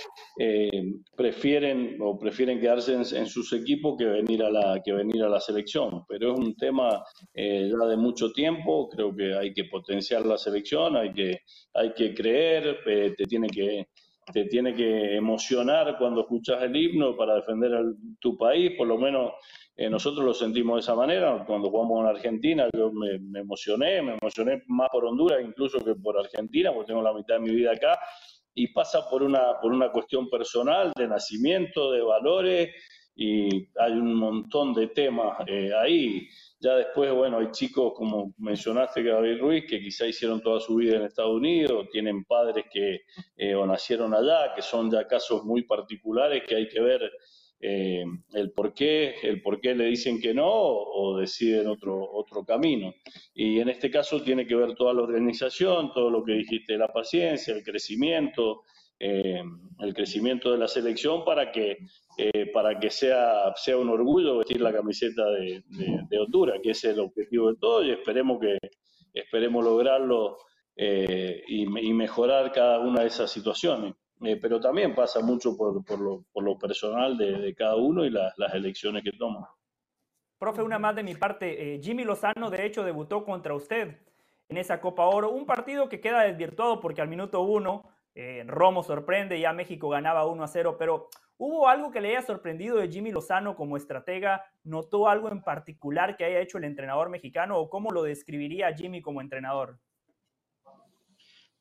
prefieren 1.16 1.98
o 2.02 2.20
prefieren 2.20 2.60
quedarse 2.60 2.94
en, 2.94 3.26
sus 3.26 3.54
equipos 3.54 3.96
que 3.98 4.06
venir, 4.06 4.44
a 4.44 4.52
la, 4.52 4.82
que 4.84 4.92
venir 4.92 5.24
a 5.24 5.30
la 5.30 5.40
selección. 5.40 6.04
Pero 6.08 6.34
es 6.34 6.40
un 6.40 6.56
tema 6.56 7.04
ya 7.34 7.86
de 7.88 7.98
mucho 7.98 8.32
tiempo. 8.34 8.90
Creo 8.90 9.16
que 9.16 9.34
hay 9.36 9.54
que 9.54 9.66
potenciar 9.66 10.26
la 10.26 10.38
selección, 10.38 10.98
hay 10.98 11.14
que, 11.14 11.40
hay 11.74 11.94
que 11.94 12.14
creer, 12.14 12.80
te 12.84 13.26
tiene 13.26 13.48
que 13.48 13.88
te 14.32 14.46
tiene 14.46 14.74
que 14.74 15.16
emocionar 15.16 15.98
cuando 15.98 16.22
escuchas 16.22 16.62
el 16.64 16.76
himno 16.76 17.16
para 17.16 17.36
defender 17.36 17.72
tu 18.20 18.38
país, 18.38 18.72
por 18.78 18.88
lo 18.88 18.98
menos 18.98 19.34
eh, 19.76 19.90
nosotros 19.90 20.24
lo 20.24 20.34
sentimos 20.34 20.76
de 20.76 20.80
esa 20.82 20.96
manera. 20.96 21.44
Cuando 21.48 21.70
jugamos 21.70 22.02
en 22.02 22.08
Argentina, 22.08 22.68
yo 22.76 22.92
me, 22.92 23.16
emocioné, 23.40 24.02
me 24.02 24.18
emocioné 24.22 24.64
más 24.68 24.90
por 24.92 25.06
Honduras 25.06 25.42
incluso 25.44 25.84
que 25.84 25.96
por 25.96 26.18
Argentina, 26.18 26.72
porque 26.72 26.88
tengo 26.88 27.02
la 27.02 27.14
mitad 27.14 27.36
de 27.36 27.42
mi 27.42 27.52
vida 27.52 27.72
acá. 27.72 28.00
Y 28.54 28.68
pasa 28.68 29.10
por 29.10 29.24
una, 29.24 29.60
por 29.60 29.72
una 29.72 29.92
cuestión 29.92 30.30
personal, 30.30 30.92
de 30.96 31.08
nacimiento, 31.08 31.92
de 31.92 32.02
valores, 32.02 32.70
y 33.16 33.68
hay 33.80 33.92
un 33.94 34.14
montón 34.16 34.74
de 34.76 34.88
temas 34.88 35.38
eh, 35.48 35.72
ahí. 35.76 36.28
Ya 36.60 36.76
después, 36.76 37.12
bueno, 37.12 37.40
hay 37.40 37.52
chicos, 37.52 37.94
como 37.96 38.34
mencionaste, 38.38 39.02
Gabriel 39.04 39.40
Ruiz, 39.40 39.66
que 39.68 39.82
quizá 39.82 40.06
hicieron 40.06 40.42
toda 40.42 40.60
su 40.60 40.76
vida 40.76 40.98
en 40.98 41.04
Estados 41.04 41.34
Unidos, 41.34 41.90
tienen 41.92 42.24
padres 42.24 42.66
que 42.72 43.02
eh, 43.36 43.56
nacieron 43.66 44.14
allá, 44.14 44.54
que 44.56 44.62
son 44.62 44.90
ya 44.90 45.06
casos 45.08 45.44
muy 45.44 45.64
particulares 45.64 46.44
que 46.48 46.56
hay 46.56 46.70
que 46.70 46.80
ver 46.80 47.12
eh, 47.66 48.04
el 48.34 48.52
por 48.52 48.74
qué, 48.74 49.16
el 49.24 49.42
por 49.42 49.62
qué 49.62 49.74
le 49.74 49.86
dicen 49.86 50.20
que 50.20 50.34
no 50.34 50.52
o 50.52 51.18
deciden 51.18 51.68
otro, 51.68 52.12
otro 52.12 52.44
camino. 52.44 52.94
Y 53.34 53.62
en 53.62 53.70
este 53.70 53.90
caso 53.90 54.22
tiene 54.22 54.46
que 54.46 54.54
ver 54.56 54.76
toda 54.76 54.94
la 54.94 55.04
organización, 55.04 55.94
todo 55.94 56.10
lo 56.10 56.26
que 56.26 56.34
dijiste, 56.34 56.78
la 56.78 56.90
paciencia, 56.90 57.56
el 57.56 57.64
crecimiento, 57.64 58.64
eh, 59.00 59.42
el 59.80 59.94
crecimiento 59.94 60.52
de 60.52 60.58
la 60.58 60.68
selección 60.68 61.24
para 61.24 61.54
que, 61.54 61.78
eh, 62.18 62.48
para 62.48 62.78
que 62.78 62.90
sea, 62.90 63.54
sea 63.56 63.78
un 63.78 63.88
orgullo 63.88 64.40
vestir 64.40 64.60
la 64.60 64.74
camiseta 64.74 65.24
de, 65.30 65.64
de, 66.10 66.20
Honduras, 66.20 66.60
que 66.62 66.72
es 66.72 66.84
el 66.84 67.00
objetivo 67.00 67.50
de 67.50 67.58
todo 67.62 67.82
y 67.82 67.92
esperemos, 67.92 68.42
que, 68.42 68.58
esperemos 69.14 69.64
lograrlo 69.64 70.38
y, 70.76 71.64
y 71.64 71.94
mejorar 71.94 72.52
cada 72.52 72.80
una 72.80 73.04
de 73.04 73.08
esas 73.08 73.32
situaciones. 73.32 73.94
Eh, 74.24 74.38
pero 74.42 74.60
también 74.60 74.96
pasa 74.96 75.20
mucho 75.20 75.56
por, 75.58 75.84
por, 75.84 76.00
lo, 76.00 76.24
por 76.32 76.44
lo, 76.44 76.58
personal 76.58 77.18
de, 77.18 77.54
cada 77.56 77.76
uno 77.76 78.06
y 78.06 78.10
las 78.10 78.54
elecciones 78.54 79.04
que 79.04 79.12
toma. 79.12 79.50
Profe, 80.38 80.62
una 80.62 80.80
más 80.80 80.96
de 80.96 81.04
mi 81.04 81.16
parte. 81.16 81.76
Eh, 81.76 81.80
Jimmy 81.82 82.04
Lozano, 82.04 82.50
de 82.50 82.66
hecho, 82.66 82.84
debutó 82.84 83.24
contra 83.24 83.54
usted 83.54 83.98
en 84.50 84.58
esa 84.58 84.82
Copa 84.82 85.06
Oro. 85.06 85.32
Un 85.32 85.46
partido 85.46 85.88
que 85.88 86.02
queda 86.02 86.24
desvirtuado 86.24 86.80
porque 86.80 87.02
al 87.02 87.08
minuto 87.08 87.42
uno 87.42 87.90
eh, 88.16 88.44
Romo 88.46 88.84
sorprende, 88.84 89.40
ya 89.40 89.54
México 89.54 89.90
ganaba 89.90 90.26
1 90.26 90.44
a 90.44 90.48
0, 90.48 90.76
pero 90.78 91.08
¿hubo 91.38 91.68
algo 91.68 91.92
que 91.92 92.02
le 92.02 92.10
haya 92.10 92.22
sorprendido 92.22 92.78
de 92.78 92.90
Jimmy 92.90 93.12
Lozano 93.12 93.56
como 93.56 93.78
estratega? 93.78 94.44
¿Notó 94.64 95.08
algo 95.08 95.30
en 95.30 95.42
particular 95.42 96.16
que 96.16 96.26
haya 96.26 96.40
hecho 96.40 96.58
el 96.58 96.66
entrenador 96.66 97.10
mexicano 97.10 97.58
o 97.58 97.70
cómo 97.70 97.92
lo 97.92 98.04
describiría 98.04 98.74
Jimmy 98.74 99.02
como 99.02 99.22
entrenador? 99.22 99.80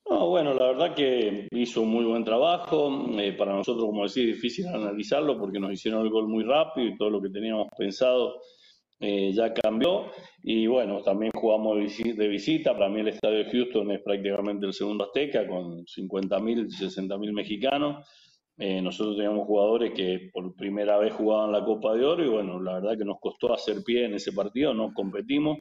No, 0.09 0.27
bueno, 0.29 0.53
la 0.53 0.67
verdad 0.67 0.95
que 0.95 1.47
hizo 1.51 1.81
un 1.81 1.89
muy 1.89 2.05
buen 2.05 2.23
trabajo. 2.23 2.91
Eh, 3.19 3.33
para 3.33 3.53
nosotros, 3.53 3.85
como 3.85 4.03
decía, 4.03 4.25
difícil 4.25 4.67
analizarlo 4.67 5.39
porque 5.39 5.59
nos 5.59 5.71
hicieron 5.71 6.01
el 6.01 6.09
gol 6.09 6.27
muy 6.27 6.43
rápido 6.43 6.87
y 6.87 6.97
todo 6.97 7.09
lo 7.09 7.21
que 7.21 7.29
teníamos 7.29 7.67
pensado 7.77 8.41
eh, 8.99 9.31
ya 9.33 9.53
cambió. 9.53 10.11
Y 10.43 10.67
bueno, 10.67 11.01
también 11.01 11.31
jugamos 11.33 11.77
de 11.97 12.27
visita. 12.27 12.73
Para 12.73 12.89
mí 12.89 12.99
el 12.99 13.09
estadio 13.09 13.39
de 13.39 13.51
Houston 13.51 13.91
es 13.91 14.01
prácticamente 14.01 14.65
el 14.65 14.73
segundo 14.73 15.05
Azteca 15.05 15.47
con 15.47 15.85
50.000, 15.85 16.67
60.000 16.67 17.33
mexicanos. 17.33 18.05
Eh, 18.57 18.81
nosotros 18.81 19.15
teníamos 19.15 19.47
jugadores 19.47 19.93
que 19.93 20.29
por 20.31 20.55
primera 20.55 20.97
vez 20.97 21.13
jugaban 21.13 21.51
la 21.51 21.65
Copa 21.65 21.95
de 21.95 22.05
Oro 22.05 22.23
y 22.23 22.29
bueno, 22.29 22.61
la 22.61 22.75
verdad 22.75 22.97
que 22.97 23.05
nos 23.05 23.19
costó 23.19 23.51
hacer 23.53 23.83
pie 23.83 24.05
en 24.05 24.13
ese 24.13 24.31
partido, 24.31 24.75
no 24.75 24.93
competimos 24.93 25.57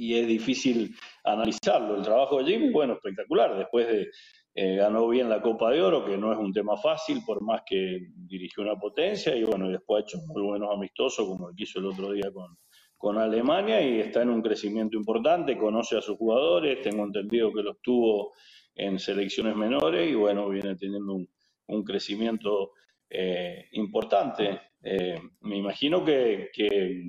y 0.00 0.18
es 0.18 0.26
difícil 0.26 0.96
analizarlo. 1.24 1.96
El 1.96 2.02
trabajo 2.02 2.38
de 2.38 2.50
Jimmy, 2.50 2.70
bueno, 2.70 2.94
espectacular. 2.94 3.58
Después 3.58 3.86
de 3.86 4.08
eh, 4.54 4.76
ganó 4.76 5.06
bien 5.08 5.28
la 5.28 5.42
Copa 5.42 5.70
de 5.70 5.82
Oro, 5.82 6.06
que 6.06 6.16
no 6.16 6.32
es 6.32 6.38
un 6.38 6.54
tema 6.54 6.78
fácil, 6.78 7.22
por 7.24 7.42
más 7.42 7.60
que 7.66 8.08
dirigió 8.16 8.62
una 8.62 8.76
potencia, 8.76 9.36
y 9.36 9.44
bueno, 9.44 9.68
después 9.68 10.02
ha 10.02 10.06
hecho 10.06 10.18
muy 10.26 10.40
buenos 10.42 10.70
amistosos, 10.74 11.28
como 11.28 11.50
el 11.50 11.54
que 11.54 11.64
hizo 11.64 11.80
el 11.80 11.86
otro 11.86 12.12
día 12.12 12.32
con, 12.32 12.56
con 12.96 13.18
Alemania, 13.18 13.82
y 13.82 14.00
está 14.00 14.22
en 14.22 14.30
un 14.30 14.40
crecimiento 14.40 14.96
importante, 14.96 15.58
conoce 15.58 15.98
a 15.98 16.00
sus 16.00 16.16
jugadores, 16.16 16.80
tengo 16.80 17.04
entendido 17.04 17.52
que 17.52 17.62
los 17.62 17.76
tuvo 17.82 18.32
en 18.74 18.98
selecciones 18.98 19.54
menores, 19.54 20.10
y 20.10 20.14
bueno, 20.14 20.48
viene 20.48 20.76
teniendo 20.76 21.12
un, 21.12 21.28
un 21.66 21.84
crecimiento 21.84 22.72
eh, 23.10 23.66
importante. 23.72 24.60
Eh, 24.82 25.20
me 25.40 25.56
imagino 25.56 26.04
que, 26.04 26.50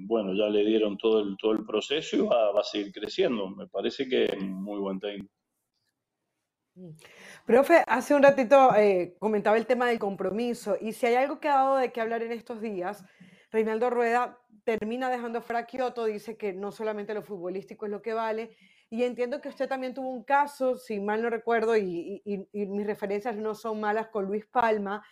bueno, 0.06 0.34
ya 0.34 0.50
le 0.50 0.66
dieron 0.66 0.98
todo 0.98 1.22
el, 1.22 1.66
proceso 1.66 2.18
y 2.18 2.22
va, 2.22 2.60
a 2.60 2.64
seguir 2.64 2.92
creciendo. 2.92 3.50
Me 3.50 3.68
parece 3.68 4.08
que 4.08 4.26
es 4.26 4.40
muy 4.40 4.80
buen 4.80 5.00
técnico. 5.00 5.34
Mm. 6.76 6.92
Profe, 7.46 7.84
hace 7.88 8.14
un 8.14 8.24
ratito 8.24 8.76
eh, 8.76 9.16
comentaba 9.20 9.58
el 9.58 9.66
tema 9.66 9.88
del 9.88 10.00
compromiso 10.00 10.78
y 10.80 10.94
si 10.94 11.06
hay 11.06 11.16
algo 11.16 11.40
que 11.40 11.50
ha 11.50 11.56
dado 11.56 11.78
de 11.78 11.92
qué 11.92 12.02
hablar 12.02 12.24
en 12.24 12.32
estos 12.32 12.62
días, 12.62 13.04
Reinaldo 13.52 13.90
Rueda 13.90 14.40
termina 14.64 15.10
dejando 15.10 15.42
fuera 15.42 15.62
a 15.62 15.66
Kioto, 15.66 16.06
dice 16.06 16.38
que 16.38 16.54
no 16.54 16.72
solamente 16.72 17.14
lo 17.14 17.24
futbolístico 17.24 17.86
es 17.86 17.92
lo 17.92 18.02
que 18.02 18.14
vale 18.14 18.56
y 18.90 19.04
entiendo 19.04 19.42
que 19.42 19.50
usted 19.50 19.68
también 19.68 19.94
tuvo 19.94 20.10
un 20.10 20.24
caso, 20.24 20.78
si 20.78 21.00
mal 21.00 21.22
no 21.22 21.30
recuerdo 21.30 21.76
y 21.76 22.22
mis 22.54 22.86
referencias 22.86 23.36
no 23.36 23.56
son 23.56 23.80
malas, 23.80 24.08
con 24.08 24.26
Luis 24.26 24.46
Palma, 24.46 25.04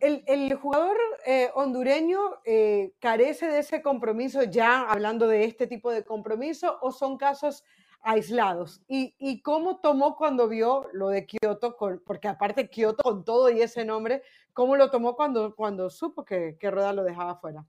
el, 0.00 0.54
jugador 0.54 0.96
eh, 1.26 1.50
hondureño 1.54 2.18
eh, 2.44 2.92
carece 2.98 3.46
de 3.46 3.60
ese 3.60 3.82
compromiso, 3.82 4.42
ya 4.44 4.82
hablando 4.82 5.28
de 5.28 5.44
este 5.44 5.66
tipo 5.66 5.90
de 5.90 6.04
compromiso, 6.04 6.78
o 6.80 6.90
son 6.90 7.16
casos 7.16 7.64
aislados? 8.02 8.82
¿Y, 8.88 9.42
cómo 9.42 9.80
tomó 9.80 10.16
cuando 10.16 10.48
vio 10.48 10.88
lo 10.92 11.08
de 11.08 11.26
Kioto? 11.26 11.76
porque 12.04 12.28
aparte 12.28 12.68
Kioto 12.68 13.02
con 13.02 13.24
todo 13.24 13.50
y 13.50 13.60
ese 13.60 13.84
nombre, 13.84 14.22
¿cómo 14.52 14.76
lo 14.76 14.90
tomó 14.90 15.14
cuando, 15.14 15.54
cuando 15.54 15.90
supo 15.90 16.24
que, 16.24 16.56
que 16.58 16.70
Rueda 16.70 16.92
lo 16.92 17.04
dejaba 17.04 17.36
fuera? 17.36 17.66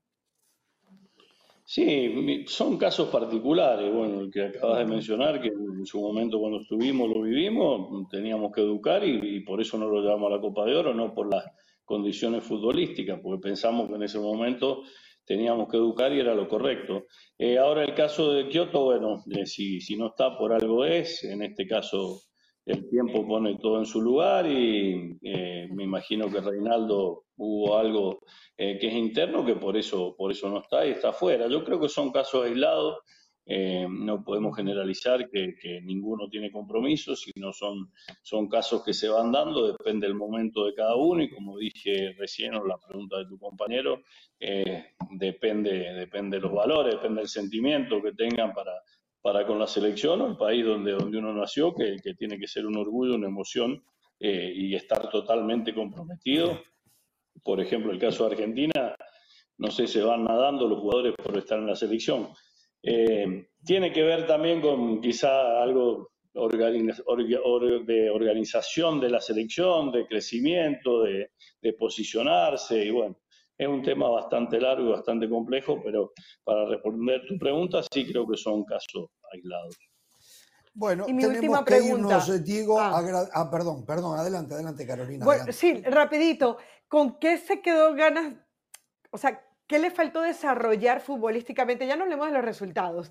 Sí, 1.63 2.43
son 2.47 2.77
casos 2.77 3.09
particulares. 3.09 3.93
Bueno, 3.93 4.21
el 4.21 4.32
que 4.32 4.43
acabas 4.47 4.79
de 4.79 4.86
mencionar, 4.86 5.41
que 5.41 5.47
en 5.47 5.86
su 5.86 6.01
momento 6.01 6.37
cuando 6.37 6.59
estuvimos 6.59 7.08
lo 7.08 7.21
vivimos, 7.21 8.09
teníamos 8.09 8.51
que 8.51 8.59
educar 8.59 9.05
y, 9.05 9.37
y 9.37 9.39
por 9.41 9.62
eso 9.62 9.78
no 9.78 9.87
lo 9.87 10.01
llevamos 10.01 10.32
a 10.32 10.36
la 10.36 10.41
Copa 10.41 10.66
de 10.66 10.75
Oro, 10.75 10.93
no 10.93 11.13
por 11.13 11.32
las 11.32 11.45
condiciones 11.92 12.46
futbolísticas, 12.46 13.20
porque 13.22 13.42
pensamos 13.50 13.89
que 13.89 13.96
en 13.96 14.04
ese 14.04 14.18
momento 14.18 14.84
teníamos 15.26 15.70
que 15.70 15.76
educar 15.76 16.13
y 16.13 16.22
era 16.22 16.34
lo 16.34 16.47
correcto. 16.47 17.04
Eh, 17.38 17.58
ahora 17.58 17.84
el 17.84 17.93
caso 17.93 18.32
de 18.32 18.47
Kioto, 18.47 18.86
bueno, 18.86 19.24
eh, 19.30 19.46
si, 19.46 19.82
si 19.82 19.97
no 19.97 20.08
está 20.08 20.38
por 20.38 20.54
algo 20.54 20.86
es, 20.86 21.26
en 21.26 21.42
este 21.43 21.68
caso 21.68 22.22
el 22.66 22.89
tiempo 22.89 23.28
pone 23.28 23.58
todo 23.58 23.80
en 23.80 23.86
su 23.86 24.01
lugar 24.01 24.50
y 24.50 25.18
eh, 25.22 25.68
me 25.74 25.84
imagino 25.84 26.32
que 26.32 26.39
Reinaldo 26.39 27.26
hubo 27.36 27.78
algo 27.78 28.20
que 28.55 28.88
es 28.88 28.93
interno 28.93 29.43
que 29.43 29.55
por 29.55 29.76
eso, 29.76 30.16
por 30.16 30.32
eso 30.32 30.47
no 30.47 30.59
está 30.59 30.86
y 30.86 30.92
está 30.92 31.12
fuera. 31.12 31.47
Yo 31.47 31.66
creo 31.66 31.80
que 31.82 31.89
son 31.89 32.12
casos 32.12 32.46
aislados 32.46 33.00
eh, 33.46 33.88
no 33.89 34.24
podemos 34.24 34.55
generalizar 34.55 35.30
que, 35.30 35.82
ninguno 35.84 36.30
tiene 36.30 36.51
compromiso, 36.51 37.16
sino 37.16 37.51
son, 37.51 37.92
son 38.22 38.47
casos 38.47 38.84
que 38.84 38.93
se 38.93 39.09
van 39.09 39.32
dando, 39.32 39.68
depende 39.68 40.08
del 40.08 40.16
momento 40.16 40.66
de 40.66 40.76
cada 40.76 40.96
uno 40.96 41.24
y 41.24 41.30
como 41.30 41.58
dije 41.58 42.13
recién 42.18 42.54
en 42.54 42.68
la 42.68 42.78
pregunta 42.78 43.18
de 43.18 43.26
tu 43.26 43.39
compañero, 43.39 44.04
eh, 44.39 44.93
depende, 45.12 45.72
depende 45.93 46.38
de 46.38 46.43
los 46.43 46.54
valores, 46.54 46.96
depende 46.96 47.22
del 47.22 47.30
sentimiento 47.30 48.01
que 48.01 48.13
tengan 48.13 48.54
para, 48.54 48.74
para 49.22 49.46
con 49.46 49.59
la 49.59 49.68
selección 49.68 50.22
o 50.22 50.28
el 50.28 50.38
país 50.38 50.63
donde, 50.63 50.92
donde 50.92 51.18
uno 51.18 51.34
nació, 51.34 51.74
que, 51.74 51.97
que 52.04 52.13
tiene 52.13 52.38
que 52.38 52.47
ser 52.47 52.66
un 52.66 52.78
orgullo, 52.78 53.16
una 53.16 53.28
emoción 53.28 53.84
eh, 54.20 54.54
y 54.55 54.76
estar 54.76 55.09
totalmente 55.09 55.74
comprometido. 55.74 56.62
Por 57.43 57.59
ejemplo, 57.59 57.92
el 57.92 57.97
caso 57.97 58.24
de 58.24 58.32
Argentina, 58.36 58.96
no 59.58 59.72
sé, 59.72 59.88
se 59.88 60.04
van 60.04 60.24
nadando 60.24 60.68
los 60.68 60.80
jugadores 60.80 61.16
por 61.16 61.36
estar 61.38 61.58
en 61.58 61.66
la 61.66 61.76
selección 61.76 62.30
eh, 62.83 63.47
tiene 63.63 63.91
que 63.91 64.03
ver 64.03 64.25
también 64.25 64.62
con 64.62 65.01
quizá 65.01 65.62
algo 65.62 66.12
de 66.33 68.09
organización 68.09 68.99
de 68.99 69.09
la 69.09 69.20
selección, 69.20 69.91
de 69.91 70.08
crecimiento, 70.08 71.03
de, 71.03 71.29
posicionarse, 71.78 72.86
y 72.86 72.91
bueno, 72.91 73.17
es 73.58 73.67
un 73.67 73.83
tema 73.83 74.09
bastante 74.09 74.59
largo 74.59 74.87
y 74.87 74.91
bastante 74.91 75.29
complejo, 75.29 75.82
pero 75.83 76.13
para 76.43 76.66
responder 76.66 77.21
tu 77.28 77.37
pregunta, 77.37 77.82
sí 77.91 78.05
creo 78.05 78.28
que 78.28 78.37
son 78.37 78.63
casos 78.63 79.09
aislados. 79.32 79.78
Bueno, 80.74 81.05
y 81.08 81.13
mi 81.13 81.25
última 81.25 81.66
pregunta. 81.66 82.24
Eh, 82.29 82.39
Diego, 82.39 82.79
ah. 82.79 83.28
ah. 83.33 83.51
perdón, 83.51 83.86
perdón, 83.86 84.17
adelante, 84.17 84.53
adelante, 84.53 84.87
Carolina. 84.87 85.25
Bueno, 85.25 85.51
sí, 85.51 85.82
rapidito, 85.83 86.58
¿con 86.87 87.20
qué 87.20 87.37
se 87.37 87.62
quedó 87.62 87.93
ganas? 87.93 88.36
O 89.12 89.17
sea, 89.17 89.43
¿qué 89.72 89.80
le 89.80 89.89
faltó 89.89 90.20
desarrollar 90.20 91.00
futbolísticamente? 91.00 91.88
Ya 91.88 91.96
no 91.96 92.04
hablemos 92.04 92.28
de 92.28 92.34
los 92.34 92.43
resultados. 92.43 93.10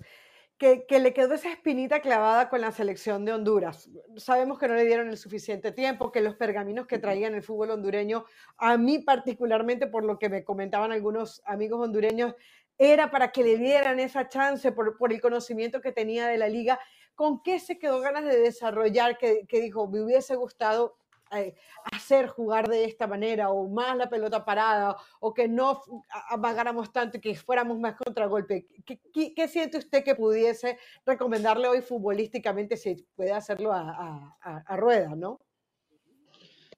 Que, 0.59 0.85
que, 0.85 0.99
le 0.99 1.11
quedó 1.11 1.33
esa 1.33 1.49
espinita 1.49 2.01
clavada 2.01 2.47
con 2.47 2.61
la 2.61 2.71
selección 2.71 3.25
de 3.25 3.33
Honduras. 3.33 3.89
Sabemos 4.15 4.59
que 4.59 4.67
no 4.67 4.75
le 4.75 4.85
dieron 4.85 5.09
el 5.09 5.17
suficiente 5.17 5.71
tiempo, 5.71 6.11
que 6.11 6.21
los 6.21 6.35
pergaminos 6.35 6.85
que 6.85 6.99
traían 6.99 7.33
el 7.33 7.41
fútbol 7.41 7.71
hondureño, 7.71 8.25
a 8.57 8.77
mí 8.77 8.99
particularmente, 8.99 9.87
por 9.87 10.03
lo 10.03 10.19
que 10.19 10.29
me 10.29 10.43
comentaban 10.43 10.91
algunos 10.91 11.41
amigos 11.45 11.83
hondureños, 11.83 12.35
era 12.77 13.09
para 13.09 13.31
que 13.31 13.43
le 13.43 13.57
dieran 13.57 13.99
esa 13.99 14.29
chance 14.29 14.71
por, 14.71 14.99
por 14.99 15.11
el 15.11 15.19
conocimiento 15.19 15.81
que 15.81 15.91
tenía 15.91 16.27
de 16.27 16.37
la 16.37 16.47
liga 16.47 16.79
¿con 17.15 17.43
qué 17.43 17.59
se 17.59 17.77
quedó 17.77 17.99
ganas 17.99 18.25
de 18.25 18.39
desarrollar 18.39 19.17
que, 19.17 19.45
dijo, 19.51 19.87
me 19.87 20.01
hubiese 20.01 20.35
gustado 20.35 20.97
eh, 21.33 21.55
hacer 21.93 22.27
jugar 22.27 22.67
de 22.67 22.83
esta 22.83 23.07
manera 23.07 23.51
o 23.51 23.69
más 23.69 23.95
la 23.95 24.09
pelota 24.09 24.43
parada 24.43 24.97
o 25.21 25.33
que 25.33 25.47
no 25.47 25.81
amagáramos 26.29 26.91
tanto 26.91 27.17
y 27.17 27.21
que 27.21 27.35
fuéramos 27.35 27.79
más 27.79 27.95
contragolpe. 27.95 28.67
¿Qué, 28.85 28.99
qué, 29.33 29.47
siente 29.47 29.77
usted 29.77 30.03
que 30.03 30.15
pudiese 30.15 30.77
recomendarle 31.05 31.69
hoy 31.69 31.81
futbolísticamente 31.81 32.75
si 32.75 33.05
puede 33.15 33.31
hacerlo 33.31 33.71
a, 33.71 34.37
a, 34.41 34.75
Rueda, 34.75 35.15
no? 35.15 35.39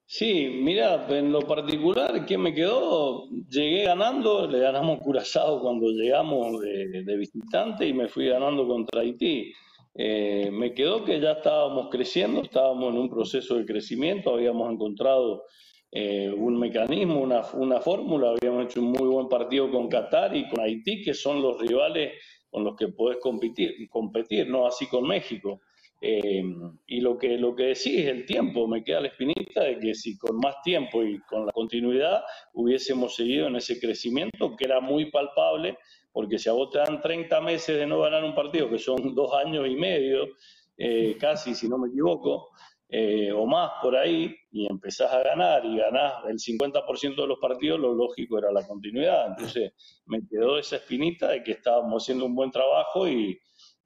Sí, 0.06 0.60
mira, 0.62 1.04
en 1.08 1.32
lo 1.32 1.40
particular, 1.40 2.24
¿qué 2.24 2.38
me 2.38 2.54
quedó? 2.54 3.28
Llegué 3.48 3.84
ganando, 3.84 4.46
le 4.46 4.60
ganamos 4.60 5.00
Curazao 5.00 5.60
cuando 5.62 5.88
llegamos 5.88 6.60
de, 6.60 7.02
de 7.02 7.16
visitante 7.16 7.88
y 7.88 7.92
me 7.92 8.06
fui 8.06 8.28
ganando 8.28 8.68
contra 8.68 9.00
Haití. 9.00 9.52
Eh, 9.96 10.50
me 10.52 10.74
quedó 10.74 11.04
que 11.04 11.20
ya 11.20 11.32
estábamos 11.32 11.88
creciendo, 11.90 12.42
estábamos 12.42 12.92
en 12.92 12.98
un 13.00 13.08
proceso 13.08 13.56
de 13.56 13.64
crecimiento, 13.64 14.34
habíamos 14.34 14.72
encontrado 14.72 15.44
eh, 15.92 16.32
un 16.36 16.58
mecanismo, 16.58 17.20
una, 17.20 17.42
una 17.52 17.80
fórmula, 17.80 18.30
habíamos 18.30 18.64
hecho 18.64 18.80
un 18.80 18.90
muy 18.90 19.08
buen 19.08 19.28
partido 19.28 19.70
con 19.70 19.88
Qatar 19.88 20.34
y 20.36 20.48
con 20.48 20.60
Haití, 20.60 21.02
que 21.02 21.14
son 21.14 21.40
los 21.40 21.60
rivales 21.60 22.14
con 22.50 22.64
los 22.64 22.74
que 22.76 22.88
podés 22.88 23.18
competir, 23.20 23.88
competir 23.88 24.48
no 24.48 24.66
así 24.66 24.86
con 24.86 25.06
México. 25.06 25.60
Eh, 26.00 26.42
y 26.86 27.00
lo 27.00 27.16
que, 27.16 27.38
lo 27.38 27.54
que 27.54 27.62
decís 27.64 28.00
es 28.00 28.06
el 28.08 28.26
tiempo, 28.26 28.66
me 28.66 28.84
queda 28.84 29.00
la 29.00 29.08
espinita 29.08 29.62
de 29.62 29.78
que 29.78 29.94
si 29.94 30.18
con 30.18 30.36
más 30.36 30.56
tiempo 30.62 31.02
y 31.02 31.18
con 31.20 31.46
la 31.46 31.52
continuidad 31.52 32.22
hubiésemos 32.52 33.14
seguido 33.14 33.46
en 33.46 33.56
ese 33.56 33.80
crecimiento 33.80 34.54
que 34.56 34.66
era 34.66 34.80
muy 34.80 35.10
palpable, 35.10 35.78
porque 36.14 36.38
si 36.38 36.48
a 36.48 36.52
vos 36.52 36.70
te 36.70 36.78
dan 36.78 37.02
30 37.02 37.40
meses 37.40 37.76
de 37.76 37.86
no 37.86 37.98
ganar 37.98 38.22
un 38.22 38.36
partido, 38.36 38.70
que 38.70 38.78
son 38.78 39.16
dos 39.16 39.34
años 39.34 39.66
y 39.68 39.74
medio, 39.74 40.28
eh, 40.78 41.16
casi, 41.20 41.56
si 41.56 41.68
no 41.68 41.76
me 41.76 41.88
equivoco, 41.88 42.50
eh, 42.88 43.32
o 43.32 43.44
más 43.46 43.72
por 43.82 43.96
ahí, 43.96 44.32
y 44.52 44.70
empezás 44.70 45.12
a 45.12 45.24
ganar 45.24 45.66
y 45.66 45.76
ganás 45.76 46.24
el 46.28 46.38
50% 46.38 47.16
de 47.16 47.26
los 47.26 47.40
partidos, 47.40 47.80
lo 47.80 47.94
lógico 47.94 48.38
era 48.38 48.52
la 48.52 48.64
continuidad. 48.64 49.26
Entonces 49.26 49.72
me 50.06 50.20
quedó 50.30 50.56
esa 50.56 50.76
espinita 50.76 51.30
de 51.30 51.42
que 51.42 51.50
estábamos 51.50 52.04
haciendo 52.04 52.26
un 52.26 52.36
buen 52.36 52.52
trabajo 52.52 53.08
y, 53.08 53.36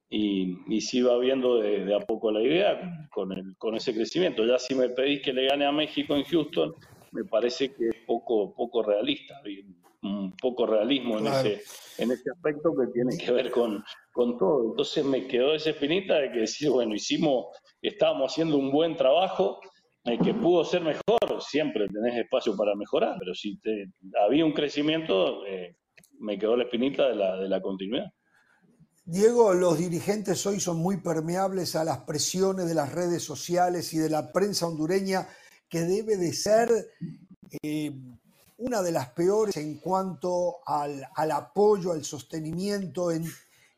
y, 0.07 0.81
se 0.81 0.97
iba 0.97 1.17
viendo 1.17 1.57
de, 1.57 1.95
a 1.95 1.99
poco 2.01 2.31
la 2.31 2.43
idea 2.43 3.07
con, 3.11 3.31
el, 3.31 3.57
con 3.57 3.75
ese 3.75 3.91
crecimiento. 3.91 4.45
Ya 4.45 4.59
si 4.59 4.75
me 4.75 4.89
pedís 4.89 5.23
que 5.23 5.33
le 5.33 5.47
gane 5.47 5.65
a 5.65 5.71
México 5.71 6.15
en 6.15 6.25
Houston, 6.25 6.75
me 7.11 7.23
parece 7.23 7.73
que 7.73 7.87
es 7.87 7.95
poco, 8.05 8.53
poco 8.53 8.83
realista 8.83 9.41
un 10.01 10.35
poco 10.37 10.65
realismo 10.65 11.19
en, 11.19 11.27
ese, 11.27 11.61
en 11.97 12.11
ese 12.11 12.31
aspecto 12.31 12.73
que 12.75 12.87
tiene 12.93 13.17
que 13.17 13.31
ver 13.31 13.51
con, 13.51 13.83
con 14.11 14.37
todo. 14.37 14.71
Entonces 14.71 15.03
me 15.03 15.27
quedó 15.27 15.53
esa 15.53 15.71
espinita 15.71 16.15
de 16.15 16.31
que 16.31 16.39
decir, 16.39 16.69
bueno, 16.69 16.95
hicimos, 16.95 17.47
estábamos 17.81 18.31
haciendo 18.31 18.57
un 18.57 18.71
buen 18.71 18.95
trabajo, 18.95 19.59
el 20.05 20.19
que 20.19 20.33
pudo 20.33 20.63
ser 20.63 20.81
mejor, 20.81 21.19
siempre 21.41 21.87
tenés 21.87 22.17
espacio 22.17 22.55
para 22.55 22.75
mejorar, 22.75 23.15
pero 23.19 23.33
si 23.33 23.59
te, 23.59 23.91
había 24.25 24.45
un 24.45 24.53
crecimiento, 24.53 25.45
eh, 25.45 25.75
me 26.19 26.37
quedó 26.37 26.55
la 26.55 26.63
espinita 26.63 27.09
de 27.09 27.15
la, 27.15 27.37
de 27.37 27.49
la 27.49 27.61
continuidad. 27.61 28.07
Diego, 29.03 29.53
los 29.53 29.79
dirigentes 29.79 30.45
hoy 30.45 30.59
son 30.59 30.77
muy 30.77 30.97
permeables 30.97 31.75
a 31.75 31.83
las 31.83 31.99
presiones 31.99 32.67
de 32.67 32.75
las 32.75 32.93
redes 32.93 33.23
sociales 33.23 33.93
y 33.93 33.97
de 33.97 34.09
la 34.09 34.31
prensa 34.31 34.67
hondureña, 34.67 35.27
que 35.67 35.79
debe 35.79 36.15
de 36.15 36.31
ser 36.31 36.69
eh, 37.63 37.91
una 38.59 38.81
de 38.81 38.91
las 38.91 39.09
peores 39.11 39.55
en 39.57 39.77
cuanto 39.77 40.57
al, 40.65 41.31
apoyo, 41.31 41.91
al 41.91 42.03
sostenimiento, 42.03 43.09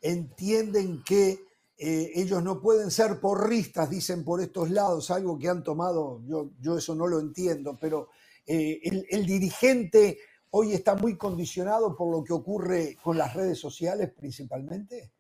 entienden 0.01 1.03
que 1.03 1.39
eh, 1.77 2.11
ellos 2.15 2.43
no 2.43 2.59
pueden 2.61 2.91
ser 2.91 3.19
porristas, 3.19 3.89
dicen 3.89 4.23
por 4.23 4.41
estos 4.41 4.69
lados, 4.69 5.11
algo 5.11 5.37
que 5.37 5.49
han 5.49 5.63
tomado, 5.63 6.21
yo, 6.27 6.51
yo 6.59 6.77
eso 6.77 6.95
no 6.95 7.07
lo 7.07 7.19
entiendo, 7.19 7.77
pero 7.79 8.09
eh, 8.45 8.79
el, 9.09 9.25
dirigente 9.25 10.17
hoy 10.51 10.73
está 10.73 10.95
muy 10.95 11.15
condicionado 11.15 11.95
por 11.95 12.11
lo 12.11 12.23
que 12.23 12.33
ocurre 12.33 12.97
con 13.01 13.17
las 13.17 13.33
redes 13.35 13.59
sociales 13.59 14.11
principalmente. 14.17 15.11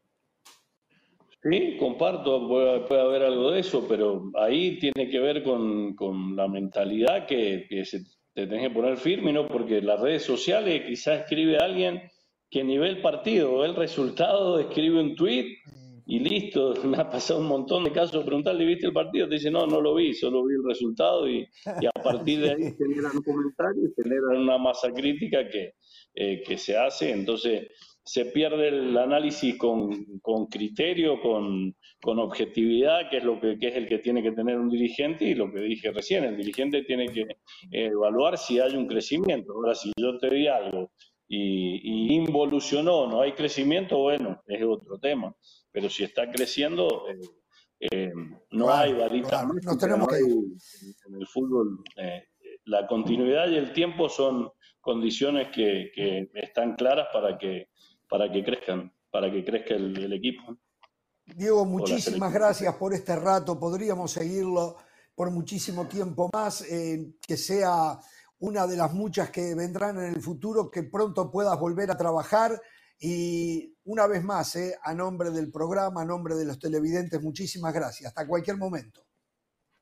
Sí, 1.43 1.77
comparto, 1.79 2.47
puede, 2.47 3.01
haber 3.01 3.23
algo 3.23 3.51
de 3.51 3.61
eso, 3.61 3.85
pero 3.87 4.31
ahí 4.39 4.77
tiene 4.79 5.09
que 5.09 5.19
ver 5.19 5.43
con, 5.43 6.35
la 6.35 6.47
mentalidad 6.47 7.25
que, 7.27 7.65
que 7.67 7.85
se 7.85 8.03
te 8.33 8.47
tenés 8.47 8.69
que 8.69 8.73
poner 8.73 8.97
firme, 8.97 9.33
¿no? 9.33 9.47
Porque 9.47 9.81
las 9.81 9.99
redes 9.99 10.23
sociales 10.23 10.83
quizás 10.87 11.21
escribe 11.21 11.57
alguien 11.57 12.01
que 12.49 12.61
a 12.61 12.63
nivel 12.63 13.01
partido 13.01 13.63
el 13.65 13.75
resultado 13.75 14.59
escribe 14.59 14.99
un 14.99 15.15
tweet 15.15 15.57
y 16.05 16.19
listo, 16.19 16.73
me 16.85 16.97
ha 16.97 17.09
pasado 17.09 17.39
un 17.39 17.47
montón 17.47 17.83
de 17.83 17.91
casos, 17.91 18.25
preguntarle, 18.25 18.65
¿viste 18.65 18.87
el 18.87 18.93
partido? 18.93 19.27
Te 19.27 19.35
dice, 19.35 19.51
no, 19.51 19.65
no 19.65 19.79
lo 19.79 19.95
vi, 19.95 20.13
solo 20.13 20.45
vi 20.45 20.55
el 20.55 20.63
resultado 20.67 21.29
y, 21.29 21.47
a 21.65 22.03
partir 22.03 22.41
de 22.41 22.51
ahí 22.51 22.57
generan 22.77 23.15
un 23.15 23.23
comentario 23.23 23.83
y 23.85 24.01
generan 24.01 24.37
una 24.37 24.57
masa 24.57 24.91
crítica 24.91 25.47
que, 25.47 25.73
eh, 26.15 26.43
que 26.45 26.57
se 26.57 26.77
hace, 26.77 27.11
entonces 27.11 27.67
se 28.03 28.25
pierde 28.25 28.69
el 28.69 28.97
análisis 28.97 29.57
con, 29.57 30.19
con 30.21 30.47
criterio, 30.47 31.21
con, 31.21 31.75
con, 32.01 32.19
objetividad, 32.19 33.09
que 33.09 33.17
es 33.17 33.23
lo 33.23 33.39
que, 33.39 33.57
que, 33.59 33.67
es 33.67 33.75
el 33.75 33.87
que 33.87 33.99
tiene 33.99 34.23
que 34.23 34.31
tener 34.31 34.57
un 34.57 34.69
dirigente, 34.69 35.25
y 35.25 35.35
lo 35.35 35.51
que 35.51 35.59
dije 35.59 35.91
recién, 35.91 36.23
el 36.23 36.37
dirigente 36.37 36.83
tiene 36.83 37.07
que 37.07 37.25
evaluar 37.71 38.37
si 38.37 38.59
hay 38.59 38.75
un 38.75 38.87
crecimiento. 38.87 39.53
Ahora, 39.53 39.75
si 39.75 39.91
yo 39.97 40.17
te 40.17 40.29
di 40.29 40.47
algo 40.47 40.91
y, 41.27 42.13
involucionó, 42.15 43.07
no 43.07 43.21
hay 43.21 43.33
crecimiento, 43.33 43.99
bueno, 43.99 44.41
es 44.47 44.63
otro 44.63 44.99
tema. 44.99 45.33
Pero 45.71 45.89
si 45.89 46.03
está 46.03 46.29
creciendo, 46.29 47.05
eh, 47.07 47.87
eh, 47.91 48.11
no 48.51 48.71
hay 48.71 48.93
varita. 48.93 49.47
no 49.63 49.77
tenemos 49.77 50.07
que... 50.07 50.17
En 50.17 51.15
el 51.15 51.27
fútbol, 51.27 51.83
eh, 51.97 52.23
la 52.65 52.85
continuidad 52.87 53.49
y 53.49 53.55
el 53.55 53.71
tiempo 53.71 54.09
son 54.09 54.49
condiciones 54.81 55.49
que, 55.49 55.91
que 55.95 56.29
están 56.33 56.75
claras 56.75 57.07
para 57.13 57.37
que 57.37 57.67
para 58.11 58.29
que 58.29 58.43
crezcan, 58.43 58.91
para 59.09 59.31
que 59.31 59.45
crezca 59.45 59.73
el, 59.73 60.11
equipo. 60.11 60.57
Diego, 61.25 61.63
muchísimas 61.63 62.33
gracias 62.33 62.75
por 62.75 62.93
este 62.93 63.15
rato. 63.15 63.57
Podríamos 63.57 64.11
seguirlo 64.11 64.75
por 65.15 65.31
muchísimo 65.31 65.87
tiempo 65.87 66.29
más, 66.33 66.61
eh, 66.69 67.13
que 67.25 67.37
sea 67.37 67.97
una 68.39 68.67
de 68.67 68.75
las 68.75 68.93
muchas 68.93 69.29
que 69.29 69.55
vendrán 69.55 69.97
en 69.97 70.13
el 70.13 70.21
futuro, 70.21 70.69
que 70.69 70.83
pronto 70.83 71.31
puedas 71.31 71.57
volver 71.57 71.89
a 71.89 71.95
trabajar. 71.97 72.61
Y 72.99 73.73
una 73.85 74.07
vez 74.07 74.21
más, 74.25 74.57
eh, 74.57 74.75
a 74.83 74.93
nombre 74.93 75.29
del 75.29 75.49
programa, 75.49 76.01
a 76.01 76.05
nombre 76.05 76.35
de 76.35 76.43
los 76.43 76.59
televidentes, 76.59 77.21
muchísimas 77.21 77.73
gracias. 77.73 78.09
Hasta 78.09 78.27
cualquier 78.27 78.57
momento. 78.57 79.05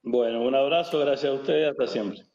Bueno, 0.04 0.44
un 0.44 0.54
abrazo, 0.54 1.00
gracias 1.00 1.32
a 1.32 1.36
ustedes, 1.36 1.72
hasta 1.72 1.88
siempre. 1.88 2.30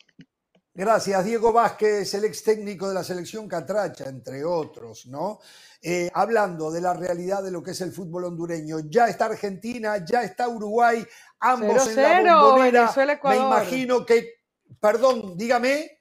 Gracias, 0.76 1.24
Diego 1.24 1.52
Vázquez, 1.52 2.12
el 2.14 2.24
ex 2.24 2.42
técnico 2.42 2.88
de 2.88 2.94
la 2.94 3.05
selección 3.05 3.46
Catracha, 3.46 4.09
entre 4.09 4.44
otros, 4.44 5.06
¿no? 5.06 5.38
Eh, 5.80 6.10
hablando 6.12 6.72
de 6.72 6.80
la 6.80 6.92
realidad 6.94 7.44
de 7.44 7.52
lo 7.52 7.62
que 7.62 7.70
es 7.70 7.80
el 7.80 7.92
fútbol 7.92 8.24
hondureño. 8.24 8.78
Ya 8.88 9.06
está 9.06 9.26
Argentina, 9.26 10.05
ya 10.05 10.24
está 10.24 10.48
Uruguay, 10.48 11.06
ambos 11.38 11.86
en 11.96 12.24
la 12.24 12.36
bombonera. 12.36 12.92
Me 13.22 13.36
imagino 13.36 14.05
que, 14.05 14.40
perdón, 14.80 15.36
dígame. 15.36 16.01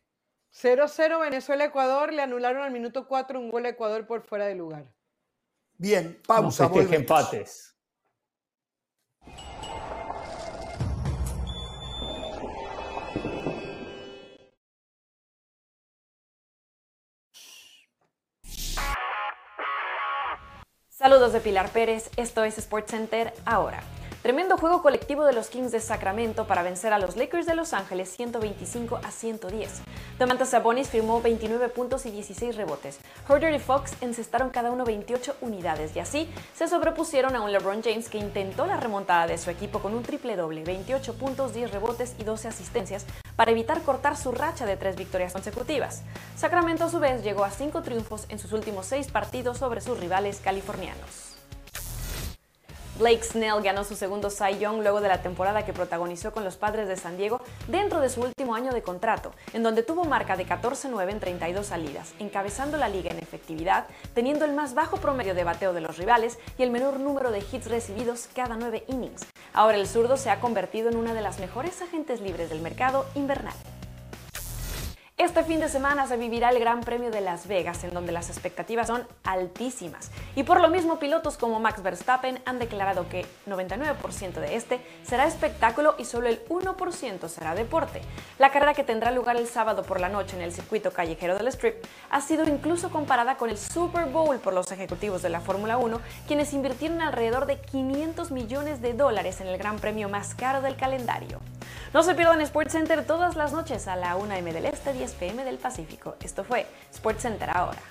0-0 0.51 1.19
Venezuela-Ecuador, 1.19 2.11
le 2.11 2.23
anularon 2.23 2.63
al 2.63 2.71
minuto 2.71 3.07
4 3.07 3.39
un 3.39 3.51
gol 3.51 3.67
a 3.67 3.69
Ecuador 3.69 4.07
por 4.07 4.23
fuera 4.23 4.47
de 4.47 4.55
lugar. 4.55 4.91
Bien, 5.77 6.19
pausa. 6.25 6.67
No 6.67 6.81
empates. 6.81 7.75
Saludos 21.03 21.33
de 21.33 21.41
Pilar 21.41 21.67
Pérez, 21.67 22.09
esto 22.15 22.45
es 22.45 22.55
SportsCenter 22.55 23.33
ahora. 23.43 23.83
Tremendo 24.23 24.57
juego 24.57 24.81
colectivo 24.81 25.25
de 25.25 25.33
los 25.33 25.49
Kings 25.49 25.73
de 25.73 25.81
Sacramento 25.81 26.47
para 26.47 26.63
vencer 26.63 26.93
a 26.93 26.97
los 26.97 27.17
Lakers 27.17 27.45
de 27.45 27.55
Los 27.55 27.73
Ángeles 27.73 28.07
125 28.15 29.01
a 29.03 29.11
110. 29.11 29.81
Domantas 30.17 30.51
Sabonis 30.51 30.87
firmó 30.87 31.21
29 31.21 31.67
puntos 31.67 32.05
y 32.05 32.11
16 32.11 32.55
rebotes. 32.55 32.99
Horder 33.27 33.53
y 33.53 33.59
Fox 33.59 33.91
encestaron 33.99 34.49
cada 34.49 34.71
uno 34.71 34.85
28 34.85 35.35
unidades 35.41 35.93
y 35.97 35.99
así 35.99 36.29
se 36.55 36.69
sobrepusieron 36.69 37.35
a 37.35 37.41
un 37.41 37.51
LeBron 37.51 37.83
James 37.83 38.07
que 38.07 38.17
intentó 38.17 38.65
la 38.65 38.77
remontada 38.77 39.27
de 39.27 39.37
su 39.37 39.49
equipo 39.49 39.79
con 39.79 39.93
un 39.93 40.03
triple 40.03 40.37
doble, 40.37 40.63
28 40.63 41.15
puntos, 41.15 41.53
10 41.53 41.71
rebotes 41.71 42.15
y 42.17 42.23
12 42.23 42.47
asistencias 42.47 43.05
para 43.35 43.51
evitar 43.51 43.81
cortar 43.81 44.15
su 44.15 44.31
racha 44.31 44.65
de 44.65 44.77
tres 44.77 44.95
victorias 44.95 45.33
consecutivas. 45.33 46.03
Sacramento 46.37 46.85
a 46.85 46.89
su 46.89 47.01
vez 47.01 47.25
llegó 47.25 47.43
a 47.43 47.51
cinco 47.51 47.81
triunfos 47.81 48.25
en 48.29 48.39
sus 48.39 48.53
últimos 48.53 48.85
seis 48.85 49.11
partidos 49.11 49.57
sobre 49.57 49.81
sus 49.81 49.99
rivales 49.99 50.39
californianos. 50.41 51.32
Blake 52.99 53.23
Snell 53.23 53.63
ganó 53.63 53.83
su 53.83 53.95
segundo 53.95 54.29
Cy 54.29 54.59
Young 54.59 54.81
luego 54.83 55.01
de 55.01 55.07
la 55.07 55.23
temporada 55.23 55.65
que 55.65 55.73
protagonizó 55.73 56.31
con 56.31 56.43
los 56.43 56.57
Padres 56.57 56.87
de 56.87 56.95
San 56.95 57.17
Diego 57.17 57.41
dentro 57.67 57.99
de 57.99 58.09
su 58.09 58.21
último 58.21 58.53
año 58.53 58.71
de 58.71 58.83
contrato, 58.83 59.31
en 59.53 59.63
donde 59.63 59.81
tuvo 59.81 60.03
marca 60.05 60.37
de 60.37 60.45
14-9 60.45 61.09
en 61.09 61.19
32 61.19 61.65
salidas, 61.65 62.13
encabezando 62.19 62.77
la 62.77 62.89
liga 62.89 63.09
en 63.09 63.17
efectividad, 63.17 63.87
teniendo 64.13 64.45
el 64.45 64.53
más 64.53 64.75
bajo 64.75 64.97
promedio 64.97 65.33
de 65.33 65.43
bateo 65.43 65.73
de 65.73 65.81
los 65.81 65.97
rivales 65.97 66.37
y 66.59 66.61
el 66.61 66.69
menor 66.69 66.99
número 66.99 67.31
de 67.31 67.39
hits 67.39 67.67
recibidos 67.67 68.29
cada 68.35 68.57
nueve 68.57 68.83
innings. 68.87 69.25
Ahora 69.53 69.77
el 69.77 69.87
zurdo 69.87 70.15
se 70.15 70.29
ha 70.29 70.39
convertido 70.39 70.89
en 70.89 70.97
una 70.97 71.15
de 71.15 71.21
las 71.21 71.39
mejores 71.39 71.81
agentes 71.81 72.21
libres 72.21 72.49
del 72.49 72.61
mercado 72.61 73.07
invernal. 73.15 73.55
Este 75.15 75.43
fin 75.43 75.59
de 75.59 75.69
semana 75.69 76.07
se 76.07 76.17
vivirá 76.17 76.49
el 76.49 76.59
Gran 76.59 76.81
Premio 76.81 77.11
de 77.11 77.21
Las 77.21 77.45
Vegas, 77.45 77.83
en 77.83 77.93
donde 77.93 78.11
las 78.11 78.29
expectativas 78.29 78.87
son 78.87 79.07
altísimas. 79.23 80.09
Y 80.35 80.41
por 80.41 80.59
lo 80.59 80.69
mismo, 80.69 80.97
pilotos 80.97 81.37
como 81.37 81.59
Max 81.59 81.83
Verstappen 81.83 82.41
han 82.45 82.57
declarado 82.57 83.07
que 83.07 83.23
99% 83.47 84.33
de 84.33 84.55
este 84.55 84.81
será 85.03 85.27
espectáculo 85.27 85.93
y 85.99 86.05
solo 86.05 86.29
el 86.29 86.43
1% 86.47 87.29
será 87.29 87.53
deporte. 87.53 88.01
La 88.39 88.51
carrera 88.51 88.73
que 88.73 88.83
tendrá 88.83 89.11
lugar 89.11 89.37
el 89.37 89.47
sábado 89.47 89.83
por 89.83 89.99
la 89.99 90.09
noche 90.09 90.35
en 90.35 90.41
el 90.41 90.51
circuito 90.51 90.91
callejero 90.91 91.37
del 91.37 91.47
Strip 91.49 91.75
ha 92.09 92.19
sido 92.19 92.49
incluso 92.49 92.89
comparada 92.89 93.37
con 93.37 93.51
el 93.51 93.59
Super 93.59 94.05
Bowl 94.05 94.39
por 94.39 94.53
los 94.53 94.71
ejecutivos 94.71 95.21
de 95.21 95.29
la 95.29 95.41
Fórmula 95.41 95.77
1, 95.77 96.01
quienes 96.25 96.53
invirtieron 96.53 97.03
alrededor 97.03 97.45
de 97.45 97.61
500 97.61 98.31
millones 98.31 98.81
de 98.81 98.93
dólares 98.93 99.41
en 99.41 99.47
el 99.47 99.59
Gran 99.59 99.77
Premio 99.77 100.09
más 100.09 100.33
caro 100.33 100.63
del 100.63 100.75
calendario. 100.75 101.39
No 101.93 102.01
se 102.01 102.15
pierdan 102.15 102.43
SportsCenter 102.43 103.05
todas 103.05 103.35
las 103.35 103.53
noches 103.53 103.87
a 103.87 103.95
la 103.95 104.15
1 104.15 104.33
m 104.33 104.51
del 104.51 104.65
Este, 104.65 105.02
10 105.03 105.15
pm 105.15 105.43
del 105.43 105.57
Pacífico. 105.57 106.15
Esto 106.21 106.45
fue 106.45 106.65
SportsCenter 106.93 107.49
ahora. 107.49 107.81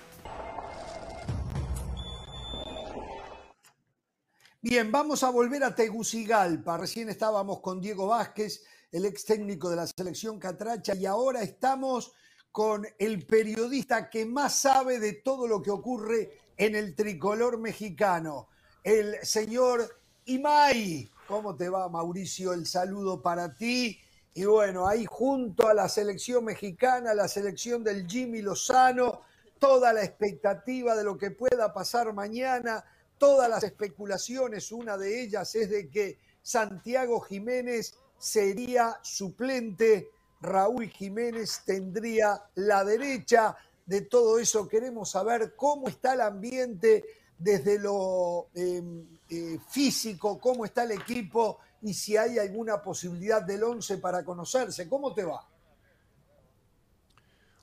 Bien, 4.63 4.91
vamos 4.91 5.23
a 5.23 5.29
volver 5.29 5.63
a 5.63 5.75
Tegucigalpa. 5.75 6.79
Recién 6.79 7.11
estábamos 7.11 7.61
con 7.61 7.83
Diego 7.83 8.07
Vázquez, 8.07 8.65
el 8.91 9.05
ex 9.05 9.27
técnico 9.27 9.69
de 9.69 9.77
la 9.77 9.87
selección 9.87 10.39
Catracha, 10.39 10.95
y 10.95 11.05
ahora 11.05 11.43
estamos 11.43 12.15
con 12.51 12.87
el 12.99 13.27
periodista 13.27 14.09
que 14.09 14.25
más 14.25 14.55
sabe 14.55 14.99
de 14.99 15.13
todo 15.13 15.47
lo 15.47 15.61
que 15.61 15.71
ocurre 15.71 16.39
en 16.57 16.75
el 16.75 16.95
tricolor 16.95 17.59
mexicano, 17.59 18.49
el 18.83 19.17
señor 19.23 20.01
Imai. 20.25 21.11
¿Cómo 21.29 21.57
te 21.57 21.69
va, 21.69 21.91
Mauricio? 21.91 22.55
El 22.55 22.67
saludo 22.67 23.21
para 23.21 23.55
ti. 23.55 24.01
Y 24.35 24.45
bueno, 24.45 24.89
ahí 24.89 25.05
junto 25.05 25.69
a 25.69 25.75
la 25.75 25.89
selección 25.89 26.45
mexicana, 26.45 27.13
la 27.13 27.29
selección 27.29 27.85
del 27.85 28.07
Jimmy 28.07 28.41
Lozano, 28.41 29.23
toda 29.59 29.93
la 29.93 30.03
expectativa 30.03 30.97
de 30.97 31.05
lo 31.05 31.19
que 31.19 31.31
pueda 31.31 31.73
pasar 31.73 32.13
mañana, 32.15 32.83
todas 33.19 33.49
las 33.49 33.63
especulaciones, 33.63 34.73
una 34.73 34.97
de 34.97 35.23
ellas 35.23 35.55
es 35.55 35.69
de 35.71 35.89
que 35.89 36.19
Santiago 36.43 37.21
Jiménez 37.21 37.95
sería 38.19 38.99
suplente, 39.03 40.09
Raúl 40.41 40.89
Jiménez 40.89 41.61
tendría 41.65 42.43
la 42.55 42.85
derecha. 42.85 43.57
De 43.85 44.01
todo 44.03 44.39
eso 44.39 44.67
queremos 44.67 45.11
saber 45.11 45.55
cómo 45.55 45.89
está 45.89 46.15
el 46.15 46.23
ambiente 46.23 47.05
desde 47.39 47.79
lo 47.79 48.49
em, 48.55 49.07
eh, 49.29 49.59
físico, 49.69 50.39
cómo 50.41 50.65
está 50.65 50.85
el 50.85 50.93
equipo 50.93 51.59
y 51.83 51.95
si 51.95 52.17
hay 52.17 52.39
alguna 52.39 52.81
posibilidad 52.81 53.43
del 53.43 53.65
11 53.65 53.99
para 53.99 54.25
conocerse. 54.25 54.89
¿Cómo 54.89 55.13
te 55.13 55.25
va? 55.25 55.47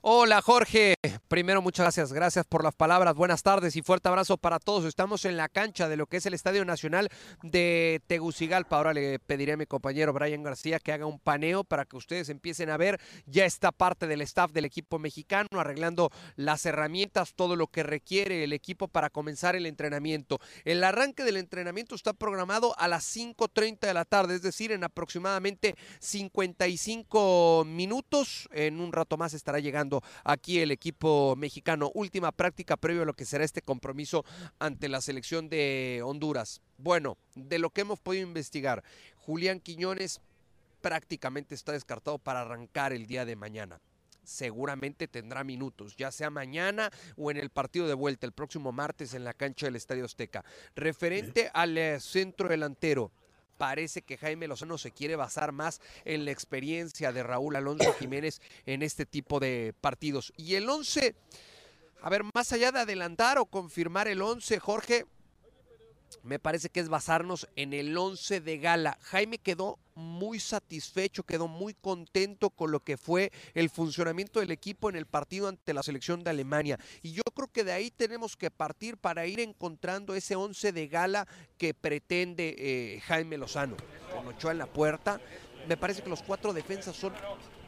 Hola 0.02 0.40
Jorge, 0.40 0.94
primero 1.28 1.60
muchas 1.60 1.84
gracias, 1.84 2.14
gracias 2.14 2.46
por 2.46 2.64
las 2.64 2.74
palabras, 2.74 3.14
buenas 3.14 3.42
tardes 3.42 3.76
y 3.76 3.82
fuerte 3.82 4.08
abrazo 4.08 4.38
para 4.38 4.58
todos. 4.58 4.86
Estamos 4.86 5.26
en 5.26 5.36
la 5.36 5.50
cancha 5.50 5.90
de 5.90 5.98
lo 5.98 6.06
que 6.06 6.16
es 6.16 6.24
el 6.24 6.32
Estadio 6.32 6.64
Nacional 6.64 7.10
de 7.42 8.00
Tegucigalpa. 8.06 8.78
Ahora 8.78 8.94
le 8.94 9.18
pediré 9.18 9.52
a 9.52 9.56
mi 9.58 9.66
compañero 9.66 10.14
Brian 10.14 10.42
García 10.42 10.78
que 10.78 10.92
haga 10.92 11.04
un 11.04 11.18
paneo 11.18 11.64
para 11.64 11.84
que 11.84 11.98
ustedes 11.98 12.30
empiecen 12.30 12.70
a 12.70 12.78
ver 12.78 12.98
ya 13.26 13.44
esta 13.44 13.72
parte 13.72 14.06
del 14.06 14.22
staff 14.22 14.52
del 14.52 14.64
equipo 14.64 14.98
mexicano 14.98 15.48
arreglando 15.58 16.08
las 16.34 16.64
herramientas, 16.64 17.34
todo 17.34 17.54
lo 17.54 17.66
que 17.66 17.82
requiere 17.82 18.42
el 18.42 18.54
equipo 18.54 18.88
para 18.88 19.10
comenzar 19.10 19.54
el 19.54 19.66
entrenamiento. 19.66 20.38
El 20.64 20.82
arranque 20.82 21.24
del 21.24 21.36
entrenamiento 21.36 21.94
está 21.94 22.14
programado 22.14 22.74
a 22.78 22.88
las 22.88 23.04
5.30 23.14 23.80
de 23.80 23.92
la 23.92 24.06
tarde, 24.06 24.36
es 24.36 24.40
decir, 24.40 24.72
en 24.72 24.82
aproximadamente 24.82 25.74
55 25.98 27.64
minutos. 27.66 28.48
En 28.52 28.80
un 28.80 28.92
rato 28.92 29.18
más 29.18 29.34
estará 29.34 29.58
llegando 29.58 29.89
aquí 30.24 30.60
el 30.60 30.70
equipo 30.70 31.34
mexicano. 31.36 31.90
Última 31.94 32.32
práctica 32.32 32.76
previo 32.76 33.02
a 33.02 33.06
lo 33.06 33.14
que 33.14 33.24
será 33.24 33.44
este 33.44 33.62
compromiso 33.62 34.24
ante 34.58 34.88
la 34.88 35.00
selección 35.00 35.48
de 35.48 36.02
Honduras. 36.04 36.60
Bueno, 36.78 37.16
de 37.34 37.58
lo 37.58 37.70
que 37.70 37.82
hemos 37.82 37.98
podido 37.98 38.26
investigar, 38.26 38.82
Julián 39.16 39.60
Quiñones 39.60 40.20
prácticamente 40.80 41.54
está 41.54 41.72
descartado 41.72 42.18
para 42.18 42.40
arrancar 42.42 42.92
el 42.92 43.06
día 43.06 43.24
de 43.24 43.36
mañana 43.36 43.80
seguramente 44.22 45.08
tendrá 45.08 45.44
minutos, 45.44 45.96
ya 45.96 46.10
sea 46.12 46.30
mañana 46.30 46.90
o 47.16 47.30
en 47.30 47.36
el 47.36 47.50
partido 47.50 47.88
de 47.88 47.94
vuelta 47.94 48.26
el 48.26 48.32
próximo 48.32 48.72
martes 48.72 49.14
en 49.14 49.24
la 49.24 49.34
cancha 49.34 49.66
del 49.66 49.76
Estadio 49.76 50.04
Azteca. 50.04 50.44
Referente 50.76 51.50
al 51.52 51.76
eh, 51.76 51.98
centro 52.00 52.48
delantero, 52.48 53.10
parece 53.60 54.00
que 54.00 54.16
Jaime 54.16 54.48
Lozano 54.48 54.78
se 54.78 54.90
quiere 54.90 55.16
basar 55.16 55.52
más 55.52 55.82
en 56.06 56.24
la 56.24 56.30
experiencia 56.30 57.12
de 57.12 57.22
Raúl 57.22 57.56
Alonso 57.56 57.92
Jiménez 57.92 58.40
en 58.64 58.80
este 58.82 59.04
tipo 59.04 59.38
de 59.38 59.74
partidos. 59.82 60.32
Y 60.38 60.54
el 60.54 60.66
11, 60.66 61.14
a 62.00 62.08
ver, 62.08 62.22
más 62.34 62.54
allá 62.54 62.72
de 62.72 62.80
adelantar 62.80 63.36
o 63.36 63.44
confirmar 63.44 64.08
el 64.08 64.22
11, 64.22 64.58
Jorge, 64.60 65.04
me 66.22 66.38
parece 66.38 66.68
que 66.68 66.80
es 66.80 66.88
basarnos 66.88 67.48
en 67.56 67.72
el 67.72 67.96
11 67.96 68.40
de 68.40 68.58
gala. 68.58 68.98
Jaime 69.02 69.38
quedó 69.38 69.78
muy 69.94 70.40
satisfecho, 70.40 71.22
quedó 71.22 71.46
muy 71.46 71.74
contento 71.74 72.50
con 72.50 72.70
lo 72.70 72.80
que 72.80 72.96
fue 72.96 73.32
el 73.54 73.70
funcionamiento 73.70 74.40
del 74.40 74.50
equipo 74.50 74.88
en 74.88 74.96
el 74.96 75.06
partido 75.06 75.48
ante 75.48 75.74
la 75.74 75.82
selección 75.82 76.24
de 76.24 76.30
Alemania. 76.30 76.78
Y 77.02 77.12
yo 77.12 77.22
creo 77.34 77.48
que 77.48 77.64
de 77.64 77.72
ahí 77.72 77.90
tenemos 77.90 78.36
que 78.36 78.50
partir 78.50 78.96
para 78.96 79.26
ir 79.26 79.40
encontrando 79.40 80.14
ese 80.14 80.36
11 80.36 80.72
de 80.72 80.88
gala 80.88 81.28
que 81.58 81.74
pretende 81.74 82.54
eh, 82.58 83.00
Jaime 83.06 83.38
Lozano. 83.38 83.76
Con 84.14 84.26
Ochoa 84.26 84.52
en 84.52 84.58
la 84.58 84.66
puerta, 84.66 85.20
me 85.68 85.76
parece 85.76 86.02
que 86.02 86.08
los 86.08 86.22
cuatro 86.22 86.52
defensas 86.52 86.96
son 86.96 87.12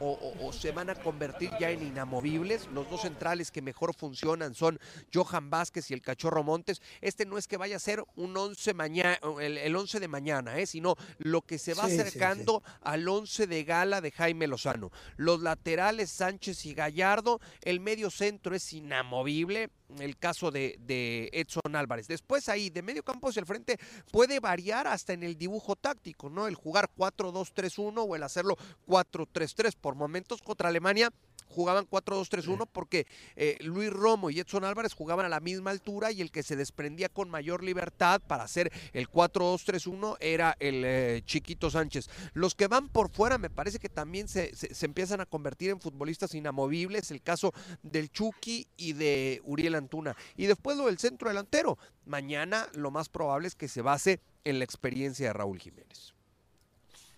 o, 0.02 0.52
se 0.52 0.72
van 0.72 0.90
a 0.90 0.94
convertir 0.94 1.50
ya 1.60 1.70
en 1.70 1.82
inamovibles. 1.82 2.66
Los 2.72 2.90
dos 2.90 3.02
centrales 3.02 3.50
que 3.50 3.62
mejor 3.62 3.94
funcionan 3.94 4.54
son 4.54 4.78
Johan 5.12 5.48
Vázquez 5.48 5.90
y 5.90 5.94
el 5.94 6.02
Cachorro 6.02 6.42
Montes. 6.42 6.82
Este 7.00 7.24
no 7.24 7.38
es 7.38 7.46
que 7.46 7.56
vaya 7.56 7.76
a 7.76 7.80
ser 7.80 8.04
un 8.16 8.36
11 8.36 8.74
mañana, 8.74 9.18
el, 9.40 9.74
11 9.74 10.00
de 10.00 10.08
mañana, 10.08 10.58
¿eh? 10.58 10.66
sino 10.66 10.96
lo 11.18 11.42
que 11.42 11.58
se 11.58 11.74
va 11.74 11.84
acercando 11.84 12.62
al 12.80 13.06
11 13.06 13.46
de 13.46 13.64
gala 13.64 14.00
de 14.00 14.10
Jaime 14.10 14.46
Lozano. 14.46 14.90
Los 15.16 15.40
laterales 15.40 16.10
Sánchez 16.10 16.66
y 16.66 16.74
Gallardo, 16.74 17.40
el 17.62 17.80
medio 17.80 18.10
centro 18.10 18.54
es 18.54 18.72
inamovible 18.72 19.70
el 20.00 20.16
caso 20.16 20.50
de, 20.50 20.76
de, 20.80 21.28
Edson 21.32 21.76
Álvarez. 21.76 22.08
Después 22.08 22.48
ahí, 22.48 22.70
de 22.70 22.82
medio 22.82 23.02
campo 23.02 23.28
hacia 23.28 23.40
el 23.40 23.46
frente, 23.46 23.78
puede 24.10 24.40
variar 24.40 24.86
hasta 24.86 25.12
en 25.12 25.22
el 25.22 25.36
dibujo 25.36 25.76
táctico, 25.76 26.30
¿no? 26.30 26.46
El 26.46 26.54
jugar 26.54 26.90
4-2-3-1 26.96 28.04
o 28.08 28.16
el 28.16 28.22
hacerlo 28.22 28.56
4-3-3. 28.86 29.74
Por 29.80 29.91
momentos 29.96 30.42
contra 30.42 30.68
Alemania 30.68 31.12
jugaban 31.52 31.86
4-2-3-1 31.86 32.66
porque 32.72 33.06
eh, 33.36 33.58
Luis 33.60 33.90
Romo 33.90 34.30
y 34.30 34.40
Edson 34.40 34.64
Álvarez 34.64 34.94
jugaban 34.94 35.26
a 35.26 35.28
la 35.28 35.40
misma 35.40 35.70
altura 35.70 36.10
y 36.10 36.20
el 36.20 36.30
que 36.30 36.42
se 36.42 36.56
desprendía 36.56 37.08
con 37.08 37.30
mayor 37.30 37.62
libertad 37.62 38.20
para 38.26 38.44
hacer 38.44 38.72
el 38.92 39.08
4-2-3-1 39.08 40.16
era 40.20 40.56
el 40.58 40.82
eh, 40.84 41.22
Chiquito 41.24 41.70
Sánchez. 41.70 42.08
Los 42.32 42.54
que 42.54 42.66
van 42.66 42.88
por 42.88 43.10
fuera 43.10 43.38
me 43.38 43.50
parece 43.50 43.78
que 43.78 43.88
también 43.88 44.28
se, 44.28 44.54
se, 44.56 44.86
empiezan 44.86 45.20
a 45.20 45.26
convertir 45.26 45.70
en 45.70 45.80
futbolistas 45.80 46.34
inamovibles, 46.34 47.10
el 47.10 47.22
caso 47.22 47.52
del 47.82 48.10
Chucky 48.10 48.66
y 48.76 48.94
de 48.94 49.40
Uriel 49.44 49.74
Antuna. 49.74 50.16
Y 50.36 50.46
después 50.46 50.76
lo 50.76 50.86
del 50.86 50.98
centro 50.98 51.28
delantero. 51.28 51.78
Mañana 52.06 52.68
lo 52.74 52.90
más 52.90 53.08
probable 53.08 53.48
es 53.48 53.54
que 53.54 53.68
se 53.68 53.82
base 53.82 54.20
en 54.44 54.58
la 54.58 54.64
experiencia 54.64 55.28
de 55.28 55.32
Raúl 55.32 55.60
Jiménez. 55.60 56.14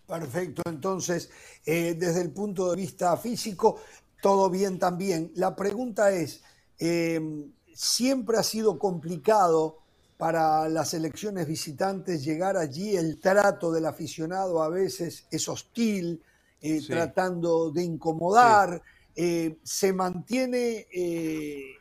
Perfecto, 0.07 0.63
entonces, 0.67 1.31
eh, 1.65 1.95
desde 1.99 2.21
el 2.21 2.31
punto 2.31 2.71
de 2.71 2.77
vista 2.77 3.17
físico, 3.17 3.81
todo 4.21 4.51
bien 4.51 4.79
también. 4.79 5.33
La 5.35 5.57
pregunta 5.57 6.11
es, 6.13 6.43
em, 6.79 7.51
siempre 7.75 8.37
ha 8.37 8.43
sido 8.43 8.79
complicado 8.79 9.79
para 10.19 10.69
las 10.69 10.93
elecciones 10.95 11.47
visitantes 11.47 12.23
llegar 12.23 12.57
allí, 12.57 12.97
el 12.97 13.19
trato 13.19 13.73
del 13.73 13.87
aficionado 13.87 14.63
a 14.63 14.69
veces 14.69 15.27
es 15.31 15.49
hostil, 15.49 16.23
eh, 16.61 16.81
Sí. 16.81 16.87
tratando 16.93 17.71
de 17.71 17.83
incomodar. 17.83 18.83
Eh, 19.17 19.59
¿Se 19.63 19.93
mantiene 19.93 20.87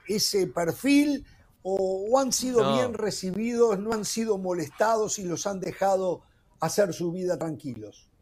ese 0.08 0.48
perfil 0.48 1.26
o, 1.62 2.08
o 2.12 2.20
han 2.20 2.32
sido 2.32 2.64
No. 2.64 2.72
bien 2.72 2.94
recibidos, 2.94 3.80
no 3.80 3.92
han 3.94 4.06
sido 4.06 4.38
molestados 4.38 5.20
y 5.20 5.24
los 5.24 5.46
han 5.48 5.60
dejado 5.60 6.22
hacer 6.60 6.94
su 6.94 7.12
vida 7.12 7.38
tranquilos? 7.38 8.13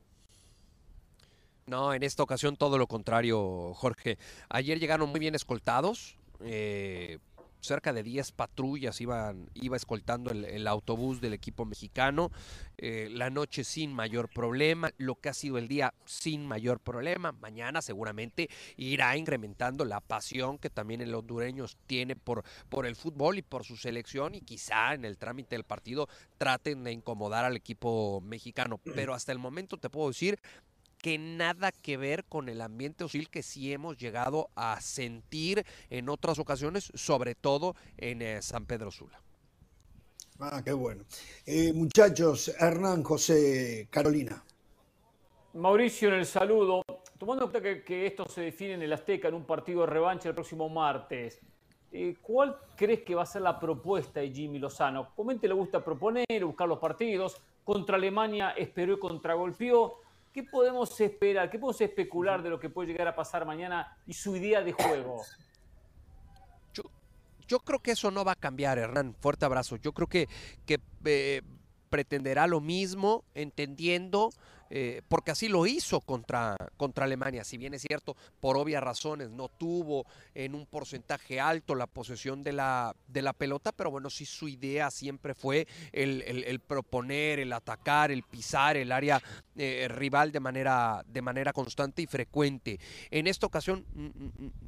No, 1.68 1.94
en 1.94 2.04
esta 2.04 2.24
ocasión 2.24 2.58
todo 2.58 2.78
lo 2.78 2.88
contrario, 2.88 3.74
Jorge. 3.76 4.18
Ayer 4.50 4.80
llegaron 4.80 5.10
muy 5.10 5.20
bien 5.20 5.36
escoltados. 5.36 6.18
eh, 6.42 7.20
cerca 7.64 7.94
de 7.94 8.02
10 8.02 8.32
patrullas 8.32 9.00
iban, 9.02 9.48
iba 9.54 9.78
escoltando 9.78 10.32
el, 10.32 10.46
el 10.46 10.66
autobús 10.68 11.22
del 11.22 11.34
equipo 11.34 11.64
mexicano. 11.64 12.32
eh, 12.80 13.08
la 13.12 13.30
noche 13.30 13.64
sin 13.64 13.94
mayor 13.94 14.28
problema. 14.30 14.90
Lo 14.98 15.14
que 15.16 15.30
ha 15.30 15.34
sido 15.34 15.60
el 15.60 15.68
día 15.68 15.94
sin 16.04 16.44
mayor 16.48 16.80
problema. 16.80 17.32
Mañana 17.34 17.84
seguramente 17.84 18.50
irá 18.78 19.16
incrementando 19.16 19.86
la 19.86 20.00
pasión 20.00 20.58
que 20.58 20.72
también 20.72 21.02
el 21.02 21.14
hondureño 21.14 21.66
tiene 21.86 22.16
por, 22.16 22.44
por 22.70 22.88
el 22.88 22.96
fútbol 22.96 23.38
y 23.38 23.44
por 23.44 23.64
su 23.64 23.78
selección. 23.78 24.34
Y 24.34 24.42
quizá 24.42 24.96
en 24.96 25.06
el 25.06 25.20
trámite 25.20 25.56
del 25.56 25.64
partido 25.64 26.10
traten 26.40 26.84
de 26.84 26.92
incomodar 26.94 27.46
al 27.46 27.56
equipo 27.56 28.20
mexicano. 28.22 28.80
Pero 28.96 29.14
hasta 29.14 29.32
el 29.32 29.38
momento 29.38 29.78
te 29.78 29.92
puedo 29.92 30.08
decir 30.08 30.40
que 31.02 31.18
nada 31.18 31.72
que 31.72 31.98
ver 31.98 32.24
con 32.26 32.50
el 32.50 32.62
ambiente 32.62 33.04
hostil 33.04 33.30
que 33.30 33.44
sí 33.44 33.74
hemos 33.74 33.98
llegado 33.98 34.50
a 34.56 34.80
sentir 34.82 35.66
en 35.90 36.10
otras 36.10 36.40
ocasiones, 36.40 36.92
sobre 36.94 37.36
todo 37.36 37.76
en 37.98 38.22
eh, 38.22 38.42
San 38.42 38.66
Pedro 38.66 38.92
Sula. 38.92 39.20
Ah, 40.40 40.62
qué 40.64 40.74
bueno. 40.74 41.04
Eh, 41.46 41.72
muchachos, 41.74 42.50
Hernán, 42.60 43.04
José, 43.04 43.88
Carolina. 43.90 44.44
Mauricio, 45.54 46.10
en 46.10 46.16
el 46.16 46.26
saludo. 46.26 46.84
Tomando 47.18 47.46
en 47.46 47.52
cuenta 47.52 47.70
que, 47.70 47.84
que 47.84 48.08
esto 48.08 48.26
se 48.28 48.42
define 48.42 48.74
en 48.74 48.82
el 48.82 48.94
Azteca 48.94 49.28
en 49.28 49.36
un 49.36 49.46
partido 49.46 49.82
de 49.82 49.88
revancha 49.88 50.30
el 50.30 50.36
próximo 50.36 50.70
martes, 50.70 51.40
eh, 51.92 52.16
¿cuál 52.22 52.58
crees 52.76 53.02
que 53.02 53.14
va 53.14 53.24
a 53.24 53.26
ser 53.26 53.42
la 53.42 53.60
propuesta 53.60 54.22
de 54.22 54.32
Jimmy 54.32 54.60
Lozano? 54.60 55.14
Comente 55.14 55.48
le 55.48 55.54
gusta 55.54 55.84
proponer, 55.84 56.26
buscar 56.46 56.68
los 56.68 56.80
partidos. 56.80 57.38
Contra 57.64 57.98
Alemania 57.98 58.52
esperó 58.52 58.94
y 58.94 59.00
contragolpeó. 59.00 60.00
¿Qué 60.34 60.44
podemos 60.44 61.00
esperar? 61.02 61.50
¿Qué 61.50 61.60
podemos 61.60 61.82
especular 61.82 62.42
de 62.42 62.50
lo 62.50 62.60
que 62.60 62.70
puede 62.70 62.90
llegar 62.90 63.08
a 63.08 63.16
pasar 63.16 63.46
mañana 63.46 63.98
y 64.08 64.14
su 64.14 64.36
idea 64.36 64.62
de 64.62 64.72
juego? 64.72 65.22
Yo, 66.74 66.84
yo 67.48 67.60
creo 67.60 67.80
que 67.80 67.92
eso 67.92 68.12
no 68.12 68.24
va 68.24 68.34
a 68.34 68.36
cambiar, 68.36 68.78
Hernán. 68.78 69.14
Fuerte 69.20 69.44
abrazo. 69.44 69.76
Yo 69.76 69.92
creo 69.92 70.08
que, 70.08 70.30
que 70.66 70.80
eh, 71.06 71.42
pretenderá 71.90 72.48
lo 72.48 72.62
mismo, 72.62 73.26
entendiendo, 73.36 74.32
eh, 74.74 75.02
porque 75.08 75.32
así 75.32 75.50
lo 75.50 75.68
hizo 75.68 76.00
contra, 76.02 76.56
contra 76.78 77.06
Alemania. 77.06 77.44
Si 77.44 77.58
bien 77.58 77.74
es 77.74 77.82
cierto, 77.82 78.16
por 78.40 78.58
obvias 78.58 78.82
razones, 78.82 79.30
no 79.30 79.50
tuvo 79.50 80.06
en 80.34 80.56
un 80.56 80.66
porcentaje 80.66 81.40
alto 81.42 81.76
la 81.76 81.88
posesión 81.88 82.42
de 82.42 82.54
la, 82.54 82.96
de 83.08 83.22
la 83.22 83.34
pelota, 83.34 83.74
pero 83.74 83.92
bueno, 83.92 84.10
sí 84.10 84.26
su 84.26 84.48
idea 84.48 84.90
siempre 84.90 85.36
fue 85.36 85.68
el, 85.92 86.22
el- 86.24 86.60
proponer, 86.62 87.40
el 87.40 87.52
atacar, 87.52 88.12
el 88.12 88.24
pisar 88.24 88.78
el 88.78 88.92
área 88.94 89.22
eh, 89.58 89.88
rival 89.90 90.32
de 90.32 90.40
manera, 90.40 91.04
de 91.06 91.22
manera 91.22 91.52
constante 91.52 92.02
y 92.02 92.08
frecuente. 92.08 92.80
En 93.10 93.28
esta 93.28 93.46
ocasión 93.48 93.86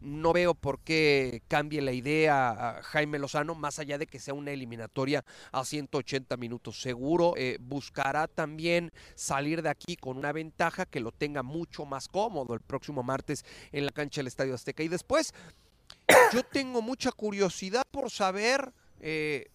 no 0.01 0.34
veo 0.34 0.53
por 0.53 0.80
qué 0.81 1.41
cambie 1.47 1.81
la 1.81 1.93
idea 1.93 2.81
Jaime 2.84 3.19
Lozano, 3.19 3.55
más 3.55 3.80
allá 3.80 3.97
de 3.97 4.07
que 4.07 4.19
sea 4.19 4.34
una 4.34 4.51
eliminatoria 4.51 5.23
a 5.51 5.63
180 5.63 6.35
minutos. 6.38 6.81
Seguro 6.81 7.35
eh, 7.38 7.57
buscará 7.61 8.27
también 8.27 8.91
salir 9.15 9.61
de 9.61 9.69
aquí 9.69 9.93
con 9.95 10.18
una 10.18 10.32
ventaja 10.32 10.86
que 10.86 10.99
lo 10.99 11.11
tenga 11.11 11.44
mucho 11.44 11.86
más 11.86 12.07
cómodo 12.07 12.53
el 12.53 12.61
próximo 12.61 13.03
martes 13.03 13.45
en 13.72 13.86
la 13.86 13.91
cancha 13.91 14.20
del 14.20 14.28
Estadio 14.28 14.56
Azteca. 14.56 14.84
Y 14.84 14.88
después, 14.88 15.34
yo 16.32 16.44
tengo 16.44 16.82
mucha 16.82 17.11
curiosidad 17.11 17.84
por 17.91 18.10
saber... 18.10 18.74
eh, 18.99 19.49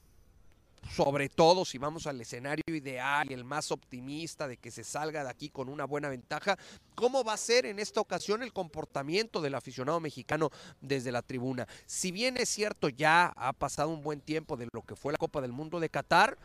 sobre 0.95 1.29
todo 1.29 1.65
si 1.65 1.79
vamos 1.79 2.07
al 2.07 2.21
escenario 2.21 2.65
ideal 2.69 3.31
y 3.31 3.35
el 3.35 3.45
más 3.45 3.71
optimista 3.73 4.49
de 4.49 4.57
que 4.57 4.71
se 4.71 4.85
salga 4.85 5.25
de 5.25 5.31
aquí 5.31 5.51
con 5.51 5.69
una 5.69 5.85
buena 5.85 6.09
ventaja, 6.09 6.57
¿cómo 6.95 7.25
va 7.25 7.35
a 7.35 7.37
ser 7.37 7.67
en 7.67 7.79
esta 7.79 8.01
ocasión 8.01 8.43
el 8.43 8.53
comportamiento 8.53 9.41
del 9.41 9.55
aficionado 9.55 10.01
mexicano 10.01 10.51
desde 10.81 11.13
la 11.13 11.23
tribuna? 11.23 11.67
Si 11.87 12.13
bien 12.13 12.37
es 12.37 12.49
cierto, 12.49 12.89
ya 12.89 13.33
ha 13.37 13.53
pasado 13.53 13.91
un 13.91 14.03
buen 14.03 14.21
tiempo 14.21 14.57
de 14.57 14.69
lo 14.73 14.83
que 14.83 14.97
fue 14.97 15.13
la 15.13 15.19
Copa 15.19 15.41
del 15.41 15.53
Mundo 15.53 15.81
de 15.81 15.91
Qatar, 15.91 16.39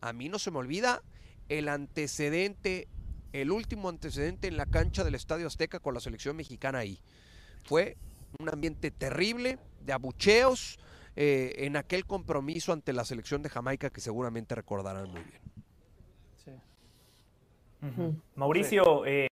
a 0.00 0.12
mí 0.12 0.28
no 0.28 0.38
se 0.38 0.50
me 0.50 0.58
olvida 0.58 1.02
el 1.48 1.68
antecedente, 1.68 2.88
el 3.32 3.50
último 3.50 3.88
antecedente 3.88 4.48
en 4.48 4.56
la 4.56 4.66
cancha 4.66 5.04
del 5.04 5.14
Estadio 5.14 5.46
Azteca 5.46 5.80
con 5.80 5.94
la 5.94 6.00
selección 6.00 6.36
mexicana 6.36 6.78
ahí. 6.78 6.98
Fue 7.64 7.96
un 8.38 8.48
ambiente 8.48 8.90
terrible, 8.90 9.58
de 9.84 9.92
abucheos, 9.92 10.78
eh, 11.16 11.64
en 11.66 11.76
aquel 11.76 12.04
compromiso 12.04 12.72
ante 12.72 12.92
la 12.92 13.04
selección 13.04 13.42
de 13.42 13.48
Jamaica 13.48 13.90
que 13.90 14.00
seguramente 14.00 14.54
recordarán 14.54 15.10
muy 15.10 15.22
bien. 15.22 15.40
Mauricio, 18.34 19.06
eh, 19.06 19.28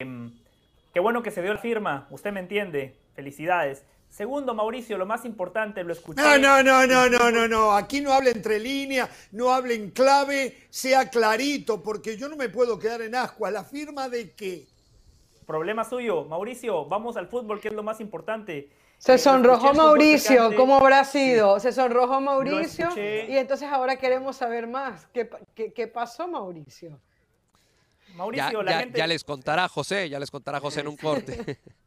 qué 0.93 1.01
bueno 1.01 1.23
que 1.23 1.31
se 1.33 1.43
dio 1.43 1.53
la 1.53 1.61
firma, 1.61 2.07
usted 2.11 2.33
me 2.33 2.41
entiende, 2.41 2.97
felicidades. 3.15 3.85
Segundo, 4.15 4.55
Mauricio, 4.55 4.97
lo 4.97 5.07
más 5.07 5.25
importante, 5.25 5.83
lo 5.83 5.93
escuché. 5.93 6.23
No, 6.23 6.39
no, 6.39 6.63
no, 6.63 6.87
no, 6.87 7.09
no, 7.09 7.33
no, 7.33 7.49
no. 7.49 7.73
Aquí 7.77 8.01
no 8.01 8.13
hable 8.13 8.31
entre 8.31 8.61
líneas, 8.61 9.11
no 9.33 9.53
hable 9.53 9.75
en 9.75 9.91
clave, 9.91 10.57
sea 10.71 11.11
clarito, 11.11 11.83
porque 11.83 12.17
yo 12.17 12.29
no 12.29 12.37
me 12.37 12.49
puedo 12.49 12.79
quedar 12.79 13.03
en 13.03 13.17
ascuas. 13.17 13.53
¿La 13.53 13.65
firma 13.65 14.09
de 14.09 14.31
qué? 14.31 14.69
Problema 15.49 15.83
suyo. 15.83 16.27
Mauricio, 16.27 16.85
vamos 16.85 17.17
al 17.17 17.27
fútbol, 17.27 17.61
que 17.61 17.67
es 17.67 17.75
lo 17.75 17.83
más 17.83 17.99
importante. 18.01 18.71
Se 18.99 19.15
Eh, 19.15 19.19
sonrojó 19.19 19.75
Mauricio. 19.75 20.55
¿cómo 20.55 20.77
habrá 20.77 21.03
sido? 21.05 21.59
Se 21.59 21.73
sonrojó 21.73 22.21
Mauricio 22.21 22.91
y 22.97 23.37
entonces 23.37 23.69
ahora 23.69 23.97
queremos 23.97 24.37
saber 24.37 24.69
más. 24.69 25.09
¿Qué, 25.13 25.25
pa- 25.25 25.41
qué- 25.57 25.73
qué 25.73 25.89
pasó, 25.89 26.29
Mauricio? 26.29 27.01
Mauricio, 28.15 28.53
Ya, 28.61 28.63
la 28.63 28.71
ya- 28.71 28.79
gente, 28.79 28.99
ya 28.99 29.07
les 29.09 29.25
contará 29.25 29.69
José, 29.69 30.09
ya 30.09 30.21
les 30.21 30.31
contará 30.31 30.61
José 30.61 30.81
en 30.83 30.87
un 30.89 30.97
corte. 30.97 31.59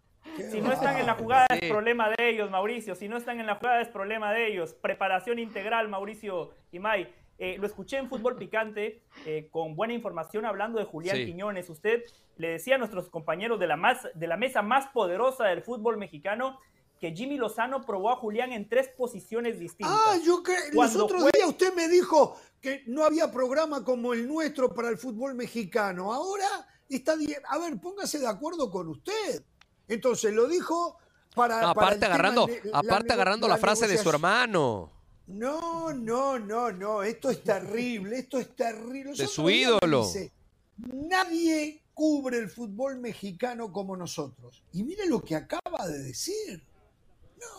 si 0.52 0.62
no 0.62 0.72
están 0.72 0.98
en 0.98 1.06
la 1.06 1.16
jugada 1.16 1.48
es 1.49 1.70
problema 1.70 2.10
de 2.10 2.30
ellos, 2.30 2.49
Mauricio. 2.52 2.95
Si 2.95 3.08
no 3.08 3.18
están 3.18 3.40
en 3.40 3.48
la 3.48 3.56
jugada 3.56 3.82
es 3.82 3.88
problema 3.90 4.34
de 4.34 4.48
ellos. 4.48 4.74
Preparación 4.74 5.40
integral, 5.40 5.88
Mauricio 5.90 6.52
y 6.72 6.80
May. 6.80 7.14
Eh, 7.40 7.58
lo 7.60 7.68
escuché 7.68 7.98
en 7.98 8.10
Fútbol 8.10 8.36
Picante 8.36 9.04
eh, 9.26 9.48
con 9.52 9.76
buena 9.76 9.94
información 9.94 10.45
hablando 10.45 10.80
de 10.80 10.86
Julián 10.86 11.18
Sí. 11.18 11.26
Quiñones. 11.26 11.70
Usted 11.70 12.04
le 12.38 12.49
decía 12.49 12.76
a 12.76 12.78
nuestros 12.80 13.10
compañeros 13.10 13.60
de 13.60 13.68
la, 13.68 13.78
más, 13.78 14.08
de 14.16 14.28
la 14.28 14.38
mesa 14.38 14.62
más 14.64 14.88
poderosa 14.88 15.45
del 15.45 15.62
fútbol 15.62 15.98
mexicano 15.98 16.60
que 16.99 17.12
Jimmy 17.16 17.38
Lozano 17.38 17.86
probó 17.86 18.10
a 18.10 18.16
Julián 18.16 18.54
en 18.54 18.68
tres 18.68 18.90
posiciones 18.90 19.60
distintas. 19.60 19.95
Ah, 19.95 20.18
yo 20.26 20.41
creo. 20.41 20.58
Los 20.74 20.95
otros 20.95 21.22
fue- 21.22 21.32
días 21.36 21.48
usted 21.48 21.72
me 21.76 21.88
dijo 21.88 22.36
que 22.60 22.82
no 22.88 23.04
había 23.04 23.32
programa 23.32 23.84
como 23.84 24.14
el 24.14 24.28
nuestro 24.28 24.74
para 24.74 24.90
el 24.90 24.98
fútbol 24.98 25.36
mexicano. 25.36 26.12
Ahora 26.12 26.48
está. 26.90 27.14
A 27.49 27.58
ver, 27.60 27.80
póngase 27.80 28.18
de 28.18 28.28
acuerdo 28.28 28.72
con 28.72 28.88
usted. 28.88 29.44
Entonces 29.88 30.34
lo 30.34 30.47
dijo 30.47 30.97
para. 31.35 31.61
No, 31.61 31.73
para 31.73 31.88
aparte 31.88 32.05
agarrando, 32.05 32.47
ne- 32.47 32.61
aparte 32.73 33.14
agarrando 33.14 33.47
la 33.47 33.57
frase 33.57 33.88
de 33.88 33.97
su 33.97 34.09
hermano, 34.09 34.91
No, 35.27 35.93
no, 35.93 36.39
no, 36.39 36.72
no. 36.72 37.03
Esto 37.03 37.30
es 37.30 37.43
terrible. 37.43 38.19
Esto 38.19 38.39
es 38.39 38.55
terrible. 38.55 39.14
De 39.15 39.27
su 39.27 39.49
ídolo. 39.49 40.05
dice, 40.05 40.31
Nadie 40.77 41.84
cubre 41.93 42.38
el 42.38 42.49
fútbol 42.49 42.97
mexicano 42.99 43.72
como 43.72 43.97
nosotros. 43.97 44.64
Y 44.73 44.84
mire 44.84 45.07
lo 45.07 45.22
que 45.22 45.35
acaba 45.35 45.88
de 45.88 45.99
decir. 45.99 46.64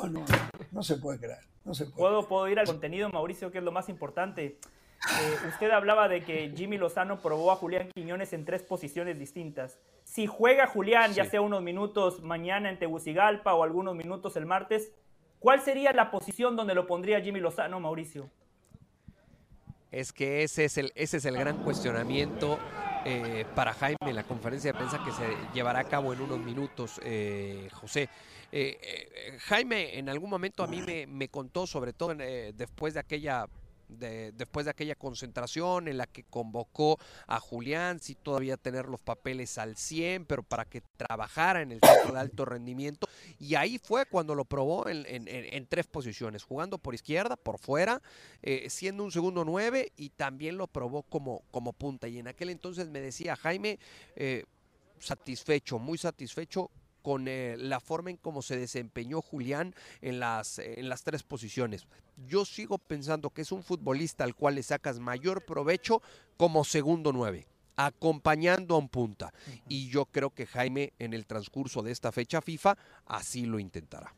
No, 0.01 0.09
no, 0.09 0.25
no 0.71 0.83
se 0.83 0.97
puede 0.97 1.19
creer. 1.19 1.39
No 1.65 1.75
se 1.75 1.85
puede. 1.85 1.97
¿Puedo, 1.97 2.29
puedo 2.29 2.49
ir 2.49 2.59
al 2.59 2.67
contenido, 2.67 3.09
Mauricio, 3.11 3.51
que 3.51 3.59
es 3.59 3.65
lo 3.65 3.73
más 3.73 3.89
importante. 3.89 4.59
Eh, 5.21 5.37
usted 5.49 5.71
hablaba 5.71 6.09
de 6.09 6.25
que 6.25 6.53
Jimmy 6.57 6.79
Lozano 6.79 7.21
probó 7.21 7.53
a 7.53 7.57
Julián 7.57 7.89
Quiñones 7.95 8.33
en 8.33 8.45
tres 8.45 8.63
posiciones 8.63 9.19
distintas. 9.19 9.79
Si 10.09 10.27
juega 10.27 10.67
Julián, 10.67 11.13
ya 11.13 11.27
sea 11.27 11.43
unos 11.43 11.63
minutos 11.63 12.23
mañana 12.23 12.71
en 12.71 12.79
Tegucigalpa 12.79 13.53
o 13.53 13.63
algunos 13.63 13.95
minutos 13.95 14.37
el 14.37 14.47
martes, 14.47 14.91
¿cuál 15.39 15.61
sería 15.61 15.93
la 15.93 16.11
posición 16.11 16.57
donde 16.57 16.75
lo 16.75 16.87
pondría 16.87 17.21
Jimmy 17.21 17.41
Lozano, 17.41 17.79
Mauricio? 17.79 18.31
es 19.91 20.13
que 20.13 20.43
ese 20.43 20.65
es 20.65 20.77
el, 20.79 20.93
ese 20.95 21.19
es 21.19 21.25
el 21.25 21.37
gran 21.37 21.63
cuestionamiento 21.63 22.59
eh, 23.05 23.47
para 23.55 23.73
Jaime 23.73 23.97
en 24.01 24.17
la 24.17 24.25
conferencia 24.25 24.73
de 24.73 24.79
prensa 24.79 25.03
que 25.05 25.13
se 25.13 25.37
llevará 25.55 25.81
a 25.81 25.85
cabo 25.85 26.13
en 26.13 26.21
unos 26.21 26.39
minutos, 26.39 27.01
eh, 27.05 27.69
José. 27.73 28.09
Eh, 28.51 29.39
Jaime 29.41 29.99
en 29.99 30.09
algún 30.09 30.31
momento 30.31 30.63
a 30.63 30.67
mí 30.67 30.83
me, 30.83 31.07
me 31.07 31.29
contó, 31.29 31.67
sobre 31.67 31.93
todo 31.93 32.15
después 32.15 32.95
de 32.95 33.01
aquella 33.01 33.47
después 33.89 34.67
de 34.67 34.71
aquella 34.71 34.95
concentración 34.95 35.89
en 35.89 35.97
la 35.97 36.07
que 36.07 36.25
convocó 36.25 36.99
a 37.27 37.41
Julián, 37.41 38.01
si 38.01 38.15
todavía 38.15 38.57
tener 38.57 38.87
los 38.87 39.01
papeles 39.01 39.59
al 39.59 39.77
100, 39.77 40.27
pero 40.27 40.43
para 40.43 40.65
que 40.65 40.83
trabajara 40.97 41.63
en 41.63 41.73
el 41.73 41.81
centro 41.81 42.13
de 42.13 42.21
alto 42.21 42.45
rendimiento. 42.45 43.09
Y 43.39 43.55
ahí 43.55 43.79
fue 43.79 44.07
cuando 44.07 44.35
lo 44.35 44.45
probó 44.45 44.89
en, 44.89 45.67
tres 45.69 45.87
posiciones, 45.87 46.43
jugando 46.45 46.79
por 46.79 46.95
izquierda, 46.95 47.37
por 47.37 47.59
fuera, 47.59 48.03
eh, 48.43 48.69
siendo 48.71 49.05
un 49.05 49.13
segundo 49.13 49.45
nueve 49.45 49.93
y 49.97 50.11
también 50.11 50.57
lo 50.57 50.67
probó 50.67 51.03
como, 51.03 51.43
como 51.51 51.73
punta. 51.73 52.09
Y 52.09 52.19
en 52.19 52.29
aquel 52.29 52.51
entonces 52.51 52.89
me 52.89 53.01
decía 53.01 53.37
Jaime, 53.37 53.79
eh, 54.17 54.45
satisfecho, 54.99 55.79
muy 55.79 55.99
satisfecho 55.99 56.71
con 57.09 57.27
eh, 57.27 57.57
la 57.57 57.81
forma 57.81 58.11
en 58.11 58.19
cómo 58.19 58.43
se 58.43 58.59
desempeñó 58.59 59.23
Julián 59.23 59.75
en 60.03 60.21
las, 60.21 60.59
en 60.59 60.91
las 60.91 61.05
tres 61.05 61.23
posiciones. 61.23 61.87
Yo 62.27 62.45
sigo 62.45 62.77
pensando 62.77 63.31
que 63.31 63.41
es 63.41 63.51
un 63.51 63.63
futbolista 63.63 64.25
al 64.25 64.35
cual 64.35 64.57
le 64.57 64.63
sacas 64.63 64.99
mayor 64.99 65.43
provecho 65.47 66.03
como 66.37 66.65
segundo 66.65 67.11
nueve 67.11 67.47
acompañando 67.77 68.75
a 68.75 68.79
un 68.79 68.91
punta. 68.91 69.33
Y 69.69 69.89
yo 69.89 70.05
creo 70.05 70.29
que 70.29 70.45
Jaime 70.45 70.93
en 70.99 71.15
el 71.15 71.25
transcurso 71.25 71.83
de 71.83 71.93
esta 71.93 72.13
fecha 72.13 72.43
FIFA 72.43 72.77
así 73.07 73.47
lo 73.47 73.59
intentará. 73.59 74.13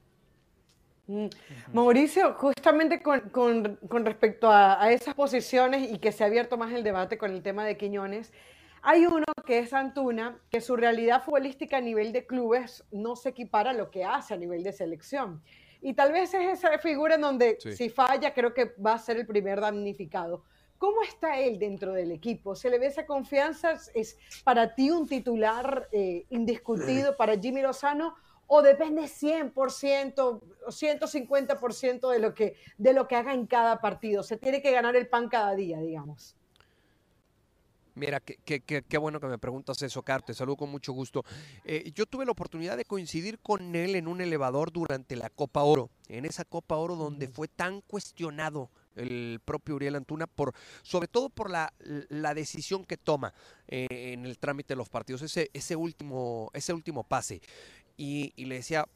Mm. 1.07 1.27
Mauricio, 1.73 2.35
justamente 2.35 3.01
con, 3.03 4.05
respecto 4.05 4.51
a, 4.51 4.83
a, 4.83 4.91
esas 4.91 5.15
posiciones 5.15 5.93
y 5.93 5.99
que 5.99 6.11
se 6.11 6.25
ha 6.25 6.27
abierto 6.27 6.57
más 6.57 6.73
el 6.73 6.83
debate 6.83 7.19
con 7.19 7.31
el 7.31 7.41
tema 7.41 7.65
de 7.65 7.77
Quiñones, 7.77 8.33
hay 8.83 9.07
uno 9.07 9.25
que 9.47 9.59
es 9.59 9.73
Antuna, 9.73 10.41
que 10.51 10.61
su 10.61 10.77
realidad 10.77 11.23
futbolística 11.23 11.79
a 11.79 11.81
nivel 11.81 12.13
de 12.13 12.27
clubes 12.27 12.85
no 12.91 13.17
se 13.17 13.31
equipara 13.31 13.71
a 13.71 13.75
lo 13.75 13.91
que 13.91 14.05
hace 14.05 14.35
a 14.35 14.37
nivel 14.37 14.63
de 14.63 14.73
selección. 14.73 15.43
Y 15.83 15.95
tal 15.95 16.13
vez 16.13 16.35
es 16.35 16.59
esa 16.59 16.79
figura 16.79 17.15
en 17.15 17.23
donde 17.23 17.59
si 17.61 17.89
falla 17.89 18.35
creo 18.35 18.53
que 18.53 18.75
va 18.85 18.95
a 18.95 18.99
ser 18.99 19.17
el 19.17 19.27
primer 19.27 19.61
damnificado. 19.61 20.45
¿Cómo 20.79 21.03
está 21.03 21.39
él 21.39 21.59
dentro 21.59 21.93
del 21.93 22.11
equipo? 22.11 22.55
¿Se 22.55 22.71
le 22.71 22.79
ve 22.79 22.87
esa 22.87 23.05
confianza? 23.05 23.75
¿Es 23.95 24.19
para 24.45 24.75
ti 24.75 24.91
un 24.91 25.07
titular 25.07 25.89
eh, 25.93 26.25
indiscutido 26.31 27.17
para 27.17 27.39
Jimmy 27.39 27.61
Lozano? 27.61 28.15
¿O 28.47 28.63
depende 28.63 29.03
100% 29.03 30.19
o 30.19 30.41
150% 30.67 32.11
de 32.11 32.19
lo, 32.19 32.35
que, 32.35 32.57
de 32.79 32.93
lo 32.95 33.07
que 33.07 33.17
haga 33.17 33.35
en 33.35 33.47
cada 33.47 33.81
partido? 33.81 34.23
Se 34.23 34.39
tiene 34.39 34.63
que 34.63 34.73
ganar 34.73 34.97
el 34.97 35.07
pan 35.07 35.29
cada 35.29 35.55
día, 35.55 35.79
digamos. 35.81 36.35
Mira, 38.01 38.19
qué, 38.21 38.99
bueno 38.99 39.21
que 39.21 39.27
me 39.27 39.37
preguntas 39.37 39.83
eso, 39.83 40.03
Car, 40.03 40.23
te 40.23 40.33
saludo 40.33 40.57
con 40.57 40.71
mucho 40.71 40.95
gusto. 40.95 41.23
Eh, 41.67 41.93
yo 41.95 42.07
tuve 42.07 42.25
la 42.25 42.33
oportunidad 42.33 42.79
de 42.79 42.87
coincidir 42.87 43.39
con 43.41 43.77
él 43.77 43.95
en 43.95 44.09
un 44.09 44.23
elevador 44.23 44.73
durante 44.73 45.17
la 45.17 45.29
Copa 45.29 45.63
Oro, 45.65 45.91
en 46.09 46.25
esa 46.25 46.47
Copa 46.47 46.77
Oro 46.77 46.97
donde 46.97 47.29
fue 47.29 47.47
tan 47.47 47.83
cuestionado 47.83 48.71
el 48.97 49.39
propio 49.45 49.75
Uriel 49.75 49.97
Antuna, 49.97 50.27
por, 50.27 50.55
sobre 50.83 51.09
todo 51.09 51.29
por 51.29 51.51
la, 51.51 51.75
decisión 52.35 52.87
que 52.87 52.97
toma 52.97 53.35
eh, 53.69 53.87
en 53.91 54.25
el 54.25 54.39
trámite 54.39 54.73
de 54.73 54.79
los 54.79 54.89
partidos, 54.89 55.21
ese, 55.21 55.51
ese, 55.53 55.77
último, 55.77 56.51
ese 56.55 56.73
último 56.73 57.05
pase. 57.05 57.43
Y, 57.99 58.33
le 58.43 58.55
decía, 58.55 58.87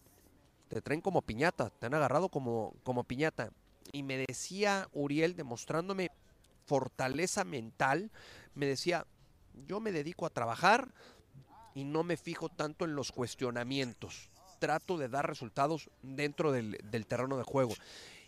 te 0.69 0.81
traen 0.81 1.03
como 1.03 1.21
piñata, 1.21 1.69
te 1.69 1.85
han 1.85 1.95
agarrado 1.95 2.31
como, 2.31 2.75
como 2.85 3.05
piñata. 3.05 3.51
Y 3.93 4.03
me 4.03 4.17
decía 4.17 4.89
Uriel, 4.95 5.37
demostrándome 5.37 6.11
fortaleza 6.65 7.45
mental, 7.45 8.11
me 8.55 8.67
decía, 8.67 9.07
yo 9.67 9.81
me 9.81 9.93
dedico 9.93 10.27
a 10.27 10.31
trabajar 10.31 10.93
y 11.75 11.85
no 11.85 12.03
me 12.05 12.17
fijo 12.17 12.49
tanto 12.49 12.85
en 12.85 12.95
los 12.95 13.13
cuestionamientos. 13.13 14.31
Trato 14.61 14.97
de 14.97 15.09
dar 15.09 15.29
resultados 15.29 15.91
dentro 16.03 16.53
del, 16.53 16.79
terreno 17.07 17.37
de 17.37 17.43
juego. 17.43 17.75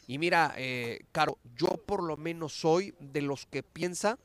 Y 0.06 0.18
mira, 0.18 0.54
eh, 0.56 1.00
Caro, 1.12 1.38
yo 1.56 1.68
por 1.86 2.02
lo 2.02 2.16
menos 2.16 2.52
soy 2.52 2.94
de 3.00 3.22
los 3.22 3.46
que 3.46 3.62
piensa, 3.62 4.18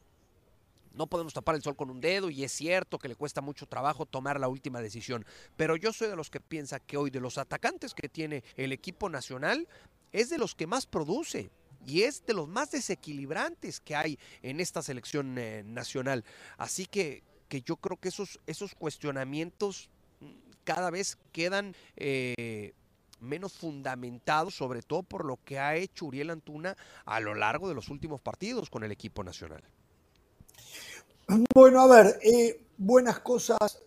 no 0.93 1.07
podemos 1.07 1.33
tapar 1.33 1.55
el 1.55 1.61
sol 1.61 1.75
con 1.75 1.89
un 1.89 2.01
dedo 2.01 2.29
y 2.29 2.43
es 2.43 2.51
cierto 2.51 2.99
que 2.99 3.07
le 3.07 3.15
cuesta 3.15 3.41
mucho 3.41 3.65
trabajo 3.65 4.05
tomar 4.05 4.39
la 4.39 4.49
última 4.49 4.81
decisión, 4.81 5.25
pero 5.55 5.75
yo 5.75 5.93
soy 5.93 6.09
de 6.09 6.15
los 6.15 6.29
que 6.29 6.41
piensa 6.41 6.79
que 6.79 6.97
hoy 6.97 7.09
de 7.09 7.21
los 7.21 7.37
atacantes 7.37 7.93
que 7.93 8.09
tiene 8.09 8.43
el 8.57 8.73
equipo 8.73 9.09
nacional 9.09 9.67
es 10.11 10.29
de 10.29 10.37
los 10.37 10.53
que 10.53 10.67
más 10.67 10.85
produce 10.85 11.49
y 11.85 12.03
es 12.03 12.25
de 12.25 12.33
los 12.33 12.47
más 12.47 12.71
desequilibrantes 12.71 13.79
que 13.79 13.95
hay 13.95 14.19
en 14.41 14.59
esta 14.59 14.81
selección 14.81 15.37
eh, 15.37 15.63
nacional. 15.65 16.23
Así 16.57 16.85
que, 16.85 17.23
que 17.47 17.61
yo 17.61 17.77
creo 17.77 17.97
que 17.97 18.09
esos, 18.09 18.39
esos 18.47 18.75
cuestionamientos 18.75 19.89
mm, 20.19 20.25
cada 20.63 20.89
vez 20.89 21.17
quedan 21.31 21.75
eh, 21.97 22.73
menos 23.19 23.53
fundamentados, 23.53 24.55
sobre 24.55 24.81
todo 24.81 25.03
por 25.03 25.25
lo 25.25 25.37
que 25.43 25.59
ha 25.59 25.75
hecho 25.75 26.05
Uriel 26.05 26.29
Antuna 26.29 26.75
a 27.05 27.19
lo 27.19 27.35
largo 27.35 27.69
de 27.69 27.75
los 27.75 27.89
últimos 27.89 28.21
partidos 28.21 28.69
con 28.69 28.83
el 28.83 28.91
equipo 28.91 29.23
nacional. 29.23 29.63
Bueno, 31.53 31.81
a 31.81 31.87
ver, 31.87 32.19
eh, 32.23 32.65
buenas 32.77 33.19
cosas, 33.19 33.83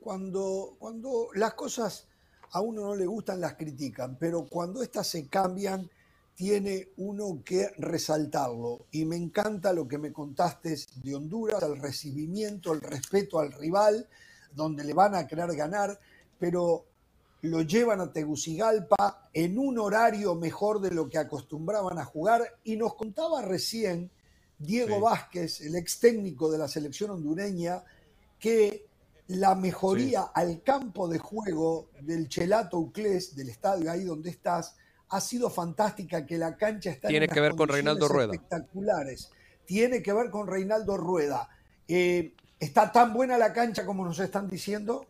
cuando, 0.00 0.76
cuando 0.78 1.28
las 1.34 1.54
cosas 1.54 2.06
a 2.52 2.60
uno 2.60 2.82
no 2.82 2.94
le 2.94 3.06
gustan, 3.06 3.40
las 3.40 3.54
critican, 3.54 4.16
pero 4.18 4.44
cuando 4.44 4.82
estas 4.82 5.06
se 5.06 5.26
cambian, 5.28 5.90
tiene 6.34 6.88
uno 6.96 7.42
que 7.44 7.68
resaltarlo. 7.78 8.86
Y 8.90 9.04
me 9.04 9.16
encanta 9.16 9.72
lo 9.72 9.86
que 9.86 9.98
me 9.98 10.12
contaste 10.12 10.76
de 11.02 11.14
Honduras, 11.14 11.62
el 11.62 11.78
recibimiento, 11.78 12.72
el 12.72 12.80
respeto 12.80 13.38
al 13.38 13.52
rival, 13.52 14.08
donde 14.54 14.84
le 14.84 14.94
van 14.94 15.14
a 15.14 15.26
querer 15.26 15.54
ganar, 15.54 15.98
pero 16.38 16.86
lo 17.42 17.62
llevan 17.62 18.00
a 18.00 18.12
Tegucigalpa 18.12 19.28
en 19.32 19.58
un 19.58 19.78
horario 19.78 20.34
mejor 20.34 20.80
de 20.80 20.92
lo 20.92 21.08
que 21.08 21.18
acostumbraban 21.18 21.98
a 21.98 22.04
jugar. 22.04 22.42
Y 22.64 22.76
nos 22.76 22.94
contaba 22.94 23.42
recién 23.42 24.10
Diego 24.58 25.00
Vázquez, 25.00 25.60
el 25.60 25.74
ex 25.74 25.98
técnico 25.98 26.50
de 26.50 26.58
la 26.58 26.68
selección 26.68 27.10
hondureña, 27.10 27.82
que 28.38 28.86
la 29.28 29.54
mejoría 29.54 30.22
al 30.34 30.62
campo 30.62 31.08
de 31.08 31.18
juego 31.18 31.88
del 32.00 32.28
Chelato 32.28 32.78
Uclés, 32.78 33.34
del 33.34 33.48
estadio 33.48 33.90
ahí 33.90 34.04
donde 34.04 34.30
estás, 34.30 34.76
ha 35.12 35.20
sido 35.20 35.50
fantástica, 35.50 36.24
que 36.24 36.38
la 36.38 36.56
cancha 36.56 36.90
está 36.90 37.08
Tiene 37.08 37.28
que 37.28 37.38
ver 37.38 37.54
con 37.54 37.68
Reinaldo 37.68 38.08
Rueda. 38.08 38.32
Espectaculares. 38.32 39.30
Tiene 39.66 40.02
que 40.02 40.10
ver 40.14 40.30
con 40.30 40.46
Reinaldo 40.46 40.96
Rueda. 40.96 41.50
Eh, 41.86 42.34
¿Está 42.58 42.90
tan 42.90 43.12
buena 43.12 43.36
la 43.36 43.52
cancha 43.52 43.84
como 43.84 44.06
nos 44.06 44.18
están 44.20 44.48
diciendo? 44.48 45.06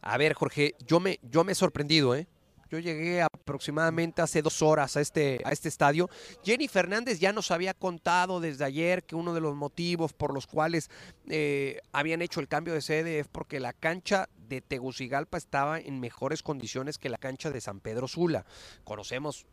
A 0.00 0.16
ver, 0.16 0.32
Jorge, 0.32 0.76
yo 0.86 0.98
me, 0.98 1.20
yo 1.22 1.44
me 1.44 1.52
he 1.52 1.54
sorprendido, 1.54 2.14
¿eh? 2.14 2.26
Yo 2.70 2.78
llegué 2.78 3.22
aproximadamente 3.22 4.22
hace 4.22 4.42
dos 4.42 4.62
horas 4.62 4.96
a 4.96 5.00
este, 5.00 5.40
a 5.44 5.52
este 5.52 5.68
estadio. 5.68 6.08
Jenny 6.44 6.68
Fernández 6.68 7.20
ya 7.20 7.32
nos 7.32 7.50
había 7.50 7.74
contado 7.74 8.40
desde 8.40 8.64
ayer 8.64 9.04
que 9.04 9.16
uno 9.16 9.34
de 9.34 9.40
los 9.40 9.54
motivos 9.54 10.12
por 10.12 10.32
los 10.32 10.46
cuales 10.46 10.90
eh, 11.28 11.80
habían 11.92 12.22
hecho 12.22 12.40
el 12.40 12.48
cambio 12.48 12.74
de 12.74 12.80
sede 12.80 13.18
es 13.18 13.28
porque 13.28 13.60
la 13.60 13.72
cancha 13.72 14.28
de 14.48 14.60
Tegucigalpa 14.60 15.38
estaba 15.38 15.78
en 15.78 16.00
mejores 16.00 16.42
condiciones 16.42 16.98
que 16.98 17.08
la 17.08 17.18
cancha 17.18 17.50
de 17.50 17.60
San 17.60 17.80
Pedro 17.80 18.08
Sula. 18.08 18.44
Conocemos 18.84 19.46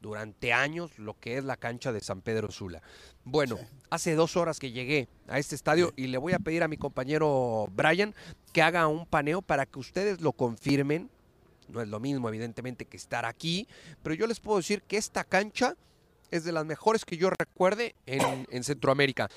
durante 0.00 0.52
años 0.52 0.98
lo 0.98 1.18
que 1.18 1.38
es 1.38 1.44
la 1.44 1.56
cancha 1.56 1.92
de 1.92 2.00
San 2.00 2.22
Pedro 2.22 2.50
Sula. 2.50 2.82
Bueno, 3.24 3.58
hace 3.90 4.14
dos 4.14 4.36
horas 4.36 4.58
que 4.58 4.70
llegué 4.70 5.08
a 5.26 5.38
este 5.38 5.54
estadio 5.54 5.92
y 5.96 6.06
le 6.06 6.18
voy 6.18 6.32
a 6.32 6.38
pedir 6.38 6.62
a 6.62 6.68
mi 6.68 6.76
compañero 6.76 7.66
Brian 7.72 8.14
que 8.52 8.62
haga 8.62 8.86
un 8.86 9.06
paneo 9.06 9.42
para 9.42 9.66
que 9.66 9.78
ustedes 9.78 10.20
lo 10.20 10.32
confirmen 10.32 11.10
no 11.68 11.80
es 11.80 11.88
lo 11.88 12.00
mismo, 12.00 12.28
evidentemente, 12.28 12.86
que 12.86 12.96
estar 12.96 13.24
aquí, 13.24 13.68
pero 14.02 14.14
yo 14.14 14.26
les 14.26 14.40
puedo 14.40 14.58
decir 14.58 14.82
que 14.82 14.96
esta 14.96 15.24
cancha 15.24 15.76
es 16.30 16.44
de 16.44 16.52
las 16.52 16.64
mejores 16.64 17.04
que 17.04 17.16
yo 17.16 17.30
recuerde 17.30 17.94
en, 18.06 18.64
Centroamérica. 18.64 19.28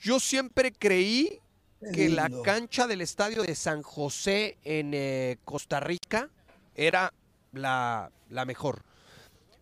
Yo 0.00 0.18
siempre 0.18 0.72
creí 0.72 1.40
que 1.94 2.08
la 2.08 2.30
cancha 2.44 2.86
del 2.86 3.00
estadio 3.00 3.42
de 3.42 3.54
San 3.54 3.82
José 3.82 4.58
en 4.64 4.92
eh, 4.94 5.38
Costa 5.44 5.80
Rica 5.80 6.30
era 6.74 7.12
la, 7.52 8.10
la 8.28 8.44
mejor. 8.44 8.82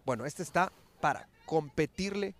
Bueno, 0.04 0.26
esta 0.26 0.42
está 0.42 0.72
para 1.00 1.28
competirle 1.46 2.34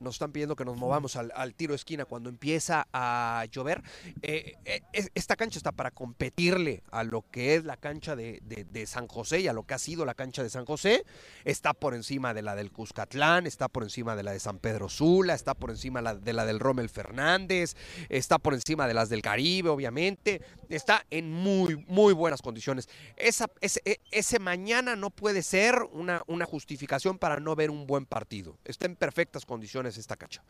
nos 0.00 0.16
están 0.16 0.32
pidiendo 0.32 0.56
que 0.56 0.64
nos 0.64 0.76
movamos 0.76 1.16
al, 1.16 1.54
tiro 1.54 1.72
de 1.72 1.76
esquina 1.76 2.04
cuando 2.04 2.28
empieza 2.28 2.86
a 2.92 3.46
llover. 3.50 3.82
Eh, 4.22 4.54
eh, 4.64 4.82
esta 5.14 5.36
cancha 5.36 5.58
está 5.58 5.72
para 5.72 5.90
competirle 5.90 6.82
a 6.90 7.04
lo 7.04 7.24
que 7.30 7.54
es 7.54 7.64
la 7.64 7.76
cancha 7.76 8.16
de, 8.16 8.84
San 8.86 9.08
José 9.08 9.40
y 9.40 9.48
a 9.48 9.52
lo 9.52 9.64
que 9.64 9.74
ha 9.74 9.78
sido 9.78 10.04
la 10.04 10.14
cancha 10.14 10.42
de 10.42 10.50
San 10.50 10.64
José. 10.64 11.04
Está 11.44 11.72
por 11.72 11.94
encima 11.94 12.34
de 12.34 12.42
la 12.42 12.54
del 12.54 12.70
Cuscatlán, 12.70 13.46
está 13.46 13.68
por 13.68 13.82
encima 13.82 14.16
de 14.16 14.22
la 14.22 14.32
de 14.32 14.40
San 14.40 14.58
Pedro 14.58 14.88
Sula, 14.88 15.34
está 15.34 15.54
por 15.54 15.70
encima 15.70 16.02
de 16.02 16.32
la 16.32 16.44
del 16.44 16.60
Rommel 16.60 16.88
Fernández, 16.88 17.76
está 18.08 18.38
por 18.38 18.54
encima 18.54 18.86
de 18.86 18.94
las 18.94 19.08
del 19.08 19.22
Caribe, 19.22 19.70
obviamente. 19.70 20.42
Está 20.68 21.04
en 21.10 21.30
muy, 21.30 21.84
muy 21.88 22.12
buenas 22.12 22.42
condiciones. 22.42 22.88
Esa, 23.16 23.46
ese, 23.60 23.80
e, 23.84 24.00
ese 24.10 24.38
mañana 24.38 24.96
no 24.96 25.10
puede 25.10 25.42
ser 25.42 25.82
una, 25.92 26.22
una 26.26 26.46
justificación 26.46 27.18
para 27.18 27.40
no 27.40 27.54
ver 27.54 27.70
un 27.70 27.86
buen 27.86 28.06
partido. 28.06 28.58
Está 28.64 28.86
en 28.86 28.96
perfectas 28.96 29.44
condiciones 29.44 29.98
esta 29.98 30.16
cancha. 30.16 30.42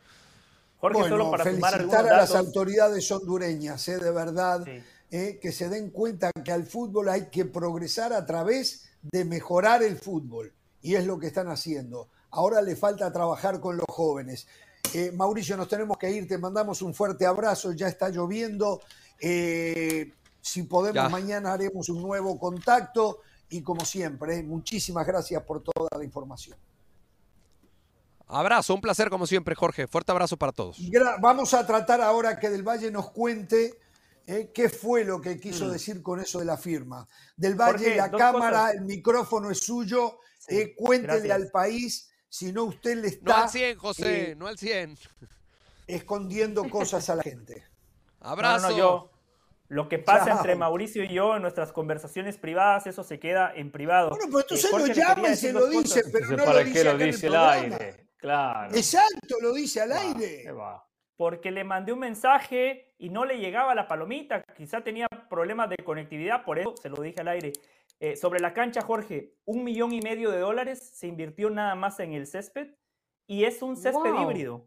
Jorge, 0.79 1.09
solo 1.09 1.31
para 1.31 1.45
felicitar 1.45 2.07
a 2.07 2.17
las 2.19 2.35
autoridades 2.35 3.11
hondureñas, 3.11 3.89
eh, 3.89 3.99
de 3.99 4.11
verdad, 4.11 4.67
eh, 5.11 5.39
que 5.41 5.53
se 5.53 5.69
den 5.69 5.91
cuenta 5.91 6.31
que 6.33 6.53
al 6.53 6.65
fútbol 6.65 7.09
hay 7.09 7.27
que 7.31 7.45
progresar 7.45 8.13
a 8.13 8.27
través 8.27 8.85
de 9.01 9.25
mejorar 9.25 9.83
el 9.83 9.97
fútbol 9.97 10.53
y 10.83 10.97
es 10.97 11.07
lo 11.07 11.19
que 11.19 11.29
están 11.29 11.49
haciendo. 11.49 12.09
Ahora 12.31 12.61
le 12.61 12.77
falta 12.77 13.13
trabajar 13.13 13.61
con 13.61 13.77
los 13.77 13.87
jóvenes. 13.89 14.47
Eh, 14.93 15.13
Mauricio, 15.13 15.57
nos 15.57 15.69
tenemos 15.69 15.97
que 15.97 16.11
ir, 16.11 16.29
te 16.29 16.37
mandamos 16.37 16.83
un 16.83 16.93
fuerte 16.93 17.25
abrazo, 17.27 17.73
ya 17.73 17.89
está 17.89 18.11
lloviendo. 18.11 18.81
Eh, 19.21 20.13
si 20.41 20.65
podemos, 20.65 20.95
Ya. 21.03 21.09
mañana 21.09 21.53
haremos 21.53 21.89
un 21.89 22.03
nuevo 22.03 22.39
contacto 22.39 23.21
y 23.49 23.63
como 23.63 23.85
siempre, 23.85 24.43
muchísimas 24.43 25.07
gracias 25.07 25.43
por 25.45 25.63
toda 25.63 25.89
la 25.97 26.05
información. 26.05 26.59
Abrazo, 28.27 28.75
un 28.75 28.81
placer 28.81 29.11
como 29.11 29.27
siempre, 29.27 29.55
Jorge. 29.55 29.87
Fuerte 29.87 30.11
abrazo 30.13 30.37
para 30.37 30.53
todos. 30.53 30.79
Gra- 30.81 31.17
Vamos 31.21 31.53
a 31.55 31.67
tratar 31.67 32.01
ahora 32.01 32.39
que 32.39 32.49
Del 32.51 32.63
Valle 32.63 32.91
nos 32.91 33.11
cuente 33.11 33.79
eh, 34.27 34.51
qué 34.55 34.71
fue 34.71 35.05
lo 35.05 35.21
que 35.21 35.39
quiso 35.39 35.67
Mm. 35.67 35.71
decir 35.73 36.03
con 36.03 36.19
eso 36.19 36.39
de 36.39 36.47
la 36.47 36.57
firma. 36.57 37.07
Del 37.37 37.55
Valle, 37.57 37.73
Jorge, 37.85 37.97
la 37.97 38.11
cámara, 38.11 38.61
cosas. 38.63 38.75
el 38.77 38.81
micrófono 38.87 39.51
es 39.51 39.59
suyo, 39.59 40.19
Sí, 40.39 40.57
eh, 40.57 40.75
cuéntele 40.75 41.13
gracias. 41.29 41.37
al 41.37 41.51
país, 41.51 42.11
si 42.31 42.51
no 42.51 42.65
usted 42.65 42.95
le 42.97 43.03
No 43.03 43.07
está 43.09 43.43
al 43.43 43.51
100, 43.51 43.77
José, 43.79 44.31
eh, 44.31 44.35
no 44.35 44.47
al 44.47 44.57
100. 44.59 44.97
escondiendo 45.87 46.69
cosas 46.71 47.11
a 47.11 47.17
la 47.17 47.23
gente. 47.23 47.65
No, 48.25 48.31
Abrazo. 48.31 48.67
no, 48.69 48.73
no, 48.73 48.79
yo. 48.79 49.11
Lo 49.69 49.89
que 49.89 49.99
pasa 49.99 50.27
Chao. 50.27 50.37
entre 50.39 50.57
Mauricio 50.57 51.05
y 51.05 51.09
yo 51.09 51.37
en 51.37 51.43
nuestras 51.43 51.73
conversaciones 51.73 52.37
privadas, 52.37 52.87
eso 52.87 53.03
se 53.03 53.19
queda 53.19 53.53
en 53.55 53.71
privado. 53.73 54.11
Bueno, 54.11 54.27
pero 54.31 54.45
tú 54.47 54.55
Eh, 54.55 54.59
se 54.59 54.69
Jorge, 54.71 54.89
lo 54.89 54.95
llama 54.95 55.29
y 55.31 55.37
se 55.37 55.53
lo 55.53 55.67
dice, 55.69 56.03
cosas. 56.03 56.11
pero 56.13 56.25
Entonces, 56.25 56.37
no 56.39 56.45
¿para 56.45 56.59
lo 56.59 56.65
qué 56.65 56.71
dice 56.71 56.85
lo 56.85 56.91
acá 56.91 57.05
en 57.05 57.11
dice 57.11 57.21
programa. 57.29 57.53
aire? 57.53 58.07
Claro. 58.19 58.75
Exacto, 58.75 59.37
lo 59.41 59.53
dice 59.55 59.81
al 59.81 59.91
Va, 59.93 60.01
aire. 60.01 60.43
qué 60.43 60.53
va. 60.53 60.87
porque 61.17 61.51
le 61.51 61.65
mandé 61.65 61.93
un 61.93 62.01
mensaje 62.01 62.95
y 62.99 63.09
no 63.09 63.25
le 63.25 63.39
llegaba 63.39 63.75
la 63.75 63.87
palomita. 63.89 64.43
Quizá 64.57 64.83
tenía 64.83 65.07
problemas 65.31 65.71
de 65.71 65.77
conectividad, 65.85 66.45
por 66.45 66.59
eso 66.59 66.75
se 66.81 66.89
lo 66.91 67.01
dije 67.01 67.21
al 67.21 67.29
aire. 67.29 67.53
Eh, 68.01 68.17
sobre 68.17 68.41
la 68.41 68.53
cancha, 68.53 68.83
Jorge, 68.83 69.35
un 69.45 69.63
millón 69.65 69.93
y 69.93 70.01
medio 70.01 70.31
de 70.31 70.39
dólares 70.41 70.91
se 70.99 71.07
invirtió 71.07 71.49
nada 71.51 71.75
más 71.75 72.01
en 72.01 72.13
el 72.13 72.27
césped 72.27 72.75
y 73.27 73.45
es 73.45 73.63
un 73.63 73.77
césped 73.77 74.11
Wow. 74.13 74.23
híbrido. 74.23 74.67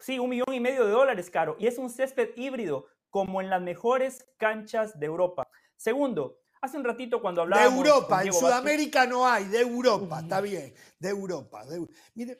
Sí, 0.00 0.18
un 0.18 0.30
millón 0.30 0.52
y 0.52 0.60
medio 0.60 0.84
de 0.86 0.92
dólares, 0.92 1.30
caro. 1.30 1.56
Y 1.58 1.66
es 1.66 1.78
un 1.78 1.90
césped 1.90 2.30
híbrido, 2.36 2.86
como 3.10 3.40
en 3.40 3.50
las 3.50 3.60
mejores 3.60 4.24
canchas 4.38 4.98
de 4.98 5.06
Europa. 5.06 5.46
Segundo, 5.76 6.40
hace 6.60 6.76
un 6.76 6.84
ratito 6.84 7.20
cuando 7.20 7.40
De 7.40 7.44
hablábamos. 7.44 7.78
con 7.78 7.86
Europa, 7.86 8.22
en 8.22 8.28
Vázquez- 8.28 8.38
Sudamérica 8.40 9.06
no 9.06 9.26
hay, 9.26 9.44
de 9.46 9.60
Europa, 9.60 10.20
está 10.20 10.40
bien, 10.40 10.74
de 10.98 11.08
Europa. 11.08 11.64
de- 11.66 11.86
Mire, 12.14 12.38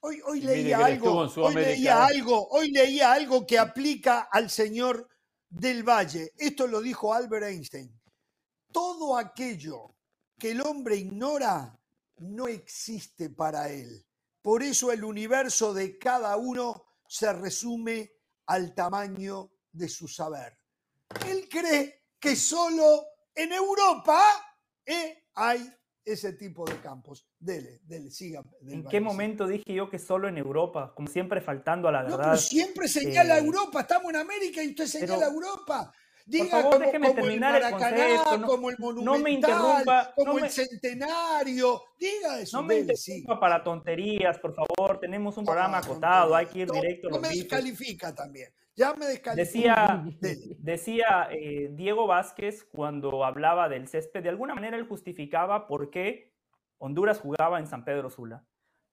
hoy, 0.00 0.20
hoy 0.26 0.40
leía 0.40 0.84
algo, 0.84 1.28
hoy 1.36 1.54
leía 1.54 1.92
¿eh? 1.92 2.14
algo, 2.16 2.48
hoy 2.48 2.70
leía 2.70 3.12
algo 3.12 3.46
que 3.46 3.58
aplica 3.58 4.28
al 4.30 4.50
señor 4.50 5.08
del 5.48 5.82
Valle. 5.82 6.32
Esto 6.36 6.66
lo 6.66 6.80
dijo 6.80 7.14
Albert 7.14 7.46
Einstein. 7.46 7.90
Todo 8.72 9.16
aquello 9.16 9.94
que 10.38 10.50
el 10.50 10.60
hombre 10.60 10.96
ignora 10.96 11.78
no 12.18 12.48
existe 12.48 13.30
para 13.30 13.70
él. 13.70 14.04
Por 14.48 14.62
eso 14.62 14.90
el 14.90 15.04
universo 15.04 15.74
de 15.74 15.98
cada 15.98 16.34
uno 16.38 16.86
se 17.06 17.30
resume 17.34 18.12
al 18.46 18.74
tamaño 18.74 19.52
de 19.70 19.90
su 19.90 20.08
saber. 20.08 20.56
Él 21.28 21.46
cree 21.50 22.04
que 22.18 22.34
solo 22.34 23.08
en 23.34 23.52
Europa 23.52 24.18
eh, 24.86 25.26
hay 25.34 25.70
ese 26.02 26.32
tipo 26.32 26.64
de 26.64 26.80
campos. 26.80 27.28
Dele, 27.38 27.80
dele, 27.84 28.10
siga. 28.10 28.42
¿En 28.62 28.84
qué 28.84 29.02
momento 29.02 29.46
dije 29.46 29.74
yo 29.74 29.90
que 29.90 29.98
solo 29.98 30.28
en 30.28 30.38
Europa? 30.38 30.94
Como 30.94 31.08
siempre, 31.08 31.42
faltando 31.42 31.86
a 31.88 31.92
la 31.92 32.04
No, 32.04 32.16
verdad. 32.16 32.30
pero 32.30 32.36
siempre 32.38 32.88
señala 32.88 33.36
eh, 33.36 33.44
Europa, 33.44 33.82
estamos 33.82 34.08
en 34.14 34.16
América 34.16 34.62
y 34.62 34.70
usted 34.70 34.86
señala 34.86 35.26
pero, 35.26 35.32
Europa. 35.32 35.92
Diga 36.28 36.60
favor, 36.62 36.84
como, 36.92 37.14
terminar 37.14 37.54
el 37.56 37.62
Maracaná, 37.62 37.96
concepto, 37.96 38.38
no- 38.38 38.46
como 38.46 38.70
el 38.70 38.76
no 38.78 38.86
me 38.86 39.02
Monumental, 39.02 39.50
interrumpa, 39.50 40.12
como 40.14 40.32
no 40.34 40.44
el 40.44 40.50
Centenario. 40.50 41.82
Diga 41.98 42.40
eso, 42.40 42.58
No 42.60 42.62
me 42.66 42.74
dele, 42.74 42.92
interrumpa 42.92 43.40
para 43.40 43.64
tonterías, 43.64 44.38
por 44.38 44.54
favor. 44.54 45.00
Tenemos 45.00 45.36
un 45.38 45.44
programa 45.46 45.78
acotado, 45.78 46.36
hay 46.36 46.46
que 46.46 46.58
ir 46.60 46.68
No, 46.68 46.74
directo 46.74 47.08
a 47.08 47.10
no 47.10 47.16
los 47.18 47.22
me 47.22 47.34
descalifica 47.34 48.14
también. 48.14 48.52
Ya 48.76 48.92
me 48.94 49.06
descalifica. 49.06 49.34
Decía, 49.34 50.04
Dele. 50.20 50.56
decía 50.58 51.28
eh, 51.30 51.68
Diego 51.72 52.06
Vázquez 52.06 52.64
cuando 52.70 53.24
hablaba 53.24 53.68
del 53.68 53.88
césped, 53.88 54.22
de 54.22 54.28
alguna 54.28 54.54
manera 54.54 54.76
él 54.76 54.86
justificaba 54.86 55.66
por 55.66 55.90
qué 55.90 56.34
Honduras 56.76 57.20
jugaba 57.20 57.58
en 57.58 57.66
San 57.66 57.84
Pedro 57.84 58.10
Sula. 58.10 58.44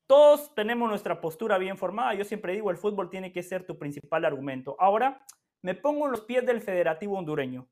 Todos 0.08 0.56
tenemos 0.56 0.88
nuestra 0.90 1.20
postura 1.20 1.58
bien 1.58 1.78
formada. 1.78 2.14
Yo 2.14 2.24
siempre 2.24 2.54
digo, 2.54 2.72
el 2.72 2.78
fútbol 2.78 3.10
tiene 3.10 3.32
que 3.32 3.44
ser 3.44 3.66
tu 3.66 3.78
principal 3.78 4.24
argumento. 4.24 4.76
Ahora, 4.80 5.24
me 5.66 5.74
pongo 5.74 6.06
en 6.06 6.12
los 6.12 6.22
pies 6.22 6.46
del 6.46 6.62
federativo 6.62 7.18
hondureño. 7.18 7.68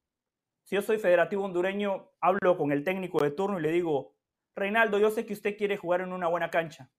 Si 0.63 0.73
yo 0.73 0.81
soy 0.81 0.97
federativo 0.97 1.45
hondureño, 1.45 2.09
hablo 2.19 2.57
con 2.57 2.71
el 2.71 2.83
técnico 2.83 3.23
de 3.23 3.29
turno 3.29 3.59
y 3.59 3.61
le 3.61 3.69
digo, 3.69 4.15
Reinaldo, 4.55 4.97
yo 4.97 5.11
sé 5.11 5.27
que 5.27 5.33
usted 5.33 5.55
quiere 5.55 5.77
jugar 5.77 6.01
en 6.01 6.11
una 6.11 6.27
buena 6.27 6.49
cancha. 6.49 6.89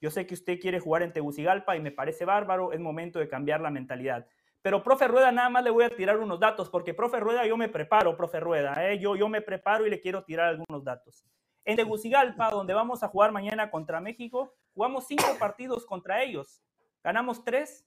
Yo 0.00 0.12
sé 0.12 0.28
que 0.28 0.34
usted 0.34 0.60
quiere 0.60 0.78
jugar 0.78 1.02
en 1.02 1.12
Tegucigalpa 1.12 1.74
y 1.74 1.80
me 1.80 1.90
parece 1.90 2.24
bárbaro, 2.24 2.70
es 2.70 2.78
momento 2.78 3.18
de 3.18 3.26
cambiar 3.26 3.62
la 3.62 3.70
mentalidad. 3.70 4.28
Pero, 4.62 4.84
profe 4.84 5.08
Rueda, 5.08 5.32
nada 5.32 5.48
más 5.48 5.64
le 5.64 5.70
voy 5.70 5.86
a 5.86 5.90
tirar 5.90 6.18
unos 6.18 6.38
datos, 6.38 6.70
porque, 6.70 6.94
profe 6.94 7.18
Rueda, 7.18 7.44
yo 7.44 7.56
me 7.56 7.68
preparo, 7.68 8.16
profe 8.16 8.38
Rueda, 8.38 8.76
¿eh? 8.88 9.00
yo, 9.00 9.16
yo 9.16 9.28
me 9.28 9.42
preparo 9.42 9.88
y 9.88 9.90
le 9.90 10.00
quiero 10.00 10.22
tirar 10.22 10.50
algunos 10.50 10.84
datos. 10.84 11.24
En 11.64 11.74
Tegucigalpa, 11.74 12.50
donde 12.50 12.74
vamos 12.74 13.02
a 13.02 13.08
jugar 13.08 13.32
mañana 13.32 13.72
contra 13.72 14.00
México, 14.00 14.54
jugamos 14.72 15.08
cinco 15.08 15.36
partidos 15.36 15.84
contra 15.84 16.22
ellos. 16.22 16.62
Ganamos 17.02 17.42
tres, 17.42 17.84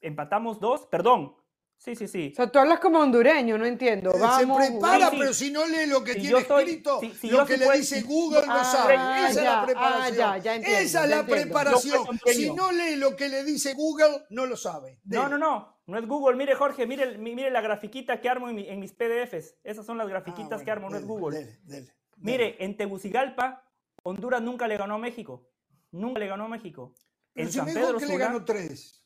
empatamos 0.00 0.60
dos, 0.60 0.86
perdón. 0.86 1.34
Sí, 1.78 1.96
sí, 1.96 2.08
sí. 2.08 2.28
O 2.34 2.36
sea, 2.36 2.46
tú 2.52 2.58
hablas 2.58 2.78
como 2.78 2.98
hondureño, 2.98 3.56
no 3.56 3.64
entiendo. 3.64 4.12
Vamos, 4.12 4.60
se 4.62 4.68
prepara, 4.70 5.06
sí, 5.06 5.10
sí. 5.12 5.16
pero 5.18 5.32
si 5.32 5.50
no 5.50 5.66
lee 5.66 5.86
lo 5.86 6.04
que 6.04 6.12
Si 6.12 6.20
tiene 6.20 6.44
soy- 6.44 6.64
escrito, 6.64 7.00
si- 7.00 7.14
si 7.14 7.30
lo 7.30 7.46
que 7.46 7.56
le 7.56 7.70
dice 7.72 8.02
Google 8.02 8.46
no 8.46 8.52
Ah, 8.52 8.64
sabe. 8.64 8.96
ya, 8.96 9.28
Esa 9.30 9.40
es 9.40 9.44
la 9.46 9.62
ah, 9.62 9.64
preparación. 9.64 10.16
ya, 10.18 10.36
ya 10.38 10.54
entiendo, 10.56 10.78
Esa 10.78 10.84
es 10.84 10.92
ya 10.92 11.06
la 11.06 11.20
entiendo. 11.20 11.42
preparación. 11.44 12.06
Si 12.26 12.52
no 12.52 12.70
lee 12.70 12.96
lo 12.96 13.16
que 13.16 13.30
le 13.30 13.44
dice 13.44 13.72
Google, 13.72 14.26
no 14.28 14.44
lo 14.44 14.58
sabe. 14.58 15.00
No, 15.04 15.22
Dele. 15.22 15.30
no, 15.30 15.38
no. 15.38 15.80
No 15.86 15.98
es 15.98 16.06
Google. 16.06 16.36
Mire, 16.36 16.54
Jorge, 16.54 16.86
mire, 16.86 17.16
mire 17.16 17.50
la 17.50 17.62
grafiquita 17.62 18.20
que 18.20 18.28
armo 18.28 18.50
en, 18.50 18.56
mi- 18.56 18.68
en 18.68 18.78
mis 18.78 18.92
PDFs. 18.92 19.56
Esas 19.64 19.86
son 19.86 19.96
las 19.96 20.06
Ah, 20.06 20.10
grafiquitas 20.10 20.62
que 20.62 20.70
armo, 20.70 20.90
no 20.90 20.98
es 20.98 21.06
Google. 21.06 21.38
dele, 21.38 21.58
dele, 21.62 21.80
dele. 21.80 21.94
Mire, 22.18 22.56
en 22.62 22.76
Tegucigalpa, 22.76 23.64
Honduras 24.02 24.42
nunca 24.42 24.68
le 24.68 24.76
ganó 24.76 24.96
a 24.96 24.98
México. 24.98 25.48
Nunca 25.92 26.20
le 26.20 26.26
ganó 26.26 26.44
a 26.44 26.48
México. 26.48 26.94
Pero 27.32 27.46
En 27.46 27.52
si 27.52 27.56
San 27.58 27.64
me 27.66 27.72
dijo 27.72 27.86
Pedro 27.86 27.98
que 27.98 28.06
le 28.06 28.12
Sula. 28.12 28.26
ganó 28.26 28.44
tres. 28.44 28.99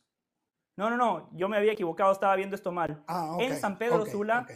No, 0.76 0.90
no, 0.90 0.96
no. 0.96 1.30
Yo 1.32 1.48
me 1.48 1.56
había 1.56 1.72
equivocado, 1.72 2.12
estaba 2.12 2.34
viendo 2.36 2.56
esto 2.56 2.72
mal. 2.72 3.04
Ah, 3.06 3.36
En 3.38 3.56
San 3.56 3.78
Pedro 3.78 4.06
Sula, 4.06 4.46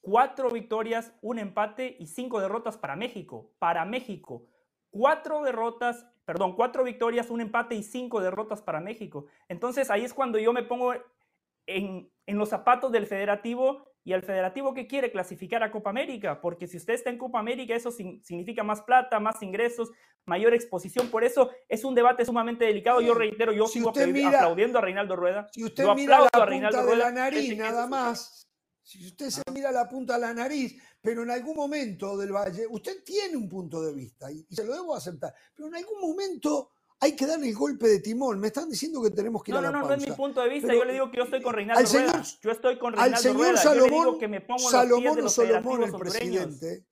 cuatro 0.00 0.50
victorias, 0.50 1.12
un 1.20 1.38
empate 1.38 1.96
y 1.98 2.06
cinco 2.06 2.40
derrotas 2.40 2.78
para 2.78 2.96
México. 2.96 3.52
Para 3.58 3.84
México. 3.84 4.46
Cuatro 4.90 5.42
derrotas, 5.42 6.06
perdón, 6.24 6.54
cuatro 6.54 6.84
victorias, 6.84 7.28
un 7.28 7.40
empate 7.40 7.74
y 7.74 7.82
cinco 7.82 8.20
derrotas 8.20 8.62
para 8.62 8.80
México. 8.80 9.26
Entonces 9.48 9.90
ahí 9.90 10.04
es 10.04 10.14
cuando 10.14 10.38
yo 10.38 10.52
me 10.52 10.62
pongo 10.62 10.94
en, 11.66 12.10
en 12.26 12.38
los 12.38 12.48
zapatos 12.48 12.92
del 12.92 13.06
federativo 13.06 13.95
y 14.06 14.12
el 14.12 14.22
federativo 14.22 14.72
que 14.72 14.86
quiere 14.86 15.10
clasificar 15.10 15.64
a 15.64 15.72
Copa 15.72 15.90
América, 15.90 16.40
porque 16.40 16.68
si 16.68 16.76
usted 16.76 16.94
está 16.94 17.10
en 17.10 17.18
Copa 17.18 17.40
América, 17.40 17.74
eso 17.74 17.90
significa 17.90 18.62
más 18.62 18.82
plata, 18.82 19.18
más 19.18 19.42
ingresos, 19.42 19.90
mayor 20.26 20.54
exposición. 20.54 21.08
Por 21.08 21.24
eso 21.24 21.50
es 21.68 21.82
un 21.84 21.96
debate 21.96 22.24
sumamente 22.24 22.64
delicado. 22.64 23.00
Yo 23.00 23.14
reitero, 23.14 23.52
yo 23.52 23.66
Si 23.66 23.80
sigo 23.80 23.92
mira- 24.12 24.28
aplaudiendo 24.28 24.78
a 24.78 24.82
Reinaldo 24.82 25.16
Rueda. 25.16 25.48
Si 25.52 25.64
usted 25.64 25.82
Yo 25.82 25.94
mira 25.96 26.20
la 26.20 26.26
a 26.26 26.46
punta 26.46 26.70
de 26.70 26.82
Rueda, 26.82 26.96
la 26.96 27.10
nariz, 27.10 27.58
nada 27.58 27.88
más. 27.88 28.48
Si 28.80 29.04
usted 29.04 29.30
se 29.30 29.42
mira 29.52 29.72
la 29.72 29.88
punta 29.88 30.14
de 30.14 30.20
la 30.20 30.32
nariz, 30.32 30.80
pero 31.02 31.24
en 31.24 31.30
algún 31.32 31.56
momento 31.56 32.16
del 32.16 32.30
valle, 32.32 32.64
usted 32.70 33.02
tiene 33.04 33.36
un 33.36 33.48
punto 33.48 33.82
de 33.82 33.92
vista 33.92 34.30
y, 34.30 34.46
y 34.48 34.54
se 34.54 34.64
lo 34.64 34.72
debo 34.72 34.94
aceptar, 34.94 35.34
pero 35.52 35.66
en 35.66 35.74
algún 35.74 36.00
momento 36.00 36.70
hay 37.00 37.14
que 37.14 37.26
darle 37.26 37.48
el 37.48 37.54
golpe 37.54 37.88
de 37.88 38.00
timón. 38.00 38.38
Me 38.40 38.48
están 38.48 38.68
diciendo 38.70 39.02
que 39.02 39.10
tenemos 39.10 39.42
que 39.42 39.50
ir 39.50 39.54
No, 39.54 39.58
a 39.58 39.62
la 39.62 39.70
no, 39.70 39.80
no, 39.80 39.88
no 39.88 39.94
es 39.94 40.08
mi 40.08 40.14
punto 40.14 40.40
de 40.42 40.48
vista. 40.48 40.68
Pero, 40.68 40.78
yo 40.80 40.84
le 40.84 40.92
digo 40.94 41.10
que 41.10 41.16
yo 41.18 41.24
estoy 41.24 41.42
con 41.42 41.54
Reinaldo 41.54 41.80
al 41.80 41.86
señor- 41.86 42.10
Rueda. 42.10 42.24
Yo 42.42 42.50
estoy 42.50 42.78
con 42.78 42.94
Al 42.94 43.00
Reinaldo 43.00 43.22
señor 43.22 43.36
Rueda. 43.38 43.62
yo 43.62 43.70
le 43.70 43.74
digo 43.76 43.88
Salomón, 43.90 44.18
que 44.18 44.28
me 44.28 44.40
pongo 44.40 44.58
en 44.58 44.62
los 44.62 44.70
pies 44.72 44.72
Salomón 44.72 45.16
de 45.16 45.86
los 45.86 45.94
el 45.94 46.00
presidente, 46.00 46.86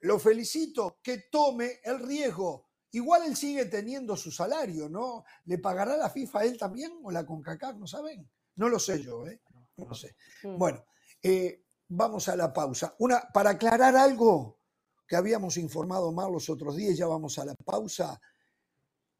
lo 0.00 0.18
felicito 0.18 0.98
que 1.02 1.18
tome 1.30 1.80
el 1.84 2.00
riesgo. 2.00 2.68
Igual 2.92 3.22
él 3.24 3.36
sigue 3.36 3.66
teniendo 3.66 4.16
su 4.16 4.30
salario, 4.30 4.88
¿no? 4.88 5.24
¿Le 5.44 5.58
pagará 5.58 5.96
la 5.96 6.10
FIFA 6.10 6.40
a 6.40 6.44
él 6.44 6.58
también 6.58 6.92
o 7.02 7.10
la 7.10 7.24
CONCACAF? 7.24 7.76
¿No 7.76 7.86
saben? 7.86 8.28
No 8.56 8.68
lo 8.68 8.78
sé 8.78 9.02
yo, 9.02 9.26
¿eh? 9.26 9.40
No 9.76 9.86
lo 9.86 9.94
sé. 9.94 10.14
Mm. 10.42 10.58
Bueno, 10.58 10.84
eh, 11.22 11.64
vamos 11.88 12.28
a 12.28 12.36
la 12.36 12.52
pausa. 12.52 12.94
Una, 12.98 13.20
para 13.32 13.50
aclarar 13.50 13.96
algo 13.96 14.58
que 15.06 15.16
habíamos 15.16 15.56
informado 15.56 16.12
mal 16.12 16.30
los 16.32 16.50
otros 16.50 16.76
días, 16.76 16.96
ya 16.98 17.06
vamos 17.06 17.38
a 17.38 17.44
la 17.46 17.54
pausa. 17.54 18.20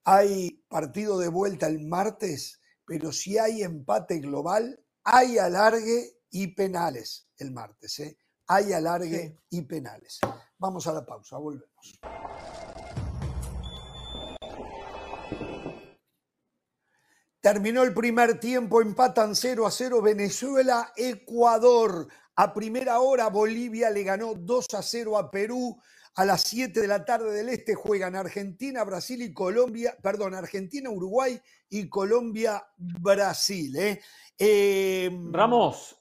Hay 0.04 0.64
partido 0.68 1.16
de 1.18 1.28
vuelta 1.28 1.68
el 1.68 1.86
martes, 1.86 2.60
pero 2.84 3.12
si 3.12 3.38
hay 3.38 3.62
empate 3.62 4.18
global, 4.18 4.80
hay 5.04 5.38
alargue 5.38 6.18
y 6.28 6.48
penales 6.48 7.28
el 7.36 7.52
martes. 7.52 8.00
¿eh? 8.00 8.18
Hay 8.48 8.72
alargue 8.72 9.38
y 9.48 9.62
penales. 9.62 10.18
Vamos 10.58 10.88
a 10.88 10.92
la 10.92 11.06
pausa, 11.06 11.38
volvemos. 11.38 12.00
Terminó 17.40 17.82
el 17.82 17.94
primer 17.94 18.40
tiempo, 18.40 18.80
empatan 18.80 19.36
0 19.36 19.66
a 19.66 19.70
0 19.70 20.02
Venezuela, 20.02 20.92
Ecuador. 20.96 22.08
A 22.34 22.52
primera 22.52 23.00
hora 23.00 23.28
Bolivia 23.28 23.90
le 23.90 24.02
ganó 24.02 24.34
2 24.34 24.74
a 24.74 24.82
0 24.82 25.18
a 25.18 25.30
Perú. 25.30 25.80
A 26.14 26.26
las 26.26 26.43
7 26.43 26.78
de 26.78 26.89
la 26.89 27.06
tarde 27.06 27.32
del 27.32 27.48
Este 27.48 27.74
juegan 27.74 28.14
Argentina, 28.14 28.84
Brasil 28.84 29.22
y 29.22 29.32
Colombia, 29.32 29.97
perdón, 30.02 30.34
Argentina, 30.34 30.90
Uruguay 30.90 31.40
y 31.70 31.89
Colombia, 31.89 32.62
Brasil. 32.76 33.74
¿eh? 33.78 34.01
Eh, 34.39 35.10
Ramos, 35.30 35.97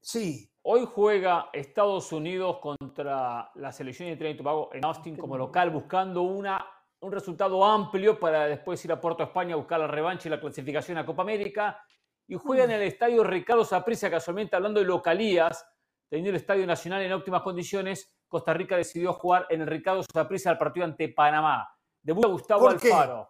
sí, 0.00 0.50
hoy 0.62 0.88
juega 0.90 1.50
Estados 1.52 2.12
Unidos 2.12 2.60
contra 2.62 3.50
la 3.56 3.72
selección 3.72 4.08
de 4.08 4.16
Trinidad 4.16 4.36
y 4.36 4.38
Tobago 4.38 4.70
en 4.72 4.86
Austin 4.86 5.16
como 5.18 5.36
local, 5.36 5.68
buscando 5.70 6.22
una, 6.22 6.66
un 7.00 7.12
resultado 7.12 7.62
amplio 7.62 8.18
para 8.18 8.46
después 8.46 8.82
ir 8.86 8.92
a 8.92 9.00
Puerto 9.02 9.22
España 9.22 9.52
a 9.52 9.58
buscar 9.58 9.80
la 9.80 9.86
revancha 9.86 10.28
y 10.28 10.30
la 10.30 10.40
clasificación 10.40 10.96
a 10.96 11.04
Copa 11.04 11.20
América. 11.20 11.78
Y 12.26 12.36
juega 12.36 12.64
en 12.64 12.70
el 12.70 12.82
estadio 12.82 13.22
Ricardo 13.22 13.66
Saprissa, 13.66 14.10
casualmente 14.10 14.56
hablando 14.56 14.80
de 14.80 14.86
localías, 14.86 15.62
teniendo 16.08 16.30
el 16.30 16.36
Estadio 16.36 16.66
Nacional 16.66 17.02
en 17.02 17.12
óptimas 17.12 17.42
condiciones. 17.42 18.14
Costa 18.32 18.54
Rica 18.54 18.78
decidió 18.78 19.12
jugar 19.12 19.46
en 19.50 19.60
el 19.60 19.66
Ricardo 19.66 20.02
Saprissa 20.10 20.50
el 20.50 20.56
partido 20.56 20.86
ante 20.86 21.06
Panamá. 21.10 21.68
Debuta 22.02 22.28
Gustavo. 22.28 22.66
Alfaro. 22.70 23.28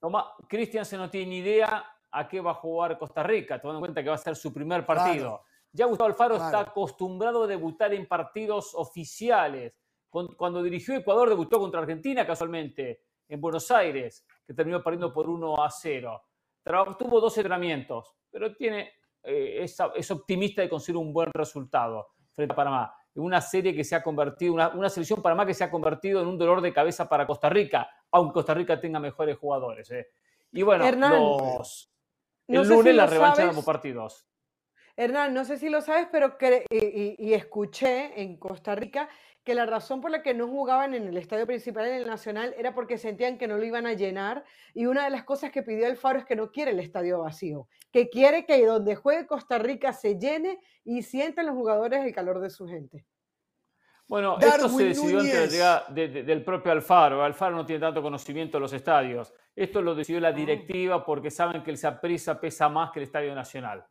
Toma, 0.00 0.32
Christiansen 0.48 0.98
no 0.98 1.08
tiene 1.08 1.26
ni 1.28 1.38
idea 1.38 1.84
a 2.10 2.26
qué 2.26 2.40
va 2.40 2.50
a 2.50 2.54
jugar 2.54 2.98
Costa 2.98 3.22
Rica, 3.22 3.60
tomando 3.60 3.78
en 3.78 3.82
cuenta 3.82 4.02
que 4.02 4.08
va 4.08 4.16
a 4.16 4.18
ser 4.18 4.34
su 4.34 4.52
primer 4.52 4.84
partido. 4.84 5.28
Claro. 5.28 5.44
Ya 5.72 5.86
Gustavo 5.86 6.08
Alfaro 6.08 6.34
Claro. 6.34 6.44
está 6.58 6.70
acostumbrado 6.72 7.44
a 7.44 7.46
debutar 7.46 7.94
en 7.94 8.08
partidos 8.08 8.74
oficiales. 8.74 9.72
Cuando 10.10 10.64
dirigió 10.64 10.96
Ecuador, 10.96 11.28
debutó 11.28 11.60
contra 11.60 11.78
Argentina 11.80 12.26
casualmente, 12.26 13.04
en 13.28 13.40
Buenos 13.40 13.70
Aires, 13.70 14.26
que 14.44 14.52
terminó 14.52 14.82
perdiendo 14.82 15.12
por 15.12 15.30
1 15.30 15.62
a 15.62 15.70
0. 15.70 16.20
Trabajó- 16.64 16.96
tuvo 16.96 17.20
dos 17.20 17.36
entrenamientos, 17.38 18.16
pero 18.28 18.52
tiene, 18.56 18.90
eh, 19.22 19.58
es, 19.62 19.78
es 19.94 20.10
optimista 20.10 20.60
de 20.62 20.68
conseguir 20.68 20.96
un 20.96 21.12
buen 21.12 21.30
resultado 21.32 22.08
frente 22.32 22.52
a 22.52 22.56
Panamá. 22.56 22.92
Una 23.16 23.40
serie 23.40 23.74
que 23.74 23.82
se 23.84 23.94
ha 23.96 24.02
convertido, 24.02 24.54
una, 24.54 24.68
una 24.68 24.88
selección 24.88 25.20
Panamá 25.20 25.44
que 25.44 25.54
se 25.54 25.64
ha 25.64 25.70
convertido 25.70 26.20
en 26.22 26.28
un 26.28 26.38
dolor 26.38 26.60
de 26.60 26.72
cabeza 26.72 27.08
para 27.08 27.26
Costa 27.26 27.48
Rica, 27.48 27.88
aunque 28.12 28.34
Costa 28.34 28.54
Rica 28.54 28.80
tenga 28.80 29.00
mejores 29.00 29.36
jugadores. 29.36 29.90
eh. 29.90 30.08
Y 30.52 30.62
bueno, 30.62 30.84
Hernán, 30.84 31.12
los, 31.12 31.92
no 32.48 32.62
el 32.62 32.68
lunes 32.68 32.94
la 32.94 33.06
revancha 33.06 33.30
de 33.32 33.36
sabes. 33.42 33.50
ambos 33.50 33.64
partidos. 33.64 34.26
Hernán, 34.96 35.32
no 35.32 35.44
sé 35.44 35.56
si 35.56 35.68
lo 35.70 35.80
sabes, 35.80 36.08
pero 36.12 36.36
cre- 36.36 36.64
y, 36.68 36.76
y- 36.76 37.16
y 37.18 37.34
escuché 37.34 38.20
en 38.20 38.36
Costa 38.38 38.74
Rica 38.74 39.08
que 39.44 39.54
la 39.54 39.64
razón 39.66 40.00
por 40.00 40.10
la 40.10 40.22
que 40.22 40.34
no 40.34 40.46
jugaban 40.48 40.94
en 40.94 41.06
el 41.08 41.16
estadio 41.16 41.46
principal 41.46 41.86
en 41.86 41.94
el 41.94 42.06
Nacional 42.06 42.54
era 42.58 42.74
porque 42.74 42.98
sentían 42.98 43.38
que 43.38 43.48
no 43.48 43.56
lo 43.56 43.64
iban 43.64 43.86
a 43.86 43.94
llenar 43.94 44.44
y 44.74 44.86
una 44.86 45.04
de 45.04 45.10
las 45.10 45.24
cosas 45.24 45.50
que 45.50 45.62
pidió 45.62 45.86
Alfaro 45.86 46.18
es 46.18 46.24
que 46.26 46.36
no 46.36 46.50
quiere 46.52 46.72
el 46.72 46.80
estadio 46.80 47.20
vacío, 47.20 47.66
que 47.90 48.10
quiere 48.10 48.44
que 48.44 48.64
donde 48.66 48.96
juegue 48.96 49.26
Costa 49.26 49.58
Rica 49.58 49.92
se 49.92 50.18
llene 50.18 50.58
y 50.84 51.02
sientan 51.02 51.46
los 51.46 51.54
jugadores 51.54 52.04
el 52.04 52.14
calor 52.14 52.40
de 52.40 52.50
su 52.50 52.66
gente. 52.68 53.06
Bueno, 54.06 54.36
esto 54.40 54.68
se 54.68 54.84
Darwin 54.84 54.88
decidió 54.88 55.22
de- 55.22 56.08
de- 56.08 56.22
del 56.24 56.44
propio 56.44 56.72
Alfaro. 56.72 57.22
Alfaro 57.22 57.54
no 57.54 57.64
tiene 57.64 57.80
tanto 57.80 58.02
conocimiento 58.02 58.56
de 58.58 58.60
los 58.62 58.72
estadios. 58.72 59.32
Esto 59.54 59.80
lo 59.80 59.94
decidió 59.94 60.18
Ah. 60.18 60.22
la 60.22 60.32
directiva 60.32 61.04
porque 61.04 61.30
saben 61.30 61.62
que 61.62 61.70
el 61.70 61.78
Saprissa 61.78 62.40
pesa 62.40 62.68
más 62.68 62.90
que 62.90 62.98
el 62.98 63.04
Estadio 63.04 63.32
Nacional. 63.36 63.86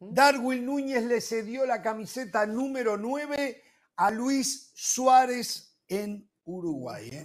Darwin 0.00 0.64
Núñez 0.64 1.04
le 1.04 1.20
cedió 1.20 1.66
la 1.66 1.82
camiseta 1.82 2.46
número 2.46 2.96
9 2.96 3.62
a 3.98 4.10
Luis 4.10 4.70
Suárez 4.74 5.76
en 5.88 6.28
Uruguay. 6.44 7.08
¿eh? 7.12 7.24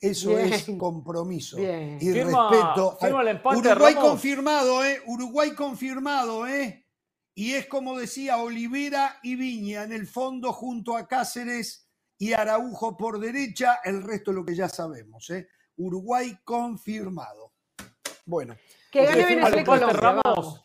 Eso 0.00 0.38
es 0.38 0.66
compromiso 0.78 1.56
Bien. 1.56 1.98
y 2.00 2.12
Firma- 2.12 2.50
respeto. 2.50 2.96
firma 3.00 3.22
el 3.22 3.28
empate, 3.28 3.56
Uruguay 3.58 3.94
Ramos. 3.94 4.10
confirmado, 4.10 4.84
¿eh? 4.84 5.02
Uruguay 5.06 5.54
confirmado, 5.54 6.46
¿eh? 6.46 6.84
Y 7.34 7.54
es 7.54 7.66
como 7.66 7.96
decía 7.98 8.38
Olivera 8.38 9.18
y 9.22 9.36
Viña 9.36 9.84
en 9.84 9.92
el 9.92 10.06
fondo 10.06 10.52
junto 10.52 10.96
a 10.96 11.06
Cáceres 11.06 11.88
y 12.18 12.32
Araujo 12.32 12.96
por 12.96 13.20
derecha, 13.20 13.80
el 13.84 14.02
resto 14.02 14.32
es 14.32 14.34
lo 14.36 14.44
que 14.44 14.54
ya 14.56 14.68
sabemos, 14.68 15.30
¿eh? 15.30 15.48
Uruguay 15.76 16.36
confirmado. 16.44 17.52
Bueno, 18.26 18.56
Que 18.90 19.02
¿Usted 19.02 19.12
gane 19.20 19.34
Venezuela 19.36 19.64
Colombia. 19.64 20.00
Ramos? 20.00 20.64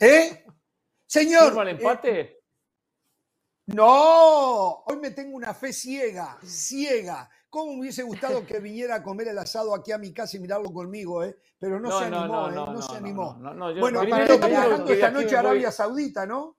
¿eh? 0.00 0.44
Señor, 1.06 1.44
¿Firma 1.46 1.62
el 1.62 1.68
eh, 1.68 1.70
empate? 1.72 2.41
No, 3.66 4.82
hoy 4.86 4.96
me 5.00 5.10
tengo 5.12 5.36
una 5.36 5.54
fe 5.54 5.72
ciega, 5.72 6.36
ciega. 6.42 7.28
¿Cómo 7.48 7.72
me 7.74 7.80
hubiese 7.80 8.02
gustado 8.02 8.44
que 8.44 8.58
viniera 8.60 8.96
a 8.96 9.02
comer 9.02 9.28
el 9.28 9.38
asado 9.38 9.74
aquí 9.74 9.92
a 9.92 9.98
mi 9.98 10.12
casa 10.12 10.36
y 10.36 10.40
mirarlo 10.40 10.72
conmigo, 10.72 11.22
eh? 11.22 11.36
Pero 11.58 11.78
no, 11.78 11.90
se 11.96 12.04
animó, 12.06 12.48
¿eh? 12.48 12.52
No, 12.54 12.82
se 12.82 12.96
animó. 12.96 13.36
no, 13.38 13.54
no, 13.54 13.70
yo- 13.70 13.80
bueno, 13.80 14.00
usted 14.00 14.30
está 14.30 14.46
viajando 14.48 14.92
esta 14.92 15.10
noche 15.10 15.36
a 15.36 15.42
voy- 15.42 15.50
Arabia 15.50 15.70
Saudita, 15.70 16.26
¿no? 16.26 16.56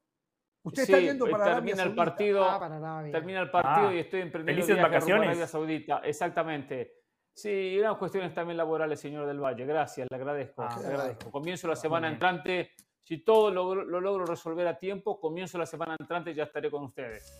Usted 0.65 0.83
está 0.83 0.99
yendo 0.99 1.25
hoy 1.25 1.31
para 1.31 1.43
Arabia 1.45 1.75
termina 1.75 1.83
el 1.83 1.95
partido. 1.95 2.43
Ah, 2.49 2.57
para 2.59 2.77
Arabia. 2.77 3.11
Termina 3.11 3.41
el 3.41 3.51
partido 3.51 3.87
Ah, 3.89 3.93
y 3.93 3.99
estoy 3.99 4.21
emprendiendo 4.21 4.63
felices 4.65 4.75
viaje 4.75 4.81
rumbo 4.81 4.95
a 4.95 4.99
vacaciones. 4.99 5.27
Arabia 5.27 5.47
Saudita. 5.47 5.97
Exactamente. 6.05 6.93
Sí, 7.35 7.77
eran 7.77 7.97
cuestiones 7.97 8.33
también 8.33 8.55
laborales, 8.55 8.97
señor 8.99 9.27
del 9.27 9.39
Valle. 9.41 9.65
Gracias, 9.65 10.07
le 10.09 10.15
agradezco. 10.15 10.61
Ah, 10.61 10.77
le 10.79 10.87
agradezco. 10.87 11.31
Comienzo 11.31 11.67
la 11.67 11.75
semana 11.75 12.07
bien. 12.07 12.13
entrante. 12.13 12.71
Si 13.03 13.17
todo 13.17 13.51
lo, 13.51 13.75
lo 13.75 13.99
logro 13.99 14.25
resolver 14.25 14.65
a 14.65 14.77
tiempo, 14.77 15.19
comienzo 15.19 15.57
la 15.57 15.65
semana 15.65 15.97
entrante 15.99 16.31
y 16.31 16.35
ya 16.35 16.43
estaré 16.43 16.71
con 16.71 16.83
ustedes. 16.83 17.33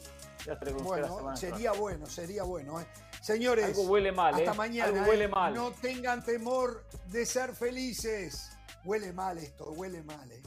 Ya 0.46 0.54
estaré 0.54 0.74
con 0.74 0.86
ustedes 0.86 1.10
la 1.10 1.36
sería 1.38 1.72
bueno, 1.72 2.06
sería 2.06 2.44
bueno. 2.44 2.82
¿eh? 2.82 2.86
Señores, 3.22 3.66
Algo 3.66 3.84
huele 3.84 4.12
mal, 4.12 4.34
hasta 4.34 4.52
¿eh? 4.52 4.56
mañana. 4.56 4.92
Algo 4.92 5.10
huele 5.10 5.26
¿eh? 5.26 5.30
mal. 5.30 5.54
No 5.54 5.72
tengan 5.72 6.24
temor 6.24 6.84
de 7.08 7.26
ser 7.26 7.56
felices. 7.56 8.52
Huele 8.84 9.14
mal 9.14 9.38
esto, 9.38 9.72
huele 9.72 10.04
mal. 10.04 10.30
¿eh? 10.30 10.44